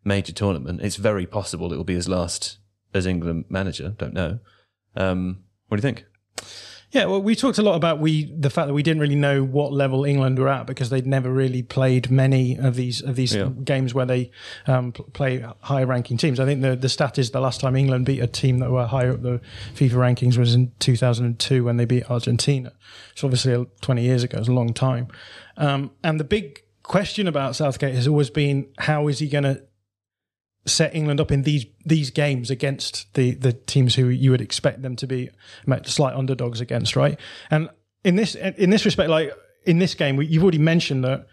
major 0.05 0.33
tournament. 0.33 0.81
It's 0.83 0.97
very 0.97 1.27
possible 1.27 1.73
it 1.73 1.77
will 1.77 1.85
be 1.85 1.95
his 1.95 2.09
last 2.09 2.59
as 2.95 3.07
England 3.07 3.45
manager. 3.49 3.95
Don't 3.99 4.15
know. 4.15 4.39
Um, 4.97 5.45
what 5.69 5.81
do 5.81 5.87
you 5.87 5.95
think? 5.95 6.05
Yeah, 6.91 7.07
well, 7.07 7.23
we 7.23 7.35
talked 7.35 7.57
a 7.57 7.63
lot 7.63 7.75
about 7.77 8.01
we 8.01 8.31
the 8.39 8.51
fact 8.51 8.67
that 8.69 8.75
we 8.75 8.83
didn't 8.83 9.01
really 9.01 9.15
know 9.15 9.43
what 9.43 9.73
level 9.73 10.05
England 10.05 10.39
were 10.39 10.49
at 10.51 10.67
because 10.67 10.91
they'd 10.91 11.07
never 11.07 11.33
really 11.33 11.63
played 11.63 12.11
many 12.11 12.59
of 12.59 12.75
these 12.77 13.01
of 13.01 13.17
these 13.17 13.35
Yeah. 13.35 13.49
games 13.65 13.95
where 13.95 14.05
they 14.05 14.31
um, 14.67 14.93
play 14.93 15.43
higher 15.61 15.87
ranking 15.87 16.19
teams. 16.19 16.39
I 16.39 16.45
think 16.45 16.61
the 16.61 16.77
the 16.77 16.91
stat 16.91 17.19
is 17.19 17.31
the 17.31 17.41
last 17.41 17.63
time 17.63 17.77
England 17.77 18.05
beat 18.05 18.21
a 18.21 18.27
team 18.27 18.59
that 18.59 18.71
were 18.71 18.87
higher 18.87 19.13
up 19.13 19.23
the 19.23 19.41
FIFA 19.75 19.93
rankings 19.93 20.37
was 20.37 20.55
in 20.55 20.71
2002 20.81 21.65
when 21.65 21.79
they 21.79 21.87
beat 21.87 22.11
Argentina. 22.11 22.73
So 23.15 23.27
obviously 23.27 23.55
uh, 23.55 23.65
20 23.81 24.03
years 24.03 24.23
ago, 24.23 24.39
it's 24.39 24.49
a 24.49 24.53
long 24.53 24.75
time. 24.75 25.09
Um, 25.57 25.93
and 26.05 26.21
the 26.21 26.25
big 26.25 26.63
question 26.83 27.27
about 27.27 27.57
Southgate 27.57 27.95
has 27.95 28.07
always 28.07 28.29
been 28.29 28.67
how 28.77 29.09
is 29.09 29.19
he 29.21 29.29
going 29.29 29.45
to 29.45 29.63
set 30.65 30.95
England 30.95 31.21
up 31.21 31.33
in 31.33 31.43
these 31.43 31.67
these 31.85 32.11
games 32.11 32.51
against 32.51 33.13
the 33.15 33.35
the 33.35 33.53
teams 33.53 33.95
who 33.95 34.09
you 34.09 34.31
would 34.31 34.41
expect 34.41 34.83
them 34.83 34.97
to 34.97 35.07
be 35.07 35.31
slight 35.85 36.15
underdogs 36.15 36.61
against, 36.61 36.97
right? 36.97 37.19
And 37.51 37.69
in 38.05 38.17
this 38.17 38.35
in 38.35 38.71
this 38.71 38.85
respect, 38.85 39.11
like 39.11 39.33
in 39.65 39.79
this 39.79 39.95
game, 39.95 40.17
we, 40.17 40.27
you've 40.27 40.43
already 40.43 40.59
mentioned 40.59 41.05
that 41.05 41.27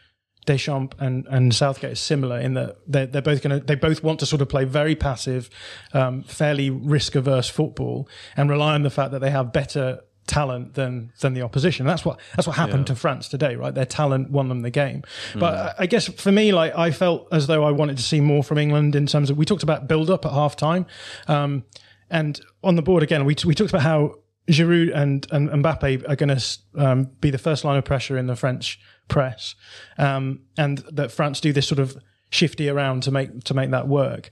Deschamps 0.45 0.95
and, 0.99 1.27
and 1.29 1.53
Southgate 1.53 1.91
is 1.91 1.99
similar 1.99 2.39
in 2.39 2.53
that 2.55 2.77
they're, 2.87 3.05
they're 3.05 3.21
both 3.21 3.41
going 3.41 3.59
to 3.59 3.65
they 3.65 3.75
both 3.75 4.03
want 4.03 4.19
to 4.21 4.25
sort 4.25 4.41
of 4.41 4.49
play 4.49 4.65
very 4.65 4.95
passive, 4.95 5.49
um, 5.93 6.23
fairly 6.23 6.69
risk 6.69 7.15
averse 7.15 7.49
football 7.49 8.07
and 8.35 8.49
rely 8.49 8.73
on 8.73 8.83
the 8.83 8.89
fact 8.89 9.11
that 9.11 9.19
they 9.19 9.31
have 9.31 9.53
better 9.53 9.99
talent 10.29 10.75
than 10.75 11.11
than 11.19 11.33
the 11.33 11.41
opposition. 11.41 11.85
That's 11.85 12.05
what 12.05 12.19
that's 12.35 12.47
what 12.47 12.55
happened 12.55 12.87
to 12.87 12.95
France 12.95 13.27
today, 13.27 13.55
right? 13.55 13.73
Their 13.73 13.85
talent 13.85 14.29
won 14.29 14.47
them 14.47 14.61
the 14.61 14.69
game. 14.69 15.03
But 15.33 15.53
I 15.53 15.73
I 15.79 15.85
guess 15.87 16.07
for 16.07 16.31
me, 16.31 16.53
like 16.53 16.77
I 16.77 16.91
felt 16.91 17.27
as 17.31 17.47
though 17.47 17.63
I 17.65 17.71
wanted 17.71 17.97
to 17.97 18.03
see 18.03 18.21
more 18.21 18.43
from 18.43 18.57
England 18.59 18.95
in 18.95 19.07
terms 19.07 19.29
of 19.29 19.37
we 19.37 19.45
talked 19.45 19.63
about 19.63 19.87
build 19.87 20.09
up 20.09 20.25
at 20.25 20.31
half 20.31 20.55
time, 20.55 20.85
um, 21.27 21.63
and 22.09 22.39
on 22.63 22.75
the 22.75 22.81
board 22.81 23.03
again 23.03 23.25
we 23.25 23.35
we 23.45 23.53
talked 23.53 23.71
about 23.71 23.81
how. 23.81 24.15
Giroud 24.49 24.91
and, 24.95 25.27
and 25.29 25.47
Mbappe 25.47 26.09
are 26.09 26.15
going 26.15 26.35
to 26.35 26.57
um, 26.75 27.11
be 27.21 27.29
the 27.29 27.37
first 27.37 27.63
line 27.63 27.77
of 27.77 27.85
pressure 27.85 28.17
in 28.17 28.25
the 28.25 28.35
French 28.35 28.79
press, 29.07 29.53
um, 29.99 30.39
and 30.57 30.79
that 30.91 31.11
France 31.11 31.39
do 31.39 31.53
this 31.53 31.67
sort 31.67 31.77
of 31.77 31.95
shifty 32.31 32.67
around 32.67 33.03
to 33.03 33.11
make 33.11 33.43
to 33.43 33.53
make 33.53 33.69
that 33.69 33.87
work. 33.87 34.31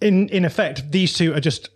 In 0.00 0.28
in 0.30 0.44
effect, 0.44 0.90
these 0.90 1.12
two 1.12 1.32
are 1.32 1.38
just 1.38 1.68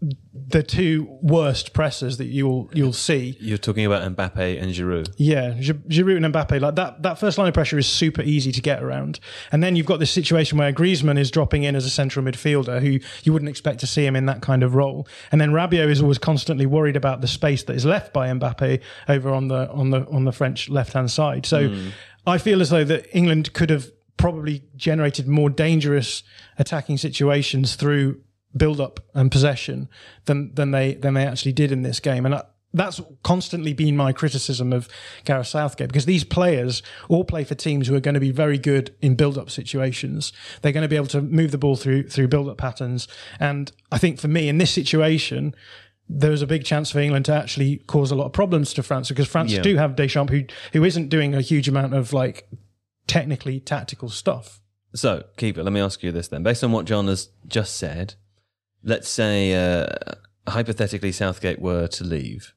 the 0.00 0.62
two 0.62 1.18
worst 1.22 1.72
pressers 1.72 2.18
that 2.18 2.26
you'll 2.26 2.68
you'll 2.72 2.92
see. 2.92 3.36
You're 3.40 3.58
talking 3.58 3.86
about 3.86 4.02
Mbappe 4.14 4.62
and 4.62 4.72
Giroud. 4.72 5.14
Yeah, 5.16 5.54
Gi- 5.58 5.72
Giroud 5.72 6.24
and 6.24 6.34
Mbappe, 6.34 6.60
like 6.60 6.74
that, 6.74 7.02
that 7.02 7.18
first 7.18 7.38
line 7.38 7.48
of 7.48 7.54
pressure 7.54 7.78
is 7.78 7.86
super 7.86 8.22
easy 8.22 8.52
to 8.52 8.60
get 8.60 8.82
around. 8.82 9.20
And 9.52 9.62
then 9.62 9.76
you've 9.76 9.86
got 9.86 10.00
this 10.00 10.10
situation 10.10 10.58
where 10.58 10.72
Griezmann 10.72 11.18
is 11.18 11.30
dropping 11.30 11.64
in 11.64 11.76
as 11.76 11.86
a 11.86 11.90
central 11.90 12.24
midfielder 12.24 12.80
who 12.80 12.98
you 13.22 13.32
wouldn't 13.32 13.48
expect 13.48 13.80
to 13.80 13.86
see 13.86 14.04
him 14.04 14.16
in 14.16 14.26
that 14.26 14.42
kind 14.42 14.62
of 14.62 14.74
role. 14.74 15.08
And 15.32 15.40
then 15.40 15.50
Rabiot 15.50 15.88
is 15.88 16.02
always 16.02 16.18
constantly 16.18 16.66
worried 16.66 16.96
about 16.96 17.20
the 17.20 17.28
space 17.28 17.62
that 17.64 17.74
is 17.74 17.84
left 17.84 18.12
by 18.12 18.28
Mbappe 18.28 18.80
over 19.08 19.30
on 19.30 19.48
the 19.48 19.70
on 19.70 19.90
the 19.90 20.06
on 20.08 20.24
the 20.24 20.32
French 20.32 20.68
left 20.68 20.92
hand 20.92 21.10
side. 21.10 21.46
So 21.46 21.68
hmm. 21.68 21.88
I 22.26 22.38
feel 22.38 22.60
as 22.60 22.70
though 22.70 22.84
that 22.84 23.06
England 23.16 23.52
could 23.52 23.70
have 23.70 23.90
probably 24.16 24.62
generated 24.76 25.26
more 25.26 25.50
dangerous 25.50 26.22
attacking 26.58 26.98
situations 26.98 27.74
through 27.74 28.20
build 28.56 28.80
up 28.80 29.00
and 29.14 29.30
possession 29.30 29.88
than 30.26 30.54
than 30.54 30.70
they 30.70 30.94
than 30.94 31.14
they 31.14 31.26
actually 31.26 31.52
did 31.52 31.72
in 31.72 31.82
this 31.82 32.00
game. 32.00 32.24
And 32.26 32.34
I, 32.36 32.42
that's 32.72 33.00
constantly 33.22 33.72
been 33.72 33.96
my 33.96 34.12
criticism 34.12 34.72
of 34.72 34.88
Gareth 35.24 35.46
Southgate 35.46 35.88
because 35.88 36.06
these 36.06 36.24
players 36.24 36.82
all 37.08 37.24
play 37.24 37.44
for 37.44 37.54
teams 37.54 37.86
who 37.86 37.94
are 37.94 38.00
going 38.00 38.14
to 38.14 38.20
be 38.20 38.32
very 38.32 38.58
good 38.58 38.92
in 39.00 39.14
build-up 39.14 39.48
situations. 39.48 40.32
They're 40.60 40.72
going 40.72 40.82
to 40.82 40.88
be 40.88 40.96
able 40.96 41.06
to 41.08 41.22
move 41.22 41.52
the 41.52 41.58
ball 41.58 41.76
through 41.76 42.08
through 42.08 42.28
build-up 42.28 42.58
patterns. 42.58 43.06
And 43.38 43.70
I 43.92 43.98
think 43.98 44.18
for 44.18 44.28
me 44.28 44.48
in 44.48 44.58
this 44.58 44.72
situation, 44.72 45.54
there 46.08 46.32
was 46.32 46.42
a 46.42 46.46
big 46.48 46.64
chance 46.64 46.90
for 46.90 46.98
England 46.98 47.24
to 47.26 47.32
actually 47.34 47.78
cause 47.86 48.10
a 48.10 48.14
lot 48.16 48.26
of 48.26 48.32
problems 48.32 48.74
to 48.74 48.82
France 48.82 49.08
because 49.08 49.28
France 49.28 49.52
Yeah. 49.52 49.62
do 49.62 49.76
have 49.76 49.94
Deschamps 49.96 50.32
who 50.32 50.42
who 50.72 50.84
isn't 50.84 51.08
doing 51.08 51.34
a 51.34 51.40
huge 51.40 51.68
amount 51.68 51.94
of 51.94 52.12
like 52.12 52.48
technically 53.06 53.60
tactical 53.60 54.08
stuff. 54.08 54.60
So, 54.94 55.24
keeper, 55.36 55.62
let 55.62 55.72
me 55.72 55.80
ask 55.80 56.02
you 56.02 56.12
this 56.12 56.28
then. 56.28 56.42
Based 56.42 56.62
on 56.62 56.72
what 56.72 56.86
John 56.86 57.06
has 57.08 57.28
just 57.46 57.76
said, 57.76 58.14
let's 58.84 59.08
say 59.08 59.54
uh, 59.54 59.86
hypothetically 60.48 61.12
Southgate 61.12 61.60
were 61.60 61.86
to 61.88 62.04
leave. 62.04 62.54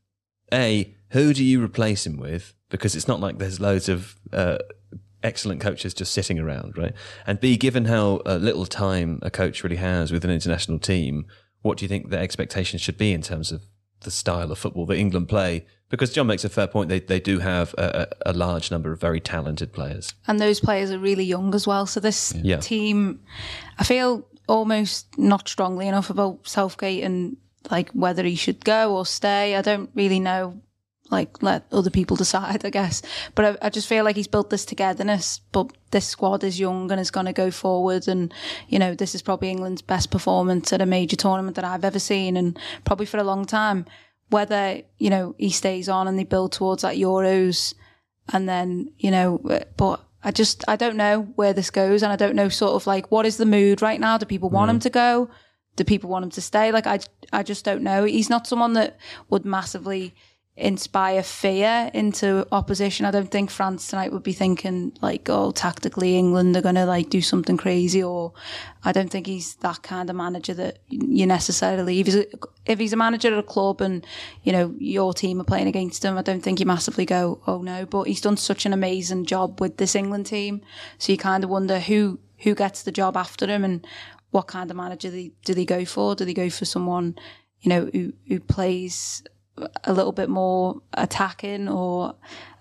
A, 0.54 0.96
who 1.10 1.34
do 1.34 1.44
you 1.44 1.64
replace 1.64 2.06
him 2.06 2.18
with? 2.18 2.54
Because 2.70 2.96
it's 2.96 3.08
not 3.08 3.20
like 3.20 3.38
there's 3.38 3.60
loads 3.60 3.90
of 3.90 4.16
uh, 4.34 4.58
excellent 5.24 5.62
coaches 5.62 5.94
just 5.94 6.14
sitting 6.14 6.40
around, 6.40 6.78
right? 6.78 6.94
And 7.26 7.40
B, 7.40 7.58
given 7.58 7.86
how 7.86 8.22
uh, 8.26 8.36
little 8.36 8.66
time 8.66 9.20
a 9.22 9.30
coach 9.30 9.64
really 9.64 9.78
has 9.78 10.12
with 10.12 10.24
an 10.26 10.32
international 10.32 10.80
team, 10.80 11.26
what 11.62 11.78
do 11.78 11.86
you 11.86 11.90
think 11.90 12.10
the 12.10 12.20
expectations 12.20 12.82
should 12.82 12.98
be 12.98 13.14
in 13.14 13.22
terms 13.22 13.52
of 13.52 13.64
the 14.02 14.12
style 14.12 14.52
of 14.52 14.60
football 14.60 14.86
that 14.88 14.98
England 14.98 15.28
play? 15.28 15.66
Because 15.90 16.12
John 16.12 16.28
makes 16.28 16.44
a 16.44 16.50
fair 16.50 16.68
point. 16.68 16.90
They 16.90 17.00
they 17.00 17.20
do 17.22 17.40
have 17.40 17.74
a, 17.78 18.08
a, 18.26 18.34
large 18.34 18.70
number 18.72 18.92
of 18.92 19.00
very 19.00 19.22
talented 19.22 19.72
players. 19.72 20.14
and 20.28 20.38
those 20.38 20.60
players 20.60 20.92
are 20.92 21.00
really 21.00 21.24
young 21.24 21.56
as 21.56 21.66
well. 21.66 21.86
So 21.86 22.02
this 22.02 22.34
Yeah. 22.44 22.58
team, 22.58 23.22
I 23.80 23.86
feel 23.86 24.28
almost 24.48 25.18
not 25.18 25.48
strongly 25.48 25.88
enough 25.88 26.10
about 26.10 26.48
Southgate 26.48 27.04
and 27.04 27.38
like 27.70 27.90
whether 27.92 28.24
he 28.24 28.36
should 28.36 28.64
go 28.64 28.96
or 28.96 29.06
stay. 29.06 29.56
I 29.56 29.62
don't 29.62 29.90
really 29.94 30.20
know. 30.20 30.62
Like 31.10 31.42
let 31.42 31.66
other 31.72 31.90
people 31.90 32.18
decide, 32.18 32.66
I 32.66 32.70
guess. 32.70 33.02
But 33.36 33.46
I, 33.46 33.68
I 33.68 33.70
just 33.70 33.88
feel 33.88 34.04
like 34.04 34.16
he's 34.16 34.28
built 34.28 34.50
this 34.50 34.66
togetherness. 34.66 35.42
But 35.52 35.72
this 35.92 36.08
squad 36.08 36.44
is 36.44 36.60
young 36.60 36.92
and 36.92 37.00
is 37.00 37.12
going 37.12 37.28
to 37.28 37.34
go 37.34 37.52
forward. 37.52 38.08
And 38.08 38.34
you 38.68 38.80
know, 38.80 38.96
this 38.96 39.16
is 39.16 39.22
probably 39.22 39.50
England's 39.50 39.82
best 39.82 40.12
performance 40.12 40.74
at 40.74 40.82
a 40.82 40.86
major 40.86 41.16
tournament 41.16 41.56
that 41.56 41.66
I've 41.66 41.86
ever 41.86 42.00
seen, 42.00 42.36
and 42.36 42.58
probably 42.84 43.06
for 43.06 43.18
a 43.18 43.24
long 43.24 43.46
time. 43.46 43.86
Whether 44.30 44.82
you 44.98 45.10
know 45.10 45.36
he 45.38 45.50
stays 45.50 45.88
on 45.88 46.08
and 46.08 46.20
they 46.20 46.26
build 46.26 46.52
towards 46.52 46.82
that 46.82 46.98
Euros, 46.98 47.74
and 48.34 48.50
then 48.50 48.92
you 48.98 49.12
know 49.12 49.40
but 49.78 50.04
i 50.24 50.32
just 50.32 50.64
i 50.68 50.76
don't 50.76 50.98
know 50.98 51.22
where 51.36 51.54
this 51.54 51.70
goes 51.70 52.04
and 52.04 52.12
i 52.12 52.16
don't 52.16 52.36
know 52.36 52.50
sort 52.50 52.74
of 52.74 52.88
like 52.88 53.12
what 53.12 53.26
is 53.26 53.38
the 53.38 53.46
mood 53.46 53.82
right 53.82 54.00
now? 54.00 54.18
Do 54.18 54.26
people 54.26 54.50
want 54.50 54.72
him 54.72 54.80
to 54.80 54.90
go? 54.90 55.30
Do 55.76 55.84
people 55.84 56.10
want 56.10 56.24
him 56.24 56.32
to 56.32 56.42
stay? 56.42 56.72
Like 56.72 56.88
i 56.88 57.00
i 57.32 57.44
just 57.44 57.66
don't 57.66 57.84
know. 57.84 58.04
He's 58.04 58.30
not 58.30 58.48
someone 58.48 58.74
that 58.74 58.98
would 59.30 59.46
massively 59.46 60.14
inspire 60.58 61.22
fear 61.22 61.90
into 61.94 62.48
opposition 62.52 63.06
i 63.06 63.12
don't 63.12 63.30
think 63.30 63.50
france 63.50 63.88
tonight 63.88 64.12
would 64.12 64.24
be 64.24 64.34
thinking 64.34 64.92
like 65.02 65.30
oh 65.30 65.52
tactically 65.52 66.18
england 66.18 66.58
are 66.58 66.62
going 66.62 66.76
to 66.76 66.86
like 66.86 67.10
do 67.10 67.22
something 67.22 67.58
crazy 67.58 68.02
or 68.02 68.34
i 68.84 68.92
don't 68.92 69.12
think 69.12 69.28
he's 69.28 69.56
that 69.56 69.82
kind 69.84 70.10
of 70.10 70.16
manager 70.16 70.54
that 70.54 70.80
you 70.88 71.26
necessarily 71.26 72.00
if 72.00 72.08
he's 72.08 72.16
a, 72.16 72.26
if 72.66 72.80
he's 72.80 72.94
a 72.94 72.98
manager 72.98 73.32
at 73.32 73.38
a 73.38 73.44
club 73.44 73.82
and 73.82 74.06
you 74.44 74.52
know 74.52 74.74
your 74.80 75.14
team 75.14 75.40
are 75.40 75.46
playing 75.46 75.68
against 75.68 76.04
him 76.04 76.18
i 76.18 76.22
don't 76.22 76.42
think 76.42 76.60
you 76.60 76.66
massively 76.66 77.06
go 77.06 77.40
oh 77.46 77.62
no 77.62 77.86
but 77.86 78.04
he's 78.04 78.22
done 78.22 78.36
such 78.36 78.66
an 78.66 78.74
amazing 78.74 79.26
job 79.26 79.62
with 79.62 79.78
this 79.78 79.96
england 79.96 80.26
team 80.26 80.62
so 80.98 81.12
you 81.12 81.18
kind 81.18 81.44
of 81.44 81.50
wonder 81.50 81.80
who 81.80 82.20
who 82.40 82.56
gets 82.56 82.84
the 82.84 82.92
job 82.92 83.16
after 83.16 83.46
him 83.48 83.64
and 83.64 83.86
what 84.32 84.48
kind 84.48 84.70
of 84.70 84.78
manager 84.78 85.10
they, 85.10 85.32
do 85.46 85.54
they 85.54 85.66
go 85.66 85.86
for? 85.86 86.16
Do 86.16 86.26
they 86.26 86.34
go 86.34 86.50
for 86.50 86.66
someone, 86.66 87.18
you 87.62 87.70
know, 87.70 87.90
who, 87.92 88.14
who 88.28 88.40
plays 88.40 89.24
a 89.84 89.94
little 89.94 90.12
bit 90.12 90.30
more 90.30 90.82
attacking 90.94 91.68
or 91.68 92.16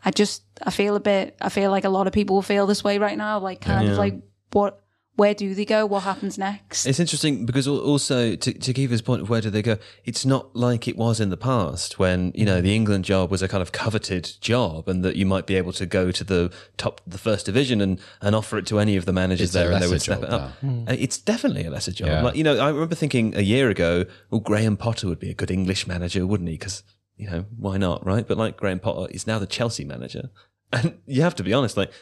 I 0.05 0.11
just, 0.11 0.43
I 0.63 0.71
feel 0.71 0.97
a 0.97 1.01
bit, 1.01 1.37
I 1.41 1.49
feel 1.49 1.71
like 1.71 1.85
a 1.85 1.89
lot 1.89 2.07
of 2.07 2.13
people 2.13 2.41
feel 2.43 2.67
this 2.67 2.83
way 2.85 2.99
right 2.99 3.19
now. 3.19 3.39
Like 3.39 3.61
kind 3.61 3.89
of 3.89 3.99
like 3.99 4.15
what, 4.53 4.83
where 5.17 5.35
do 5.35 5.55
they 5.55 5.65
go? 5.65 5.87
What 5.87 6.03
happens 6.03 6.37
next? 6.39 6.85
It's 6.87 7.01
interesting 7.01 7.47
because 7.47 7.67
also 7.67 8.37
to, 8.37 8.53
to 8.53 8.73
Kiva's 8.73 9.01
point 9.03 9.23
of 9.23 9.31
where 9.31 9.41
do 9.41 9.49
they 9.51 9.63
go, 9.63 9.79
it's 10.05 10.27
not 10.27 10.55
like 10.55 10.87
it 10.87 10.97
was 10.97 11.21
in 11.21 11.31
the 11.31 11.37
past 11.39 11.99
when, 11.99 12.33
you 12.35 12.45
know, 12.45 12.61
the 12.61 12.75
England 12.75 13.07
job 13.07 13.31
was 13.31 13.41
a 13.41 13.49
kind 13.49 13.63
of 13.63 13.73
coveted 13.73 14.31
job 14.41 14.89
and 14.89 15.03
that 15.05 15.17
you 15.17 15.25
might 15.25 15.47
be 15.47 15.57
able 15.57 15.73
to 15.73 15.87
go 15.87 16.11
to 16.11 16.23
the 16.23 16.53
top, 16.77 17.01
the 17.07 17.17
first 17.19 17.47
division 17.47 17.81
and, 17.81 17.99
and 18.21 18.35
offer 18.37 18.59
it 18.59 18.67
to 18.67 18.79
any 18.79 18.95
of 18.97 19.07
the 19.07 19.13
managers 19.13 19.47
It's 19.47 19.53
there 19.55 19.73
and 19.73 19.83
they 19.83 19.89
would 19.89 20.03
step 20.03 20.21
job 20.21 20.25
it 20.25 20.31
up. 20.31 20.53
Uh, 20.63 20.93
It's 20.99 21.17
definitely 21.19 21.65
a 21.65 21.71
lesser 21.71 21.93
job. 21.93 22.09
Yeah. 22.09 22.23
Like, 22.23 22.37
you 22.37 22.45
know, 22.45 22.59
I 22.59 22.69
remember 22.69 22.95
thinking 22.95 23.35
a 23.37 23.43
year 23.43 23.71
ago, 23.71 24.05
well, 24.31 24.41
Graham 24.41 24.77
Potter 24.77 25.09
would 25.09 25.19
be 25.19 25.31
a 25.31 25.35
good 25.35 25.51
English 25.51 25.87
manager, 25.87 26.27
wouldn't 26.27 26.51
he? 26.51 26.57
Because, 26.57 26.83
you 27.17 27.31
know, 27.31 27.47
why 27.57 27.79
not, 27.79 28.05
right? 28.05 28.29
But 28.29 28.37
like 28.37 28.59
Graham 28.59 28.81
Potter 28.81 29.11
is 29.13 29.27
now 29.27 29.39
the 29.39 29.47
Chelsea 29.47 29.85
manager. 29.85 30.31
And 30.73 30.99
you 31.07 31.23
have 31.23 31.37
to 31.37 31.45
be 31.45 31.53
honest, 31.55 31.77
like, 31.77 31.93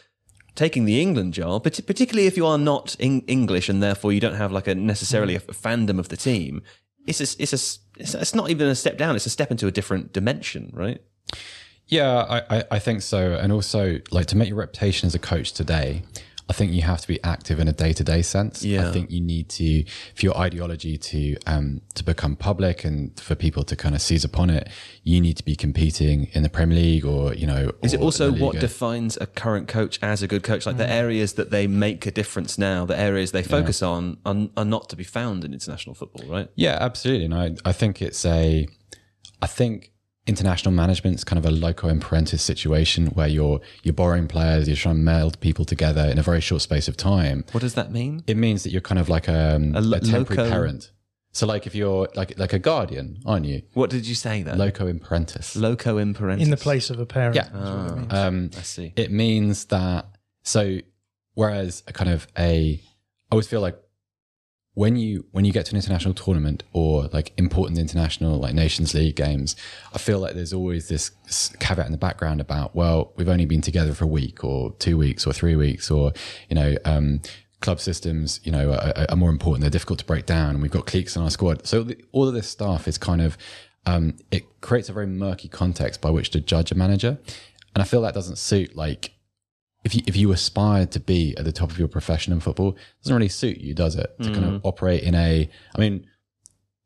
taking 0.54 0.84
the 0.84 1.00
England 1.00 1.34
job, 1.34 1.64
but 1.64 1.80
particularly 1.86 2.26
if 2.26 2.36
you 2.36 2.46
are 2.46 2.58
not 2.58 2.96
in 2.98 3.20
English 3.22 3.68
and 3.68 3.82
therefore 3.82 4.12
you 4.12 4.20
don't 4.20 4.34
have 4.34 4.52
like 4.52 4.68
a 4.68 4.74
necessarily 4.74 5.34
mm. 5.34 5.48
a, 5.48 5.52
fandom 5.52 5.98
of 5.98 6.08
the 6.08 6.16
team, 6.16 6.62
it's 7.06 7.20
a, 7.20 7.42
it's 7.42 7.52
a 7.52 8.00
it's, 8.00 8.14
it's 8.14 8.34
not 8.34 8.50
even 8.50 8.68
a 8.68 8.74
step 8.74 8.96
down; 8.98 9.16
it's 9.16 9.26
a 9.26 9.30
step 9.30 9.50
into 9.50 9.66
a 9.66 9.70
different 9.70 10.12
dimension, 10.12 10.70
right? 10.72 11.00
Yeah, 11.86 12.10
I, 12.10 12.58
I, 12.58 12.64
I 12.72 12.78
think 12.78 13.02
so. 13.02 13.34
And 13.34 13.52
also, 13.52 13.98
like 14.10 14.26
to 14.26 14.36
make 14.36 14.48
your 14.48 14.56
reputation 14.58 15.06
as 15.06 15.14
a 15.14 15.18
coach 15.18 15.52
today, 15.52 16.02
I 16.48 16.52
think 16.52 16.72
you 16.72 16.82
have 16.82 17.00
to 17.00 17.08
be 17.08 17.22
active 17.24 17.58
in 17.58 17.68
a 17.68 17.72
day 17.72 17.94
to 17.94 18.04
day 18.04 18.20
sense. 18.20 18.62
Yeah. 18.62 18.86
I 18.86 18.92
think 18.92 19.10
you 19.10 19.20
need 19.20 19.48
to, 19.50 19.84
for 20.14 20.26
your 20.26 20.36
ideology 20.36 20.98
to 20.98 21.36
um, 21.46 21.80
to 21.94 22.04
become 22.04 22.36
public 22.36 22.84
and 22.84 23.18
for 23.18 23.34
people 23.34 23.64
to 23.64 23.74
kind 23.76 23.94
of 23.94 24.02
seize 24.02 24.24
upon 24.24 24.50
it, 24.50 24.68
you 25.02 25.20
need 25.20 25.38
to 25.38 25.44
be 25.44 25.56
competing 25.56 26.28
in 26.32 26.42
the 26.42 26.50
Premier 26.50 26.76
League 26.76 27.06
or 27.06 27.32
you 27.32 27.46
know. 27.46 27.72
Is 27.82 27.94
it 27.94 28.00
also 28.00 28.30
what 28.30 28.60
defines 28.60 29.16
a 29.20 29.26
current 29.26 29.68
coach 29.68 29.98
as 30.02 30.22
a 30.22 30.26
good 30.26 30.42
coach? 30.42 30.66
Like 30.66 30.76
the 30.76 30.90
areas 30.90 31.34
that 31.34 31.50
they 31.50 31.66
make 31.66 32.04
a 32.04 32.10
difference 32.10 32.58
now, 32.58 32.84
the 32.84 32.98
areas 32.98 33.32
they 33.32 33.42
focus 33.42 33.82
on, 33.82 34.18
are, 34.26 34.48
are 34.56 34.66
not 34.66 34.90
to 34.90 34.96
be 34.96 35.04
found 35.04 35.44
in 35.44 35.54
international 35.54 35.94
football, 35.94 36.26
right? 36.28 36.50
Yeah, 36.56 36.76
absolutely. 36.78 37.24
And 37.24 37.34
I, 37.34 37.56
I 37.64 37.72
think 37.72 38.02
it's 38.02 38.24
a, 38.26 38.68
I 39.40 39.46
think 39.46 39.93
international 40.26 40.72
management 40.72 41.16
is 41.16 41.24
kind 41.24 41.38
of 41.38 41.44
a 41.44 41.50
loco 41.50 41.88
in 41.88 42.00
parentis 42.00 42.40
situation 42.40 43.08
where 43.08 43.28
you're 43.28 43.60
you're 43.82 43.92
borrowing 43.94 44.26
players, 44.26 44.66
you're 44.68 44.76
trying 44.76 44.96
to 44.96 45.00
meld 45.02 45.38
people 45.40 45.64
together 45.64 46.04
in 46.08 46.18
a 46.18 46.22
very 46.22 46.40
short 46.40 46.62
space 46.62 46.88
of 46.88 46.96
time. 46.96 47.44
What 47.52 47.60
does 47.60 47.74
that 47.74 47.92
mean? 47.92 48.22
It 48.26 48.36
means 48.36 48.62
that 48.62 48.70
you're 48.70 48.80
kind 48.80 48.98
of 48.98 49.08
like 49.08 49.28
a, 49.28 49.60
A 49.74 49.78
a, 49.78 50.00
temporary 50.00 50.24
loco- 50.24 50.48
parent. 50.50 50.90
So 51.32 51.46
like 51.46 51.66
if 51.66 51.74
you're 51.74 52.08
like 52.14 52.38
like 52.38 52.52
a 52.52 52.58
guardian, 52.58 53.18
aren't 53.26 53.44
you? 53.44 53.62
What 53.74 53.90
did 53.90 54.06
you 54.06 54.14
say 54.14 54.42
there? 54.42 54.54
Loco 54.56 54.86
in 54.86 55.00
parentis. 55.00 55.56
Loco 55.60 55.98
in 55.98 56.14
parentheses. 56.14 56.46
in 56.48 56.50
the 56.50 56.56
place 56.62 56.90
of 56.90 57.00
a 57.00 57.06
parent. 57.06 57.34
Yeah. 57.34 57.48
Um, 58.10 58.50
I 58.56 58.62
see. 58.62 58.92
it 58.96 59.10
means 59.10 59.64
that 59.66 60.06
so 60.44 60.78
whereas 61.34 61.82
a 61.88 61.92
kind 61.92 62.10
of 62.10 62.26
a 62.38 62.80
I 62.80 63.34
always 63.34 63.48
feel 63.48 63.60
like 63.60 63.76
when 64.74 64.96
you 64.96 65.24
when 65.30 65.44
you 65.44 65.52
get 65.52 65.66
to 65.66 65.72
an 65.72 65.76
international 65.76 66.14
tournament 66.14 66.64
or 66.72 67.04
like 67.12 67.32
important 67.36 67.78
international 67.78 68.38
like 68.38 68.54
Nations 68.54 68.92
League 68.92 69.16
games, 69.16 69.54
I 69.92 69.98
feel 69.98 70.18
like 70.18 70.34
there's 70.34 70.52
always 70.52 70.88
this 70.88 71.12
caveat 71.60 71.86
in 71.86 71.92
the 71.92 71.98
background 71.98 72.40
about 72.40 72.74
well 72.74 73.12
we've 73.16 73.28
only 73.28 73.46
been 73.46 73.60
together 73.60 73.94
for 73.94 74.04
a 74.04 74.08
week 74.08 74.44
or 74.44 74.72
two 74.74 74.98
weeks 74.98 75.26
or 75.26 75.32
three 75.32 75.56
weeks 75.56 75.90
or 75.90 76.12
you 76.48 76.56
know 76.56 76.76
um, 76.84 77.20
club 77.60 77.80
systems 77.80 78.40
you 78.42 78.50
know 78.50 78.72
are, 78.72 79.06
are 79.08 79.16
more 79.16 79.30
important. 79.30 79.60
They're 79.60 79.70
difficult 79.70 80.00
to 80.00 80.04
break 80.04 80.26
down 80.26 80.50
and 80.50 80.62
we've 80.62 80.72
got 80.72 80.86
cliques 80.86 81.14
in 81.14 81.22
our 81.22 81.30
squad. 81.30 81.66
So 81.66 81.84
the, 81.84 81.96
all 82.10 82.26
of 82.26 82.34
this 82.34 82.48
stuff 82.48 82.88
is 82.88 82.98
kind 82.98 83.22
of 83.22 83.38
um, 83.86 84.16
it 84.30 84.60
creates 84.60 84.88
a 84.88 84.92
very 84.92 85.06
murky 85.06 85.48
context 85.48 86.00
by 86.00 86.10
which 86.10 86.30
to 86.30 86.40
judge 86.40 86.72
a 86.72 86.74
manager. 86.74 87.18
And 87.74 87.82
I 87.82 87.84
feel 87.84 88.02
that 88.02 88.14
doesn't 88.14 88.38
suit 88.38 88.74
like 88.74 89.12
if 89.84 89.94
you 89.94 90.02
if 90.06 90.16
you 90.16 90.32
aspire 90.32 90.86
to 90.86 91.00
be 91.00 91.34
at 91.36 91.44
the 91.44 91.52
top 91.52 91.70
of 91.70 91.78
your 91.78 91.88
profession 91.88 92.32
in 92.32 92.40
football, 92.40 92.70
it 92.70 93.02
doesn't 93.02 93.14
really 93.14 93.28
suit 93.28 93.58
you, 93.58 93.74
does 93.74 93.96
it? 93.96 94.14
To 94.22 94.32
kind 94.32 94.44
of 94.46 94.64
operate 94.64 95.02
in 95.02 95.14
a, 95.14 95.48
I 95.74 95.80
mean, 95.80 96.06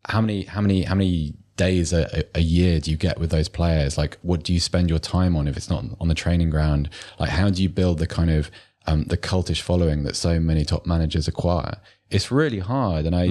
how 0.06 0.20
many 0.20 0.42
how 0.42 0.60
many 0.60 0.82
how 0.82 0.94
many 0.94 1.34
days 1.56 1.92
a, 1.92 2.24
a 2.34 2.40
year 2.40 2.80
do 2.80 2.90
you 2.90 2.96
get 2.96 3.18
with 3.18 3.30
those 3.30 3.48
players? 3.48 3.96
Like, 3.96 4.18
what 4.22 4.42
do 4.42 4.52
you 4.52 4.60
spend 4.60 4.90
your 4.90 4.98
time 4.98 5.36
on 5.36 5.46
if 5.46 5.56
it's 5.56 5.70
not 5.70 5.84
on 6.00 6.08
the 6.08 6.14
training 6.14 6.50
ground? 6.50 6.90
Like, 7.18 7.30
how 7.30 7.50
do 7.50 7.62
you 7.62 7.68
build 7.68 7.98
the 7.98 8.06
kind 8.06 8.30
of 8.30 8.50
um, 8.86 9.04
the 9.04 9.16
cultish 9.16 9.60
following 9.60 10.02
that 10.04 10.16
so 10.16 10.40
many 10.40 10.64
top 10.64 10.86
managers 10.86 11.28
acquire? 11.28 11.80
It's 12.10 12.30
really 12.30 12.60
hard, 12.60 13.06
and 13.06 13.14
I. 13.14 13.24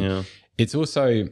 It's 0.58 0.74
also 0.74 1.30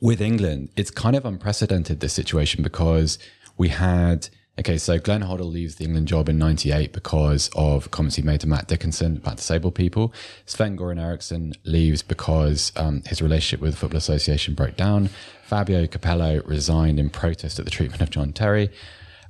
with 0.00 0.20
England, 0.20 0.70
it's 0.76 0.90
kind 0.90 1.16
of 1.16 1.24
unprecedented 1.24 2.00
this 2.00 2.12
situation 2.12 2.62
because 2.62 3.18
we 3.58 3.68
had 3.68 4.28
okay, 4.58 4.78
so 4.78 4.98
Glenn 4.98 5.22
Hoddle 5.22 5.50
leaves 5.50 5.76
the 5.76 5.84
England 5.84 6.08
job 6.08 6.28
in 6.28 6.38
'98 6.38 6.92
because 6.92 7.50
of 7.54 7.90
comments 7.90 8.16
he 8.16 8.22
made 8.22 8.40
to 8.40 8.48
Matt 8.48 8.68
Dickinson 8.68 9.16
about 9.18 9.36
disabled 9.36 9.74
people. 9.74 10.12
Sven 10.46 10.76
Goran 10.76 11.00
Eriksson 11.00 11.54
leaves 11.64 12.02
because 12.02 12.72
um, 12.76 13.02
his 13.06 13.22
relationship 13.22 13.60
with 13.60 13.72
the 13.72 13.76
Football 13.76 13.98
Association 13.98 14.54
broke 14.54 14.76
down. 14.76 15.10
Fabio 15.44 15.86
Capello 15.86 16.42
resigned 16.46 16.98
in 16.98 17.10
protest 17.10 17.58
at 17.58 17.64
the 17.64 17.70
treatment 17.70 18.00
of 18.00 18.10
John 18.10 18.32
Terry. 18.32 18.70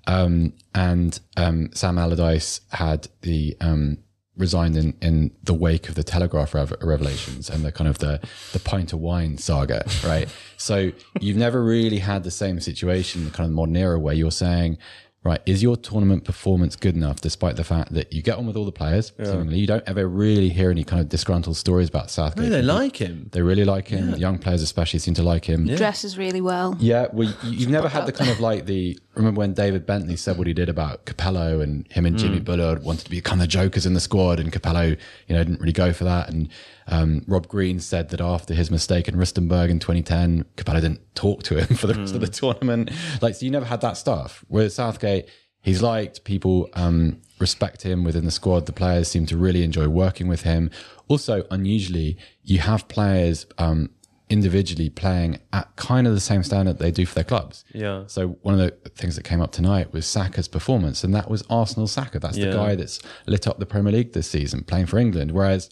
Um, 0.06 0.52
and 0.74 1.18
um, 1.36 1.70
Sam 1.74 1.98
Allardyce 1.98 2.60
had 2.70 3.08
the 3.22 3.56
um, 3.60 3.98
resigned 4.36 4.76
in, 4.76 4.94
in 5.00 5.30
the 5.42 5.54
wake 5.54 5.88
of 5.88 5.94
the 5.94 6.02
Telegraph 6.02 6.54
rev- 6.54 6.74
revelations 6.80 7.50
and 7.50 7.64
the 7.64 7.70
kind 7.70 7.88
of 7.88 7.98
the 7.98 8.20
the 8.52 8.58
pint 8.58 8.92
of 8.92 8.98
wine 8.98 9.38
saga, 9.38 9.84
right? 10.04 10.28
so 10.56 10.90
you've 11.20 11.36
never 11.36 11.62
really 11.62 11.98
had 11.98 12.24
the 12.24 12.30
same 12.30 12.60
situation 12.60 13.22
in 13.22 13.28
the 13.28 13.34
kind 13.34 13.48
of 13.48 13.54
modern 13.54 13.76
era 13.76 13.98
where 13.98 14.14
you're 14.14 14.30
saying, 14.30 14.78
right, 15.24 15.40
is 15.46 15.62
your 15.62 15.76
tournament 15.76 16.24
performance 16.24 16.74
good 16.74 16.96
enough, 16.96 17.20
despite 17.20 17.56
the 17.56 17.64
fact 17.64 17.92
that 17.94 18.12
you 18.12 18.22
get 18.22 18.38
on 18.38 18.46
with 18.46 18.56
all 18.56 18.64
the 18.64 18.72
players? 18.72 19.12
Seemingly, 19.22 19.58
you 19.58 19.66
don't 19.66 19.84
ever 19.86 20.06
really 20.06 20.48
hear 20.48 20.70
any 20.70 20.82
kind 20.82 21.00
of 21.00 21.08
disgruntled 21.08 21.56
stories 21.56 21.88
about 21.88 22.10
Southgate. 22.10 22.44
No, 22.44 22.50
they 22.50 22.62
like 22.62 22.96
him. 22.96 23.28
They 23.32 23.42
really 23.42 23.64
like 23.64 23.88
him. 23.88 24.16
Young 24.16 24.38
players, 24.38 24.62
especially, 24.62 24.98
seem 24.98 25.14
to 25.14 25.22
like 25.22 25.44
him. 25.44 25.66
He 25.66 25.76
dresses 25.76 26.18
really 26.18 26.40
well. 26.40 26.76
Yeah, 26.80 27.06
well, 27.12 27.28
you- 27.44 27.50
you've 27.62 27.70
never 27.70 27.88
had 27.88 28.06
the 28.06 28.12
kind 28.12 28.30
of 28.30 28.40
like 28.40 28.66
the. 28.66 28.98
Remember 29.14 29.40
when 29.40 29.52
David 29.52 29.84
Bentley 29.84 30.16
said 30.16 30.38
what 30.38 30.46
he 30.46 30.54
did 30.54 30.68
about 30.68 31.04
Capello 31.04 31.62
and 31.62 31.86
him 31.92 32.06
and 32.06 32.18
Jimmy 32.18 32.40
mm. 32.40 32.44
Bullard 32.44 32.82
wanted 32.82 33.04
to 33.04 33.10
become 33.10 33.38
the 33.38 33.46
jokers 33.46 33.86
in 33.86 33.94
the 33.94 34.00
squad, 34.00 34.40
and 34.40 34.52
Capello, 34.52 34.96
you 35.28 35.36
know, 35.36 35.44
didn't 35.44 35.60
really 35.60 35.72
go 35.72 35.92
for 35.92 36.04
that. 36.04 36.30
And 36.30 36.48
um, 36.92 37.22
Rob 37.26 37.48
Green 37.48 37.80
said 37.80 38.10
that 38.10 38.20
after 38.20 38.54
his 38.54 38.70
mistake 38.70 39.08
in 39.08 39.14
Rustenburg 39.16 39.70
in 39.70 39.78
2010, 39.78 40.44
Capello 40.56 40.80
didn't 40.80 41.00
talk 41.14 41.42
to 41.44 41.56
him 41.58 41.76
for 41.76 41.86
the 41.86 41.94
rest 41.94 42.14
of 42.14 42.20
the 42.20 42.28
tournament. 42.28 42.90
Like, 43.20 43.34
so 43.34 43.44
you 43.46 43.50
never 43.50 43.66
had 43.66 43.80
that 43.80 43.96
stuff. 43.96 44.44
With 44.48 44.72
Southgate, 44.72 45.28
he's 45.62 45.82
liked 45.82 46.24
people 46.24 46.68
um, 46.74 47.20
respect 47.40 47.82
him 47.82 48.04
within 48.04 48.24
the 48.24 48.30
squad. 48.30 48.66
The 48.66 48.72
players 48.72 49.08
seem 49.08 49.26
to 49.26 49.36
really 49.36 49.62
enjoy 49.62 49.88
working 49.88 50.28
with 50.28 50.42
him. 50.42 50.70
Also, 51.08 51.44
unusually, 51.50 52.16
you 52.42 52.58
have 52.58 52.86
players. 52.88 53.46
Um, 53.58 53.90
individually 54.28 54.88
playing 54.88 55.38
at 55.52 55.76
kind 55.76 56.06
of 56.06 56.14
the 56.14 56.20
same 56.20 56.42
standard 56.42 56.78
they 56.78 56.90
do 56.90 57.04
for 57.04 57.14
their 57.16 57.24
clubs. 57.24 57.66
Yeah. 57.74 58.04
So 58.06 58.28
one 58.40 58.58
of 58.58 58.60
the 58.60 58.88
things 58.88 59.14
that 59.16 59.24
came 59.24 59.42
up 59.42 59.52
tonight 59.52 59.92
was 59.92 60.06
Saka's 60.06 60.48
performance, 60.48 61.04
and 61.04 61.14
that 61.14 61.28
was 61.30 61.42
Arsenal 61.50 61.86
Saka. 61.86 62.18
That's 62.18 62.38
Yeah. 62.38 62.46
the 62.46 62.52
guy 62.56 62.74
that's 62.74 62.98
lit 63.26 63.46
up 63.46 63.58
the 63.58 63.66
Premier 63.66 63.92
League 63.92 64.14
this 64.14 64.30
season, 64.30 64.62
playing 64.64 64.86
for 64.86 64.98
England. 64.98 65.32
Whereas 65.32 65.68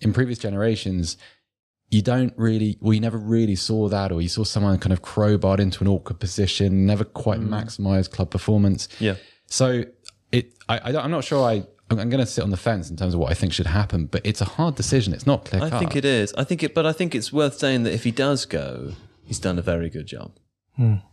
in 0.00 0.12
previous 0.12 0.38
generations, 0.38 1.16
you 1.90 2.02
don't 2.02 2.32
really, 2.36 2.78
well, 2.80 2.92
you 2.92 3.00
never 3.00 3.18
really 3.18 3.56
saw 3.56 3.88
that, 3.88 4.12
or 4.12 4.22
you 4.22 4.28
saw 4.28 4.44
someone 4.44 4.78
kind 4.78 4.92
of 4.92 5.02
crowbarred 5.02 5.58
into 5.58 5.82
an 5.82 5.88
awkward 5.88 6.20
position, 6.20 6.86
never 6.86 7.04
quite 7.04 7.40
maximized 7.40 8.10
club 8.12 8.30
performance. 8.30 8.86
Mm. 8.86 9.00
Yeah. 9.00 9.14
So 9.46 9.84
it, 10.30 10.52
I, 10.68 10.80
I 10.84 10.92
don't, 10.92 11.04
I'm 11.04 11.10
not 11.10 11.24
sure. 11.24 11.44
I, 11.44 11.66
I'm 11.90 12.08
going 12.08 12.20
to 12.20 12.26
sit 12.26 12.44
on 12.44 12.50
the 12.50 12.56
fence 12.56 12.88
in 12.88 12.96
terms 12.96 13.14
of 13.14 13.20
what 13.20 13.32
I 13.32 13.34
think 13.34 13.52
should 13.52 13.66
happen, 13.66 14.06
but 14.06 14.20
it's 14.24 14.40
a 14.40 14.44
hard 14.44 14.76
decision. 14.76 15.12
It's 15.12 15.26
not 15.26 15.44
clear. 15.44 15.64
I 15.64 15.70
think 15.70 15.96
it 15.96 16.04
is. 16.04 16.32
I 16.34 16.44
think 16.44 16.62
it, 16.62 16.72
but 16.72 16.86
I 16.86 16.92
think 16.92 17.16
it's 17.16 17.32
worth 17.32 17.58
saying 17.58 17.82
that 17.82 17.92
if 17.92 18.04
he 18.04 18.12
does 18.12 18.46
go, 18.46 18.92
he's 19.24 19.40
done 19.40 19.58
a 19.58 19.62
very 19.62 19.90
good 19.90 20.06
job. 20.06 20.38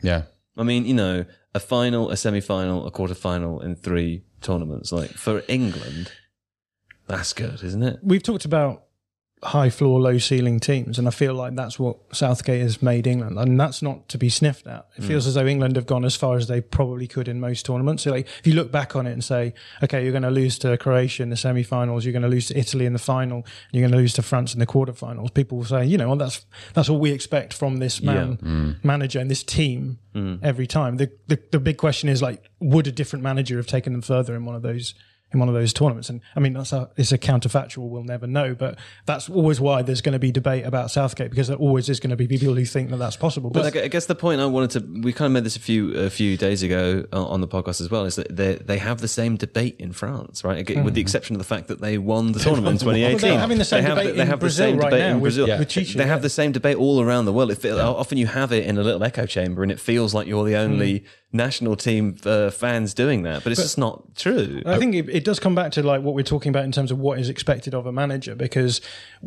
Yeah. 0.04 0.24
I 0.56 0.64
mean, 0.64 0.86
you 0.86 0.94
know, 0.94 1.26
a 1.56 1.60
final, 1.60 2.12
a 2.12 2.18
semi-final, 2.18 2.86
a 2.86 2.92
quarter-final 2.92 3.62
in 3.62 3.76
three 3.76 4.24
tournaments. 4.42 4.92
Like 4.92 5.10
for 5.10 5.42
England, 5.48 6.12
that's 7.08 7.34
good, 7.34 7.64
isn't 7.64 7.84
it? 7.84 8.00
We've 8.04 8.24
talked 8.24 8.46
about 8.46 8.88
high 9.44 9.70
floor, 9.70 10.00
low 10.00 10.18
ceiling 10.18 10.60
teams, 10.60 10.98
and 10.98 11.08
I 11.08 11.12
feel 11.12 11.36
like 11.36 11.56
that's 11.56 11.78
what 11.78 11.98
Southgate 12.16 12.62
has 12.62 12.82
made 12.82 13.06
England, 13.06 13.38
and 13.38 13.60
that's 13.60 13.84
not 13.84 14.10
to 14.10 14.18
be 14.18 14.30
sniffed 14.30 14.66
at. 14.66 14.88
It 14.96 15.02
hmm. 15.02 15.08
feels 15.08 15.28
as 15.28 15.36
though 15.36 15.46
England 15.46 15.76
have 15.76 15.86
gone 15.86 16.06
as 16.06 16.16
far 16.16 16.38
as 16.38 16.48
they 16.48 16.60
probably 16.60 17.08
could 17.08 17.28
in 17.28 17.40
most 17.40 17.66
tournaments. 17.66 18.04
So, 18.04 18.12
like, 18.12 18.28
if 18.40 18.48
you 18.48 18.54
look 18.54 18.72
back 18.72 18.96
on 18.96 19.06
it 19.06 19.12
and 19.12 19.24
say, 19.24 19.54
okay, 19.84 20.02
you're 20.02 20.12
going 20.12 20.24
to 20.24 20.32
lose 20.32 20.58
to 20.60 20.76
Croatia 20.78 21.22
in 21.22 21.30
the 21.30 21.38
semi-finals, 21.38 22.04
you're 22.04 22.14
going 22.14 22.24
to 22.24 22.28
lose 22.28 22.48
to 22.48 22.58
Italy 22.58 22.86
in 22.86 22.94
the 22.94 23.00
final, 23.00 23.46
you're 23.72 23.82
going 23.82 23.92
to 23.92 23.98
lose 23.98 24.14
to 24.14 24.24
France 24.24 24.54
in 24.54 24.60
the 24.60 24.66
quarterfinals, 24.66 25.34
people 25.34 25.60
will 25.60 25.66
say, 25.66 25.86
you 25.86 25.98
know, 25.98 26.08
well, 26.08 26.18
that's 26.18 26.46
that's 26.74 26.90
all 26.90 27.00
we 27.00 27.12
expect 27.12 27.54
from 27.54 27.78
this 27.78 28.02
man 28.02 28.34
hmm. 28.34 28.72
manager 28.84 29.20
and 29.20 29.30
this 29.30 29.44
team 29.44 30.00
hmm. 30.14 30.38
every 30.42 30.66
time. 30.66 30.98
The, 30.98 31.12
the 31.28 31.40
the 31.52 31.60
big 31.60 31.78
question 31.78 32.10
is 32.10 32.24
like, 32.24 32.44
would 32.60 32.88
a 32.88 32.92
different 32.92 33.22
manager 33.22 33.58
have 33.58 33.68
taken 33.68 33.94
them 33.94 34.02
further 34.02 34.36
in 34.36 34.46
one 34.46 34.56
of 34.56 34.64
those 34.64 34.96
in 35.34 35.40
one 35.40 35.50
of 35.50 35.56
those 35.56 35.74
tournaments. 35.74 36.10
And 36.10 36.22
I 36.36 36.40
mean, 36.40 36.54
that's 36.54 36.72
a, 36.72 36.90
it's 36.96 37.12
a 37.12 37.18
counterfactual. 37.18 37.90
We'll 37.90 38.04
never 38.04 38.28
know, 38.28 38.56
but 38.56 38.78
that's 39.06 39.30
always 39.30 39.60
why 39.60 39.82
there's 39.82 40.00
going 40.02 40.14
to 40.14 40.20
be 40.20 40.32
debate 40.32 40.66
about 40.66 40.90
Southgate 40.90 41.30
because 41.30 41.50
there 41.50 41.58
always 41.58 41.90
is 41.90 42.00
going 42.00 42.12
to 42.12 42.16
be 42.16 42.28
people 42.28 42.54
who 42.56 42.64
think 42.66 42.90
that 42.92 42.98
that's 42.98 43.18
possible. 43.18 43.50
But 43.50 43.74
But 43.74 43.84
I 43.84 43.88
guess 43.90 44.06
the 44.06 44.16
point 44.16 44.40
I 44.40 44.46
wanted 44.46 44.70
to, 44.72 45.02
we 45.02 45.12
kind 45.12 45.26
of 45.28 45.32
made 45.34 45.44
this 45.44 45.56
a 45.58 45.60
few 45.60 45.94
a 45.96 46.10
few 46.10 46.38
days 46.38 46.64
ago 46.64 47.06
uh, 47.12 47.26
on 47.26 47.42
the 47.42 47.48
podcast 47.48 47.82
as 47.82 47.92
well, 47.92 48.06
is 48.06 48.16
that 48.16 48.36
they 48.36 48.56
they 48.56 48.78
have 48.78 49.02
the 49.02 49.08
same 49.10 49.36
debate 49.36 49.76
in 49.80 49.92
France, 49.92 50.44
right? 50.44 50.58
Again, 50.58 50.84
With 50.86 50.94
the 50.94 51.02
exception 51.02 51.36
of 51.36 51.40
the 51.40 51.46
fact 51.46 51.68
that 51.68 51.82
they 51.82 51.98
won 51.98 52.32
the 52.32 52.40
tournament 52.40 52.82
in 52.82 52.88
Well, 52.88 52.96
2018. 52.96 53.30
they're 53.30 53.40
having 53.40 53.58
the 53.58 53.66
same 53.66 53.84
they 53.84 53.90
have, 53.90 53.98
debate 53.98 54.16
they 54.16 54.22
in 54.22 54.28
have 54.28 54.40
Brazil 54.40 54.66
the 54.68 54.72
same 54.72 54.80
right 54.80 54.90
debate 54.92 55.00
now 55.02 55.08
in 55.10 55.20
with- 55.20 55.36
Brazil. 55.36 55.60
with 55.60 55.70
Tite, 55.70 55.88
they 55.98 56.06
have 56.06 56.20
yeah. 56.20 56.22
the 56.22 56.30
same 56.30 56.52
debate 56.54 56.78
all 56.78 57.02
around 57.02 57.26
the 57.26 57.34
world. 57.34 57.52
It, 57.52 57.56
fe- 57.58 57.72
Often 57.72 58.18
you 58.18 58.28
have 58.28 58.52
it 58.54 58.66
in 58.66 58.78
a 58.78 58.82
little 58.84 59.04
echo 59.04 59.26
chamber, 59.26 59.62
and 59.64 59.72
it 59.72 59.80
feels 59.80 60.14
like 60.14 60.26
you're 60.28 60.46
the 60.46 60.56
only 60.56 61.04
national 61.34 61.76
team 61.76 62.16
uh, 62.26 62.50
fans 62.50 62.94
doing 62.94 63.24
that, 63.24 63.44
but 63.44 63.52
it's 63.52 63.62
just 63.62 63.78
not 63.78 64.16
true. 64.16 64.62
I 64.66 64.78
think 64.78 64.96
it, 64.96 65.10
it 65.10 65.26
does 65.26 65.40
come 65.40 65.56
back 65.56 65.74
to 65.74 65.84
like 65.84 66.02
what 66.02 66.16
we're 66.16 66.24
talking 66.24 66.50
about 66.50 66.64
in 66.64 66.72
terms 66.72 66.90
of 66.90 67.00
what 67.00 67.20
is 67.20 67.28
expected 67.28 67.74
of 67.74 67.86
a 67.86 67.92
manager 67.92 68.34
because 68.34 68.80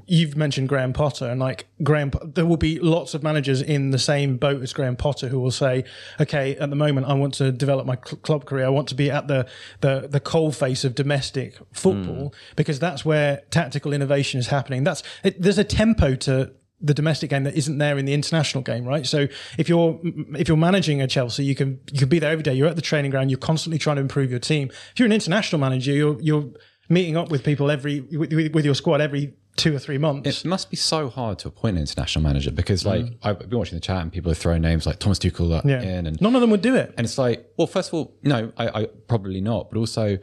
you've 0.07 0.35
mentioned 0.35 0.69
Graham 0.69 0.95
Potter 0.95 1.27
and 1.27 1.39
like 1.39 1.67
Graham, 1.83 2.11
there 2.25 2.47
will 2.47 2.57
be 2.57 2.79
lots 2.79 3.13
of 3.13 3.23
managers 3.23 3.61
in 3.61 3.91
the 3.91 3.99
same 3.99 4.39
boat 4.39 4.63
as 4.63 4.73
Graham 4.73 4.97
Potter 4.97 5.29
who 5.29 5.39
will 5.39 5.51
say, 5.51 5.85
okay, 6.19 6.57
at 6.57 6.71
the 6.71 6.77
moment 6.77 7.07
I 7.07 7.13
want 7.13 7.35
to 7.35 7.53
develop 7.53 7.87
my 7.87 7.97
cl- 7.97 8.19
club 8.19 8.47
career. 8.47 8.65
I 8.65 8.71
want 8.71 8.89
to 8.89 8.95
be 8.95 9.11
at 9.11 9.29
the, 9.29 9.47
the, 9.83 10.09
the 10.09 10.21
coal 10.21 10.53
face 10.53 10.85
of 10.85 10.95
domestic 10.95 11.59
football 11.73 12.35
because 12.57 12.79
that's 12.79 13.05
where 13.05 13.43
tactical 13.51 13.93
innovation 13.93 14.41
is 14.41 14.47
happening. 14.47 14.85
That's, 14.85 15.03
it, 15.23 15.41
there's 15.41 15.59
a 15.59 15.65
tempo 15.65 16.15
to, 16.15 16.53
the 16.81 16.95
domestic 16.95 17.31
game 17.31 17.45
that 17.45 17.55
isn't 17.55 17.79
there 17.79 17.99
in 17.99 18.05
the 18.05 18.15
international 18.15 18.63
game, 18.63 18.85
right? 18.85 19.07
So 19.07 19.29
if 19.59 19.69
you're 19.69 20.01
if 20.03 20.49
you're 20.49 20.57
managing 20.57 21.03
a 21.03 21.07
Chelsea, 21.07 21.45
you 21.45 21.55
can 21.55 21.81
you 21.93 21.99
can 21.99 22.09
be 22.09 22.19
there 22.19 22.31
every 22.31 22.43
day. 22.43 22.55
You're 22.55 22.69
at 22.69 22.77
the 22.77 22.83
training 22.83 23.11
ground. 23.11 23.31
You're 23.31 23.39
constantly 23.39 23.79
trying 23.79 23.97
to 23.97 24.03
improve 24.03 24.31
your 24.31 24.41
team. 24.41 24.71
If 24.93 24.99
you're 24.99 25.07
an 25.07 25.13
international 25.13 25.61
manager, 25.61 25.93
you're 25.93 26.21
you're 26.21 26.47
meeting 26.89 27.17
up 27.17 27.31
with 27.31 27.45
people 27.45 27.71
every 27.71 28.01
with, 28.01 28.33
with 28.55 28.65
your 28.65 28.75
squad 28.75 29.01
every 29.01 29.35
two 29.57 29.75
or 29.75 29.79
three 29.79 29.99
months. 29.99 30.45
It 30.45 30.49
must 30.49 30.71
be 30.71 30.77
so 30.77 31.09
hard 31.09 31.39
to 31.41 31.49
appoint 31.49 31.77
an 31.77 31.83
international 31.83 32.23
manager 32.23 32.51
because, 32.51 32.87
like, 32.87 33.07
I've 33.23 33.39
been 33.39 33.59
watching 33.59 33.77
the 33.77 33.81
chat 33.81 34.01
and 34.03 34.13
people 34.13 34.31
are 34.31 34.35
throwing 34.35 34.63
names 34.63 34.87
like 34.87 34.99
Thomas 34.99 35.19
Tuchel 35.19 35.53
uh, 35.53 35.63
yeah, 35.65 35.83
in, 35.83 36.07
and 36.07 36.21
none 36.21 36.35
of 36.35 36.41
them 36.41 36.51
would 36.51 36.63
do 36.63 36.77
it. 36.77 36.95
and 36.97 37.05
it's 37.05 37.19
like, 37.19 37.47
well, 37.57 37.67
first 37.67 37.89
of 37.91 37.95
all, 37.95 38.17
no, 38.23 38.53
I, 38.57 38.83
I 38.83 38.87
probably 39.09 39.41
not, 39.41 39.71
but 39.71 39.79
also, 39.79 40.19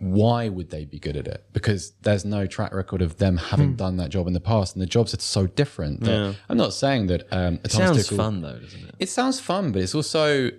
why 0.00 0.48
would 0.48 0.70
they 0.70 0.84
be 0.84 0.98
good 0.98 1.16
at 1.16 1.26
it? 1.26 1.44
Because 1.52 1.92
there's 2.02 2.24
no 2.24 2.46
track 2.46 2.72
record 2.72 3.02
of 3.02 3.16
them 3.18 3.36
having 3.36 3.74
done 3.74 3.96
that 3.96 4.10
job 4.10 4.26
in 4.28 4.32
the 4.32 4.40
past, 4.40 4.74
and 4.74 4.82
the 4.82 4.86
jobs 4.86 5.12
are 5.14 5.20
so 5.20 5.46
different. 5.46 6.00
that- 6.00 6.10
I'm 6.48 6.56
not 6.56 6.72
saying 6.72 7.08
that 7.08 7.26
um, 7.32 7.54
it 7.64 7.72
sounds 7.72 8.08
fun 8.16 8.40
though, 8.42 8.58
doesn't 8.58 8.84
it? 8.88 8.94
It 9.00 9.08
sounds 9.08 9.40
fun, 9.40 9.72
but 9.72 9.82
it's 9.82 9.94
also 9.94 10.50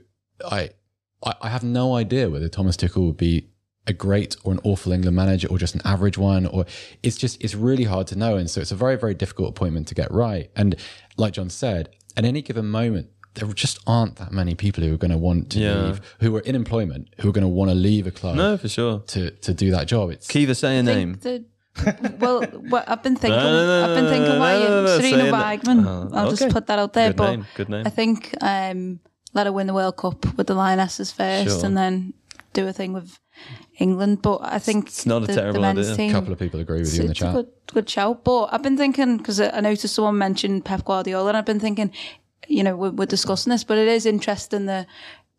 I, 0.45 0.69
I 1.23 1.33
I 1.41 1.49
have 1.49 1.63
no 1.63 1.95
idea 1.95 2.29
whether 2.29 2.49
Thomas 2.49 2.75
Tuchel 2.77 3.07
would 3.07 3.17
be 3.17 3.49
a 3.87 3.93
great 3.93 4.35
or 4.43 4.51
an 4.51 4.59
awful 4.63 4.91
England 4.91 5.15
manager 5.15 5.47
or 5.47 5.57
just 5.57 5.73
an 5.73 5.81
average 5.83 6.17
one 6.17 6.45
or 6.45 6.65
it's 7.01 7.17
just 7.17 7.41
it's 7.43 7.55
really 7.55 7.85
hard 7.85 8.05
to 8.07 8.15
know 8.15 8.35
and 8.37 8.47
so 8.49 8.61
it's 8.61 8.71
a 8.71 8.75
very 8.75 8.95
very 8.97 9.15
difficult 9.15 9.49
appointment 9.49 9.87
to 9.87 9.95
get 9.95 10.11
right 10.11 10.51
and 10.55 10.75
like 11.17 11.33
John 11.33 11.49
said 11.49 11.89
at 12.15 12.23
any 12.23 12.41
given 12.43 12.67
moment 12.67 13.07
there 13.35 13.47
just 13.53 13.79
aren't 13.87 14.15
that 14.17 14.31
many 14.31 14.55
people 14.55 14.83
who 14.83 14.93
are 14.93 14.97
going 14.97 15.11
to 15.11 15.17
want 15.17 15.49
to 15.51 15.59
Yeah. 15.59 15.81
leave 15.85 16.01
who 16.19 16.35
are 16.35 16.41
in 16.41 16.55
employment 16.55 17.09
who 17.19 17.29
are 17.29 17.31
going 17.31 17.43
to 17.43 17.47
want 17.47 17.69
to 17.71 17.75
leave 17.75 18.07
a 18.07 18.11
club 18.11 18.35
No, 18.35 18.57
for 18.57 18.67
sure. 18.69 18.99
to 19.07 19.31
to 19.31 19.53
do 19.53 19.71
that 19.71 19.87
job 19.87 20.09
it's 20.11 20.27
Kiva, 20.27 20.55
say 20.55 20.77
a 20.77 20.83
name. 20.83 21.13
the, 21.21 21.45
well, 22.19 22.41
what 22.43 22.89
I've 22.89 23.03
been 23.03 23.15
thinking. 23.21 23.39
No, 23.39 23.51
no, 23.51 23.65
no, 23.67 23.89
I've 23.89 23.95
been 23.95 24.09
thinking 24.13 24.33
no, 24.33 24.39
why 24.39 24.53
no, 24.53 24.67
no, 24.67 24.83
no, 24.83 24.99
Sarina 24.99 25.01
say 25.01 25.27
it. 25.29 25.33
Wiegman. 25.33 25.85
Oh, 25.85 26.09
I'll 26.13 26.27
okay. 26.27 26.35
just 26.35 26.53
put 26.53 26.67
that 26.67 26.79
out 26.79 26.93
there. 26.93 27.09
Good 27.09 27.15
but 27.17 27.31
name, 27.31 27.45
good 27.55 27.69
name. 27.69 27.83
I 27.85 27.89
think 27.89 28.33
um, 28.41 28.99
let 29.33 29.45
her 29.45 29.53
win 29.53 29.67
the 29.67 29.73
World 29.73 29.95
Cup 29.97 30.25
with 30.37 30.47
the 30.47 30.55
Lionesses 30.55 31.11
first, 31.11 31.57
Sure. 31.59 31.65
and 31.65 31.77
then 31.77 32.13
do 32.53 32.67
a 32.67 32.73
thing 32.73 32.91
with 32.93 33.19
England. 33.77 34.21
But 34.21 34.39
I 34.43 34.59
think 34.59 34.87
It's 34.87 35.05
not 35.05 35.23
a 35.23 35.27
the, 35.27 35.35
terrible 35.35 35.61
the 35.61 35.67
idea. 35.67 35.93
A 35.93 35.95
Team, 35.95 36.09
a 36.09 36.13
couple 36.13 36.33
of 36.33 36.39
people 36.39 36.59
agree 36.59 36.79
with 36.79 36.93
you 36.93 37.01
in 37.01 37.05
the 37.07 37.11
it's 37.11 37.21
a 37.21 37.23
chat 37.25 37.33
good, 37.35 37.47
good 37.73 37.89
shout. 37.89 38.23
But 38.25 38.45
I've 38.51 38.63
been 38.63 38.75
thinking 38.77 39.17
because 39.17 39.39
I 39.39 39.59
noticed 39.61 39.93
someone 39.95 40.17
mentioned 40.17 40.65
Pep 40.65 40.83
Guardiola, 40.83 41.29
and 41.29 41.37
I've 41.37 41.45
been 41.45 41.59
thinking, 41.61 41.91
you 42.49 42.63
know, 42.63 42.75
we're, 42.75 42.91
we're 42.91 43.05
discussing 43.05 43.51
this, 43.51 43.63
but 43.63 43.77
it 43.77 43.87
is 43.87 44.05
interesting 44.05 44.65
that 44.65 44.87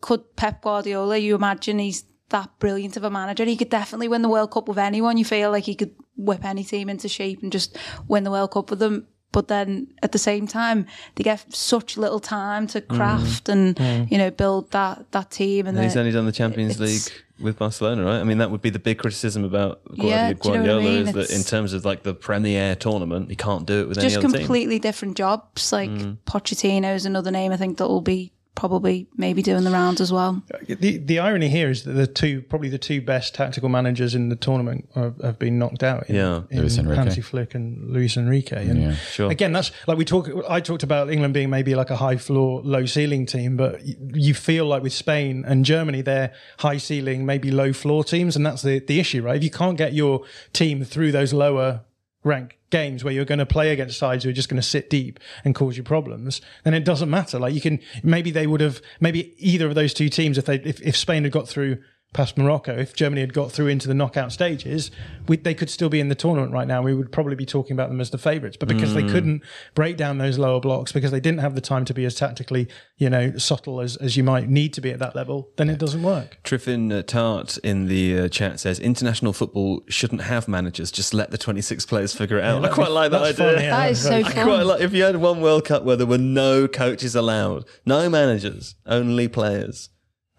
could 0.01 0.37
Pep 0.37 0.63
Guardiola, 0.63 1.19
you 1.19 1.35
imagine 1.35 1.79
he's 1.79 2.05
that 2.31 2.49
brilliant 2.59 2.97
of 2.97 3.05
a 3.05 3.11
manager, 3.11 3.45
he 3.45 3.57
could 3.57 3.69
definitely 3.69 4.09
win 4.09 4.23
the 4.23 4.29
World 4.29 4.53
Cup 4.53 4.69
with 4.69 4.79
anyone. 4.79 5.19
You 5.19 5.25
feel 5.25 5.51
like 5.51 5.65
he 5.65 5.75
could 5.75 5.95
whip 6.17 6.45
any 6.45 6.65
team 6.65 6.89
into 6.89 7.09
shape 7.09 7.43
and 7.43 7.53
just 7.53 7.77
win 8.09 8.25
the 8.25 8.31
World 8.31 8.53
Cup 8.53 8.71
with 8.71 8.79
them. 8.79 9.09
But 9.33 9.47
then 9.49 9.87
at 10.03 10.11
the 10.12 10.18
same 10.18 10.47
time, 10.47 10.87
they 11.14 11.22
get 11.22 11.55
such 11.55 11.97
little 11.97 12.20
time 12.20 12.66
to 12.68 12.81
craft 12.81 13.49
and 13.49 13.78
you 14.11 14.18
know 14.18 14.31
build 14.31 14.70
that 14.72 15.11
that 15.12 15.31
team. 15.31 15.66
And 15.66 15.76
And 15.76 15.85
he's 15.85 15.97
only 15.97 16.11
done 16.12 16.26
the 16.26 16.33
Champions 16.33 16.81
League 16.81 17.03
with 17.41 17.59
Barcelona, 17.59 18.05
right? 18.05 18.20
I 18.20 18.24
mean, 18.24 18.39
that 18.39 18.51
would 18.51 18.61
be 18.61 18.70
the 18.70 18.78
big 18.78 18.99
criticism 18.99 19.45
about 19.45 19.81
Yeah, 19.93 20.33
Guardiola, 20.35 20.61
you 20.61 20.66
know 20.66 20.78
I 20.78 20.83
mean? 20.83 21.09
is 21.09 21.12
that 21.14 21.31
in 21.31 21.43
terms 21.43 21.72
of 21.72 21.85
like 21.85 22.03
the 22.03 22.12
Premier 22.12 22.74
tournament, 22.74 23.31
he 23.31 23.37
can't 23.37 23.66
do 23.66 23.81
it 23.83 23.89
with 23.89 23.99
just 24.01 24.16
any 24.16 24.24
other 24.26 24.39
completely 24.39 24.78
different 24.78 25.16
jobs. 25.16 25.72
Like 25.72 25.91
Mm. 25.91 26.18
Pochettino 26.26 26.95
is 26.95 27.07
another 27.07 27.31
name 27.31 27.53
I 27.53 27.57
think 27.57 27.78
that 27.78 27.89
will 27.89 28.03
be 28.03 28.33
probably 28.55 29.07
maybe 29.16 29.42
doing 29.42 29.64
the 29.64 29.70
rounds 29.70 30.01
as 30.01 30.12
well. 30.12 30.42
The 30.68 30.98
the 30.98 31.18
irony 31.18 31.48
here 31.48 31.70
is 31.70 31.84
that 31.84 31.92
the 31.92 32.07
two 32.07 32.42
probably 32.42 32.68
the 32.68 32.78
two 32.78 33.01
best 33.01 33.34
tactical 33.34 33.68
managers 33.68 34.14
in 34.14 34.28
the 34.28 34.36
tournament 34.36 34.88
have, 34.94 35.16
have 35.22 35.38
been 35.38 35.59
knocked 35.59 35.82
out. 35.82 36.09
In, 36.11 36.16
Yeah. 36.16 36.42
in 36.51 36.61
Luis 36.61 36.76
Enrique. 36.76 37.01
Hansi 37.03 37.20
Flick 37.20 37.55
and 37.55 37.90
Luis 37.90 38.16
Enrique. 38.16 38.66
And 38.68 38.82
Yeah, 38.82 38.94
sure. 38.96 39.30
Again, 39.30 39.53
that's 39.53 39.70
like 39.86 39.96
we 39.96 40.05
talk. 40.05 40.28
I 40.48 40.61
talked 40.61 40.82
about 40.82 41.11
England 41.11 41.32
being 41.34 41.48
maybe 41.51 41.74
like 41.74 41.90
a 41.90 41.96
high 41.96 42.16
floor, 42.16 42.61
low 42.62 42.84
ceiling 42.86 43.24
team, 43.26 43.57
but 43.57 43.80
y- 43.82 43.94
you 44.12 44.34
feel 44.34 44.66
like 44.66 44.82
with 44.82 44.92
Spain 44.92 45.44
and 45.46 45.64
Germany, 45.64 46.03
they're 46.03 46.32
high 46.59 46.76
ceiling, 46.78 47.24
maybe 47.24 47.51
low 47.51 47.72
floor 47.72 48.05
teams, 48.05 48.36
and 48.36 48.44
that's 48.44 48.62
the 48.62 48.80
the 48.80 49.01
issue, 49.01 49.22
right? 49.22 49.36
If 49.36 49.44
you 49.44 49.51
can't 49.51 49.78
get 49.78 49.94
your 49.94 50.22
team 50.53 50.84
through 50.84 51.12
those 51.12 51.32
lower 51.32 51.82
rank 52.23 52.59
games 52.71 53.03
where 53.03 53.12
you're 53.12 53.25
going 53.25 53.39
to 53.39 53.47
play 53.47 53.73
against 53.73 53.99
sides 53.99 54.25
who 54.25 54.31
are 54.31 54.35
just 54.35 54.49
going 54.49 54.61
to 54.61 54.66
sit 54.66 54.91
deep 54.91 55.18
and 55.45 55.55
cause 55.55 55.77
you 55.77 55.83
problems, 55.83 56.41
then 56.64 56.75
it 56.75 56.85
doesn't 56.85 57.11
matter. 57.11 57.39
Like 57.39 57.55
you 57.55 57.61
can 57.61 57.81
maybe 58.03 58.31
they 58.31 58.47
would 58.47 58.61
have 58.61 58.81
maybe 59.01 59.35
either 59.39 59.66
of 59.66 59.75
those 59.75 59.95
two 59.95 60.09
teams 60.09 60.39
if 60.39 60.45
they 60.45 60.57
if, 60.57 60.81
if 60.83 60.97
Spain 60.97 61.25
had 61.25 61.33
got 61.33 61.49
through 61.49 61.79
past 62.13 62.37
Morocco, 62.37 62.77
if 62.77 62.95
Germany 62.95 63.21
had 63.21 63.33
got 63.33 63.53
through 63.53 63.69
into 63.69 63.87
the 63.87 63.95
knockout 63.95 64.33
stages, 64.33 64.91
we, 65.29 65.37
they 65.37 65.55
could 65.55 65.71
still 65.71 65.89
be 65.89 66.01
in 66.01 66.09
the 66.09 66.15
tournament 66.17 66.53
right 66.53 66.67
now. 66.67 66.83
We 66.83 66.93
would 66.93 67.13
probably 67.13 67.37
be 67.37 67.47
talking 67.47 67.73
about 67.73 67.89
them 67.89 68.01
as 68.01 68.11
the 68.11 68.19
favourites, 68.19 68.57
but 68.57 68.69
because 68.69 68.95
they 68.95 69.03
couldn't 69.03 69.43
break 69.75 69.97
down 69.97 70.19
those 70.19 70.37
lower 70.39 70.61
blocks, 70.61 70.91
because 70.91 71.13
they 71.13 71.21
didn't 71.21 71.39
have 71.41 71.55
the 71.55 71.61
time 71.61 71.85
to 71.85 71.95
be 71.95 72.05
as 72.05 72.17
tactically, 72.17 72.69
you 72.97 73.09
know, 73.09 73.37
subtle 73.39 73.81
as, 73.81 73.97
as 73.99 74.17
you 74.17 74.25
might 74.25 74.49
need 74.49 74.73
to 74.73 74.81
be 74.81 74.91
at 74.91 74.99
that 74.99 75.15
level, 75.15 75.51
then 75.57 75.71
it 75.71 75.79
doesn't 75.79 76.03
work. 76.03 76.39
Triffin 76.43 76.93
uh, 76.93 77.03
Tart 77.03 77.59
in 77.59 77.87
the 77.87 78.19
uh, 78.19 78.29
chat 78.29 78.59
says 78.59 78.81
international 78.81 79.33
football 79.33 79.83
shouldn't 79.89 80.23
have 80.23 80.49
managers. 80.49 80.91
Just 80.91 81.15
let 81.15 81.31
the 81.31 81.39
26 81.39 81.87
players 81.87 82.13
figure 82.13 82.39
it 82.39 82.45
out. 82.45 82.65
I 82.65 82.69
quite 82.69 82.91
like 82.91 83.13
that 83.13 83.23
idea. 83.23 83.35
fun, 83.35 83.63
yeah. 83.63 83.71
That 83.71 83.91
is 83.93 84.03
so 84.03 84.11
Very 84.11 84.25
I 84.25 84.31
fun. 84.31 84.45
quite 84.47 84.63
like 84.63 84.81
if 84.81 84.93
you 84.93 85.05
had 85.05 85.17
one 85.17 85.41
World 85.41 85.65
Cup 85.65 85.85
where 85.85 85.97
there 85.97 86.07
were 86.07 86.19
no 86.19 86.67
coaches 86.67 87.15
allowed, 87.15 87.65
no 87.87 88.09
managers, 88.09 88.75
only 88.87 89.29
players. 89.29 89.91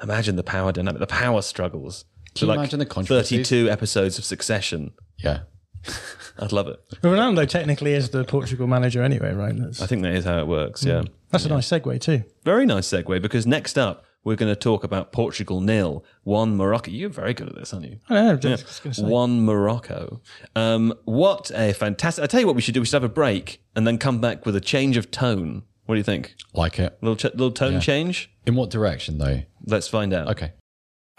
Imagine 0.02 0.36
the 0.36 0.44
power 0.44 0.72
dynamic, 0.72 1.00
the 1.00 1.08
power 1.08 1.42
struggles. 1.42 2.06
Can 2.36 2.48
you 2.48 2.54
imagine 2.54 2.80
the 2.80 2.86
controversies? 2.86 3.48
32 3.50 3.70
episodes 3.70 4.18
of 4.18 4.24
Succession. 4.26 4.92
yeah 5.18 5.40
I'd 6.40 6.52
love 6.52 6.68
it. 6.68 6.80
But 7.02 7.10
Ronaldo 7.10 7.48
technically 7.48 7.94
is 7.94 8.10
the 8.12 8.24
Portugal 8.24 8.68
manager 8.68 9.04
anyway, 9.04 9.34
right? 9.34 9.54
That's, 9.58 9.82
I 9.82 9.86
think 9.88 10.04
that 10.04 10.14
is 10.14 10.26
how 10.26 10.40
it 10.40 10.48
works. 10.48 10.84
Yeah. 10.84 11.04
that's 11.30 11.46
a 11.46 11.50
nice 11.50 11.68
segue 11.68 12.00
too. 12.00 12.24
Very 12.46 12.66
nice 12.66 12.88
segue 12.88 13.22
because 13.22 13.46
next 13.46 13.78
up 13.78 14.06
we're 14.24 14.36
going 14.36 14.52
to 14.52 14.56
talk 14.60 14.84
about 14.84 15.12
Portugal 15.12 15.60
nil, 15.62 16.06
one 16.24 16.56
Morocco. 16.56 16.92
You're 16.92 17.10
very 17.10 17.34
good 17.34 17.50
at 17.50 17.56
this, 17.56 17.74
aren't 17.74 17.88
you? 17.88 17.98
I 18.10 18.14
don't 18.14 18.26
know, 18.28 18.36
just, 18.38 18.68
just 18.68 18.84
gonna 18.84 18.94
say. 18.94 19.04
One 19.04 19.44
Morocco. 19.44 20.22
Um, 20.56 20.94
what 21.06 21.52
a 21.56 21.74
fantastic! 21.74 22.24
I 22.24 22.28
tell 22.28 22.40
you 22.40 22.46
what, 22.48 22.56
we 22.56 22.62
should 22.62 22.76
do. 22.76 22.80
We 22.82 22.86
should 22.86 22.94
have 22.94 23.04
a 23.04 23.10
break 23.10 23.62
and 23.76 23.86
then 23.88 23.98
come 23.98 24.22
back 24.22 24.46
with 24.46 24.56
a 24.56 24.62
change 24.62 24.98
of 24.98 25.10
tone. 25.12 25.64
What 25.88 25.96
do 25.96 26.00
you 26.00 26.04
think? 26.04 26.36
like 26.54 26.78
it 26.80 26.98
Little 27.02 27.16
ch- 27.18 27.34
little 27.34 27.52
tone 27.52 27.74
Yeah. 27.74 27.80
change. 27.80 28.31
In 28.46 28.56
what 28.56 28.70
direction 28.70 29.18
though 29.18 29.42
Let's 29.66 29.88
find 29.88 30.14
out. 30.14 30.28
okay 30.30 30.54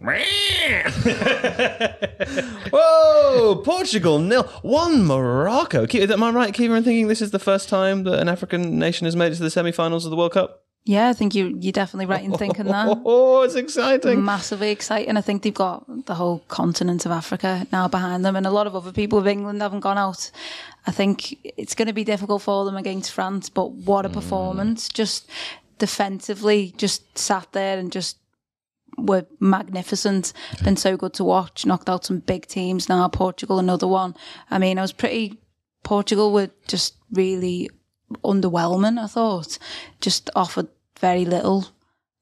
Whoa! 2.70 3.62
Portugal 3.64 4.18
nil, 4.18 4.42
one 4.62 5.06
Morocco. 5.06 5.86
Am 5.86 6.22
I 6.22 6.30
right, 6.30 6.52
Kiva, 6.52 6.74
in 6.74 6.84
thinking 6.84 7.08
this 7.08 7.22
is 7.22 7.30
the 7.30 7.38
first 7.38 7.68
time 7.68 8.04
that 8.04 8.18
an 8.18 8.28
African 8.28 8.78
nation 8.78 9.06
has 9.06 9.16
made 9.16 9.32
it 9.32 9.36
to 9.36 9.42
the 9.42 9.50
semi-finals 9.50 10.04
of 10.04 10.10
the 10.10 10.16
World 10.16 10.32
Cup? 10.32 10.64
Yeah, 10.84 11.08
I 11.08 11.14
think 11.14 11.34
you 11.34 11.58
you're 11.60 11.72
definitely 11.72 12.06
right 12.06 12.22
in 12.22 12.32
thinking 12.32 12.66
that. 12.66 13.02
Oh, 13.04 13.42
it's 13.42 13.56
exciting! 13.56 14.24
Massively 14.24 14.70
exciting. 14.70 15.16
I 15.16 15.20
think 15.20 15.42
they've 15.42 15.52
got 15.52 16.06
the 16.06 16.14
whole 16.14 16.44
continent 16.46 17.06
of 17.06 17.12
Africa 17.12 17.66
now 17.72 17.88
behind 17.88 18.24
them, 18.24 18.36
and 18.36 18.46
a 18.46 18.52
lot 18.52 18.68
of 18.68 18.76
other 18.76 18.92
people 18.92 19.18
of 19.18 19.26
England 19.26 19.62
haven't 19.62 19.80
gone 19.80 19.98
out. 19.98 20.30
I 20.86 20.92
think 20.92 21.36
it's 21.42 21.74
going 21.74 21.88
to 21.88 21.94
be 21.94 22.04
difficult 22.04 22.42
for 22.42 22.64
them 22.64 22.76
against 22.76 23.10
France, 23.10 23.48
but 23.48 23.72
what 23.72 24.06
a 24.06 24.08
mm. 24.08 24.12
performance! 24.12 24.88
Just 24.88 25.28
defensively, 25.78 26.72
just 26.76 27.18
sat 27.18 27.48
there 27.50 27.78
and 27.78 27.90
just 27.90 28.18
were 28.96 29.26
magnificent. 29.40 30.32
Been 30.64 30.76
so 30.76 30.96
good 30.96 31.14
to 31.14 31.24
watch. 31.24 31.66
Knocked 31.66 31.88
out 31.88 32.04
some 32.04 32.20
big 32.20 32.46
teams 32.46 32.88
now. 32.88 33.08
Portugal, 33.08 33.58
another 33.58 33.86
one. 33.86 34.14
I 34.50 34.58
mean, 34.58 34.78
I 34.78 34.82
was 34.82 34.92
pretty. 34.92 35.38
Portugal 35.82 36.32
were 36.32 36.50
just 36.66 36.94
really 37.12 37.70
underwhelming. 38.24 38.98
I 38.98 39.06
thought 39.06 39.58
just 40.00 40.30
offered 40.34 40.68
very 40.98 41.24
little. 41.24 41.66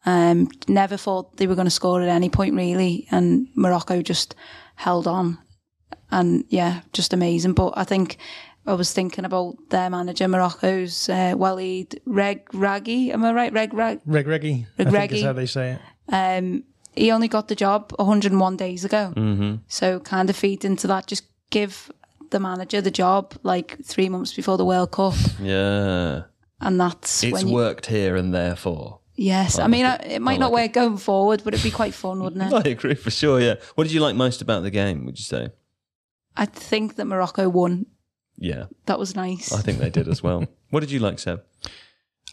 Um, 0.07 0.51
never 0.69 0.97
thought 0.97 1.37
they 1.37 1.47
were 1.47 1.55
going 1.55 1.67
to 1.67 1.71
score 1.71 2.03
at 2.03 2.09
any 2.09 2.29
point 2.29 2.55
really, 2.55 3.07
and 3.11 3.49
Morocco 3.55 4.03
just 4.03 4.35
held 4.77 5.07
on. 5.07 5.39
And 6.11 6.45
yeah, 6.49 6.83
just 6.93 7.13
amazing. 7.13 7.55
But 7.55 7.73
I 7.77 7.85
think 7.85 8.19
I 8.67 8.75
was 8.75 8.93
thinking 8.93 9.25
about 9.25 9.57
their 9.71 9.89
manager, 9.91 10.29
Morocco's 10.29 11.09
uh, 11.09 11.35
Walid 11.37 12.01
Regragui. 12.07 13.11
Am 13.11 13.25
I 13.25 13.33
right? 13.33 13.53
Reg 13.53 13.73
Rag. 13.73 14.01
Reg 14.07 14.27
Reggie, 14.27 14.67
I 14.79 14.85
think 14.85 14.95
Reggie. 14.95 15.17
is 15.19 15.25
how 15.25 15.33
they 15.33 15.47
say 15.47 15.73
it. 15.73 15.81
Um, 16.09 16.65
he 16.95 17.11
only 17.11 17.29
got 17.29 17.49
the 17.49 17.55
job 17.55 17.93
101 17.97 18.57
days 18.57 18.85
ago. 18.85 19.13
Mm-hmm. 19.17 19.55
So 19.69 20.01
kind 20.01 20.31
of 20.31 20.37
feed 20.37 20.65
into 20.65 20.87
that. 20.87 21.07
Just 21.07 21.25
give 21.51 21.91
the 22.31 22.39
manager 22.41 22.81
the 22.81 22.91
job 22.91 23.35
like 23.43 23.79
three 23.85 24.09
months 24.09 24.33
before 24.33 24.57
the 24.57 24.65
World 24.65 24.91
Cup, 24.91 25.15
Yeah, 25.41 26.23
and 26.61 26.81
that's 26.81 27.23
it's 27.23 27.33
when 27.33 27.49
you, 27.49 27.55
worked 27.55 27.87
here 27.87 28.17
and 28.17 28.35
therefore. 28.35 29.01
Yes, 29.15 29.59
I 29.61 29.69
mean 29.69 29.87
I- 29.87 29.97
it 29.97 30.21
might 30.23 30.35
I 30.35 30.39
not 30.39 30.51
like 30.53 30.65
work 30.71 30.73
going 30.73 30.97
forward, 30.97 31.43
but 31.45 31.55
it'd 31.55 31.63
be 31.63 31.71
quite 31.71 31.95
fun, 31.95 32.21
wouldn't 32.23 32.43
it? 32.43 32.53
I 32.67 32.71
agree 32.71 32.95
for 32.97 33.11
sure. 33.13 33.41
Yeah. 33.41 33.55
What 33.77 33.85
did 33.85 33.93
you 33.93 34.01
like 34.01 34.17
most 34.17 34.43
about 34.43 34.63
the 34.65 34.71
game? 34.73 35.05
Would 35.07 35.19
you 35.19 35.25
say? 35.25 35.49
I 36.37 36.47
think 36.47 36.97
that 36.97 37.05
Morocco 37.05 37.49
won. 37.49 37.87
Yeah, 38.37 38.65
That 38.87 38.99
was 38.99 39.15
nice. 39.15 39.53
I 39.53 39.61
think 39.61 39.79
they 39.79 39.91
did 39.91 40.09
as 40.09 40.21
well. 40.21 40.45
what 40.71 40.81
did 40.81 40.91
you 40.91 40.99
like, 40.99 41.21
Seb? 41.21 41.45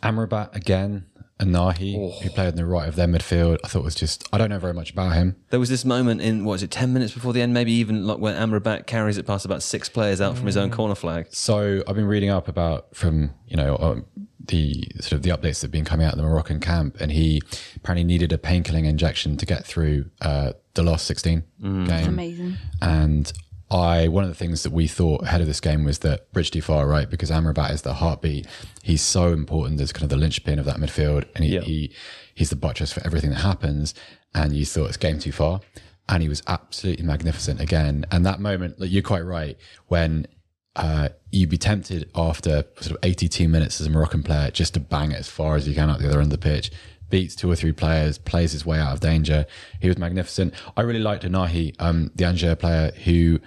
Amrabat 0.02 0.56
again, 0.56 1.06
and 1.42 1.54
Ounahi, 1.54 2.22
who 2.22 2.30
played 2.30 2.48
on 2.48 2.56
the 2.56 2.66
right 2.66 2.88
of 2.88 2.96
their 2.96 3.08
midfield. 3.08 3.58
I 3.64 3.68
thought 3.68 3.84
was 3.84 3.96
just, 3.96 4.28
I 4.32 4.38
don't 4.38 4.50
know 4.50 4.60
very 4.60 4.74
much 4.74 4.92
about 4.92 5.14
him. 5.14 5.36
There 5.50 5.60
was 5.60 5.70
this 5.70 5.84
moment 5.84 6.22
in 6.22 6.46
what 6.46 6.54
was 6.54 6.64
it, 6.64 6.72
ten 6.72 6.94
minutes 6.94 7.14
before 7.14 7.34
the 7.34 7.42
end, 7.42 7.54
maybe 7.54 7.72
even 7.74 8.06
like 8.06 8.20
when 8.20 8.36
Amrabat 8.36 8.86
carries 8.86 9.18
it 9.18 9.26
past 9.26 9.44
about 9.44 9.64
six 9.64 9.90
players 9.90 10.22
out 10.22 10.38
from 10.38 10.46
his 10.46 10.56
own 10.56 10.72
corner 10.72 10.96
flag. 10.96 11.28
So 11.32 11.84
I've 11.88 11.96
been 11.96 12.06
reading 12.06 12.30
up 12.30 12.48
about 12.48 12.96
from 12.96 13.32
you 13.48 13.58
know 13.58 13.76
um, 13.78 14.06
the 14.48 14.84
sort 15.00 15.14
of 15.14 15.24
the 15.24 15.30
updates 15.30 15.60
that 15.60 15.64
have 15.64 15.72
been 15.72 15.86
coming 15.86 16.06
out 16.06 16.14
of 16.14 16.18
the 16.18 16.24
Moroccan 16.24 16.60
camp, 16.60 16.98
and 17.02 17.12
he 17.12 17.42
apparently 17.76 18.04
needed 18.04 18.32
a 18.32 18.38
painkilling 18.38 18.86
injection 18.86 19.38
to 19.38 19.46
get 19.46 19.66
through 19.66 20.06
uh, 20.22 20.54
the 20.76 20.84
last 20.84 21.06
16 21.08 21.44
game. 21.62 22.08
Amazing. 22.08 22.58
And 22.82 23.32
I 23.72 24.08
one 24.10 24.24
of 24.26 24.30
the 24.30 24.36
things 24.36 24.64
that 24.64 24.72
we 24.74 24.88
thought 24.88 25.24
ahead 25.24 25.40
of 25.42 25.48
this 25.48 25.62
game 25.62 25.86
was 25.86 26.00
that 26.00 26.32
Bridge 26.34 26.52
too 26.52 26.62
far, 26.62 26.86
right? 26.88 27.10
Because 27.10 27.32
Amrabat 27.32 27.72
is 27.72 27.82
the 27.84 27.94
heartbeat. 27.94 28.46
He's 28.84 29.02
so 29.02 29.30
important 29.32 29.80
as 29.80 29.94
kind 29.94 30.04
of 30.04 30.10
the 30.10 30.18
linchpin 30.18 30.60
of 30.60 30.66
that 30.66 30.76
midfield, 30.78 31.26
and 31.36 31.46
he, 31.46 31.56
Yeah. 31.56 31.62
he 31.62 31.92
he's 32.36 32.50
the 32.50 32.56
buttress 32.56 32.92
for 32.92 33.04
everything 33.06 33.30
that 33.30 33.38
happens. 33.42 33.94
And 34.36 34.54
you 34.54 34.66
thought 34.66 34.88
it's 34.88 34.98
game 34.98 35.20
too 35.20 35.32
far, 35.32 35.62
and 36.10 36.22
he 36.22 36.30
was 36.30 36.44
absolutely 36.48 37.06
magnificent 37.06 37.60
again. 37.62 38.06
And 38.12 38.26
that 38.26 38.40
moment, 38.40 38.80
like, 38.80 38.92
you're 38.92 39.02
quite 39.04 39.26
right 39.26 39.58
when. 39.88 40.28
Uh, 40.74 41.10
you'd 41.32 41.50
be 41.50 41.58
tempted 41.58 42.10
after 42.16 42.64
sort 42.80 42.92
of 42.92 42.98
82 43.04 43.50
minutes 43.50 43.82
as 43.82 43.88
a 43.88 43.90
Moroccan 43.90 44.24
player 44.24 44.50
just 44.52 44.74
to 44.76 44.80
bang 44.80 45.12
it 45.12 45.20
as 45.20 45.28
far 45.28 45.58
as 45.58 45.68
you 45.68 45.76
can 45.76 45.90
out 45.90 46.00
the 46.00 46.08
other 46.08 46.22
end 46.22 46.32
of 46.32 46.40
the 46.40 46.50
pitch. 46.50 46.72
Beats 47.10 47.36
two 47.36 47.52
or 47.52 47.58
three 47.58 47.74
players, 47.74 48.18
plays 48.18 48.54
his 48.54 48.66
way 48.66 48.80
out 48.80 48.94
of 48.94 49.02
danger. 49.02 49.46
He 49.82 49.90
was 49.90 49.98
magnificent. 49.98 50.54
I 50.78 50.84
really 50.84 51.02
liked 51.02 51.26
Ounahi, 51.26 51.76
um, 51.80 52.10
the 52.16 52.24
Angers 52.24 52.56
player 52.56 52.92
who 53.04 53.42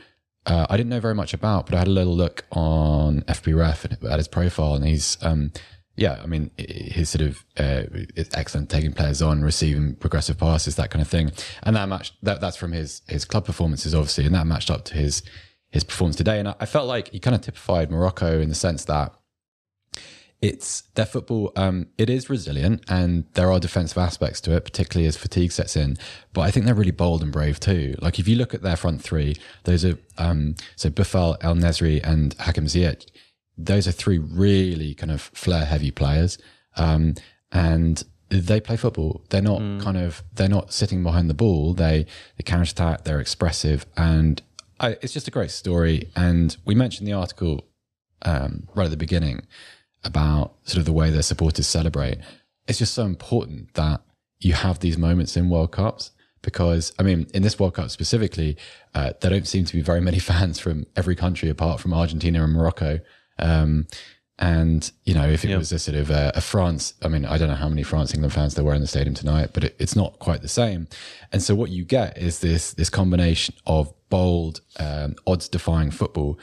uh, 0.46 0.66
I 0.68 0.76
didn't 0.76 0.90
know 0.90 1.00
very 1.00 1.14
much 1.14 1.32
about, 1.32 1.66
but 1.66 1.74
I 1.74 1.78
had 1.78 1.88
a 1.88 1.92
little 1.92 2.14
look 2.14 2.44
on 2.52 3.22
FBref 3.22 3.84
and 3.84 4.04
at 4.04 4.18
his 4.18 4.28
profile, 4.28 4.74
and 4.74 4.84
he's, 4.84 5.16
um, 5.22 5.52
yeah, 5.96 6.20
I 6.22 6.26
mean, 6.26 6.50
his 6.58 7.08
sort 7.08 7.22
of 7.22 7.44
uh, 7.56 7.84
excellent 8.34 8.68
taking 8.68 8.92
players 8.92 9.22
on, 9.22 9.42
receiving 9.42 9.94
progressive 9.94 10.38
passes, 10.38 10.76
that 10.76 10.90
kind 10.90 11.00
of 11.00 11.08
thing, 11.08 11.32
and 11.62 11.76
that 11.76 11.88
match 11.88 12.12
that 12.22 12.40
that's 12.40 12.56
from 12.56 12.72
his 12.72 13.02
his 13.08 13.24
club 13.24 13.46
performances, 13.46 13.94
obviously, 13.94 14.26
and 14.26 14.34
that 14.34 14.46
matched 14.46 14.70
up 14.70 14.84
to 14.86 14.94
his 14.94 15.22
his 15.70 15.84
performance 15.84 16.16
today, 16.16 16.38
and 16.38 16.48
I, 16.48 16.54
I 16.60 16.66
felt 16.66 16.86
like 16.86 17.08
he 17.08 17.20
kind 17.20 17.34
of 17.34 17.40
typified 17.40 17.90
Morocco 17.90 18.40
in 18.40 18.48
the 18.48 18.54
sense 18.54 18.84
that 18.84 19.14
it's 20.40 20.82
their 20.94 21.06
football. 21.06 21.52
Um, 21.56 21.86
it 21.96 22.10
is 22.10 22.28
resilient, 22.28 22.84
and 22.88 23.24
there 23.32 23.50
are 23.50 23.58
defensive 23.58 23.96
aspects 23.96 24.40
to 24.42 24.54
it, 24.54 24.64
particularly 24.64 25.06
as 25.06 25.16
fatigue 25.16 25.52
sets 25.52 25.76
in. 25.76 25.96
But 26.32 26.42
I 26.42 26.50
think 26.50 26.66
they're 26.66 26.74
really 26.74 26.90
bold 26.90 27.22
and 27.22 27.32
brave 27.32 27.58
too. 27.60 27.94
Like 28.00 28.18
if 28.18 28.28
you 28.28 28.36
look 28.36 28.52
at 28.52 28.62
their 28.62 28.76
front 28.76 29.02
three, 29.02 29.36
those 29.64 29.84
are 29.84 29.98
um, 30.18 30.54
so 30.76 30.90
Boufal, 30.90 31.38
El 31.40 31.54
Nesri, 31.54 32.02
and 32.04 32.34
Hakim 32.34 32.66
Ziyech. 32.66 33.06
Those 33.56 33.88
are 33.88 33.92
three 33.92 34.18
really 34.18 34.94
kind 34.94 35.12
of 35.12 35.22
flair-heavy 35.22 35.92
players, 35.92 36.36
um, 36.76 37.14
and 37.50 38.04
they 38.28 38.60
play 38.60 38.76
football. 38.76 39.24
They're 39.30 39.40
not 39.40 39.60
kind 39.80 39.96
of 39.96 40.22
they're 40.34 40.48
not 40.48 40.72
sitting 40.72 41.02
behind 41.02 41.30
the 41.30 41.34
ball. 41.34 41.72
They 41.72 42.06
they 42.36 42.42
counter 42.44 42.70
attack. 42.70 43.04
They're 43.04 43.20
expressive, 43.20 43.86
and 43.96 44.42
I, 44.78 44.98
it's 45.00 45.12
just 45.12 45.28
a 45.28 45.30
great 45.30 45.52
story. 45.52 46.10
And 46.16 46.56
we 46.66 46.74
mentioned 46.74 47.08
the 47.08 47.12
article 47.12 47.64
um, 48.22 48.68
right 48.74 48.84
at 48.84 48.90
the 48.90 48.96
beginning 48.96 49.46
about 50.04 50.54
sort 50.64 50.78
of 50.78 50.84
the 50.84 50.92
way 50.92 51.10
their 51.10 51.22
supporters 51.22 51.66
celebrate. 51.66 52.18
It's 52.66 52.78
just 52.78 52.94
so 52.94 53.04
important 53.04 53.74
that 53.74 54.02
you 54.40 54.52
have 54.52 54.80
these 54.80 54.98
moments 54.98 55.36
in 55.36 55.50
World 55.50 55.72
Cups 55.72 56.10
because, 56.42 56.92
I 56.98 57.02
mean, 57.02 57.26
in 57.34 57.42
this 57.42 57.58
World 57.58 57.74
Cup 57.74 57.90
specifically, 57.90 58.56
uh, 58.94 59.12
there 59.20 59.30
don't 59.30 59.48
seem 59.48 59.64
to 59.64 59.74
be 59.74 59.80
very 59.80 60.00
many 60.00 60.18
fans 60.30 60.58
from 60.58 60.86
every 60.96 61.16
country 61.16 61.48
apart 61.48 61.80
from 61.80 61.94
Argentina 61.94 62.44
and 62.44 62.52
Morocco. 62.52 63.00
Um, 63.38 63.86
and 64.38 64.90
you 65.04 65.14
know, 65.14 65.28
if 65.28 65.44
it 65.44 65.56
was 65.56 65.70
a 65.70 65.78
sort 65.78 65.96
of 65.96 66.10
a, 66.10 66.32
a 66.34 66.40
France, 66.40 66.94
I 67.02 67.08
mean, 67.08 67.24
I 67.24 67.38
don't 67.38 67.48
know 67.48 67.54
how 67.54 67.68
many 67.68 67.84
France 67.84 68.12
England 68.12 68.32
fans 68.32 68.54
there 68.54 68.64
were 68.64 68.74
in 68.74 68.80
the 68.80 68.86
stadium 68.86 69.14
tonight, 69.14 69.50
but 69.52 69.64
it, 69.64 69.76
it's 69.78 69.94
not 69.94 70.18
quite 70.18 70.42
the 70.42 70.48
same. 70.48 70.88
And 71.30 71.40
so, 71.40 71.54
what 71.54 71.70
you 71.70 71.84
get 71.84 72.18
is 72.18 72.40
this 72.40 72.74
this 72.74 72.90
combination 72.90 73.54
of 73.64 73.94
bold, 74.10 74.60
um, 74.80 75.14
odds-defying 75.26 75.92
football, 75.92 76.38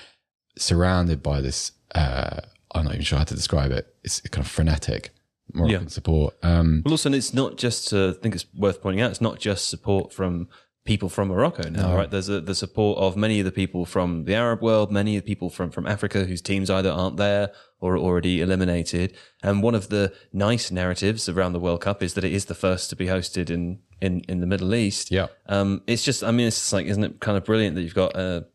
surrounded 0.57 1.21
by 1.21 1.41
this. 1.41 1.73
Uh, 1.93 2.39
I'm 2.73 2.85
not 2.85 2.93
even 2.93 3.03
sure 3.05 3.17
how 3.19 3.25
to 3.25 3.35
describe 3.35 3.71
it. 3.71 3.93
It's 4.03 4.21
kind 4.21 4.45
of 4.45 4.51
frenetic 4.51 5.11
Moroccan 5.53 5.83
Yeah. 5.83 5.87
support. 5.89 6.35
Um, 6.43 6.81
Well, 6.85 6.93
also, 6.93 7.09
and 7.09 7.15
it's 7.15 7.33
not 7.33 7.57
just. 7.57 7.93
Uh, 7.93 8.09
I 8.09 8.13
think 8.13 8.35
it's 8.35 8.45
worth 8.55 8.81
pointing 8.81 9.01
out. 9.01 9.11
It's 9.11 9.21
not 9.21 9.39
just 9.39 9.69
support 9.69 10.13
from 10.13 10.47
people 10.83 11.09
from 11.09 11.27
Morocco 11.27 11.69
now, 11.69 11.95
right? 11.95 12.09
There's 12.09 12.27
a, 12.27 12.41
the 12.41 12.55
support 12.55 12.97
of 12.97 13.15
many 13.15 13.37
of 13.39 13.45
the 13.45 13.51
people 13.51 13.85
from 13.85 14.23
the 14.25 14.33
Arab 14.33 14.61
world, 14.63 14.91
many 14.91 15.15
of 15.15 15.23
the 15.23 15.27
people 15.27 15.51
from, 15.51 15.69
from 15.69 15.85
Africa 15.85 16.25
whose 16.25 16.41
teams 16.41 16.71
either 16.71 16.89
aren't 16.89 17.17
there 17.17 17.51
or 17.79 17.93
are 17.93 17.99
already 17.99 18.41
eliminated. 18.41 19.13
And 19.43 19.61
one 19.61 19.75
of 19.75 19.89
the 19.89 20.11
nice 20.33 20.71
narratives 20.71 21.29
around 21.29 21.53
the 21.53 21.59
World 21.59 21.81
Cup 21.81 22.01
is 22.01 22.15
that 22.15 22.23
it 22.23 22.31
is 22.31 22.45
the 22.45 22.55
first 22.55 22.89
to 22.89 22.95
be 22.95 23.05
hosted 23.05 23.51
in, 23.51 23.77
in, 24.01 24.21
in 24.27 24.39
the 24.39 24.47
Middle 24.47 24.73
East. 24.73 25.11
Yeah. 25.11 25.27
Um, 25.45 25.83
it's 25.85 26.03
just, 26.03 26.23
I 26.23 26.31
mean, 26.31 26.47
it's 26.47 26.57
just 26.57 26.73
like, 26.73 26.87
isn't 26.87 27.03
it 27.03 27.19
kind 27.19 27.37
of 27.37 27.45
brilliant 27.45 27.75
that 27.75 27.83
you've 27.83 27.93
got 27.93 28.15
a, 28.15 28.47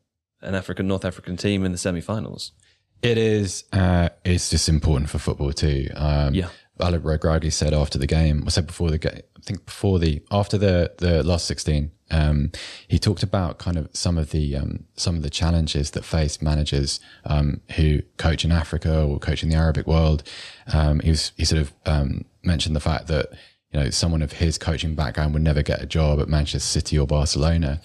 an 0.43 0.57
African, 0.57 0.89
North 0.89 1.05
African 1.05 1.37
team 1.37 1.65
in 1.65 1.71
the 1.71 1.79
semi-finals? 1.79 2.51
It 3.03 3.19
is. 3.19 3.65
Uh, 3.73 4.09
it's 4.25 4.51
just 4.51 4.69
important 4.69 5.11
for 5.11 5.19
football 5.19 5.53
too. 5.53 5.89
Um, 5.95 6.35
Yeah. 6.35 6.49
Alec 6.79 7.03
Regragui 7.03 7.51
said 7.53 7.73
after 7.73 7.99
the 7.99 8.07
game, 8.07 8.45
I 8.47 8.51
said 8.51 8.67
before 8.67 8.91
the 8.91 8.99
game, 8.99 9.23
I 9.37 9.41
think 9.43 9.65
before 9.65 9.99
the 9.99 10.23
after 10.31 10.59
the 10.59 10.93
the 10.99 11.23
last 11.23 11.47
sixteen, 11.47 11.91
um, 12.11 12.53
he 12.87 12.99
talked 12.99 13.23
about 13.23 13.57
kind 13.59 13.79
of 13.79 13.89
some 13.95 14.19
of 14.19 14.31
the 14.31 14.57
um, 14.57 14.85
some 14.95 15.17
of 15.17 15.23
the 15.23 15.31
challenges 15.31 15.93
that 15.93 16.05
face 16.05 16.43
managers 16.43 17.01
um, 17.25 17.63
who 17.77 18.03
coach 18.19 18.45
in 18.45 18.53
Africa 18.53 19.03
or 19.05 19.19
coach 19.19 19.43
in 19.43 19.49
the 19.49 19.57
Arabic 19.57 19.87
world. 19.87 20.23
Um, 20.71 21.01
he 21.01 21.11
was 21.11 21.33
he 21.39 21.47
sort 21.47 21.63
of 21.63 21.73
um, 21.87 22.27
mentioned 22.43 22.77
the 22.77 22.81
fact 22.81 23.07
that 23.07 23.31
you 23.73 23.81
know 23.81 23.89
someone 23.89 24.21
of 24.21 24.33
his 24.33 24.59
coaching 24.59 24.95
background 24.95 25.33
would 25.33 25.43
never 25.43 25.63
get 25.63 25.81
a 25.81 25.87
job 25.87 26.21
at 26.21 26.29
Manchester 26.29 26.59
City 26.59 26.99
or 26.99 27.07
Barcelona, 27.07 27.81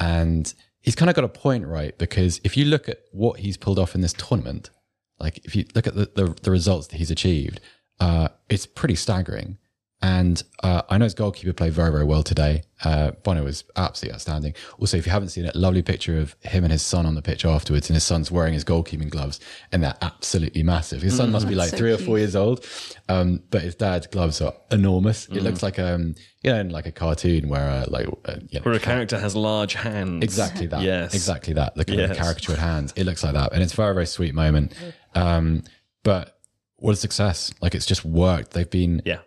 and 0.00 0.54
he's 0.82 0.94
kind 0.94 1.08
of 1.08 1.16
got 1.16 1.24
a 1.24 1.28
point 1.28 1.66
right 1.66 1.96
because 1.96 2.40
if 2.44 2.56
you 2.56 2.64
look 2.64 2.88
at 2.88 2.98
what 3.12 3.40
he's 3.40 3.56
pulled 3.56 3.78
off 3.78 3.94
in 3.94 4.00
this 4.00 4.12
tournament, 4.12 4.70
like 5.18 5.38
if 5.44 5.56
you 5.56 5.64
look 5.74 5.86
at 5.86 5.94
the, 5.94 6.10
the, 6.14 6.36
the 6.42 6.50
results 6.50 6.88
that 6.88 6.96
he's 6.96 7.10
achieved, 7.10 7.60
uh, 8.00 8.28
it's 8.48 8.66
pretty 8.66 8.96
staggering. 8.96 9.58
And 10.02 10.42
uh, 10.64 10.82
I 10.90 10.98
know 10.98 11.04
his 11.04 11.14
goalkeeper 11.14 11.52
played 11.52 11.72
very, 11.72 11.92
very 11.92 12.04
well 12.04 12.24
today. 12.24 12.64
Uh, 12.82 13.12
Bono 13.22 13.44
was 13.44 13.62
absolutely 13.76 14.14
outstanding. 14.14 14.54
Also, 14.80 14.96
if 14.96 15.06
you 15.06 15.12
haven't 15.12 15.28
seen 15.28 15.44
it, 15.44 15.54
lovely 15.54 15.82
picture 15.82 16.18
of 16.18 16.34
him 16.40 16.64
and 16.64 16.72
his 16.72 16.82
son 16.82 17.06
on 17.06 17.14
the 17.14 17.22
pitch 17.22 17.44
afterwards, 17.44 17.88
and 17.88 17.94
his 17.94 18.02
son's 18.02 18.28
wearing 18.28 18.52
his 18.52 18.64
goalkeeping 18.64 19.08
gloves, 19.10 19.38
and 19.70 19.84
they're 19.84 19.94
absolutely 20.02 20.64
massive. 20.64 21.02
His 21.02 21.16
son 21.16 21.30
must 21.30 21.46
be 21.46 21.54
like 21.54 21.70
so 21.70 21.76
three 21.76 21.92
or 21.92 21.98
four 21.98 22.18
years 22.18 22.34
old, 22.34 22.66
um, 23.08 23.44
but 23.50 23.62
his 23.62 23.76
dad's 23.76 24.08
gloves 24.08 24.40
are 24.40 24.54
enormous. 24.72 25.28
It 25.28 25.42
looks 25.44 25.62
like 25.62 25.78
um, 25.78 26.16
you 26.42 26.50
know, 26.50 26.58
in 26.58 26.70
like 26.70 26.86
a 26.86 26.92
cartoon 26.92 27.48
where 27.48 27.68
uh, 27.70 27.84
like 27.86 28.08
uh, 28.24 28.36
you 28.50 28.58
know, 28.58 28.64
Where 28.64 28.74
a 28.74 28.80
character 28.80 29.20
has 29.20 29.36
large 29.36 29.74
hands. 29.74 30.24
Exactly 30.24 30.66
that. 30.66 30.82
Yes. 30.82 31.14
Exactly 31.14 31.54
that. 31.54 31.76
The 31.76 31.84
kind 31.84 32.00
of 32.00 32.16
caricatured 32.16 32.58
hands. 32.58 32.92
It 32.96 33.04
looks 33.04 33.22
like 33.22 33.34
that. 33.34 33.52
And 33.52 33.62
it's 33.62 33.72
a 33.72 33.76
very, 33.76 33.94
very 33.94 34.06
sweet 34.06 34.34
moment. 34.34 34.72
Um, 35.14 35.62
but 36.02 36.40
what 36.76 36.92
a 36.92 36.96
success. 36.96 37.54
Like 37.60 37.76
it's 37.76 37.86
just 37.86 38.04
worked. 38.04 38.50
They've 38.50 38.68
been, 38.68 39.02
Yeah. 39.04 39.18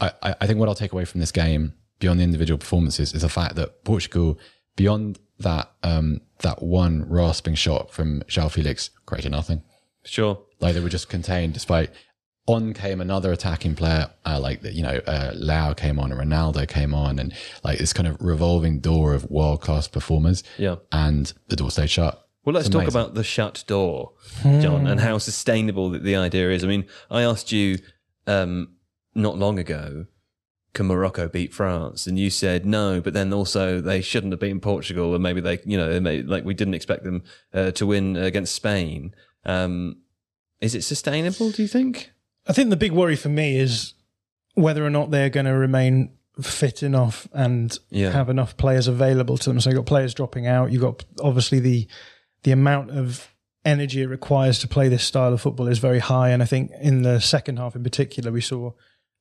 I, 0.00 0.34
I 0.40 0.46
think 0.46 0.58
what 0.58 0.68
I'll 0.68 0.74
take 0.74 0.92
away 0.92 1.04
from 1.04 1.20
this 1.20 1.32
game 1.32 1.74
beyond 1.98 2.20
the 2.20 2.24
individual 2.24 2.58
performances 2.58 3.14
is 3.14 3.22
the 3.22 3.28
fact 3.28 3.56
that 3.56 3.84
Portugal, 3.84 4.38
beyond 4.76 5.18
that, 5.38 5.70
um, 5.82 6.20
that 6.40 6.62
one 6.62 7.08
rasping 7.08 7.54
shot 7.54 7.90
from 7.90 8.20
João 8.22 8.50
Felix 8.50 8.90
created 9.06 9.32
nothing. 9.32 9.62
Sure. 10.04 10.38
Like 10.60 10.74
they 10.74 10.80
were 10.80 10.88
just 10.88 11.08
contained 11.08 11.54
despite 11.54 11.90
on 12.46 12.72
came 12.74 13.00
another 13.00 13.32
attacking 13.32 13.74
player, 13.74 14.08
uh, 14.24 14.38
like 14.40 14.62
you 14.62 14.82
know, 14.82 15.00
uh, 15.06 15.32
Leão 15.32 15.76
came 15.76 15.98
on 15.98 16.12
and 16.12 16.20
Ronaldo 16.20 16.68
came 16.68 16.94
on, 16.94 17.18
and 17.18 17.32
like 17.64 17.78
this 17.78 17.92
kind 17.92 18.06
of 18.06 18.16
revolving 18.20 18.78
door 18.78 19.14
of 19.14 19.28
world 19.30 19.60
class 19.60 19.88
performers. 19.88 20.44
Yeah. 20.56 20.76
and 20.92 21.32
the 21.48 21.56
door 21.56 21.70
stayed 21.70 21.90
shut. 21.90 22.22
Well, 22.44 22.54
let's 22.54 22.68
talk 22.68 22.86
about 22.86 23.14
the 23.14 23.24
shut 23.24 23.64
door, 23.66 24.12
John, 24.44 24.86
and 24.86 25.00
how 25.00 25.18
sustainable 25.18 25.90
the, 25.90 25.98
the 25.98 26.14
idea 26.14 26.50
is. 26.50 26.62
I 26.62 26.68
mean, 26.68 26.84
I 27.10 27.22
asked 27.22 27.50
you 27.50 27.78
um, 28.28 28.75
not 29.16 29.38
long 29.38 29.58
ago, 29.58 30.06
can 30.74 30.86
Morocco 30.86 31.28
beat 31.28 31.54
France? 31.54 32.06
And 32.06 32.18
you 32.18 32.28
said 32.30 32.66
no, 32.66 33.00
but 33.00 33.14
then 33.14 33.32
also 33.32 33.80
they 33.80 34.00
shouldn't 34.02 34.32
have 34.32 34.40
beaten 34.40 34.60
Portugal, 34.60 35.14
and 35.14 35.22
maybe 35.22 35.40
they, 35.40 35.58
you 35.64 35.76
know, 35.76 35.90
they 35.92 36.00
may, 36.00 36.22
like 36.22 36.44
we 36.44 36.54
didn't 36.54 36.74
expect 36.74 37.04
them 37.04 37.22
uh, 37.54 37.70
to 37.72 37.86
win 37.86 38.16
against 38.16 38.54
Spain. 38.54 39.14
Um, 39.44 39.98
is 40.60 40.74
it 40.74 40.82
sustainable? 40.82 41.50
Do 41.50 41.62
you 41.62 41.68
think? 41.68 42.12
I 42.46 42.52
think 42.52 42.70
the 42.70 42.76
big 42.76 42.92
worry 42.92 43.16
for 43.16 43.28
me 43.28 43.58
is 43.58 43.94
whether 44.54 44.84
or 44.84 44.90
not 44.90 45.10
they're 45.10 45.30
going 45.30 45.46
to 45.46 45.52
remain 45.52 46.10
fit 46.40 46.82
enough 46.82 47.26
and 47.32 47.78
Yeah. 47.90 48.10
have 48.10 48.28
enough 48.28 48.56
players 48.56 48.86
available 48.88 49.38
to 49.38 49.50
them. 49.50 49.60
So 49.60 49.70
you've 49.70 49.78
got 49.78 49.86
players 49.86 50.14
dropping 50.14 50.46
out. 50.46 50.70
You've 50.72 50.82
got 50.82 51.04
obviously 51.20 51.60
the 51.60 51.86
the 52.42 52.52
amount 52.52 52.90
of 52.90 53.28
energy 53.64 54.02
it 54.02 54.06
requires 54.06 54.58
to 54.60 54.68
play 54.68 54.88
this 54.88 55.02
style 55.02 55.32
of 55.32 55.40
football 55.40 55.66
is 55.66 55.78
very 55.78 55.98
high. 55.98 56.28
And 56.30 56.42
I 56.42 56.46
think 56.46 56.70
in 56.80 57.02
the 57.02 57.20
second 57.20 57.58
half 57.58 57.74
in 57.74 57.82
particular, 57.82 58.30
we 58.30 58.40
saw 58.40 58.72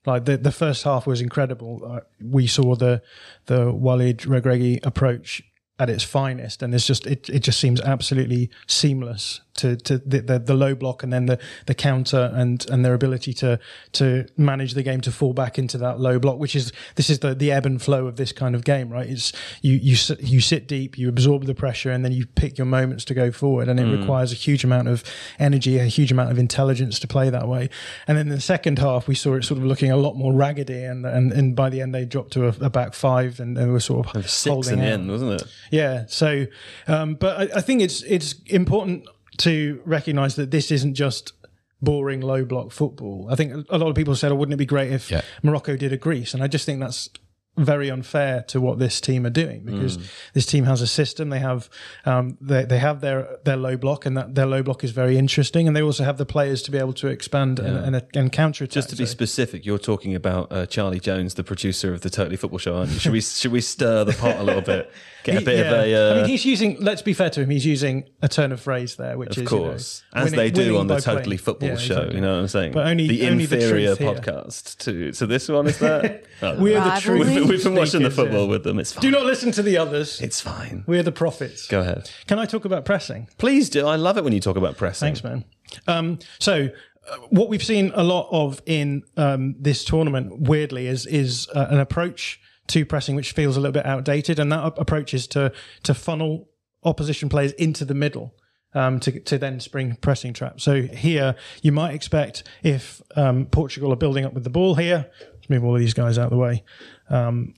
like 0.06 0.26
the, 0.26 0.38
the 0.38 0.52
first 0.52 0.84
half 0.84 1.08
was 1.08 1.22
incredible. 1.22 1.82
Uh, 1.86 2.00
we 2.22 2.48
saw 2.48 2.76
the 2.76 3.02
the 3.46 3.72
Walid 3.72 4.20
Regragui 4.20 4.86
approach 4.86 5.44
at 5.78 5.90
its 5.90 6.04
finest, 6.04 6.62
and 6.62 6.74
it's 6.74 6.88
just 6.88 7.06
it, 7.06 7.30
it 7.30 7.40
just 7.40 7.60
seems 7.60 7.82
absolutely 7.82 8.50
seamless 8.68 9.42
to 9.56 9.76
to 9.78 9.98
the, 9.98 10.22
the, 10.22 10.40
the 10.40 10.54
low 10.54 10.76
block 10.76 11.04
and 11.04 11.12
then 11.12 11.26
the 11.26 11.40
the 11.66 11.74
counter 11.74 12.32
and 12.34 12.66
and 12.70 12.86
their 12.86 12.94
ability 12.94 13.34
to 13.34 13.60
to 13.94 14.26
manage 14.38 14.74
the 14.74 14.84
game 14.84 15.02
to 15.02 15.12
fall 15.12 15.34
back 15.34 15.58
into 15.58 15.78
that 15.78 16.00
low 16.00 16.20
block, 16.20 16.40
which 16.40 16.56
is 16.56 16.72
this 16.96 17.10
is 17.10 17.20
the 17.20 17.34
the 17.34 17.52
ebb 17.52 17.66
and 17.66 17.82
flow 17.82 18.08
of 18.08 18.18
this 18.18 18.32
kind 18.32 18.56
of 18.56 18.64
game, 18.64 18.90
right? 18.90 19.10
It's 19.10 19.34
you 19.62 19.74
you 19.74 19.96
sit- 19.96 20.22
you 20.22 20.42
sit 20.42 20.68
deep, 20.68 20.98
you 20.98 21.10
absorb 21.10 21.46
the 21.46 21.56
pressure, 21.56 21.92
and 21.92 22.04
then 22.04 22.12
you 22.12 22.26
pick 22.26 22.58
your 22.58 22.66
moments 22.66 23.06
to 23.06 23.14
go 23.14 23.32
forward, 23.32 23.68
and 23.68 23.80
it 23.80 23.86
hmm. 23.86 24.00
requires 24.00 24.32
a 24.32 24.36
huge 24.36 24.64
amount 24.64 24.88
of 24.88 25.04
energy, 25.40 25.78
a 25.78 25.86
huge 25.86 26.12
amount 26.12 26.32
of 26.32 26.38
intelligence 26.38 27.00
to 27.00 27.08
play 27.08 27.30
that 27.30 27.48
way. 27.48 27.70
And 28.08 28.18
then 28.18 28.28
in 28.28 28.36
the 28.36 28.42
second 28.42 28.80
half, 28.80 29.08
we 29.08 29.16
saw 29.16 29.36
it 29.36 29.44
sort 29.44 29.60
of 29.60 29.66
looking 29.66 29.92
a 29.92 29.98
lot 29.98 30.16
more 30.16 30.34
raggedy, 30.34 30.84
and 30.84 31.06
and, 31.06 31.32
and 31.32 31.56
by 31.56 31.70
the 31.70 31.82
end 31.82 31.94
they 31.94 32.06
dropped 32.06 32.32
to 32.34 32.48
a, 32.48 32.56
a 32.62 32.70
back 32.70 32.94
five, 32.94 33.40
and 33.40 33.58
they 33.58 33.66
were 33.66 33.80
sort 33.80 34.16
of 34.16 34.30
Six 34.30 34.54
holding 34.54 34.74
in 34.74 34.80
the 34.80 34.86
end, 34.86 35.10
wasn't 35.10 35.42
it? 35.42 35.48
Yeah. 35.72 36.06
So, 36.08 36.46
um, 36.88 37.16
but 37.16 37.38
I, 37.54 37.58
I 37.58 37.62
think 37.62 37.82
it's 37.82 38.02
it's 38.04 38.36
important 38.48 39.08
to 39.38 39.82
recognise 39.86 40.36
that 40.36 40.52
this 40.52 40.72
isn't 40.72 40.96
just 40.96 41.34
boring 41.82 42.22
low 42.22 42.46
block 42.46 42.72
football. 42.72 43.28
I 43.30 43.36
think 43.36 43.66
a 43.70 43.78
lot 43.78 43.90
of 43.90 43.96
people 43.96 44.16
said, 44.16 44.32
"Oh, 44.32 44.36
wouldn't 44.36 44.54
it 44.54 44.58
be 44.58 44.66
great 44.66 44.92
if 44.92 45.12
Yeah. 45.12 45.22
Morocco 45.44 45.76
did 45.76 45.92
a 45.94 45.98
Greece?" 45.98 46.34
And 46.34 46.42
I 46.44 46.48
just 46.48 46.66
think 46.66 46.80
that's 46.80 47.10
very 47.58 47.90
unfair 47.90 48.44
to 48.50 48.60
what 48.60 48.80
this 48.80 49.00
team 49.00 49.26
are 49.26 49.30
doing 49.30 49.62
because 49.64 49.98
this 50.34 50.46
team 50.46 50.66
has 50.66 50.82
a 50.82 50.88
system. 50.88 51.30
They 51.30 51.40
have 51.40 51.70
um, 52.06 52.38
they 52.42 52.66
they 52.66 52.80
have 52.80 53.02
their 53.02 53.38
their 53.46 53.58
low 53.58 53.78
block, 53.78 54.06
and 54.06 54.18
that 54.18 54.36
their 54.36 54.46
low 54.46 54.62
block 54.64 54.84
is 54.84 54.92
very 54.92 55.18
interesting. 55.18 55.68
And 55.68 55.76
they 55.76 55.82
also 55.82 56.04
have 56.04 56.18
the 56.18 56.26
players 56.26 56.62
to 56.64 56.72
be 56.72 56.78
able 56.78 56.94
to 56.94 57.08
expand 57.08 57.60
and, 57.60 57.96
and, 57.96 58.06
and 58.14 58.32
counter 58.32 58.64
attack. 58.66 58.74
Just 58.74 58.90
to 58.90 58.96
be 58.96 59.06
specific, 59.06 59.66
you're 59.66 59.78
talking 59.78 60.16
about 60.16 60.52
uh, 60.52 60.66
Charlie 60.66 61.00
Jones, 61.00 61.36
the 61.36 61.44
producer 61.44 61.94
of 61.94 62.02
the 62.02 62.10
Totally 62.10 62.36
Football 62.38 62.60
Show, 62.60 62.76
aren't 62.78 62.92
you? 62.92 63.00
Should 63.00 63.12
we 63.14 63.22
should 63.42 63.52
we 63.52 63.62
stir 63.62 64.04
the 64.04 64.14
pot 64.14 64.38
a 64.38 64.44
little 64.44 64.62
bit? 64.62 64.92
Get 65.24 65.38
a 65.38 65.40
He- 65.40 65.46
bit 65.46 65.66
of 65.66 65.88
yeah. 65.88 65.98
a. 65.98 66.12
Uh, 66.12 66.14
I 66.14 66.18
mean, 66.22 66.30
he's 66.30 66.46
using. 66.46 66.78
Let's 66.80 67.02
be 67.02 67.14
fair 67.14 67.30
to 67.32 67.42
him. 67.42 67.50
He's 67.50 67.66
using 67.66 68.08
a 68.22 68.28
turn 68.28 68.52
of 68.52 68.62
phrase 68.62 68.96
there, 68.98 69.18
which 69.18 69.38
Of 69.38 69.44
is 69.44 69.50
course, 69.50 70.04
you 70.14 70.20
know, 70.20 70.26
as 70.26 70.32
winning- 70.32 70.46
they 70.46 70.52
do 70.52 70.78
on 70.78 70.88
the 70.88 70.98
Totally 71.00 71.24
playing. 71.24 71.38
Football 71.40 71.70
Yeah, 71.70 71.76
Show. 71.78 71.94
exactly. 71.96 72.16
You 72.16 72.22
know 72.22 72.34
what 72.36 72.42
I'm 72.42 72.48
saying? 72.48 72.72
But 72.74 72.86
only- 72.88 73.08
the 73.08 73.28
only 73.28 73.46
the 73.48 73.56
inferior 73.56 73.96
truth 73.96 74.00
here. 74.00 74.14
podcast 74.14 74.78
to 74.80 75.12
to 75.14 75.26
this 75.26 75.48
one 75.50 75.68
is 75.68 75.80
that. 75.80 76.24
Oh, 76.42 76.60
We're 76.60 76.82
the 76.82 76.98
truth. 77.00 77.45
We've, 77.50 77.58
we've 77.58 77.64
been 77.64 77.76
watching 77.76 78.04
the 78.04 78.12
football 78.12 78.44
yeah. 78.44 78.50
with 78.50 78.64
them. 78.64 78.80
It's 78.80 78.94
fine. 78.94 79.02
Do 79.02 79.12
not 79.12 79.26
listen 79.26 79.52
to 79.54 79.64
the 79.64 79.78
others. 79.78 80.22
It's 80.22 80.42
fine. 80.42 80.84
We're 80.88 81.04
the 81.04 81.12
prophets. 81.12 81.68
Go 81.68 81.82
ahead. 81.82 82.10
Can 82.28 82.40
I 82.40 82.46
talk 82.46 82.66
about 82.66 82.86
pressing? 82.86 83.28
Please 83.38 83.70
do. 83.70 83.88
I 83.88 83.96
love 83.96 84.18
it 84.18 84.24
when 84.24 84.34
you 84.34 84.42
talk 84.42 84.58
about 84.58 84.78
pressing. 84.78 85.08
Thanks, 85.08 85.24
man. 85.24 85.46
Um, 85.88 86.20
so, 86.40 86.70
uh, 87.10 87.18
what 87.30 87.50
we've 87.50 87.64
seen 87.64 87.92
a 87.96 88.04
lot 88.04 88.28
of 88.32 88.62
in 88.66 89.04
um, 89.18 89.56
this 89.60 89.84
tournament, 89.84 90.42
weirdly, 90.42 90.88
is 90.88 91.06
is 91.06 91.48
uh, 91.54 91.68
an 91.70 91.80
approach 91.80 92.40
to 92.68 92.86
pressing 92.86 93.16
which 93.16 93.32
feels 93.32 93.58
a 93.58 93.60
little 93.60 93.74
bit 93.74 93.86
outdated, 93.86 94.40
and 94.40 94.52
that 94.52 94.66
ap- 94.66 94.80
approach 94.80 95.14
is 95.14 95.28
to 95.28 95.52
to 95.84 95.94
funnel 95.94 96.50
opposition 96.84 97.30
players 97.30 97.52
into 97.54 97.86
the 97.86 97.96
middle. 97.96 98.34
Um, 98.74 99.00
to, 99.00 99.22
to 99.22 99.38
then 99.38 99.62
spring 99.62 99.96
pressing 100.02 100.34
traps. 100.34 100.62
So 100.62 100.82
here 100.82 101.38
you 101.62 101.72
might 101.72 101.94
expect 101.94 102.44
if 102.62 103.02
um, 103.16 103.46
Portugal 103.46 103.94
are 103.94 103.96
building 103.96 104.26
up 104.26 104.34
with 104.34 104.44
the 104.44 104.50
ball 104.50 104.76
here, 104.76 105.10
let's 105.34 105.50
move 105.50 105.64
all 105.64 105.76
of 105.76 105.80
these 105.80 105.94
guys 105.94 106.18
out 106.18 106.26
of 106.26 106.32
the 106.32 106.36
way. 106.36 106.62
Um, 107.10 107.54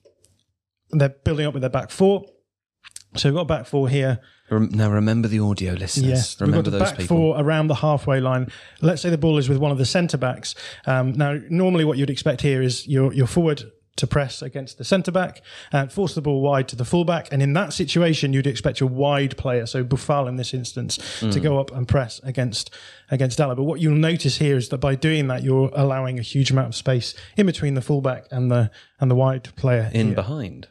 they're 0.92 1.10
building 1.10 1.46
up 1.46 1.54
with 1.54 1.62
their 1.62 1.70
back 1.70 1.92
four. 1.92 2.26
So 3.16 3.30
we've 3.30 3.36
got 3.36 3.42
a 3.42 3.46
back 3.46 3.66
four 3.66 3.90
here. 3.90 4.20
Now 4.50 4.90
remember 4.90 5.28
the 5.28 5.40
audio 5.40 5.74
listeners. 5.74 6.10
Yes, 6.10 6.42
remember 6.42 6.70
we've 6.70 6.80
got 6.80 6.86
back 6.86 6.98
people. 6.98 7.18
four 7.18 7.40
around 7.40 7.68
the 7.68 7.76
halfway 7.76 8.22
line. 8.22 8.50
Let's 8.82 9.02
say 9.02 9.10
the 9.10 9.18
ball 9.18 9.38
is 9.38 9.50
with 9.50 9.58
one 9.58 9.72
of 9.72 9.78
the 9.78 9.86
centre 9.86 10.18
backs. 10.18 10.56
Um, 10.86 11.12
now, 11.14 11.38
normally, 11.50 11.84
what 11.84 11.98
you'd 11.98 12.10
expect 12.10 12.42
here 12.42 12.62
is 12.62 12.88
your 12.88 13.14
your 13.14 13.28
forward 13.28 13.64
to 13.98 14.08
press 14.08 14.42
against 14.42 14.78
the 14.78 14.84
centre 14.84 15.12
back 15.12 15.42
and 15.72 15.92
force 15.92 16.16
the 16.16 16.22
ball 16.22 16.42
wide 16.42 16.68
to 16.70 16.76
the 16.76 16.86
fullback. 16.86 17.28
And 17.32 17.42
in 17.44 17.54
that 17.54 17.74
situation, 17.74 18.32
you'd 18.34 18.48
expect 18.48 18.80
your 18.80 18.90
wide 18.90 19.36
player, 19.38 19.66
so 19.66 19.84
Boufal 19.84 20.28
in 20.30 20.38
this 20.38 20.54
instance, 20.54 20.98
Hmm. 21.20 21.30
to 21.32 21.40
go 21.40 21.60
up 21.60 21.72
and 21.76 21.88
press 21.88 22.20
against 22.24 22.70
against 23.12 23.38
Dalot. 23.40 23.56
But 23.58 23.64
what 23.64 23.80
you'll 23.82 23.96
notice 23.96 24.38
here 24.38 24.58
is 24.58 24.70
that 24.70 24.78
by 24.80 24.96
doing 24.96 25.28
that, 25.28 25.44
you're 25.44 25.72
allowing 25.74 26.20
a 26.20 26.22
huge 26.22 26.52
amount 26.52 26.68
of 26.70 26.76
space 26.76 27.14
in 27.36 27.46
between 27.46 27.74
the 27.74 27.82
fullback 27.82 28.26
and 28.32 28.50
the 28.52 28.72
and 29.00 29.10
the 29.12 29.16
wide 29.16 29.44
player 29.56 29.90
in 29.94 30.08
here. 30.08 30.16
behind. 30.16 30.68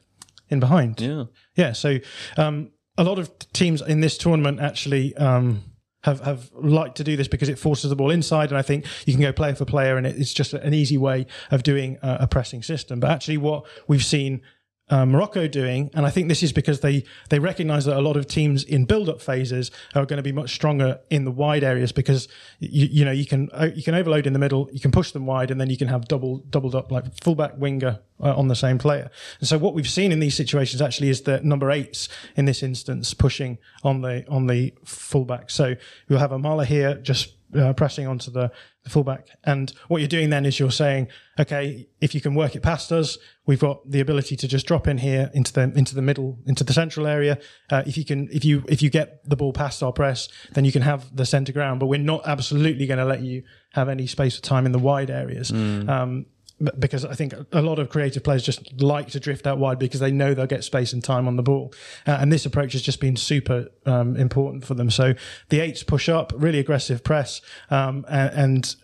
in 0.49 0.61
behind. 0.61 1.01
Yeah. 1.01 1.25
Yeah, 1.57 1.73
so 1.73 1.99
um, 2.37 2.71
a 2.99 3.05
lot 3.05 3.19
of 3.19 3.31
teams 3.53 3.83
in 3.83 4.01
this 4.01 4.17
tournament 4.17 4.61
actually 4.61 5.15
um, 5.17 5.65
have 6.07 6.21
have 6.21 6.51
liked 6.55 6.97
to 6.97 7.05
do 7.05 7.17
this 7.17 7.29
because 7.29 7.49
it 7.49 7.59
forces 7.59 7.91
the 7.91 7.97
ball 7.97 8.11
inside, 8.11 8.51
and 8.51 8.59
I 8.59 8.63
think 8.63 8.87
you 9.05 9.13
can 9.13 9.21
go 9.21 9.33
player 9.33 9.55
for 9.55 9.65
player, 9.65 9.97
and 9.97 10.07
it's 10.07 10.33
just 10.33 10.55
an 10.55 10.73
easy 10.73 10.97
way 10.97 11.27
of 11.51 11.63
doing 11.63 11.99
a, 12.03 12.19
a 12.21 12.27
pressing 12.27 12.63
system. 12.63 13.01
But 13.01 13.11
actually, 13.11 13.37
what 13.37 13.67
we've 13.89 14.05
seen 14.05 14.41
uh, 14.89 15.05
Morocco 15.05 15.49
doing, 15.49 15.91
and 15.95 16.07
I 16.07 16.11
think 16.11 16.29
this 16.29 16.43
is 16.43 16.53
because 16.53 16.81
they 16.81 17.05
they 17.29 17.41
recognise 17.41 17.85
that 17.87 17.97
a 17.97 18.01
lot 18.01 18.17
of 18.17 18.27
teams 18.27 18.63
in 18.63 18.85
build-up 18.85 19.21
phases 19.21 19.73
are 19.97 20.07
going 20.07 20.19
to 20.19 20.23
be 20.23 20.33
much 20.33 20.55
stronger 20.55 21.01
in 21.11 21.25
the 21.25 21.33
wide 21.33 21.65
areas 21.65 21.91
because 21.91 22.29
you, 22.61 22.87
you 22.87 23.05
know 23.05 23.11
you 23.11 23.27
can 23.27 23.49
uh, 23.53 23.69
you 23.75 23.83
can 23.83 23.95
overload 23.95 24.27
in 24.27 24.33
the 24.33 24.39
middle, 24.39 24.69
you 24.73 24.79
can 24.79 24.93
push 24.93 25.11
them 25.11 25.27
wide, 25.27 25.51
and 25.51 25.61
then 25.61 25.71
you 25.71 25.77
can 25.77 25.89
have 25.89 26.07
double 26.07 26.39
doubled 26.51 26.77
up 26.77 26.93
like 26.93 27.05
fullback 27.21 27.57
winger 27.59 27.99
uh, 28.21 28.37
on 28.37 28.47
the 28.47 28.55
same 28.55 28.79
player. 28.79 29.11
And 29.41 29.49
so 29.49 29.59
what 29.59 29.75
we've 29.75 29.89
seen 29.89 30.13
in 30.13 30.21
these 30.21 30.37
situations 30.37 30.81
actually 30.81 31.09
is 31.09 31.23
that 31.23 31.45
number 31.45 31.71
eights 31.73 32.09
in 32.37 32.45
this 32.45 32.63
instance 32.63 33.13
pushing 33.13 33.59
on 33.83 34.03
the 34.03 34.25
on 34.29 34.47
the 34.47 34.73
fullback. 34.85 35.51
So 35.51 35.75
we'll 36.09 36.21
have 36.21 36.31
Amallah 36.31 36.67
here 36.67 36.95
just 36.95 37.33
uh, 37.57 37.73
pressing 37.73 38.07
onto 38.07 38.31
the, 38.31 38.51
the 38.85 38.91
fullback. 38.91 39.27
And 39.45 39.73
what 39.89 39.99
you're 39.99 40.09
doing 40.09 40.31
then 40.31 40.45
is 40.47 40.59
you're 40.59 40.71
saying, 40.71 41.09
okay, 41.39 41.89
if 42.01 42.15
you 42.15 42.21
can 42.21 42.35
work 42.35 42.55
it 42.55 42.63
past 42.63 42.93
us, 42.93 43.19
we've 43.47 43.61
got 43.61 43.89
the 43.91 44.01
ability 44.01 44.37
to 44.37 44.49
just 44.49 44.67
drop 44.67 44.87
in 44.87 44.99
here 44.99 45.31
into 45.35 45.53
the 45.53 45.63
into 45.63 45.95
the 45.95 46.03
middle, 46.03 46.39
into 46.47 46.65
the 46.65 46.73
central 46.73 47.07
area. 47.07 47.39
Uh, 47.71 47.83
if 47.87 47.97
you 47.97 48.05
can, 48.05 48.29
if 48.33 48.45
you 48.45 48.65
if 48.69 48.83
you 48.83 48.91
get 48.91 49.29
the 49.29 49.37
ball 49.37 49.53
past 49.53 49.83
our 49.83 49.93
press, 49.93 50.29
then 50.53 50.65
you 50.65 50.73
can 50.73 50.83
have 50.83 51.15
the 51.15 51.27
centre 51.27 51.53
ground. 51.53 51.81
But 51.81 51.87
we're 51.87 51.99
not 51.99 52.23
absolutely 52.27 52.87
going 52.87 52.99
to 52.99 53.05
let 53.05 53.23
you 53.23 53.43
have 53.73 53.89
any 53.89 54.07
space 54.07 54.39
or 54.39 54.43
time 54.43 54.67
in 54.67 54.73
the 54.73 54.79
wide 54.79 55.11
areas. 55.11 55.51
Um, 55.51 56.27
b- 56.27 56.36
because 56.79 57.05
I 57.05 57.15
think 57.15 57.35
a 57.53 57.61
lot 57.61 57.79
of 57.79 57.91
creative 57.91 58.25
players 58.25 58.43
just 58.43 58.81
like 58.81 59.09
to 59.09 59.21
drift 59.21 59.47
out 59.47 59.59
wide 59.59 59.79
because 59.79 60.01
they 60.01 60.11
know 60.11 60.33
they'll 60.33 60.47
get 60.47 60.65
space 60.65 60.93
and 60.93 61.05
time 61.05 61.29
on 61.29 61.37
the 61.37 61.43
ball. 61.43 61.73
Uh, 62.07 62.19
and 62.21 62.33
this 62.33 62.47
approach 62.47 62.73
has 62.73 62.83
just 62.83 63.01
been 63.01 63.17
super 63.17 63.69
um, 63.85 64.17
important 64.17 64.65
for 64.65 64.75
them. 64.75 64.91
So 64.91 65.15
the 65.51 65.61
eights 65.61 65.83
push 65.83 66.09
up, 66.09 66.33
really 66.35 66.59
aggressive 66.59 67.05
press, 67.05 67.41
um, 67.71 68.07
and, 68.09 68.33
and 68.33 68.77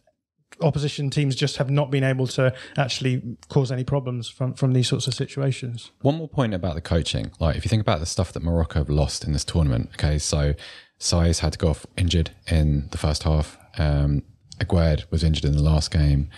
opposition 0.61 1.11
teams 1.11 1.35
just 1.35 1.57
have 1.57 1.71
not 1.71 1.91
been 1.91 2.05
able 2.05 2.27
to 2.27 2.55
actually 2.77 3.37
cause 3.49 3.73
any 3.73 3.85
problems 3.85 4.29
from, 4.29 4.55
from 4.55 4.75
these 4.75 4.89
sorts 4.89 5.07
of 5.07 5.15
situations. 5.15 5.91
One 6.03 6.17
more 6.17 6.29
point 6.29 6.55
about 6.55 6.75
the 6.75 6.81
coaching. 6.83 7.33
Like, 7.41 7.57
if 7.57 7.65
you 7.65 7.69
think 7.71 7.83
about 7.83 8.01
the 8.01 8.07
stuff 8.07 8.33
that 8.33 8.43
Morocco 8.43 8.81
have 8.81 8.91
lost 8.91 9.25
in 9.25 9.33
this 9.33 9.45
tournament, 9.45 9.91
okay, 9.95 10.19
so 10.19 10.55
Saiss 11.01 11.41
had 11.41 11.55
to 11.55 11.59
go 11.59 11.69
off 11.69 11.87
injured 11.97 12.31
in 12.49 12.89
the 12.91 12.99
first 12.99 13.23
half. 13.23 13.59
Um, 13.79 14.23
Aguerd 14.61 15.11
was 15.11 15.25
injured 15.25 15.47
in 15.47 15.57
the 15.57 15.63
last 15.63 15.91
game. 15.91 16.31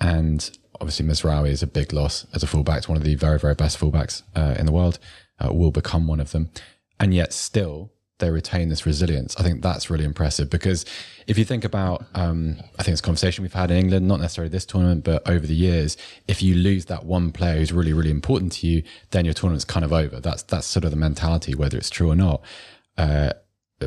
And 0.00 0.50
obviously, 0.80 1.06
Mazraoui 1.06 1.50
is 1.50 1.62
a 1.62 1.66
big 1.66 1.92
loss 1.92 2.26
as 2.34 2.42
a 2.42 2.46
fullback. 2.46 2.78
It's 2.78 2.88
one 2.88 2.96
of 2.96 3.04
the 3.04 3.14
very, 3.14 3.38
very 3.38 3.54
best 3.54 3.78
fullbacks 3.78 4.22
uh, 4.34 4.54
in 4.58 4.66
the 4.66 4.72
world, 4.72 4.98
uh, 5.38 5.52
will 5.52 5.70
become 5.70 6.06
one 6.06 6.20
of 6.20 6.32
them. 6.32 6.50
And 6.98 7.14
yet, 7.14 7.32
still, 7.32 7.92
they 8.18 8.30
retain 8.30 8.68
this 8.68 8.86
resilience. 8.86 9.36
I 9.38 9.42
think 9.42 9.62
that's 9.62 9.90
really 9.90 10.04
impressive 10.04 10.48
because 10.48 10.86
if 11.26 11.36
you 11.36 11.44
think 11.44 11.64
about, 11.64 12.06
um, 12.14 12.56
I 12.78 12.82
think 12.82 12.92
it's 12.92 13.00
a 13.00 13.04
conversation 13.04 13.42
we've 13.42 13.52
had 13.52 13.70
in 13.70 13.76
England, 13.76 14.08
not 14.08 14.20
necessarily 14.20 14.48
this 14.48 14.64
tournament, 14.64 15.04
but 15.04 15.28
over 15.28 15.46
the 15.46 15.54
years, 15.54 15.96
if 16.26 16.42
you 16.42 16.54
lose 16.54 16.86
that 16.86 17.04
one 17.04 17.30
player 17.30 17.58
who's 17.58 17.72
really, 17.72 17.92
really 17.92 18.10
important 18.10 18.52
to 18.52 18.66
you, 18.66 18.82
then 19.10 19.24
your 19.24 19.34
tournament's 19.34 19.64
kind 19.64 19.84
of 19.84 19.92
over. 19.92 20.20
That's 20.20 20.42
that's 20.44 20.66
sort 20.66 20.84
of 20.84 20.90
the 20.90 20.96
mentality, 20.96 21.54
whether 21.54 21.76
it's 21.76 21.90
true 21.90 22.10
or 22.10 22.16
not. 22.16 22.40
Uh, 22.96 23.32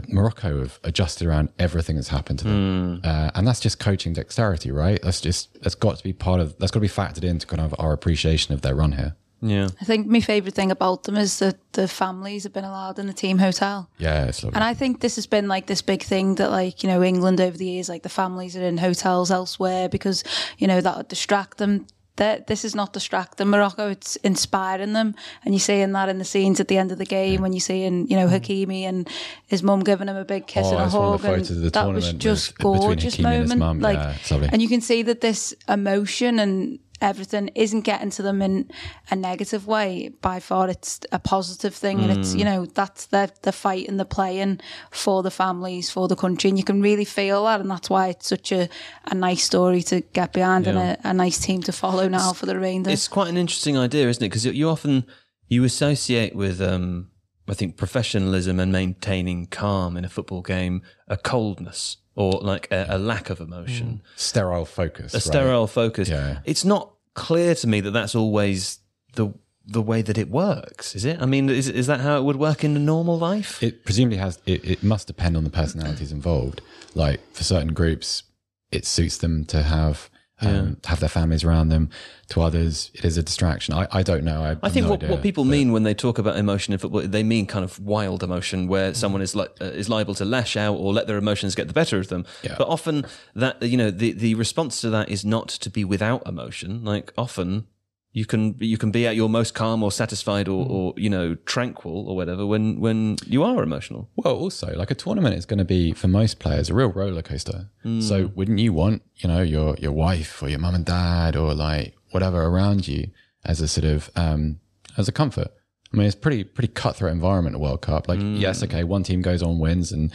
Morocco 0.07 0.59
have 0.59 0.79
adjusted 0.83 1.27
around 1.27 1.49
everything 1.57 1.95
that's 1.95 2.09
happened 2.09 2.39
to 2.39 2.45
them, 2.45 3.01
uh, 3.03 3.31
and 3.33 3.47
that's 3.47 3.59
just 3.59 3.79
coaching 3.79 4.13
dexterity, 4.13 4.71
right? 4.71 4.99
That's 5.01 5.21
just 5.21 5.61
that's 5.61 5.75
got 5.75 5.97
to 5.97 6.03
be 6.03 6.13
part 6.13 6.39
of 6.39 6.57
that's 6.59 6.71
got 6.71 6.79
to 6.79 6.81
be 6.81 6.87
factored 6.87 7.23
into 7.23 7.47
kind 7.47 7.61
of 7.61 7.73
our 7.79 7.91
appreciation 7.91 8.53
of 8.53 8.61
their 8.61 8.75
run 8.75 8.93
here. 8.93 9.15
Yeah. 9.41 9.69
I 9.79 9.85
think 9.85 10.07
my 10.07 10.19
favourite 10.19 10.53
thing 10.53 10.71
about 10.71 11.03
them 11.03 11.15
is 11.15 11.39
that 11.39 11.57
the 11.73 11.87
families 11.87 12.43
have 12.43 12.53
been 12.53 12.65
allowed 12.65 12.99
in 12.99 13.07
the 13.07 13.13
team 13.13 13.37
hotel. 13.37 13.89
Yeah, 13.97 14.25
it's 14.25 14.43
lovely. 14.43 14.55
And 14.55 14.63
I 14.63 14.73
think 14.73 14.99
this 14.99 15.15
has 15.15 15.27
been 15.27 15.47
like 15.47 15.67
this 15.67 15.81
big 15.81 16.03
thing 16.03 16.35
that, 16.35 16.51
like, 16.51 16.83
you 16.83 16.89
know, 16.89 17.01
England 17.01 17.39
over 17.39 17.57
the 17.57 17.65
years, 17.65 17.87
like 17.87 18.03
the 18.03 18.09
families 18.09 18.57
are 18.57 18.63
in 18.63 18.77
hotels 18.77 19.31
elsewhere 19.31 19.87
because, 19.87 20.23
you 20.57 20.67
know, 20.67 20.81
that 20.81 20.97
would 20.97 21.07
distract 21.07 21.57
them. 21.57 21.87
That 22.19 22.47
this 22.47 22.65
is 22.65 22.75
not 22.75 22.93
distracting 22.93 23.47
Morocco, 23.47 23.89
it's 23.89 24.17
inspiring 24.17 24.93
them. 24.93 25.15
And 25.43 25.53
you're 25.53 25.59
seeing 25.59 25.93
that 25.93 26.09
in 26.09 26.17
the 26.17 26.25
scenes 26.25 26.59
at 26.59 26.67
the 26.67 26.77
end 26.77 26.91
of 26.91 26.97
the 26.97 27.05
game 27.05 27.41
when 27.41 27.53
you're 27.53 27.59
seeing, 27.61 28.07
you 28.09 28.17
know, 28.17 28.27
mm-hmm. 28.27 28.35
Hakimi 28.35 28.81
and 28.83 29.07
his 29.47 29.63
mum 29.63 29.79
giving 29.79 30.09
him 30.09 30.17
a 30.17 30.25
big 30.25 30.45
kiss. 30.45 30.67
Oh, 30.67 30.71
and 30.71 30.81
a 30.81 30.85
it's 30.85 30.93
one 30.93 31.13
of 31.13 31.21
hug. 31.21 31.37
and 31.37 31.71
that 31.71 31.87
was 31.87 32.13
just 32.13 32.57
gorgeous 32.57 33.15
Hakimi 33.15 33.51
and 33.51 33.59
moment. 33.59 33.81
Like, 33.81 33.97
Yeah, 34.29 34.49
and 34.51 34.61
you 34.61 34.67
can 34.67 34.81
see 34.81 35.01
that 35.03 35.21
this 35.21 35.53
emotion 35.67 36.39
and 36.39 36.79
everything 37.01 37.49
isn't 37.55 37.81
getting 37.81 38.09
to 38.11 38.21
them 38.21 38.41
in 38.41 38.69
a 39.09 39.15
negative 39.15 39.67
way. 39.67 40.09
By 40.21 40.39
far 40.39 40.69
it's 40.69 40.99
a 41.11 41.19
positive 41.19 41.73
thing 41.73 41.99
and 41.99 42.11
it's 42.11 42.35
you 42.35 42.45
know 42.45 42.65
that's 42.65 43.07
the 43.07 43.31
the 43.41 43.51
fight 43.51 43.87
and 43.87 43.99
the 43.99 44.05
playing 44.05 44.61
for 44.91 45.23
the 45.23 45.31
families 45.31 45.89
for 45.89 46.07
the 46.07 46.15
country 46.15 46.49
and 46.49 46.57
you 46.57 46.63
can 46.63 46.81
really 46.81 47.05
feel 47.05 47.45
that 47.45 47.61
and 47.61 47.69
that's 47.69 47.89
why 47.89 48.07
it's 48.07 48.27
such 48.27 48.51
a, 48.51 48.69
a 49.05 49.15
nice 49.15 49.43
story 49.43 49.81
to 49.83 50.01
get 50.01 50.33
behind 50.33 50.67
and 50.67 50.77
a, 50.77 50.97
a 51.03 51.13
nice 51.13 51.39
team 51.39 51.61
to 51.63 51.71
follow 51.71 52.07
now 52.07 52.33
for 52.33 52.45
the 52.45 52.55
remainder. 52.55 52.89
It's 52.89 53.07
quite 53.07 53.29
an 53.29 53.37
interesting 53.37 53.77
idea, 53.77 54.07
isn't 54.07 54.23
it? 54.23 54.29
Because 54.29 54.45
you 54.45 54.69
often 54.69 55.05
you 55.47 55.63
associate 55.63 56.35
with, 56.35 56.61
um, 56.61 57.09
I 57.47 57.53
think, 57.53 57.75
professionalism 57.75 58.59
and 58.59 58.71
maintaining 58.71 59.47
calm 59.47 59.97
in 59.97 60.05
a 60.05 60.09
football 60.09 60.41
game 60.41 60.81
a 61.07 61.17
coldness 61.17 61.97
or 62.19 62.41
like 62.41 62.67
a, 62.69 62.85
a 62.89 62.97
lack 62.97 63.29
of 63.29 63.39
emotion, 63.39 64.01
mm. 64.03 64.19
sterile 64.19 64.65
focus, 64.65 65.13
a 65.13 65.17
right? 65.17 65.23
sterile 65.23 65.67
focus. 65.67 66.09
Yeah. 66.09 66.39
It's 66.43 66.65
not 66.65 66.91
clear 67.13 67.55
to 67.55 67.65
me 67.65 67.79
that 67.79 67.91
that's 67.91 68.13
always 68.13 68.79
the 69.15 69.33
the 69.65 69.81
way 69.81 70.01
that 70.01 70.17
it 70.17 70.29
works. 70.29 70.95
Is 70.95 71.05
it? 71.05 71.21
I 71.21 71.25
mean, 71.25 71.49
is 71.49 71.69
is 71.69 71.87
that 71.87 72.01
how 72.01 72.17
it 72.17 72.23
would 72.23 72.35
work 72.35 72.65
in 72.65 72.75
a 72.75 72.79
normal 72.79 73.17
life? 73.17 73.63
It 73.63 73.85
presumably 73.85 74.17
has. 74.17 74.37
It, 74.45 74.65
it 74.65 74.83
must 74.83 75.07
depend 75.07 75.37
on 75.37 75.45
the 75.45 75.49
personalities 75.49 76.11
involved. 76.11 76.61
Like 76.93 77.21
for 77.33 77.45
certain 77.45 77.73
groups, 77.73 78.23
it 78.69 78.85
suits 78.85 79.17
them 79.17 79.45
to 79.45 79.63
have 79.63 80.09
um, 80.41 80.77
have 80.85 80.99
their 80.99 81.09
families 81.09 81.43
around 81.43 81.69
them. 81.69 81.89
To 82.29 82.41
others, 82.41 82.91
it 82.93 83.05
is 83.05 83.17
a 83.17 83.23
distraction. 83.23 83.73
I, 83.73 83.87
I 83.91 84.03
don't 84.03 84.23
know. 84.23 84.43
I, 84.43 84.55
I 84.61 84.69
think 84.69 84.83
no 84.85 84.91
what, 84.91 84.99
idea, 84.99 85.09
what 85.09 85.23
people 85.23 85.43
but- 85.43 85.49
mean 85.49 85.71
when 85.71 85.83
they 85.83 85.95
talk 85.95 86.19
about 86.19 86.37
emotion 86.37 86.73
in 86.73 86.79
football, 86.79 87.01
they 87.01 87.23
mean 87.23 87.47
kind 87.47 87.65
of 87.65 87.79
wild 87.79 88.21
emotion, 88.23 88.67
where 88.67 88.93
someone 88.93 89.21
is 89.21 89.35
like 89.35 89.49
uh, 89.59 89.65
is 89.65 89.89
liable 89.89 90.13
to 90.15 90.25
lash 90.25 90.55
out 90.55 90.75
or 90.75 90.93
let 90.93 91.07
their 91.07 91.17
emotions 91.17 91.55
get 91.55 91.67
the 91.67 91.73
better 91.73 91.97
of 91.97 92.07
them. 92.09 92.25
Yeah. 92.43 92.55
But 92.57 92.67
often 92.67 93.05
that 93.35 93.61
you 93.63 93.77
know 93.77 93.89
the 93.89 94.11
the 94.11 94.35
response 94.35 94.81
to 94.81 94.89
that 94.91 95.09
is 95.09 95.25
not 95.25 95.49
to 95.49 95.69
be 95.69 95.83
without 95.83 96.27
emotion. 96.27 96.83
Like 96.83 97.11
often 97.17 97.65
you 98.11 98.25
can 98.25 98.55
you 98.59 98.77
can 98.77 98.89
be 98.91 99.05
at 99.05 99.15
your 99.15 99.29
most 99.29 99.53
calm 99.53 99.83
or 99.83 99.91
satisfied 99.91 100.47
or, 100.47 100.65
hmm. 100.65 100.71
or 100.71 100.93
you 100.97 101.09
know 101.09 101.35
tranquil 101.45 102.09
or 102.09 102.15
whatever 102.15 102.45
when 102.45 102.79
when 102.79 103.17
you 103.25 103.43
are 103.43 103.61
emotional. 103.61 104.09
Well, 104.15 104.35
also, 104.35 104.73
like 104.75 104.91
a 104.91 104.95
tournament 104.95 105.35
is 105.35 105.45
going 105.45 105.59
to 105.59 105.65
be 105.65 105.93
for 105.93 106.07
most 106.07 106.39
players 106.39 106.69
a 106.69 106.73
real 106.73 106.91
roller 106.91 107.21
coaster. 107.21 107.69
Hmm. 107.83 108.01
So, 108.01 108.31
wouldn't 108.35 108.59
you 108.59 108.73
want, 108.73 109.03
you 109.17 109.29
know, 109.29 109.41
your 109.41 109.75
your 109.75 109.91
wife 109.91 110.41
or 110.41 110.49
your 110.49 110.59
mum 110.59 110.75
and 110.75 110.85
dad 110.85 111.35
or 111.35 111.53
like 111.53 111.95
whatever 112.11 112.41
around 112.41 112.87
you 112.87 113.11
as 113.45 113.61
a 113.61 113.67
sort 113.67 113.85
of 113.85 114.09
um 114.15 114.59
as 114.97 115.07
a 115.07 115.11
comfort? 115.11 115.49
I 115.93 115.97
mean, 115.97 116.07
it's 116.07 116.15
pretty 116.15 116.43
pretty 116.43 116.73
cutthroat 116.73 117.11
environment 117.11 117.55
at 117.55 117.61
World 117.61 117.81
Cup. 117.81 118.07
Like, 118.07 118.19
hmm. 118.19 118.37
yes, 118.37 118.63
okay, 118.63 118.83
one 118.83 119.03
team 119.03 119.21
goes 119.21 119.43
on 119.43 119.59
wins 119.59 119.91
and 119.91 120.11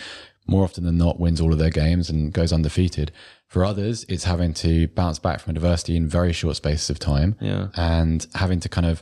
more 0.47 0.65
often 0.65 0.85
than 0.85 0.99
not 0.99 1.19
wins 1.19 1.41
all 1.41 1.53
of 1.53 1.59
their 1.59 1.71
games 1.71 2.11
and 2.11 2.33
goes 2.33 2.53
undefeated. 2.53 3.13
For 3.55 3.65
others, 3.65 4.05
it's 4.09 4.25
having 4.25 4.53
to 4.55 4.89
bounce 4.89 5.21
back 5.21 5.39
from 5.39 5.55
adversity 5.55 5.97
in 5.97 6.09
very 6.09 6.33
short 6.33 6.57
spaces 6.57 6.91
of 6.91 6.99
time 6.99 7.37
Yeah. 7.41 7.69
and 7.77 8.27
having 8.35 8.59
to 8.59 8.69
kind 8.69 8.85
of 8.85 9.01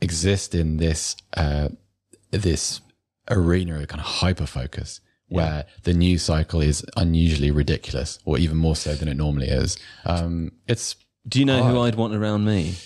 exist 0.00 0.54
in 0.54 0.78
this 0.78 1.18
uh, 1.34 1.68
this 2.30 2.80
arena 3.28 3.78
of 3.78 3.88
kind 3.88 4.00
of 4.00 4.06
hyper 4.06 4.46
focus 4.46 5.02
where 5.28 5.66
the 5.82 5.92
news 5.92 6.22
cycle 6.22 6.62
is 6.62 6.82
unusually 6.96 7.50
ridiculous 7.50 8.18
or 8.24 8.38
even 8.38 8.56
more 8.56 8.74
so 8.74 8.94
than 8.94 9.06
it 9.06 9.18
normally 9.18 9.48
is. 9.48 9.76
Um, 10.06 10.52
it's 10.66 10.96
Do 11.28 11.38
you 11.38 11.44
know 11.44 11.62
who 11.62 11.80
I'd 11.80 11.94
want 11.94 12.14
around 12.14 12.46
me? 12.46 12.76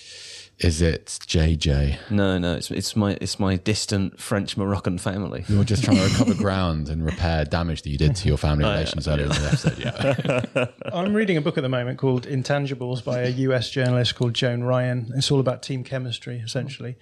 Is 0.59 0.81
it 0.81 1.07
JJ? 1.07 2.11
No, 2.11 2.39
no, 2.39 2.55
it's 2.55 2.71
it's 2.71 2.95
my 2.95 3.17
it's 3.21 3.39
my 3.39 3.57
distant 3.57 4.21
French 4.21 4.57
Moroccan 4.57 4.99
family. 4.99 5.45
You're 5.49 5.65
just 5.65 5.85
trying 5.85 5.97
to 5.97 6.05
recover 6.05 6.35
ground 6.43 6.89
and 6.89 7.05
repair 7.05 7.45
damage 7.45 7.83
that 7.83 7.91
you 7.91 7.99
did 7.99 8.17
to 8.17 8.29
your 8.29 8.37
family 8.37 8.65
relations 8.65 9.09
earlier 9.09 9.27
in 9.27 9.33
the 9.33 9.47
episode. 9.47 9.79
Yeah. 9.79 10.67
I'm 10.93 11.15
reading 11.15 11.37
a 11.37 11.41
book 11.41 11.59
at 11.59 11.63
the 11.63 11.69
moment 11.69 11.99
called 11.99 12.27
Intangibles 12.27 13.05
by 13.05 13.21
a 13.21 13.29
US 13.31 13.71
journalist 13.71 14.15
called 14.15 14.35
Joan 14.35 14.63
Ryan. 14.63 15.11
It's 15.17 15.31
all 15.31 15.41
about 15.41 15.63
team 15.63 15.83
chemistry, 15.83 16.39
essentially. 16.39 16.97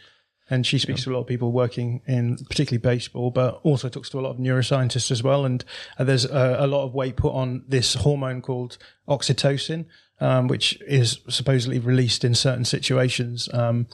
And 0.50 0.66
she 0.66 0.78
speaks 0.78 1.04
to 1.04 1.10
a 1.10 1.12
lot 1.12 1.20
of 1.20 1.26
people 1.26 1.52
working 1.52 2.02
in 2.06 2.36
particularly 2.36 2.78
baseball, 2.78 3.30
but 3.30 3.60
also 3.62 3.88
talks 3.88 4.10
to 4.10 4.18
a 4.18 4.22
lot 4.22 4.32
of 4.32 4.36
neuroscientists 4.36 5.10
as 5.10 5.22
well. 5.22 5.46
And 5.46 5.64
uh, 5.98 6.04
there's 6.04 6.24
a, 6.26 6.56
a 6.58 6.66
lot 6.66 6.84
of 6.84 6.92
weight 6.92 7.16
put 7.16 7.32
on 7.32 7.64
this 7.66 7.94
hormone 7.94 8.42
called 8.42 8.76
oxytocin, 9.08 9.86
um, 10.20 10.48
which 10.48 10.80
is 10.86 11.18
supposedly 11.28 11.78
released 11.78 12.24
in 12.24 12.34
certain 12.34 12.64
situations 12.64 13.48
um, 13.52 13.86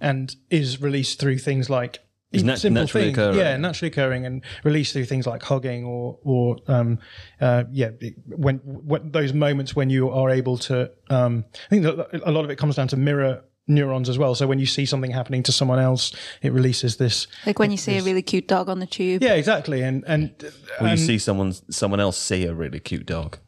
and 0.00 0.36
is 0.50 0.80
released 0.80 1.20
through 1.20 1.38
things 1.38 1.68
like 1.70 1.98
Is 2.32 2.42
nat- 2.44 2.56
simple 2.58 2.82
naturally 2.82 3.06
things. 3.06 3.18
occurring. 3.18 3.38
Yeah, 3.38 3.56
naturally 3.56 3.90
occurring 3.90 4.26
and 4.26 4.42
released 4.64 4.92
through 4.92 5.04
things 5.06 5.26
like 5.26 5.42
hugging 5.42 5.84
or 5.84 6.18
or 6.24 6.56
um, 6.68 6.98
uh, 7.40 7.64
yeah, 7.70 7.90
when, 8.26 8.58
when 8.64 9.10
those 9.12 9.32
moments 9.32 9.76
when 9.76 9.90
you 9.90 10.10
are 10.10 10.30
able 10.30 10.56
to. 10.58 10.90
Um, 11.10 11.44
I 11.66 11.68
think 11.70 11.84
a 11.86 12.30
lot 12.30 12.44
of 12.44 12.50
it 12.50 12.56
comes 12.56 12.76
down 12.76 12.88
to 12.88 12.96
mirror 12.96 13.42
neurons 13.66 14.08
as 14.10 14.18
well. 14.18 14.34
So 14.34 14.46
when 14.46 14.58
you 14.58 14.66
see 14.66 14.84
something 14.84 15.10
happening 15.10 15.42
to 15.44 15.52
someone 15.52 15.78
else, 15.78 16.14
it 16.42 16.52
releases 16.52 16.96
this. 16.98 17.26
like 17.46 17.58
when 17.58 17.70
you 17.70 17.78
see 17.78 17.96
a 17.96 18.02
really 18.02 18.20
cute 18.20 18.46
dog 18.46 18.68
on 18.68 18.78
the 18.78 18.86
tube 18.86 19.22
Yeah, 19.22 19.34
exactly. 19.34 19.82
And 19.82 20.04
and 20.06 20.34
Or 20.80 20.88
you 20.88 20.96
see 20.98 21.18
someone 21.18 21.54
someone 21.70 22.00
else 22.00 22.18
see 22.18 22.44
a 22.46 22.52
really 22.52 22.80
cute 22.80 23.06
dog. 23.06 23.38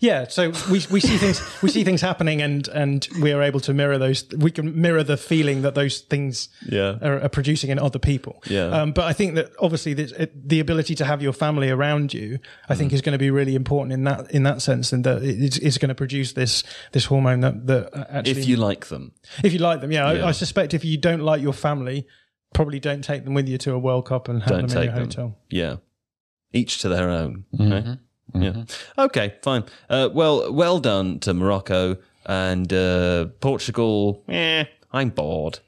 Yeah, 0.00 0.26
so 0.28 0.50
we, 0.70 0.82
we 0.90 1.00
see 1.00 1.16
things 1.16 1.40
we 1.62 1.70
see 1.70 1.84
things 1.84 2.00
happening, 2.02 2.42
and 2.42 2.66
and 2.68 3.06
we 3.22 3.32
are 3.32 3.40
able 3.42 3.60
to 3.60 3.72
mirror 3.72 3.96
those. 3.96 4.26
We 4.36 4.50
can 4.50 4.78
mirror 4.78 5.04
the 5.04 5.16
feeling 5.16 5.62
that 5.62 5.74
those 5.76 6.00
things 6.00 6.48
Yeah. 6.68 6.98
are, 7.00 7.20
are 7.22 7.28
producing 7.28 7.70
in 7.70 7.78
other 7.78 8.00
people. 8.00 8.42
Yeah. 8.50 8.66
Um, 8.66 8.92
but 8.92 9.04
I 9.04 9.12
think 9.12 9.36
that 9.36 9.52
obviously 9.60 9.94
the, 9.94 10.28
the 10.34 10.58
ability 10.60 10.94
to 10.96 11.04
have 11.04 11.22
your 11.22 11.32
family 11.32 11.70
around 11.70 12.12
you, 12.12 12.38
I 12.68 12.74
Mm. 12.74 12.78
think, 12.78 12.92
is 12.92 13.02
going 13.02 13.12
to 13.12 13.18
be 13.18 13.30
really 13.30 13.54
important 13.54 13.92
in 13.92 14.04
that 14.04 14.30
in 14.32 14.42
that 14.42 14.60
sense, 14.62 14.92
and 14.92 15.04
that 15.04 15.22
it's, 15.22 15.58
it's 15.58 15.78
going 15.78 15.90
to 15.90 15.94
produce 15.94 16.32
this 16.32 16.64
this 16.92 17.04
hormone 17.06 17.40
that 17.40 17.66
that 17.68 18.06
actually, 18.10 18.32
If 18.32 18.48
you 18.48 18.56
like 18.56 18.86
them. 18.88 19.12
if 19.44 19.52
you 19.52 19.60
like 19.60 19.80
them, 19.80 19.92
yeah, 19.92 20.12
Yeah. 20.12 20.24
I, 20.24 20.28
I 20.28 20.32
suspect 20.32 20.74
if 20.74 20.84
you 20.84 20.98
don't 20.98 21.22
like 21.22 21.40
your 21.40 21.54
family, 21.54 22.06
probably 22.52 22.80
don't 22.80 23.02
take 23.04 23.24
them 23.24 23.32
with 23.34 23.48
you 23.48 23.58
to 23.58 23.72
a 23.72 23.78
World 23.78 24.06
Cup 24.06 24.28
and 24.28 24.42
have 24.42 24.48
Don't 24.50 24.68
them 24.68 24.70
in 24.70 24.74
take 24.74 24.84
your 24.86 24.94
them. 24.94 25.04
hotel. 25.04 25.38
Yeah. 25.50 25.76
Each 26.52 26.78
to 26.82 26.88
their 26.88 27.08
own. 27.10 27.44
Mm-hmm. 27.54 27.72
right? 27.72 27.98
Yeah. 28.32 28.64
Okay, 28.98 29.34
fine. 29.42 29.64
Uh, 29.88 30.08
well, 30.12 30.52
well 30.52 30.80
done 30.80 31.18
to 31.20 31.34
Morocco 31.34 31.96
and 32.26 32.72
uh, 32.72 33.26
Portugal. 33.40 34.24
Eh, 34.28 34.64
I'm 34.92 35.10
bored. 35.10 35.60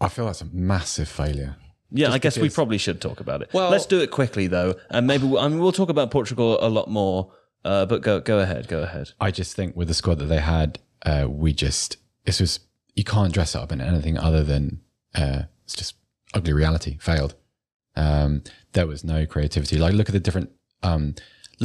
I 0.00 0.08
feel 0.08 0.26
that's 0.26 0.40
a 0.40 0.46
massive 0.52 1.08
failure. 1.08 1.56
Yeah, 1.90 2.06
Just 2.06 2.14
I 2.14 2.18
guess 2.18 2.38
we 2.38 2.50
probably 2.50 2.78
should 2.78 3.00
talk 3.00 3.20
about 3.20 3.42
it. 3.42 3.50
Well- 3.52 3.70
let's 3.70 3.86
do 3.86 4.00
it 4.00 4.10
quickly 4.10 4.46
though, 4.48 4.74
and 4.90 5.06
maybe 5.06 5.26
we'll, 5.26 5.38
I 5.40 5.48
mean, 5.48 5.60
we'll 5.60 5.72
talk 5.72 5.88
about 5.90 6.10
Portugal 6.10 6.58
a 6.60 6.68
lot 6.68 6.88
more. 6.88 7.32
Uh, 7.64 7.86
but 7.86 8.02
go 8.02 8.20
go 8.20 8.40
ahead, 8.40 8.68
go 8.68 8.82
ahead. 8.82 9.12
I 9.20 9.30
just 9.30 9.56
think 9.56 9.74
with 9.74 9.88
the 9.88 9.94
squad 9.94 10.18
that 10.18 10.26
they 10.26 10.40
had, 10.40 10.80
uh, 11.06 11.26
we 11.28 11.52
just 11.54 11.96
this 12.24 12.40
was 12.40 12.60
you 12.94 13.04
can't 13.04 13.32
dress 13.32 13.54
it 13.54 13.58
up 13.60 13.72
in 13.72 13.80
anything 13.80 14.18
other 14.18 14.44
than 14.44 14.80
uh, 15.14 15.42
it's 15.64 15.74
just 15.74 15.94
ugly 16.34 16.52
reality. 16.52 16.98
Failed. 17.00 17.34
Um, 17.96 18.42
there 18.72 18.86
was 18.86 19.02
no 19.04 19.24
creativity. 19.24 19.78
Like 19.78 19.94
look 19.94 20.08
at 20.08 20.12
the 20.12 20.20
different 20.20 20.50
um, 20.82 21.14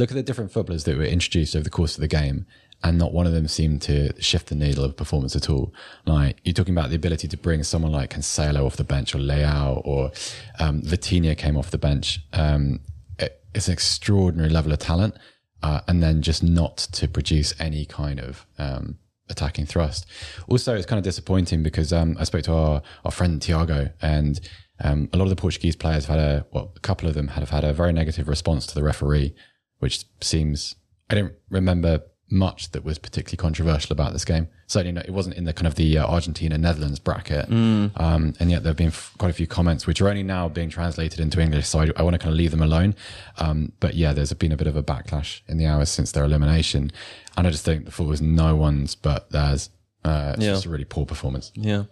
look 0.00 0.10
at 0.10 0.14
the 0.14 0.22
different 0.22 0.50
footballers 0.50 0.84
that 0.84 0.96
were 0.96 1.04
introduced 1.04 1.54
over 1.54 1.62
the 1.62 1.70
course 1.70 1.94
of 1.94 2.00
the 2.00 2.08
game, 2.08 2.46
and 2.82 2.98
not 2.98 3.12
one 3.12 3.26
of 3.26 3.32
them 3.32 3.46
seemed 3.46 3.82
to 3.82 4.20
shift 4.20 4.48
the 4.48 4.54
needle 4.54 4.84
of 4.84 4.96
performance 4.96 5.36
at 5.36 5.50
all. 5.50 5.72
Like 6.06 6.38
you're 6.42 6.54
talking 6.54 6.74
about 6.74 6.88
the 6.90 6.96
ability 6.96 7.28
to 7.28 7.36
bring 7.36 7.62
someone 7.62 7.92
like 7.92 8.10
Cancelo 8.10 8.64
off 8.64 8.76
the 8.76 8.84
bench 8.84 9.14
or 9.14 9.18
Leão 9.18 9.82
or 9.84 10.10
um, 10.58 10.82
Vitinha 10.82 11.36
came 11.36 11.56
off 11.56 11.70
the 11.70 11.78
bench. 11.78 12.20
Um, 12.32 12.80
it, 13.18 13.42
it's 13.54 13.68
an 13.68 13.74
extraordinary 13.74 14.48
level 14.48 14.72
of 14.72 14.78
talent, 14.78 15.14
uh, 15.62 15.82
and 15.86 16.02
then 16.02 16.22
just 16.22 16.42
not 16.42 16.78
to 16.78 17.06
produce 17.06 17.54
any 17.60 17.84
kind 17.84 18.18
of 18.18 18.46
um, 18.58 18.98
attacking 19.28 19.66
thrust. 19.66 20.06
Also, 20.48 20.74
it's 20.74 20.86
kind 20.86 20.98
of 20.98 21.04
disappointing 21.04 21.62
because 21.62 21.92
um, 21.92 22.16
I 22.18 22.24
spoke 22.24 22.42
to 22.44 22.54
our, 22.54 22.82
our 23.04 23.10
friend 23.10 23.40
Tiago, 23.40 23.90
and 24.00 24.40
um, 24.82 25.10
a 25.12 25.18
lot 25.18 25.24
of 25.24 25.30
the 25.30 25.36
Portuguese 25.36 25.76
players 25.76 26.06
have 26.06 26.18
had 26.18 26.24
a 26.24 26.46
well, 26.52 26.72
a 26.74 26.80
couple 26.80 27.08
of 27.08 27.14
them 27.14 27.28
have 27.28 27.50
had 27.50 27.64
a 27.64 27.74
very 27.74 27.92
negative 27.92 28.26
response 28.26 28.66
to 28.66 28.74
the 28.74 28.82
referee, 28.82 29.34
which 29.80 30.04
seems 30.20 30.76
I 31.10 31.14
don't 31.16 31.32
remember 31.50 32.02
much 32.32 32.70
that 32.70 32.84
was 32.84 32.96
particularly 32.96 33.36
controversial 33.36 33.92
about 33.92 34.12
this 34.12 34.24
game. 34.24 34.46
Certainly, 34.68 35.02
it 35.04 35.10
wasn't 35.10 35.34
in 35.34 35.44
the 35.46 35.52
kind 35.52 35.66
of 35.66 35.74
the 35.74 35.98
uh, 35.98 36.06
Argentina 36.06 36.56
Netherlands 36.56 37.00
bracket, 37.00 37.48
um, 37.50 38.34
and 38.38 38.50
yet 38.52 38.62
there 38.62 38.70
have 38.70 38.76
been 38.76 38.86
f- 38.86 39.12
quite 39.18 39.30
a 39.32 39.34
few 39.34 39.48
comments 39.48 39.84
which 39.84 40.00
are 40.00 40.08
only 40.08 40.22
now 40.22 40.48
being 40.48 40.70
translated 40.70 41.18
into 41.18 41.40
English. 41.40 41.66
So 41.66 41.80
I, 41.80 41.88
I 41.96 42.02
want 42.04 42.14
to 42.14 42.18
kind 42.20 42.30
of 42.32 42.36
leave 42.38 42.52
them 42.52 42.62
alone. 42.62 42.94
Um, 43.38 43.72
but 43.80 43.94
yeah, 43.94 44.12
there's 44.12 44.32
been 44.34 44.52
a 44.52 44.56
bit 44.56 44.68
of 44.68 44.76
a 44.76 44.82
backlash 44.82 45.40
in 45.48 45.58
the 45.58 45.66
hours 45.66 45.88
since 45.88 46.12
their 46.12 46.22
elimination, 46.24 46.92
and 47.36 47.48
I 47.48 47.50
just 47.50 47.64
think 47.64 47.84
the 47.86 47.90
fault 47.90 48.08
was 48.08 48.22
no 48.22 48.54
one's 48.54 48.94
but 48.94 49.28
theirs. 49.32 49.70
Uh, 50.04 50.34
it's 50.36 50.44
Yeah. 50.46 50.52
just 50.52 50.66
a 50.66 50.70
really 50.70 50.84
poor 50.84 51.04
performance. 51.04 51.50
Yeah. 51.56 51.84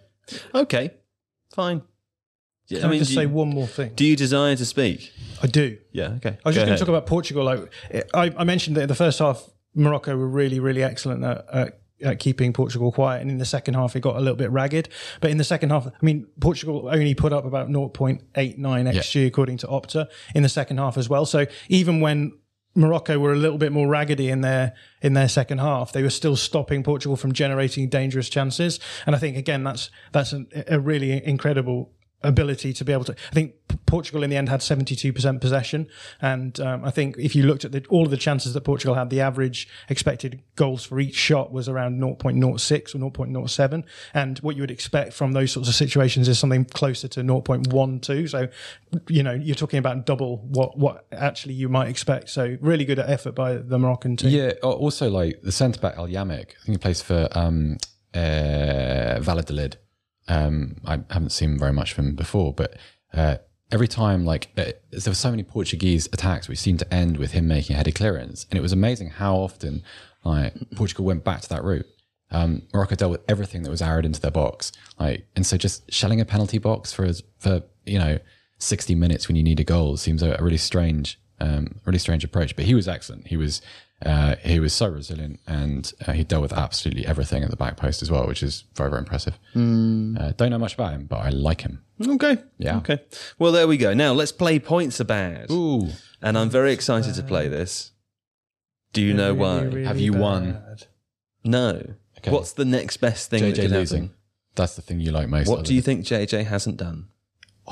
Okay. 0.55 0.91
Fine. 1.53 1.81
Yeah, 2.69 2.81
Can 2.81 2.91
I, 2.91 2.97
just 2.99 3.13
say 3.13 3.23
you, 3.23 3.29
one 3.29 3.49
more 3.49 3.67
thing? 3.67 3.93
do 3.95 4.05
you 4.05 4.15
desire 4.15 4.55
to 4.55 4.65
speak? 4.65 5.11
I 5.41 5.47
do. 5.47 5.77
Yeah. 5.91 6.13
Okay. 6.17 6.37
I 6.45 6.49
was 6.49 6.55
Go 6.55 6.61
just 6.61 6.65
going 6.65 6.77
to 6.77 6.79
talk 6.79 6.89
about 6.89 7.05
Portugal. 7.07 7.43
Like 7.43 7.71
I, 8.13 8.33
I 8.37 8.43
mentioned 8.43 8.77
that 8.77 8.83
in 8.83 8.87
the 8.87 8.95
first 8.95 9.19
half, 9.19 9.49
Morocco 9.73 10.15
were 10.15 10.27
really, 10.27 10.59
really 10.59 10.83
excellent 10.83 11.23
at, 11.23 11.45
at, 11.51 11.79
at 12.03 12.19
keeping 12.19 12.53
Portugal 12.53 12.91
quiet, 12.91 13.21
and 13.21 13.31
in 13.31 13.39
the 13.39 13.45
second 13.45 13.73
half, 13.73 13.95
it 13.95 14.01
got 14.01 14.15
a 14.15 14.19
little 14.19 14.35
bit 14.35 14.51
ragged. 14.51 14.89
But 15.19 15.31
in 15.31 15.37
the 15.37 15.43
second 15.43 15.71
half, 15.71 15.87
I 15.87 15.91
mean, 16.01 16.27
Portugal 16.39 16.89
only 16.91 17.15
put 17.15 17.33
up 17.33 17.45
about 17.45 17.69
0.89 17.69 18.23
xg 18.33 19.27
according 19.27 19.57
to 19.57 19.67
Opta 19.67 20.07
in 20.35 20.43
the 20.43 20.49
second 20.49 20.77
half 20.77 20.97
as 20.97 21.09
well. 21.09 21.25
So 21.25 21.45
even 21.69 22.01
when 22.01 22.33
Morocco 22.75 23.17
were 23.19 23.33
a 23.33 23.35
little 23.35 23.57
bit 23.57 23.71
more 23.71 23.87
raggedy 23.87 24.29
in 24.29 24.41
their 24.41 24.73
in 25.01 25.13
their 25.13 25.27
second 25.27 25.57
half. 25.57 25.91
They 25.91 26.03
were 26.03 26.09
still 26.09 26.35
stopping 26.35 26.83
Portugal 26.83 27.17
from 27.17 27.33
generating 27.33 27.89
dangerous 27.89 28.29
chances, 28.29 28.79
and 29.05 29.15
I 29.15 29.19
think 29.19 29.37
again 29.37 29.63
that's 29.63 29.89
that's 30.11 30.33
an, 30.33 30.47
a 30.67 30.79
really 30.79 31.25
incredible 31.25 31.91
ability 32.21 32.73
to 32.73 32.85
be 32.85 32.91
able 32.91 33.05
to. 33.05 33.15
I 33.31 33.33
think 33.33 33.55
Portugal 33.85 34.23
in 34.23 34.29
the 34.29 34.37
end 34.37 34.49
had 34.49 34.61
seventy 34.61 34.95
two 34.95 35.13
percent 35.13 35.41
possession, 35.41 35.87
and 36.21 36.59
um, 36.59 36.83
I 36.85 36.91
think 36.91 37.17
if 37.17 37.35
you 37.35 37.43
looked 37.43 37.65
at 37.65 37.71
the, 37.71 37.85
all 37.89 38.05
of 38.05 38.11
the 38.11 38.17
chances 38.17 38.53
that 38.53 38.61
Portugal 38.61 38.95
had, 38.95 39.09
the 39.09 39.21
average 39.21 39.67
expected 39.89 40.41
goals 40.55 40.85
for 40.85 40.99
each 40.99 41.15
shot 41.15 41.51
was 41.51 41.69
around 41.69 41.99
0.06 41.99 42.95
or 42.95 43.11
0.07, 43.11 43.83
and 44.13 44.39
what 44.39 44.55
you 44.55 44.61
would 44.61 44.71
expect 44.71 45.13
from 45.13 45.31
those 45.31 45.51
sorts 45.51 45.69
of 45.69 45.75
situations 45.75 46.27
is 46.27 46.37
something 46.37 46.65
closer 46.65 47.07
to 47.07 47.21
0.12. 47.21 48.29
So, 48.29 48.47
you 49.07 49.23
know, 49.23 49.33
you're 49.33 49.55
talking 49.55 49.79
about 49.79 50.05
double 50.05 50.37
what 50.37 50.77
what 50.77 51.05
actually 51.11 51.53
you 51.53 51.69
might 51.69 51.87
expect. 51.87 52.29
So, 52.29 52.57
really 52.61 52.85
good 52.85 52.99
effort 52.99 53.33
by 53.33 53.57
the 53.57 53.79
Moroccan 53.79 54.17
team. 54.17 54.29
Yeah. 54.29 54.51
Also, 54.61 55.09
like 55.09 55.41
the 55.41 55.51
centre 55.51 55.79
back 55.79 55.97
El 55.97 56.07
Yamiq, 56.07 56.31
I 56.31 56.65
think 56.65 56.67
he 56.67 56.77
plays 56.77 57.01
for 57.01 57.27
um, 57.31 57.77
uh, 58.13 59.19
Valladolid. 59.19 59.77
Um, 60.29 60.77
I 60.85 60.99
haven't 61.09 61.31
seen 61.31 61.57
very 61.57 61.73
much 61.73 61.91
of 61.91 61.97
him 61.97 62.15
before, 62.15 62.53
but 62.53 62.77
uh, 63.13 63.37
every 63.71 63.87
time, 63.87 64.25
like 64.25 64.49
uh, 64.57 64.71
there 64.91 65.11
were 65.11 65.15
so 65.15 65.31
many 65.31 65.43
Portuguese 65.43 66.07
attacks 66.13 66.47
which 66.47 66.59
seemed 66.59 66.79
to 66.79 66.93
end 66.93 67.17
with 67.17 67.31
him 67.31 67.47
making 67.47 67.73
a 67.73 67.77
headed 67.77 67.95
clearance, 67.95 68.45
and 68.49 68.57
it 68.57 68.61
was 68.61 68.71
amazing 68.71 69.09
how 69.09 69.35
often 69.35 69.83
like 70.23 70.53
Portugal 70.75 71.05
went 71.05 71.23
back 71.23 71.41
to 71.41 71.49
that 71.49 71.63
route. 71.63 71.87
Um, 72.31 72.61
Morocco 72.73 72.95
dealt 72.95 73.11
with 73.11 73.21
everything 73.27 73.63
that 73.63 73.71
was 73.71 73.81
arrowed 73.81 74.05
into 74.05 74.21
their 74.21 74.31
box, 74.31 74.71
like, 74.99 75.25
and 75.35 75.45
so 75.45 75.57
just 75.57 75.91
shelling 75.91 76.21
a 76.21 76.25
penalty 76.25 76.59
box 76.59 76.93
for 76.93 77.09
for 77.39 77.63
you 77.85 77.97
know 77.97 78.19
sixty 78.59 78.93
minutes 78.93 79.27
when 79.27 79.35
you 79.35 79.43
need 79.43 79.59
a 79.59 79.63
goal 79.63 79.97
seems 79.97 80.21
a, 80.21 80.35
a 80.37 80.43
really 80.43 80.57
strange, 80.57 81.19
um, 81.39 81.79
really 81.85 81.99
strange 81.99 82.23
approach. 82.23 82.55
But 82.55 82.65
he 82.65 82.75
was 82.75 82.87
excellent. 82.87 83.27
He 83.27 83.37
was 83.37 83.61
uh, 84.05 84.35
he 84.43 84.59
was 84.59 84.73
so 84.73 84.87
resilient, 84.87 85.39
and 85.45 85.91
uh, 86.07 86.13
he 86.13 86.23
dealt 86.23 86.41
with 86.41 86.53
absolutely 86.53 87.05
everything 87.05 87.43
at 87.43 87.49
the 87.49 87.57
back 87.57 87.75
post 87.75 88.01
as 88.01 88.09
well, 88.09 88.25
which 88.27 88.41
is 88.41 88.63
very 88.75 88.89
very 88.89 88.99
impressive. 88.99 89.37
Uh, 89.53 90.31
don't 90.37 90.49
know 90.51 90.57
much 90.57 90.75
about 90.75 90.93
him, 90.93 91.05
but 91.05 91.17
I 91.17 91.29
like 91.29 91.61
him. 91.61 91.83
Okay. 92.05 92.37
Yeah. 92.57 92.77
Okay. 92.77 93.01
Well, 93.37 93.51
there 93.51 93.67
we 93.67 93.77
go. 93.77 93.93
Now 93.93 94.13
let's 94.13 94.31
play 94.31 94.57
points 94.59 95.01
are 95.01 95.05
bad. 95.05 95.51
Ooh, 95.51 95.89
And 96.21 96.37
I'm 96.37 96.49
very 96.49 96.71
excited 96.71 97.13
to 97.15 97.23
play 97.23 97.49
this. 97.49 97.91
Do 98.93 99.01
you 99.01 99.13
know 99.13 99.33
why? 99.33 99.83
Have 99.83 99.99
you 99.99 100.13
won? 100.13 100.61
No. 101.43 101.95
Okay. 102.17 102.31
What's 102.31 102.53
the 102.53 102.65
next 102.65 102.97
best 102.97 103.29
thing 103.29 103.43
JJ 103.43 103.55
could 103.55 103.71
losing. 103.71 104.01
happen? 104.03 104.15
That's 104.55 104.75
the 104.75 104.81
thing 104.81 104.99
you 104.99 105.11
like 105.11 105.29
most. 105.29 105.47
What 105.47 105.65
do 105.65 105.73
you 105.73 105.81
think 105.81 106.05
JJ 106.05 106.45
hasn't 106.45 106.77
done? 106.77 107.07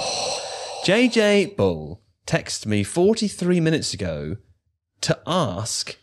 JJ 0.86 1.55
Bull 1.57 2.01
texted 2.25 2.65
me 2.65 2.84
43 2.84 3.59
minutes 3.59 3.93
ago 3.93 4.38
to 5.01 5.19
ask 5.25 5.97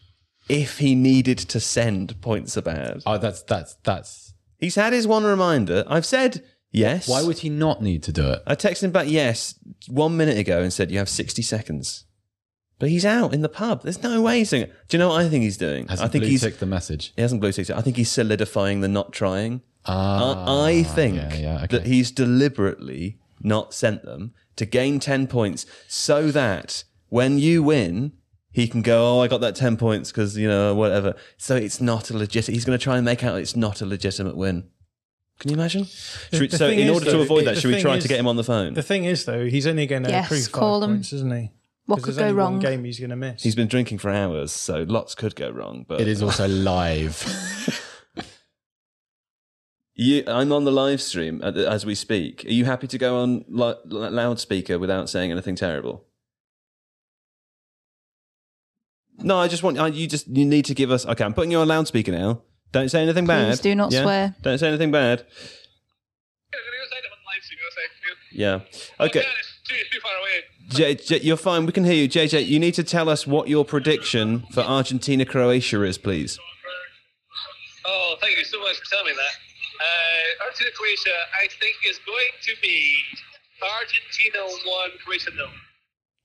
if 0.48 0.78
he 0.78 0.94
needed 0.94 1.38
to 1.38 1.60
send 1.60 2.20
points 2.20 2.56
about. 2.56 3.02
Oh, 3.06 3.18
that's 3.18 3.42
that's 3.42 3.74
that's. 3.82 4.34
He's 4.58 4.74
had 4.74 4.92
his 4.92 5.06
one 5.06 5.24
reminder. 5.24 5.84
I've 5.86 6.06
said 6.06 6.44
yes. 6.70 7.08
Why 7.08 7.22
would 7.22 7.38
he 7.38 7.48
not 7.48 7.82
need 7.82 8.02
to 8.04 8.12
do 8.12 8.30
it? 8.30 8.42
I 8.46 8.54
texted 8.54 8.84
him 8.84 8.92
back 8.92 9.08
yes 9.08 9.58
one 9.88 10.16
minute 10.16 10.38
ago 10.38 10.62
and 10.62 10.72
said 10.72 10.90
you 10.90 10.98
have 10.98 11.08
60 11.08 11.42
seconds. 11.42 12.04
But 12.78 12.88
he's 12.88 13.06
out 13.06 13.32
in 13.32 13.42
the 13.42 13.48
pub. 13.48 13.82
There's 13.82 14.02
no 14.02 14.20
way 14.20 14.38
he's 14.38 14.50
doing 14.50 14.62
it. 14.62 14.74
Do 14.88 14.96
you 14.96 14.98
know 14.98 15.10
what 15.10 15.20
I 15.24 15.28
think 15.28 15.44
he's 15.44 15.56
doing? 15.56 15.86
Has 15.88 16.00
I 16.00 16.08
think 16.08 16.22
blue 16.22 16.30
he's 16.30 16.40
ticked 16.42 16.60
the 16.60 16.66
message? 16.66 17.12
he 17.14 17.22
hasn't 17.22 17.40
blue 17.40 17.52
ticked 17.52 17.70
it. 17.70 17.76
I 17.76 17.80
think 17.80 17.96
he's 17.96 18.10
solidifying 18.10 18.80
the 18.80 18.88
not 18.88 19.12
trying. 19.12 19.62
Ah, 19.86 20.64
I, 20.64 20.70
I 20.70 20.82
think 20.82 21.16
yeah, 21.16 21.34
yeah, 21.34 21.56
okay. 21.64 21.78
that 21.78 21.86
he's 21.86 22.10
deliberately 22.10 23.18
not 23.40 23.74
sent 23.74 24.02
them 24.02 24.32
to 24.56 24.66
gain 24.66 24.98
10 24.98 25.26
points 25.26 25.66
so 25.88 26.30
that 26.30 26.84
when 27.08 27.38
you 27.38 27.62
win, 27.62 28.12
he 28.54 28.66
can 28.68 28.80
go, 28.80 29.16
Oh, 29.18 29.20
I 29.20 29.28
got 29.28 29.42
that 29.42 29.54
10 29.56 29.76
points 29.76 30.10
because, 30.10 30.38
you 30.38 30.48
know, 30.48 30.74
whatever. 30.74 31.14
So 31.36 31.54
it's 31.56 31.80
not 31.82 32.08
a 32.10 32.16
legit. 32.16 32.46
He's 32.46 32.64
going 32.64 32.78
to 32.78 32.82
try 32.82 32.96
and 32.96 33.04
make 33.04 33.22
out 33.22 33.38
it's 33.38 33.54
not 33.56 33.82
a 33.82 33.86
legitimate 33.86 34.36
win. 34.36 34.68
Can 35.40 35.50
you 35.50 35.56
imagine? 35.56 35.82
We- 36.32 36.48
so, 36.48 36.68
thing 36.68 36.78
in 36.78 36.86
is, 36.86 36.94
order 36.94 37.04
to 37.06 37.10
though, 37.18 37.22
avoid 37.22 37.40
the 37.44 37.50
that, 37.50 37.58
should 37.60 37.74
we 37.74 37.82
try 37.82 37.96
is- 37.96 38.04
to 38.04 38.08
get 38.08 38.18
him 38.20 38.28
on 38.28 38.36
the 38.36 38.44
phone? 38.44 38.72
The 38.74 38.82
thing 38.82 39.04
is, 39.04 39.24
though, 39.26 39.44
he's 39.46 39.66
only 39.66 39.86
going 39.86 40.04
to 40.04 40.10
Yes, 40.10 40.26
accrue 40.26 40.40
five 40.42 40.52
call 40.52 40.84
him. 40.84 40.90
points, 40.92 41.12
isn't 41.12 41.32
he? 41.32 41.50
What 41.86 41.96
'Cause 41.96 42.04
could 42.14 42.16
go 42.16 42.22
only 42.22 42.34
wrong? 42.34 42.52
One 42.54 42.60
game 42.60 42.84
he's 42.84 42.98
going 42.98 43.10
to 43.10 43.16
miss. 43.16 43.42
He's 43.42 43.56
been 43.56 43.66
drinking 43.68 43.98
for 43.98 44.10
hours, 44.10 44.52
so 44.52 44.84
lots 44.88 45.14
could 45.14 45.34
go 45.36 45.50
wrong. 45.50 45.84
But 45.86 46.00
It 46.00 46.08
is 46.08 46.22
also 46.22 46.48
live. 46.48 47.22
You, 49.96 50.24
I'm 50.26 50.50
on 50.50 50.64
the 50.64 50.72
live 50.72 51.00
stream 51.00 51.40
uh, 51.44 51.52
as 51.52 51.86
we 51.86 51.94
speak. 51.94 52.44
Are 52.46 52.50
you 52.50 52.64
happy 52.64 52.88
to 52.88 52.98
go 52.98 53.18
on 53.18 53.44
li- 53.46 53.74
loudspeaker 53.84 54.76
without 54.76 55.08
saying 55.08 55.30
anything 55.30 55.54
terrible? 55.54 56.04
No, 59.24 59.38
I 59.38 59.48
just 59.48 59.62
want 59.62 59.78
I, 59.78 59.88
you. 59.88 60.06
Just 60.06 60.28
you 60.28 60.44
need 60.44 60.66
to 60.66 60.74
give 60.74 60.90
us. 60.90 61.06
Okay, 61.06 61.24
I'm 61.24 61.32
putting 61.32 61.50
you 61.50 61.58
on 61.58 61.68
loudspeaker 61.68 62.12
now. 62.12 62.42
Don't 62.72 62.90
say 62.90 63.02
anything 63.02 63.26
bad. 63.26 63.48
Please 63.48 63.60
do 63.60 63.74
not 63.74 63.92
Yeah? 63.92 64.02
swear. 64.02 64.34
Don't 64.42 64.58
say 64.58 64.68
anything 64.68 64.90
bad. 64.90 65.24
Yeah. 68.34 68.60
Okay. 68.98 69.22
too 69.64 70.00
far 70.02 70.12
away. 70.18 70.42
J, 70.68 70.94
J, 70.96 71.20
you're 71.20 71.36
fine. 71.36 71.66
We 71.66 71.72
can 71.72 71.84
hear 71.84 71.94
you, 71.94 72.08
JJ. 72.08 72.46
You 72.46 72.58
need 72.58 72.74
to 72.74 72.82
tell 72.82 73.08
us 73.08 73.26
what 73.26 73.48
your 73.48 73.64
prediction 73.64 74.44
for 74.52 74.60
Argentina 74.60 75.24
Croatia 75.24 75.82
is, 75.82 75.98
please. 75.98 76.38
Oh, 77.86 78.16
thank 78.20 78.36
you 78.36 78.44
so 78.44 78.58
much 78.60 78.76
for 78.80 78.90
telling 78.90 79.06
me 79.06 79.12
that. 79.12 79.34
Uh, 79.80 80.44
Argentina 80.44 80.70
Croatia, 80.76 81.16
I 81.40 81.46
think 81.60 81.76
is 81.88 82.00
going 82.04 82.32
to 82.42 82.52
be 82.60 82.96
Argentina 83.62 84.42
one, 84.66 84.90
Croatia 85.04 85.30
no. 85.36 85.46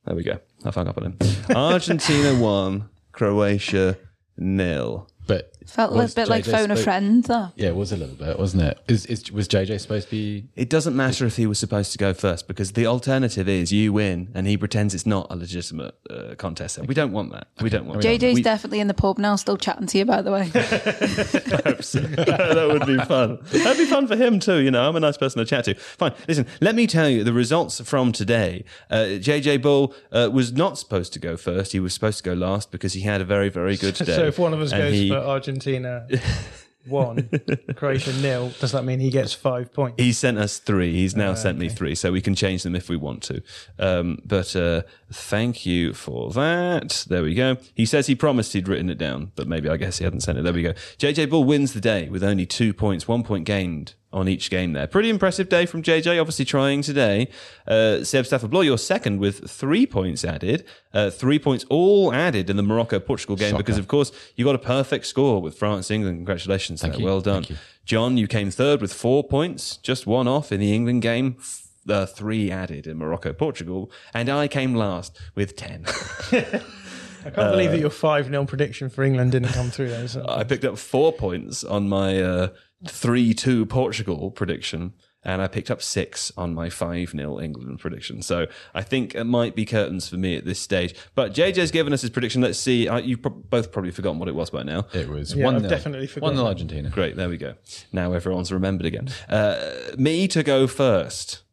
There 0.10 0.16
we 0.16 0.24
go. 0.24 0.39
I 0.66 0.72
hung 0.72 0.88
up 0.88 0.97
on 0.97 1.03
him. 1.05 1.18
Argentina 1.55 2.34
one, 2.41 2.89
Croatia 3.12 3.95
nil. 4.38 5.07
But 5.28 5.53
Felt 5.70 5.92
a 5.92 5.94
little 5.94 6.06
was 6.06 6.16
bit 6.16 6.28
like 6.28 6.46
JJ 6.46 6.52
phone 6.52 6.72
a 6.72 6.76
friend, 6.76 7.24
though. 7.24 7.50
Yeah, 7.56 7.68
it 7.70 7.76
was 7.76 7.92
a 7.92 7.98
little 7.98 8.16
bit, 8.16 8.40
wasn't 8.40 8.64
it? 8.64 8.80
Is, 8.88 9.06
is 9.06 9.32
was 9.32 9.48
JJ 9.48 9.80
supposed 9.80 10.10
to 10.10 10.12
be? 10.12 10.48
It 10.56 10.70
doesn't 10.70 10.96
matter 10.96 11.26
if 11.26 11.38
he 11.38 11.46
was 11.46 11.60
supposed 11.60 11.92
to 11.92 12.00
go 12.00 12.14
first 12.14 12.48
because 12.48 12.72
the 12.72 12.88
alternative 12.88 13.48
is 13.48 13.72
you 13.72 13.94
win 13.94 14.30
and 14.34 14.48
he 14.48 14.58
pretends 14.58 14.96
it's 14.96 15.06
not 15.06 15.28
a 15.30 15.36
legitimate 15.36 15.94
uh, 16.10 16.34
contest. 16.36 16.80
And 16.80 16.88
we 16.88 16.96
don't 16.96 17.12
want 17.12 17.32
that. 17.34 17.48
We 17.62 17.70
don't 17.70 17.86
want 17.86 18.02
JJ's 18.02 18.36
we, 18.36 18.42
definitely 18.42 18.80
in 18.80 18.88
the 18.88 18.94
pub 18.94 19.18
now, 19.20 19.36
still 19.36 19.58
chatting 19.58 19.86
to 19.88 19.98
you, 20.00 20.06
by 20.06 20.22
the 20.24 20.32
way. 20.32 20.48
that 20.54 22.70
would 22.72 22.88
be 22.88 22.98
fun. 23.06 23.40
That'd 23.52 23.78
be 23.78 23.86
fun 23.86 24.08
for 24.08 24.16
him 24.16 24.40
too. 24.40 24.58
You 24.58 24.72
know, 24.72 24.88
I'm 24.88 24.96
a 24.96 25.00
nice 25.00 25.18
person 25.18 25.40
to 25.40 25.46
chat 25.46 25.66
to. 25.66 25.76
Fine. 25.76 26.14
Listen, 26.28 26.48
let 26.62 26.76
me 26.76 26.88
tell 26.88 27.10
you 27.10 27.24
the 27.24 27.34
results 27.34 27.82
from 27.82 28.12
today. 28.12 28.64
Uh, 28.90 29.18
JJ 29.20 29.62
Bull 29.62 29.94
uh, 30.12 30.30
was 30.32 30.54
not 30.54 30.78
supposed 30.78 31.14
to 31.14 31.20
go 31.20 31.38
first. 31.38 31.74
He 31.74 31.80
was 31.80 31.94
supposed 31.94 32.18
to 32.18 32.24
go 32.24 32.34
last 32.34 32.72
because 32.72 32.94
he 32.94 33.02
had 33.02 33.22
a 33.22 33.26
very, 33.26 33.50
very 33.50 33.78
good 33.78 33.96
day. 33.96 34.06
So 34.06 34.26
if 34.26 34.40
one 34.40 34.54
of 34.54 34.62
us 34.62 34.72
And 34.72 34.84
goes 34.84 34.94
he- 34.94 35.10
for 35.10 35.18
Argentina 35.60 36.07
one, 36.88 37.30
Croatia 37.76 38.14
nil, 38.14 38.51
does 38.60 38.72
that 38.72 38.86
mean 38.86 38.99
he 38.99 39.10
gets 39.10 39.34
five 39.34 39.74
points? 39.74 40.01
He 40.01 40.14
sent 40.14 40.38
us 40.38 40.57
three. 40.57 40.93
He's 40.93 41.16
now 41.16 41.34
sent 41.34 41.57
me 41.57 41.68
three, 41.68 41.93
so 41.95 42.12
we 42.12 42.22
can 42.22 42.34
change 42.36 42.64
them 42.64 42.76
if 42.76 42.89
we 42.89 42.95
want 42.95 43.24
to. 43.24 43.41
Um, 43.78 44.20
but 44.26 44.55
uh, 44.55 44.84
thank 45.12 45.66
you 45.66 45.93
for 45.93 46.32
that. 46.32 47.05
There 47.10 47.24
we 47.24 47.36
go. 47.36 47.57
He 47.76 47.86
says 47.86 48.07
he 48.07 48.16
promised 48.16 48.53
he'd 48.53 48.68
written 48.68 48.89
it 48.89 48.97
down, 48.97 49.34
but 49.36 49.47
maybe 49.47 49.70
I 49.70 49.76
guess 49.76 49.97
he 49.97 50.05
hadn't 50.05 50.22
sent 50.22 50.38
it. 50.38 50.43
There 50.43 50.53
we 50.53 50.64
go. 50.64 50.74
JJ 50.97 51.30
Bull 51.30 51.43
wins 51.43 51.74
the 51.74 51.82
day 51.82 52.07
with 52.07 52.24
only 52.24 52.45
two 52.45 52.74
points, 52.74 53.07
one 53.07 53.24
point 53.24 53.45
gained 53.45 53.95
on 54.12 54.28
each 54.28 54.49
game 54.49 54.74
there. 54.74 54.88
Pretty 54.88 55.10
impressive 55.10 55.49
day 55.49 55.66
from 55.66 55.84
JJ, 55.84 56.20
obviously 56.20 56.43
trying 56.45 56.82
today. 56.82 57.28
Uh, 57.68 58.03
Seb 58.03 58.26
Stafford-Bloor, 58.26 58.64
you're 58.64 58.78
second 58.78 59.20
with 59.20 59.49
three 59.49 59.86
points 59.86 60.26
added. 60.26 60.66
Uh, 60.93 61.10
three 61.12 61.38
points 61.38 61.64
all 61.70 62.12
added 62.14 62.49
in 62.49 62.57
the 62.57 62.64
Morocco-Portugal 62.64 63.36
game 63.36 63.55
because, 63.55 63.78
of 63.78 63.88
course, 63.88 64.12
you 64.36 64.43
got 64.45 64.55
a 64.55 64.60
perfect 64.60 65.05
score 65.05 65.41
with 65.41 65.57
France-England. 65.57 66.18
Congratulations. 66.18 66.82
Thank 66.82 66.93
there. 66.93 67.01
you. 67.01 67.05
Well 67.05 67.22
done. 67.22 67.43
Thank 67.43 67.49
you. 67.51 67.55
John, 67.86 68.18
you 68.18 68.28
came 68.28 68.49
third 68.49 68.82
with 68.82 68.93
four 68.93 69.24
points, 69.24 69.78
just 69.78 70.07
one 70.07 70.28
off 70.28 70.51
in 70.51 70.60
the 70.60 70.74
England 70.74 71.01
game. 71.03 71.36
f- 71.39 71.66
Uh, 71.89 72.05
three 72.05 72.51
added 72.51 72.86
in 72.86 72.97
Morocco, 72.97 73.34
Portugal, 73.34 73.89
and 74.14 74.30
I 74.30 74.47
came 74.47 74.76
last 74.76 75.18
with 75.34 75.55
ten. 75.55 75.86
I 76.32 77.32
can't 77.32 77.51
believe 77.51 77.72
that 77.72 77.80
your 77.80 77.89
5 77.89 78.28
0 78.28 78.45
prediction 78.45 78.89
for 78.89 79.03
England 79.03 79.32
didn't 79.32 79.49
come 79.53 79.70
through. 79.72 79.89
Though, 79.89 80.07
so. 80.07 80.26
I 80.28 80.43
picked 80.43 80.66
up 80.66 80.78
four 80.78 81.12
points 81.12 81.64
on 81.64 81.89
my 81.89 82.22
uh, 82.22 82.47
three-two 82.88 83.66
Portugal 83.66 84.32
prediction, 84.32 84.94
and 85.24 85.42
I 85.42 85.48
picked 85.48 85.70
up 85.70 85.82
six 85.82 86.32
on 86.38 86.54
my 86.54 86.70
five 86.70 87.10
0 87.12 87.40
England 87.40 87.80
prediction. 87.80 88.22
So 88.22 88.48
I 88.74 88.82
think 88.84 89.16
it 89.16 89.26
might 89.26 89.56
be 89.56 89.66
curtains 89.66 90.08
for 90.08 90.16
me 90.18 90.38
at 90.38 90.46
this 90.46 90.60
stage. 90.60 90.96
But 91.16 91.34
JJ's 91.34 91.72
given 91.72 91.92
us 91.94 92.02
his 92.02 92.10
prediction. 92.10 92.42
Let's 92.42 92.60
see. 92.60 92.88
Uh, 92.88 92.98
you've 93.00 93.22
pro- 93.22 93.32
both 93.32 93.72
probably 93.72 93.92
forgotten 93.92 94.18
what 94.20 94.30
it 94.30 94.36
was 94.36 94.50
by 94.50 94.64
now. 94.64 94.86
It 94.94 95.10
was 95.10 95.36
Yeah, 95.36 95.46
one. 95.46 95.56
I've 95.56 95.62
nil. 95.64 95.70
definitely 95.70 96.08
forgotten. 96.08 96.36
One 96.38 96.44
nil 96.44 96.48
Argentina. 96.48 96.90
Great, 96.90 97.16
there 97.18 97.28
we 97.30 97.38
go. 97.38 97.56
Now 97.92 98.14
everyone's 98.14 98.52
remembered 98.52 98.86
again. 98.86 99.10
Uh, 99.28 99.72
me 99.98 100.28
to 100.30 100.42
go 100.44 100.66
first. 100.68 101.44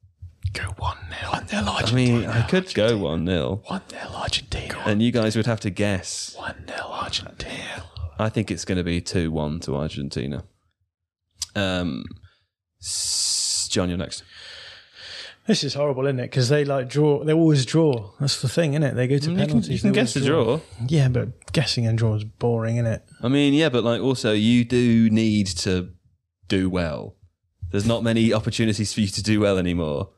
Go 0.53 0.63
one 0.79 0.97
nil. 1.11 1.31
One 1.33 1.47
nil 1.53 1.69
I 1.69 1.93
mean, 1.93 2.25
I 2.27 2.43
could 2.47 2.73
go 2.73 2.97
1 2.97 3.27
0, 3.27 3.63
One 3.67 3.83
nil 3.93 4.15
Argentina. 4.15 4.81
and 4.87 5.03
you 5.03 5.11
guys 5.11 5.37
would 5.37 5.45
have 5.47 5.61
to 5.61 5.71
guess. 5.71 6.35
One 6.39 6.65
nil 6.69 6.87
Argentina. 6.89 7.85
I 8.19 8.29
think 8.31 8.51
it's 8.51 8.65
going 8.65 8.79
to 8.79 8.85
be 8.85 9.01
2 9.03 9.31
1 9.33 9.61
to 9.61 9.77
Argentina. 9.77 10.45
Um, 11.57 12.05
John, 13.71 13.89
you're 13.89 13.99
next. 13.99 14.23
This 15.47 15.63
is 15.63 15.75
horrible, 15.75 16.07
isn't 16.07 16.19
it? 16.19 16.25
Because 16.31 16.49
they 16.49 16.65
like 16.65 16.89
draw. 16.89 17.23
They 17.23 17.33
always 17.33 17.65
draw. 17.65 18.11
That's 18.19 18.43
the 18.43 18.49
thing, 18.49 18.73
isn't 18.75 18.83
it? 18.83 18.95
They 18.97 19.07
go 19.07 19.19
to 19.19 19.31
You 19.31 19.37
can, 19.37 19.47
penalties. 19.47 19.69
you 19.71 19.79
can 19.79 19.93
guess 19.93 20.15
the 20.15 20.33
always 20.33 20.61
draw. 20.61 20.87
Yeah, 20.89 21.09
but 21.09 21.53
guessing 21.53 21.87
and 21.87 21.97
draw 21.97 22.15
is 22.17 22.25
boring, 22.25 22.77
isn't 22.77 22.87
it? 22.87 23.05
I 23.23 23.29
mean, 23.29 23.55
yeah, 23.55 23.69
but 23.69 23.85
like 23.85 24.01
also, 24.01 24.33
you 24.33 24.65
do 24.65 25.09
need 25.11 25.47
to 25.49 25.91
do 26.49 26.69
well. 26.69 27.17
There's 27.71 27.87
not 27.87 28.03
many 28.03 28.33
opportunities 28.33 28.93
for 28.93 29.01
you 29.01 29.09
to 29.09 29.23
do 29.23 29.41
well 29.41 29.57
anymore. 29.59 30.11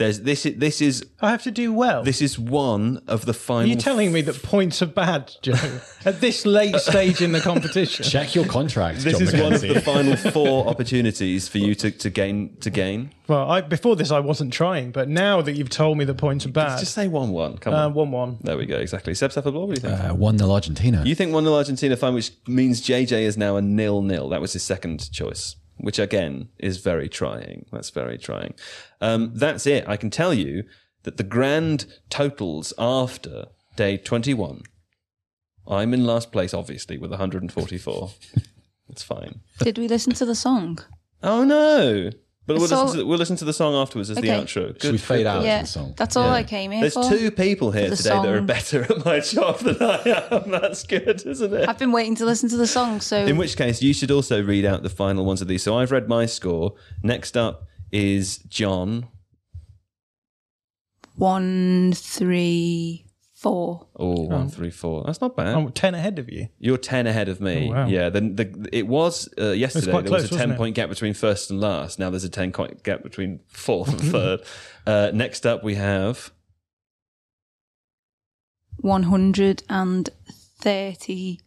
There's 0.00 0.20
this. 0.22 0.46
is- 0.46 0.56
This 0.58 0.80
is 0.80 1.04
I 1.20 1.30
have 1.30 1.42
to 1.42 1.50
do 1.50 1.72
well. 1.72 2.02
this 2.02 2.20
is 2.22 2.38
one 2.38 3.02
of 3.06 3.26
the 3.26 3.34
final. 3.34 3.68
You're 3.68 3.78
telling 3.78 4.10
me 4.12 4.22
that 4.22 4.42
points 4.42 4.80
are 4.82 4.86
bad, 4.86 5.30
Joe? 5.42 5.52
At 6.06 6.20
this 6.20 6.46
late 6.46 6.76
stage 6.76 7.20
in 7.20 7.32
the 7.32 7.40
competition, 7.40 8.04
Check 8.16 8.34
your 8.34 8.46
contract. 8.46 9.00
This 9.00 9.12
John 9.18 9.22
is 9.22 9.32
one 9.34 9.52
of 9.52 9.60
McKenzie. 9.62 9.74
the 9.74 9.80
final 9.82 10.16
four 10.16 10.66
opportunities 10.66 11.46
for 11.48 11.58
you 11.58 11.74
to, 11.76 11.90
to 11.90 12.08
gain 12.10 12.56
to 12.60 12.70
gain. 12.70 13.10
well, 13.28 13.50
I, 13.50 13.60
before 13.60 13.94
this 13.96 14.10
I 14.10 14.20
wasn't 14.20 14.52
trying, 14.52 14.90
but 14.90 15.08
now 15.08 15.42
that 15.42 15.52
you've 15.56 15.68
told 15.82 15.98
me 15.98 16.04
that 16.06 16.14
points 16.16 16.46
are 16.46 16.50
bad, 16.50 16.78
Just 16.80 16.94
say 16.94 17.06
one 17.06 17.30
one. 17.32 17.58
Come 17.58 17.74
uh, 17.74 17.84
on. 17.86 17.94
one-one. 17.94 18.38
There 18.40 18.56
we 18.56 18.64
go. 18.66 18.78
Exactly. 18.78 19.14
Seb 19.14 19.30
Stafford, 19.32 19.52
what 19.54 19.66
do 19.66 19.72
you 19.72 19.76
think? 19.76 19.92
Uh, 20.10 20.14
one 20.14 20.36
nil 20.38 20.50
Argentina. 20.50 21.02
you 21.04 21.14
think 21.14 21.32
one 21.34 21.44
nil 21.44 21.54
Argentina 21.54 21.94
fine, 21.96 22.14
which 22.14 22.32
means 22.48 22.80
JJ 22.80 23.12
is 23.30 23.36
now 23.36 23.56
a 23.56 23.62
nil 23.62 24.00
nil. 24.00 24.30
That 24.30 24.40
was 24.40 24.54
his 24.54 24.62
second 24.62 25.12
choice, 25.12 25.56
which 25.80 25.98
again 25.98 26.48
is 26.58 26.78
very 26.78 27.08
trying. 27.08 27.66
That's 27.72 27.90
very 27.90 28.18
trying. 28.18 28.54
Um, 29.00 29.32
that's 29.34 29.66
it. 29.66 29.88
I 29.88 29.96
can 29.96 30.10
tell 30.10 30.34
you 30.34 30.64
that 31.02 31.16
the 31.16 31.22
grand 31.22 31.86
totals 32.08 32.72
after 32.78 33.46
day 33.76 33.96
twenty 33.96 34.34
one. 34.34 34.62
I'm 35.66 35.94
in 35.94 36.04
last 36.04 36.32
place, 36.32 36.52
obviously, 36.52 36.98
with 36.98 37.10
144. 37.10 38.10
it's 38.88 39.04
fine. 39.04 39.40
Did 39.60 39.78
we 39.78 39.86
listen 39.86 40.12
to 40.14 40.24
the 40.24 40.34
song? 40.34 40.78
Oh 41.22 41.44
no! 41.44 42.10
But 42.54 42.58
we'll, 42.58 42.68
So- 42.68 42.82
listen 42.84 42.98
to, 43.00 43.06
we'll 43.06 43.18
listen 43.18 43.36
to 43.36 43.44
the 43.44 43.52
song 43.52 43.74
afterwards 43.74 44.10
as 44.10 44.16
the 44.16 44.22
Okay. 44.28 44.42
outro. 44.42 44.82
Should 44.82 44.90
we 44.92 44.98
fade 44.98 45.24
out 45.26 45.44
yeah, 45.44 45.60
the 45.62 45.68
song? 45.68 45.94
that's 45.96 46.16
all 46.16 46.24
Yeah. 46.26 46.32
I 46.32 46.42
came 46.42 46.72
here 46.72 46.80
There's 46.80 46.94
for. 46.94 47.08
two 47.08 47.30
people 47.30 47.70
here 47.70 47.90
the 47.90 47.96
today 47.96 48.10
that 48.10 48.26
are 48.26 48.40
better 48.42 48.82
at 48.82 49.04
my 49.04 49.20
job 49.20 49.60
than 49.60 49.76
I 49.80 50.26
am. 50.32 50.50
That's 50.60 50.82
good, 50.82 51.24
isn't 51.24 51.52
it? 51.54 51.68
I've 51.68 51.78
been 51.78 51.92
waiting 51.92 52.16
to 52.16 52.24
listen 52.24 52.48
to 52.48 52.56
the 52.56 52.66
song, 52.66 53.00
so 53.00 53.24
In 53.24 53.36
which 53.36 53.56
case, 53.56 53.80
you 53.82 53.94
should 53.94 54.10
also 54.10 54.42
read 54.42 54.64
out 54.64 54.82
the 54.82 54.88
final 54.90 55.24
ones 55.24 55.40
of 55.40 55.46
these. 55.46 55.62
So 55.62 55.78
I've 55.78 55.92
read 55.92 56.08
my 56.08 56.26
score. 56.26 56.74
Next 57.04 57.36
up 57.36 57.66
is 57.92 58.38
John. 58.48 59.06
one, 61.14 61.92
three, 61.94 63.04
four. 63.40 63.86
Oh, 63.96 64.22
one, 64.26 64.48
three, 64.50 64.70
four. 64.70 65.02
That's 65.06 65.20
not 65.22 65.34
bad. 65.34 65.48
I'm 65.48 65.72
ten 65.72 65.94
ahead 65.94 66.18
of 66.18 66.30
you. 66.30 66.48
You're 66.58 66.76
10 66.76 67.06
ahead 67.06 67.28
of 67.28 67.40
me. 67.40 67.68
Oh, 67.68 67.72
wow. 67.72 67.86
Yeah, 67.86 68.10
then 68.10 68.36
the, 68.36 68.68
it 68.70 68.86
was 68.86 69.28
uh, 69.40 69.52
yesterday. 69.52 69.90
quite 69.90 70.04
there 70.04 70.12
was 70.12 70.28
close, 70.28 70.32
a 70.32 70.38
10 70.38 70.38
wasn't 70.38 70.52
it? 70.52 70.56
point 70.58 70.74
gap 70.76 70.88
between 70.90 71.14
first 71.14 71.50
and 71.50 71.58
last. 71.60 71.98
Now 71.98 72.10
there's 72.10 72.24
a 72.24 72.28
10 72.28 72.52
point 72.52 72.82
gap 72.82 73.02
between 73.02 73.40
fourth 73.48 73.88
and 73.88 74.00
third. 74.12 74.42
Uh, 74.86 75.10
next 75.14 75.46
up, 75.46 75.64
we 75.64 75.76
have. 75.76 76.32
One 78.76 79.04
hundred 79.04 79.62
and 79.68 80.08
thirty-one. 80.60 81.42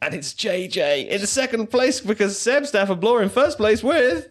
And 0.00 0.14
it's 0.14 0.34
JJ 0.34 1.06
in 1.08 1.26
second 1.26 1.70
place 1.70 2.00
because 2.00 2.36
Seb 2.38 2.66
Stafford 2.66 2.98
Bloor 3.00 3.22
in 3.22 3.28
first 3.28 3.58
place 3.58 3.82
with. 3.84 4.28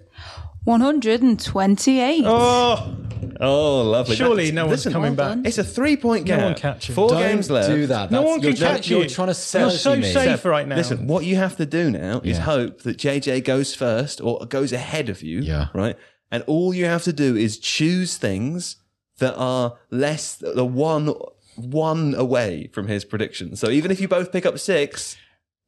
One 0.66 0.82
hundred 0.82 1.22
and 1.22 1.42
twenty-eight. 1.42 2.24
Oh, 2.26 2.98
Oh, 3.40 3.82
lovely. 3.84 4.16
surely 4.16 4.46
That's- 4.46 4.54
no 4.54 4.66
one's 4.66 4.72
listen, 4.80 4.94
coming 4.94 5.16
well 5.16 5.36
back. 5.36 5.46
It's 5.46 5.58
a 5.58 5.64
three 5.64 5.96
point 5.98 6.26
game. 6.26 6.40
No 6.40 6.46
one 6.46 6.56
catch 6.56 6.90
him. 6.90 6.96
4 6.96 7.10
Don't 7.10 7.20
games 7.22 7.50
left. 7.52 7.70
do 7.70 7.88
that. 7.88 8.12
No 8.12 8.22
one 8.24 8.40
can 8.42 8.50
you're, 8.56 8.58
catch 8.58 8.90
you're 8.90 9.04
you. 9.04 9.10
trying 9.10 9.28
to 9.28 9.34
sell 9.34 9.70
You're 9.70 9.78
so 9.78 9.96
me. 9.96 10.12
safe 10.12 10.44
right 10.46 10.68
now. 10.68 10.76
Listen, 10.76 11.08
what 11.08 11.24
you 11.26 11.36
have 11.36 11.56
to 11.58 11.66
do 11.66 11.92
now 11.92 12.22
is 12.24 12.40
hope 12.40 12.82
that 12.84 12.98
JJ 12.98 13.44
goes 13.44 13.76
first 13.76 14.22
or 14.22 14.46
goes 14.48 14.74
ahead 14.74 15.10
of 15.10 15.22
you. 15.22 15.40
Yeah. 15.42 15.68
Right? 15.74 15.96
And 16.32 16.44
all 16.48 16.74
you 16.74 16.86
have 16.86 17.04
to 17.04 17.14
do 17.14 17.36
is 17.36 17.58
choose 17.58 18.18
things 18.18 18.78
that 19.20 19.36
are 19.36 19.78
less 19.92 20.36
the 20.36 20.66
one 20.66 21.14
one 21.56 22.14
away 22.16 22.70
from 22.74 22.88
his 22.88 23.04
prediction. 23.06 23.56
So 23.56 23.70
even 23.70 23.90
if 23.92 24.00
you 24.00 24.08
both 24.08 24.32
pick 24.32 24.46
up 24.46 24.60
six, 24.60 25.16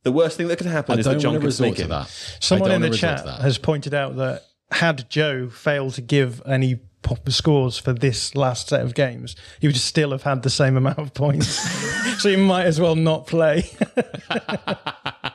the 0.03 0.11
worst 0.11 0.38
thing 0.38 0.48
that 0.49 0.57
could 0.57 0.68
happen 0.68 0.95
I 0.95 0.99
is 0.99 1.06
that 1.06 1.19
John 1.19 1.34
want 1.34 1.35
to 1.35 1.39
can 1.39 1.45
resort 1.45 1.76
sneak 1.76 1.80
in. 1.84 1.89
that. 1.89 2.07
Someone 2.39 2.72
in 2.72 2.81
the 2.81 2.89
chat 2.91 3.26
has 3.41 3.57
pointed 3.57 3.94
out 3.94 4.15
that 4.18 4.44
had 4.72 5.10
Joe 5.10 5.49
failed 5.49 5.95
to 5.95 6.02
give 6.02 6.41
any 6.45 6.80
pop 7.01 7.30
scores 7.30 7.77
for 7.77 7.93
this 7.93 8.35
last 8.35 8.69
set 8.69 8.81
of 8.81 8.93
games, 8.93 9.35
he 9.59 9.67
would 9.67 9.77
still 9.77 10.11
have 10.11 10.23
had 10.23 10.43
the 10.43 10.49
same 10.49 10.77
amount 10.77 10.99
of 10.99 11.13
points. 11.13 11.47
so 12.21 12.30
you 12.30 12.38
might 12.38 12.65
as 12.65 12.80
well 12.80 12.95
not 12.95 13.27
play. 13.27 13.63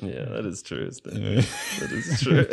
Yeah, 0.00 0.26
that 0.26 0.44
is 0.44 0.62
true. 0.62 0.86
Isn't 0.86 1.06
it? 1.06 1.46
that 1.80 1.92
is 1.92 2.20
true. 2.20 2.44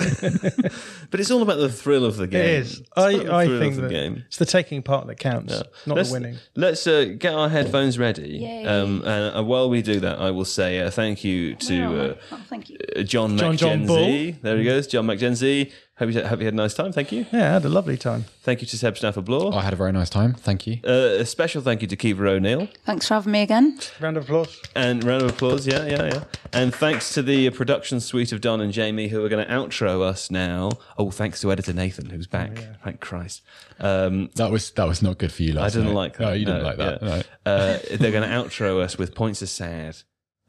but 1.11 1.19
it's 1.19 1.29
all 1.29 1.41
about 1.41 1.57
the 1.57 1.69
thrill 1.69 2.05
of 2.05 2.15
the 2.15 2.27
game. 2.27 2.41
It 2.41 2.49
is. 2.49 2.79
It's 2.79 2.89
I, 2.95 3.17
the 3.17 3.33
I 3.33 3.47
think 3.47 3.75
the 3.75 3.89
game. 3.89 4.23
it's 4.27 4.37
the 4.37 4.45
taking 4.45 4.81
part 4.81 5.07
that 5.07 5.19
counts, 5.19 5.53
not 5.85 5.97
let's, 5.97 6.09
the 6.09 6.13
winning. 6.13 6.37
Let's 6.55 6.87
uh, 6.87 7.15
get 7.17 7.33
our 7.33 7.49
headphones 7.49 7.99
ready. 7.99 8.65
Um, 8.65 9.03
and 9.05 9.37
uh, 9.37 9.43
while 9.43 9.69
we 9.69 9.81
do 9.81 9.99
that, 9.99 10.19
I 10.19 10.31
will 10.31 10.45
say 10.45 10.79
uh, 10.79 10.89
thank 10.89 11.23
you 11.23 11.55
to 11.55 11.83
uh, 11.83 12.15
oh, 12.31 12.39
thank 12.47 12.69
you. 12.69 12.77
uh, 12.95 13.03
John 13.03 13.37
John- 13.37 13.57
John 13.57 13.85
There 13.85 14.57
he 14.57 14.63
goes, 14.63 14.87
John 14.87 15.07
McKenzie. 15.07 15.71
Hope 15.97 16.09
you, 16.11 16.23
hope 16.23 16.39
you 16.39 16.45
had 16.45 16.55
a 16.55 16.57
nice 16.57 16.73
time. 16.73 16.91
Thank 16.91 17.11
you. 17.11 17.27
Yeah, 17.31 17.51
I 17.51 17.53
had 17.53 17.65
a 17.65 17.69
lovely 17.69 17.97
time. 17.97 18.25
Thank 18.41 18.61
you 18.61 18.67
to 18.67 18.77
Seb 18.79 18.97
Stafford-Bloor. 18.97 19.53
I 19.53 19.61
had 19.61 19.73
a 19.73 19.75
very 19.75 19.91
nice 19.91 20.09
time. 20.09 20.33
Thank 20.33 20.65
you. 20.65 20.79
Uh, 20.83 21.19
a 21.21 21.25
special 21.25 21.61
thank 21.61 21.83
you 21.83 21.87
to 21.87 21.95
Kiva 21.95 22.27
O'Neill. 22.29 22.67
Thanks 22.83 23.07
for 23.07 23.13
having 23.13 23.31
me 23.31 23.43
again. 23.43 23.77
Round 24.01 24.17
of 24.17 24.23
applause. 24.23 24.59
And 24.75 25.03
round 25.03 25.21
of 25.21 25.29
applause, 25.29 25.67
yeah, 25.67 25.85
yeah, 25.85 26.05
yeah. 26.05 26.23
And 26.51 26.73
thanks 26.73 27.13
to 27.13 27.21
the 27.21 27.51
production 27.51 27.99
suite 27.99 28.31
of 28.31 28.41
Don 28.41 28.59
and 28.59 28.73
Jamie 28.73 29.07
who 29.07 29.23
are 29.23 29.29
going 29.29 29.45
to 29.45 29.51
outro 29.53 30.01
us 30.01 30.31
now. 30.31 30.71
Oh, 30.97 31.11
thanks 31.11 31.41
to 31.41 31.51
editor 31.51 31.73
Nathan 31.73 32.09
who's 32.09 32.25
back. 32.25 32.57
Thank 32.83 32.99
Christ. 32.99 33.43
Um, 33.79 34.31
That 34.35 34.49
was 34.49 34.71
that 34.71 34.87
was 34.87 35.03
not 35.03 35.19
good 35.19 35.31
for 35.31 35.43
you 35.43 35.53
last 35.53 35.75
I 35.75 35.77
didn't 35.77 35.93
night. 35.93 35.95
like 35.95 36.17
that. 36.17 36.23
No, 36.23 36.33
you 36.33 36.45
didn't 36.45 36.61
No, 36.63 36.65
like 36.69 36.77
that. 36.77 37.01
yeah. 37.03 37.07
No. 37.45 37.51
Uh, 37.51 37.79
they're 37.97 38.11
going 38.11 38.27
to 38.27 38.35
outro 38.35 38.79
us 38.81 38.97
with 38.97 39.13
points 39.13 39.43
of 39.43 39.49
sad. 39.49 39.97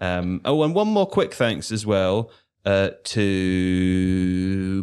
Um, 0.00 0.40
oh, 0.46 0.62
and 0.64 0.74
one 0.74 0.88
more 0.88 1.06
quick 1.06 1.34
thanks 1.34 1.70
as 1.70 1.84
well 1.84 2.30
uh, 2.64 2.90
to 3.04 4.82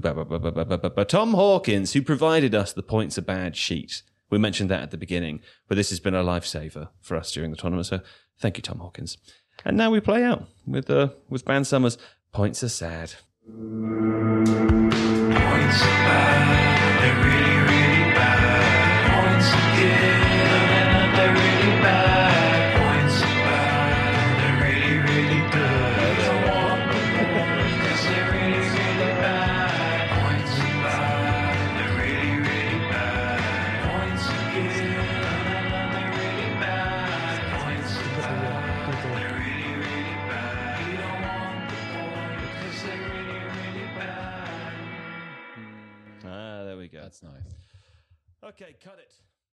Tom 1.08 1.34
Hawkins, 1.34 1.94
who 1.94 2.02
provided 2.02 2.54
us 2.56 2.74
the 2.74 2.84
points 2.84 3.18
are 3.18 3.24
bad 3.24 3.56
sheet. 3.56 4.04
We 4.30 4.38
mentioned 4.38 4.70
that 4.70 4.84
at 4.84 4.92
the 4.92 4.98
beginning, 4.98 5.42
but 5.68 5.76
this 5.76 5.90
has 5.90 6.00
been 6.00 6.16
a 6.16 6.24
lifesaver 6.24 6.90
for 7.02 7.18
us 7.18 7.32
during 7.32 7.52
the 7.52 7.58
tournament. 7.58 7.88
So 7.88 8.02
thank 8.40 8.58
you, 8.58 8.62
Tom 8.62 8.80
Hawkins. 8.80 9.18
And 9.66 9.78
now 9.78 9.92
we 9.92 10.00
play 10.00 10.24
out 10.24 10.48
with 10.66 10.90
uh, 10.90 11.10
with 11.30 11.46
Ban 11.46 11.66
Summers. 11.66 11.98
Points 12.32 12.64
are 12.64 12.70
sad. 12.70 13.14
Nice. 47.22 47.56
Okay, 48.44 48.76
cut 48.84 48.98
it. 49.00 49.12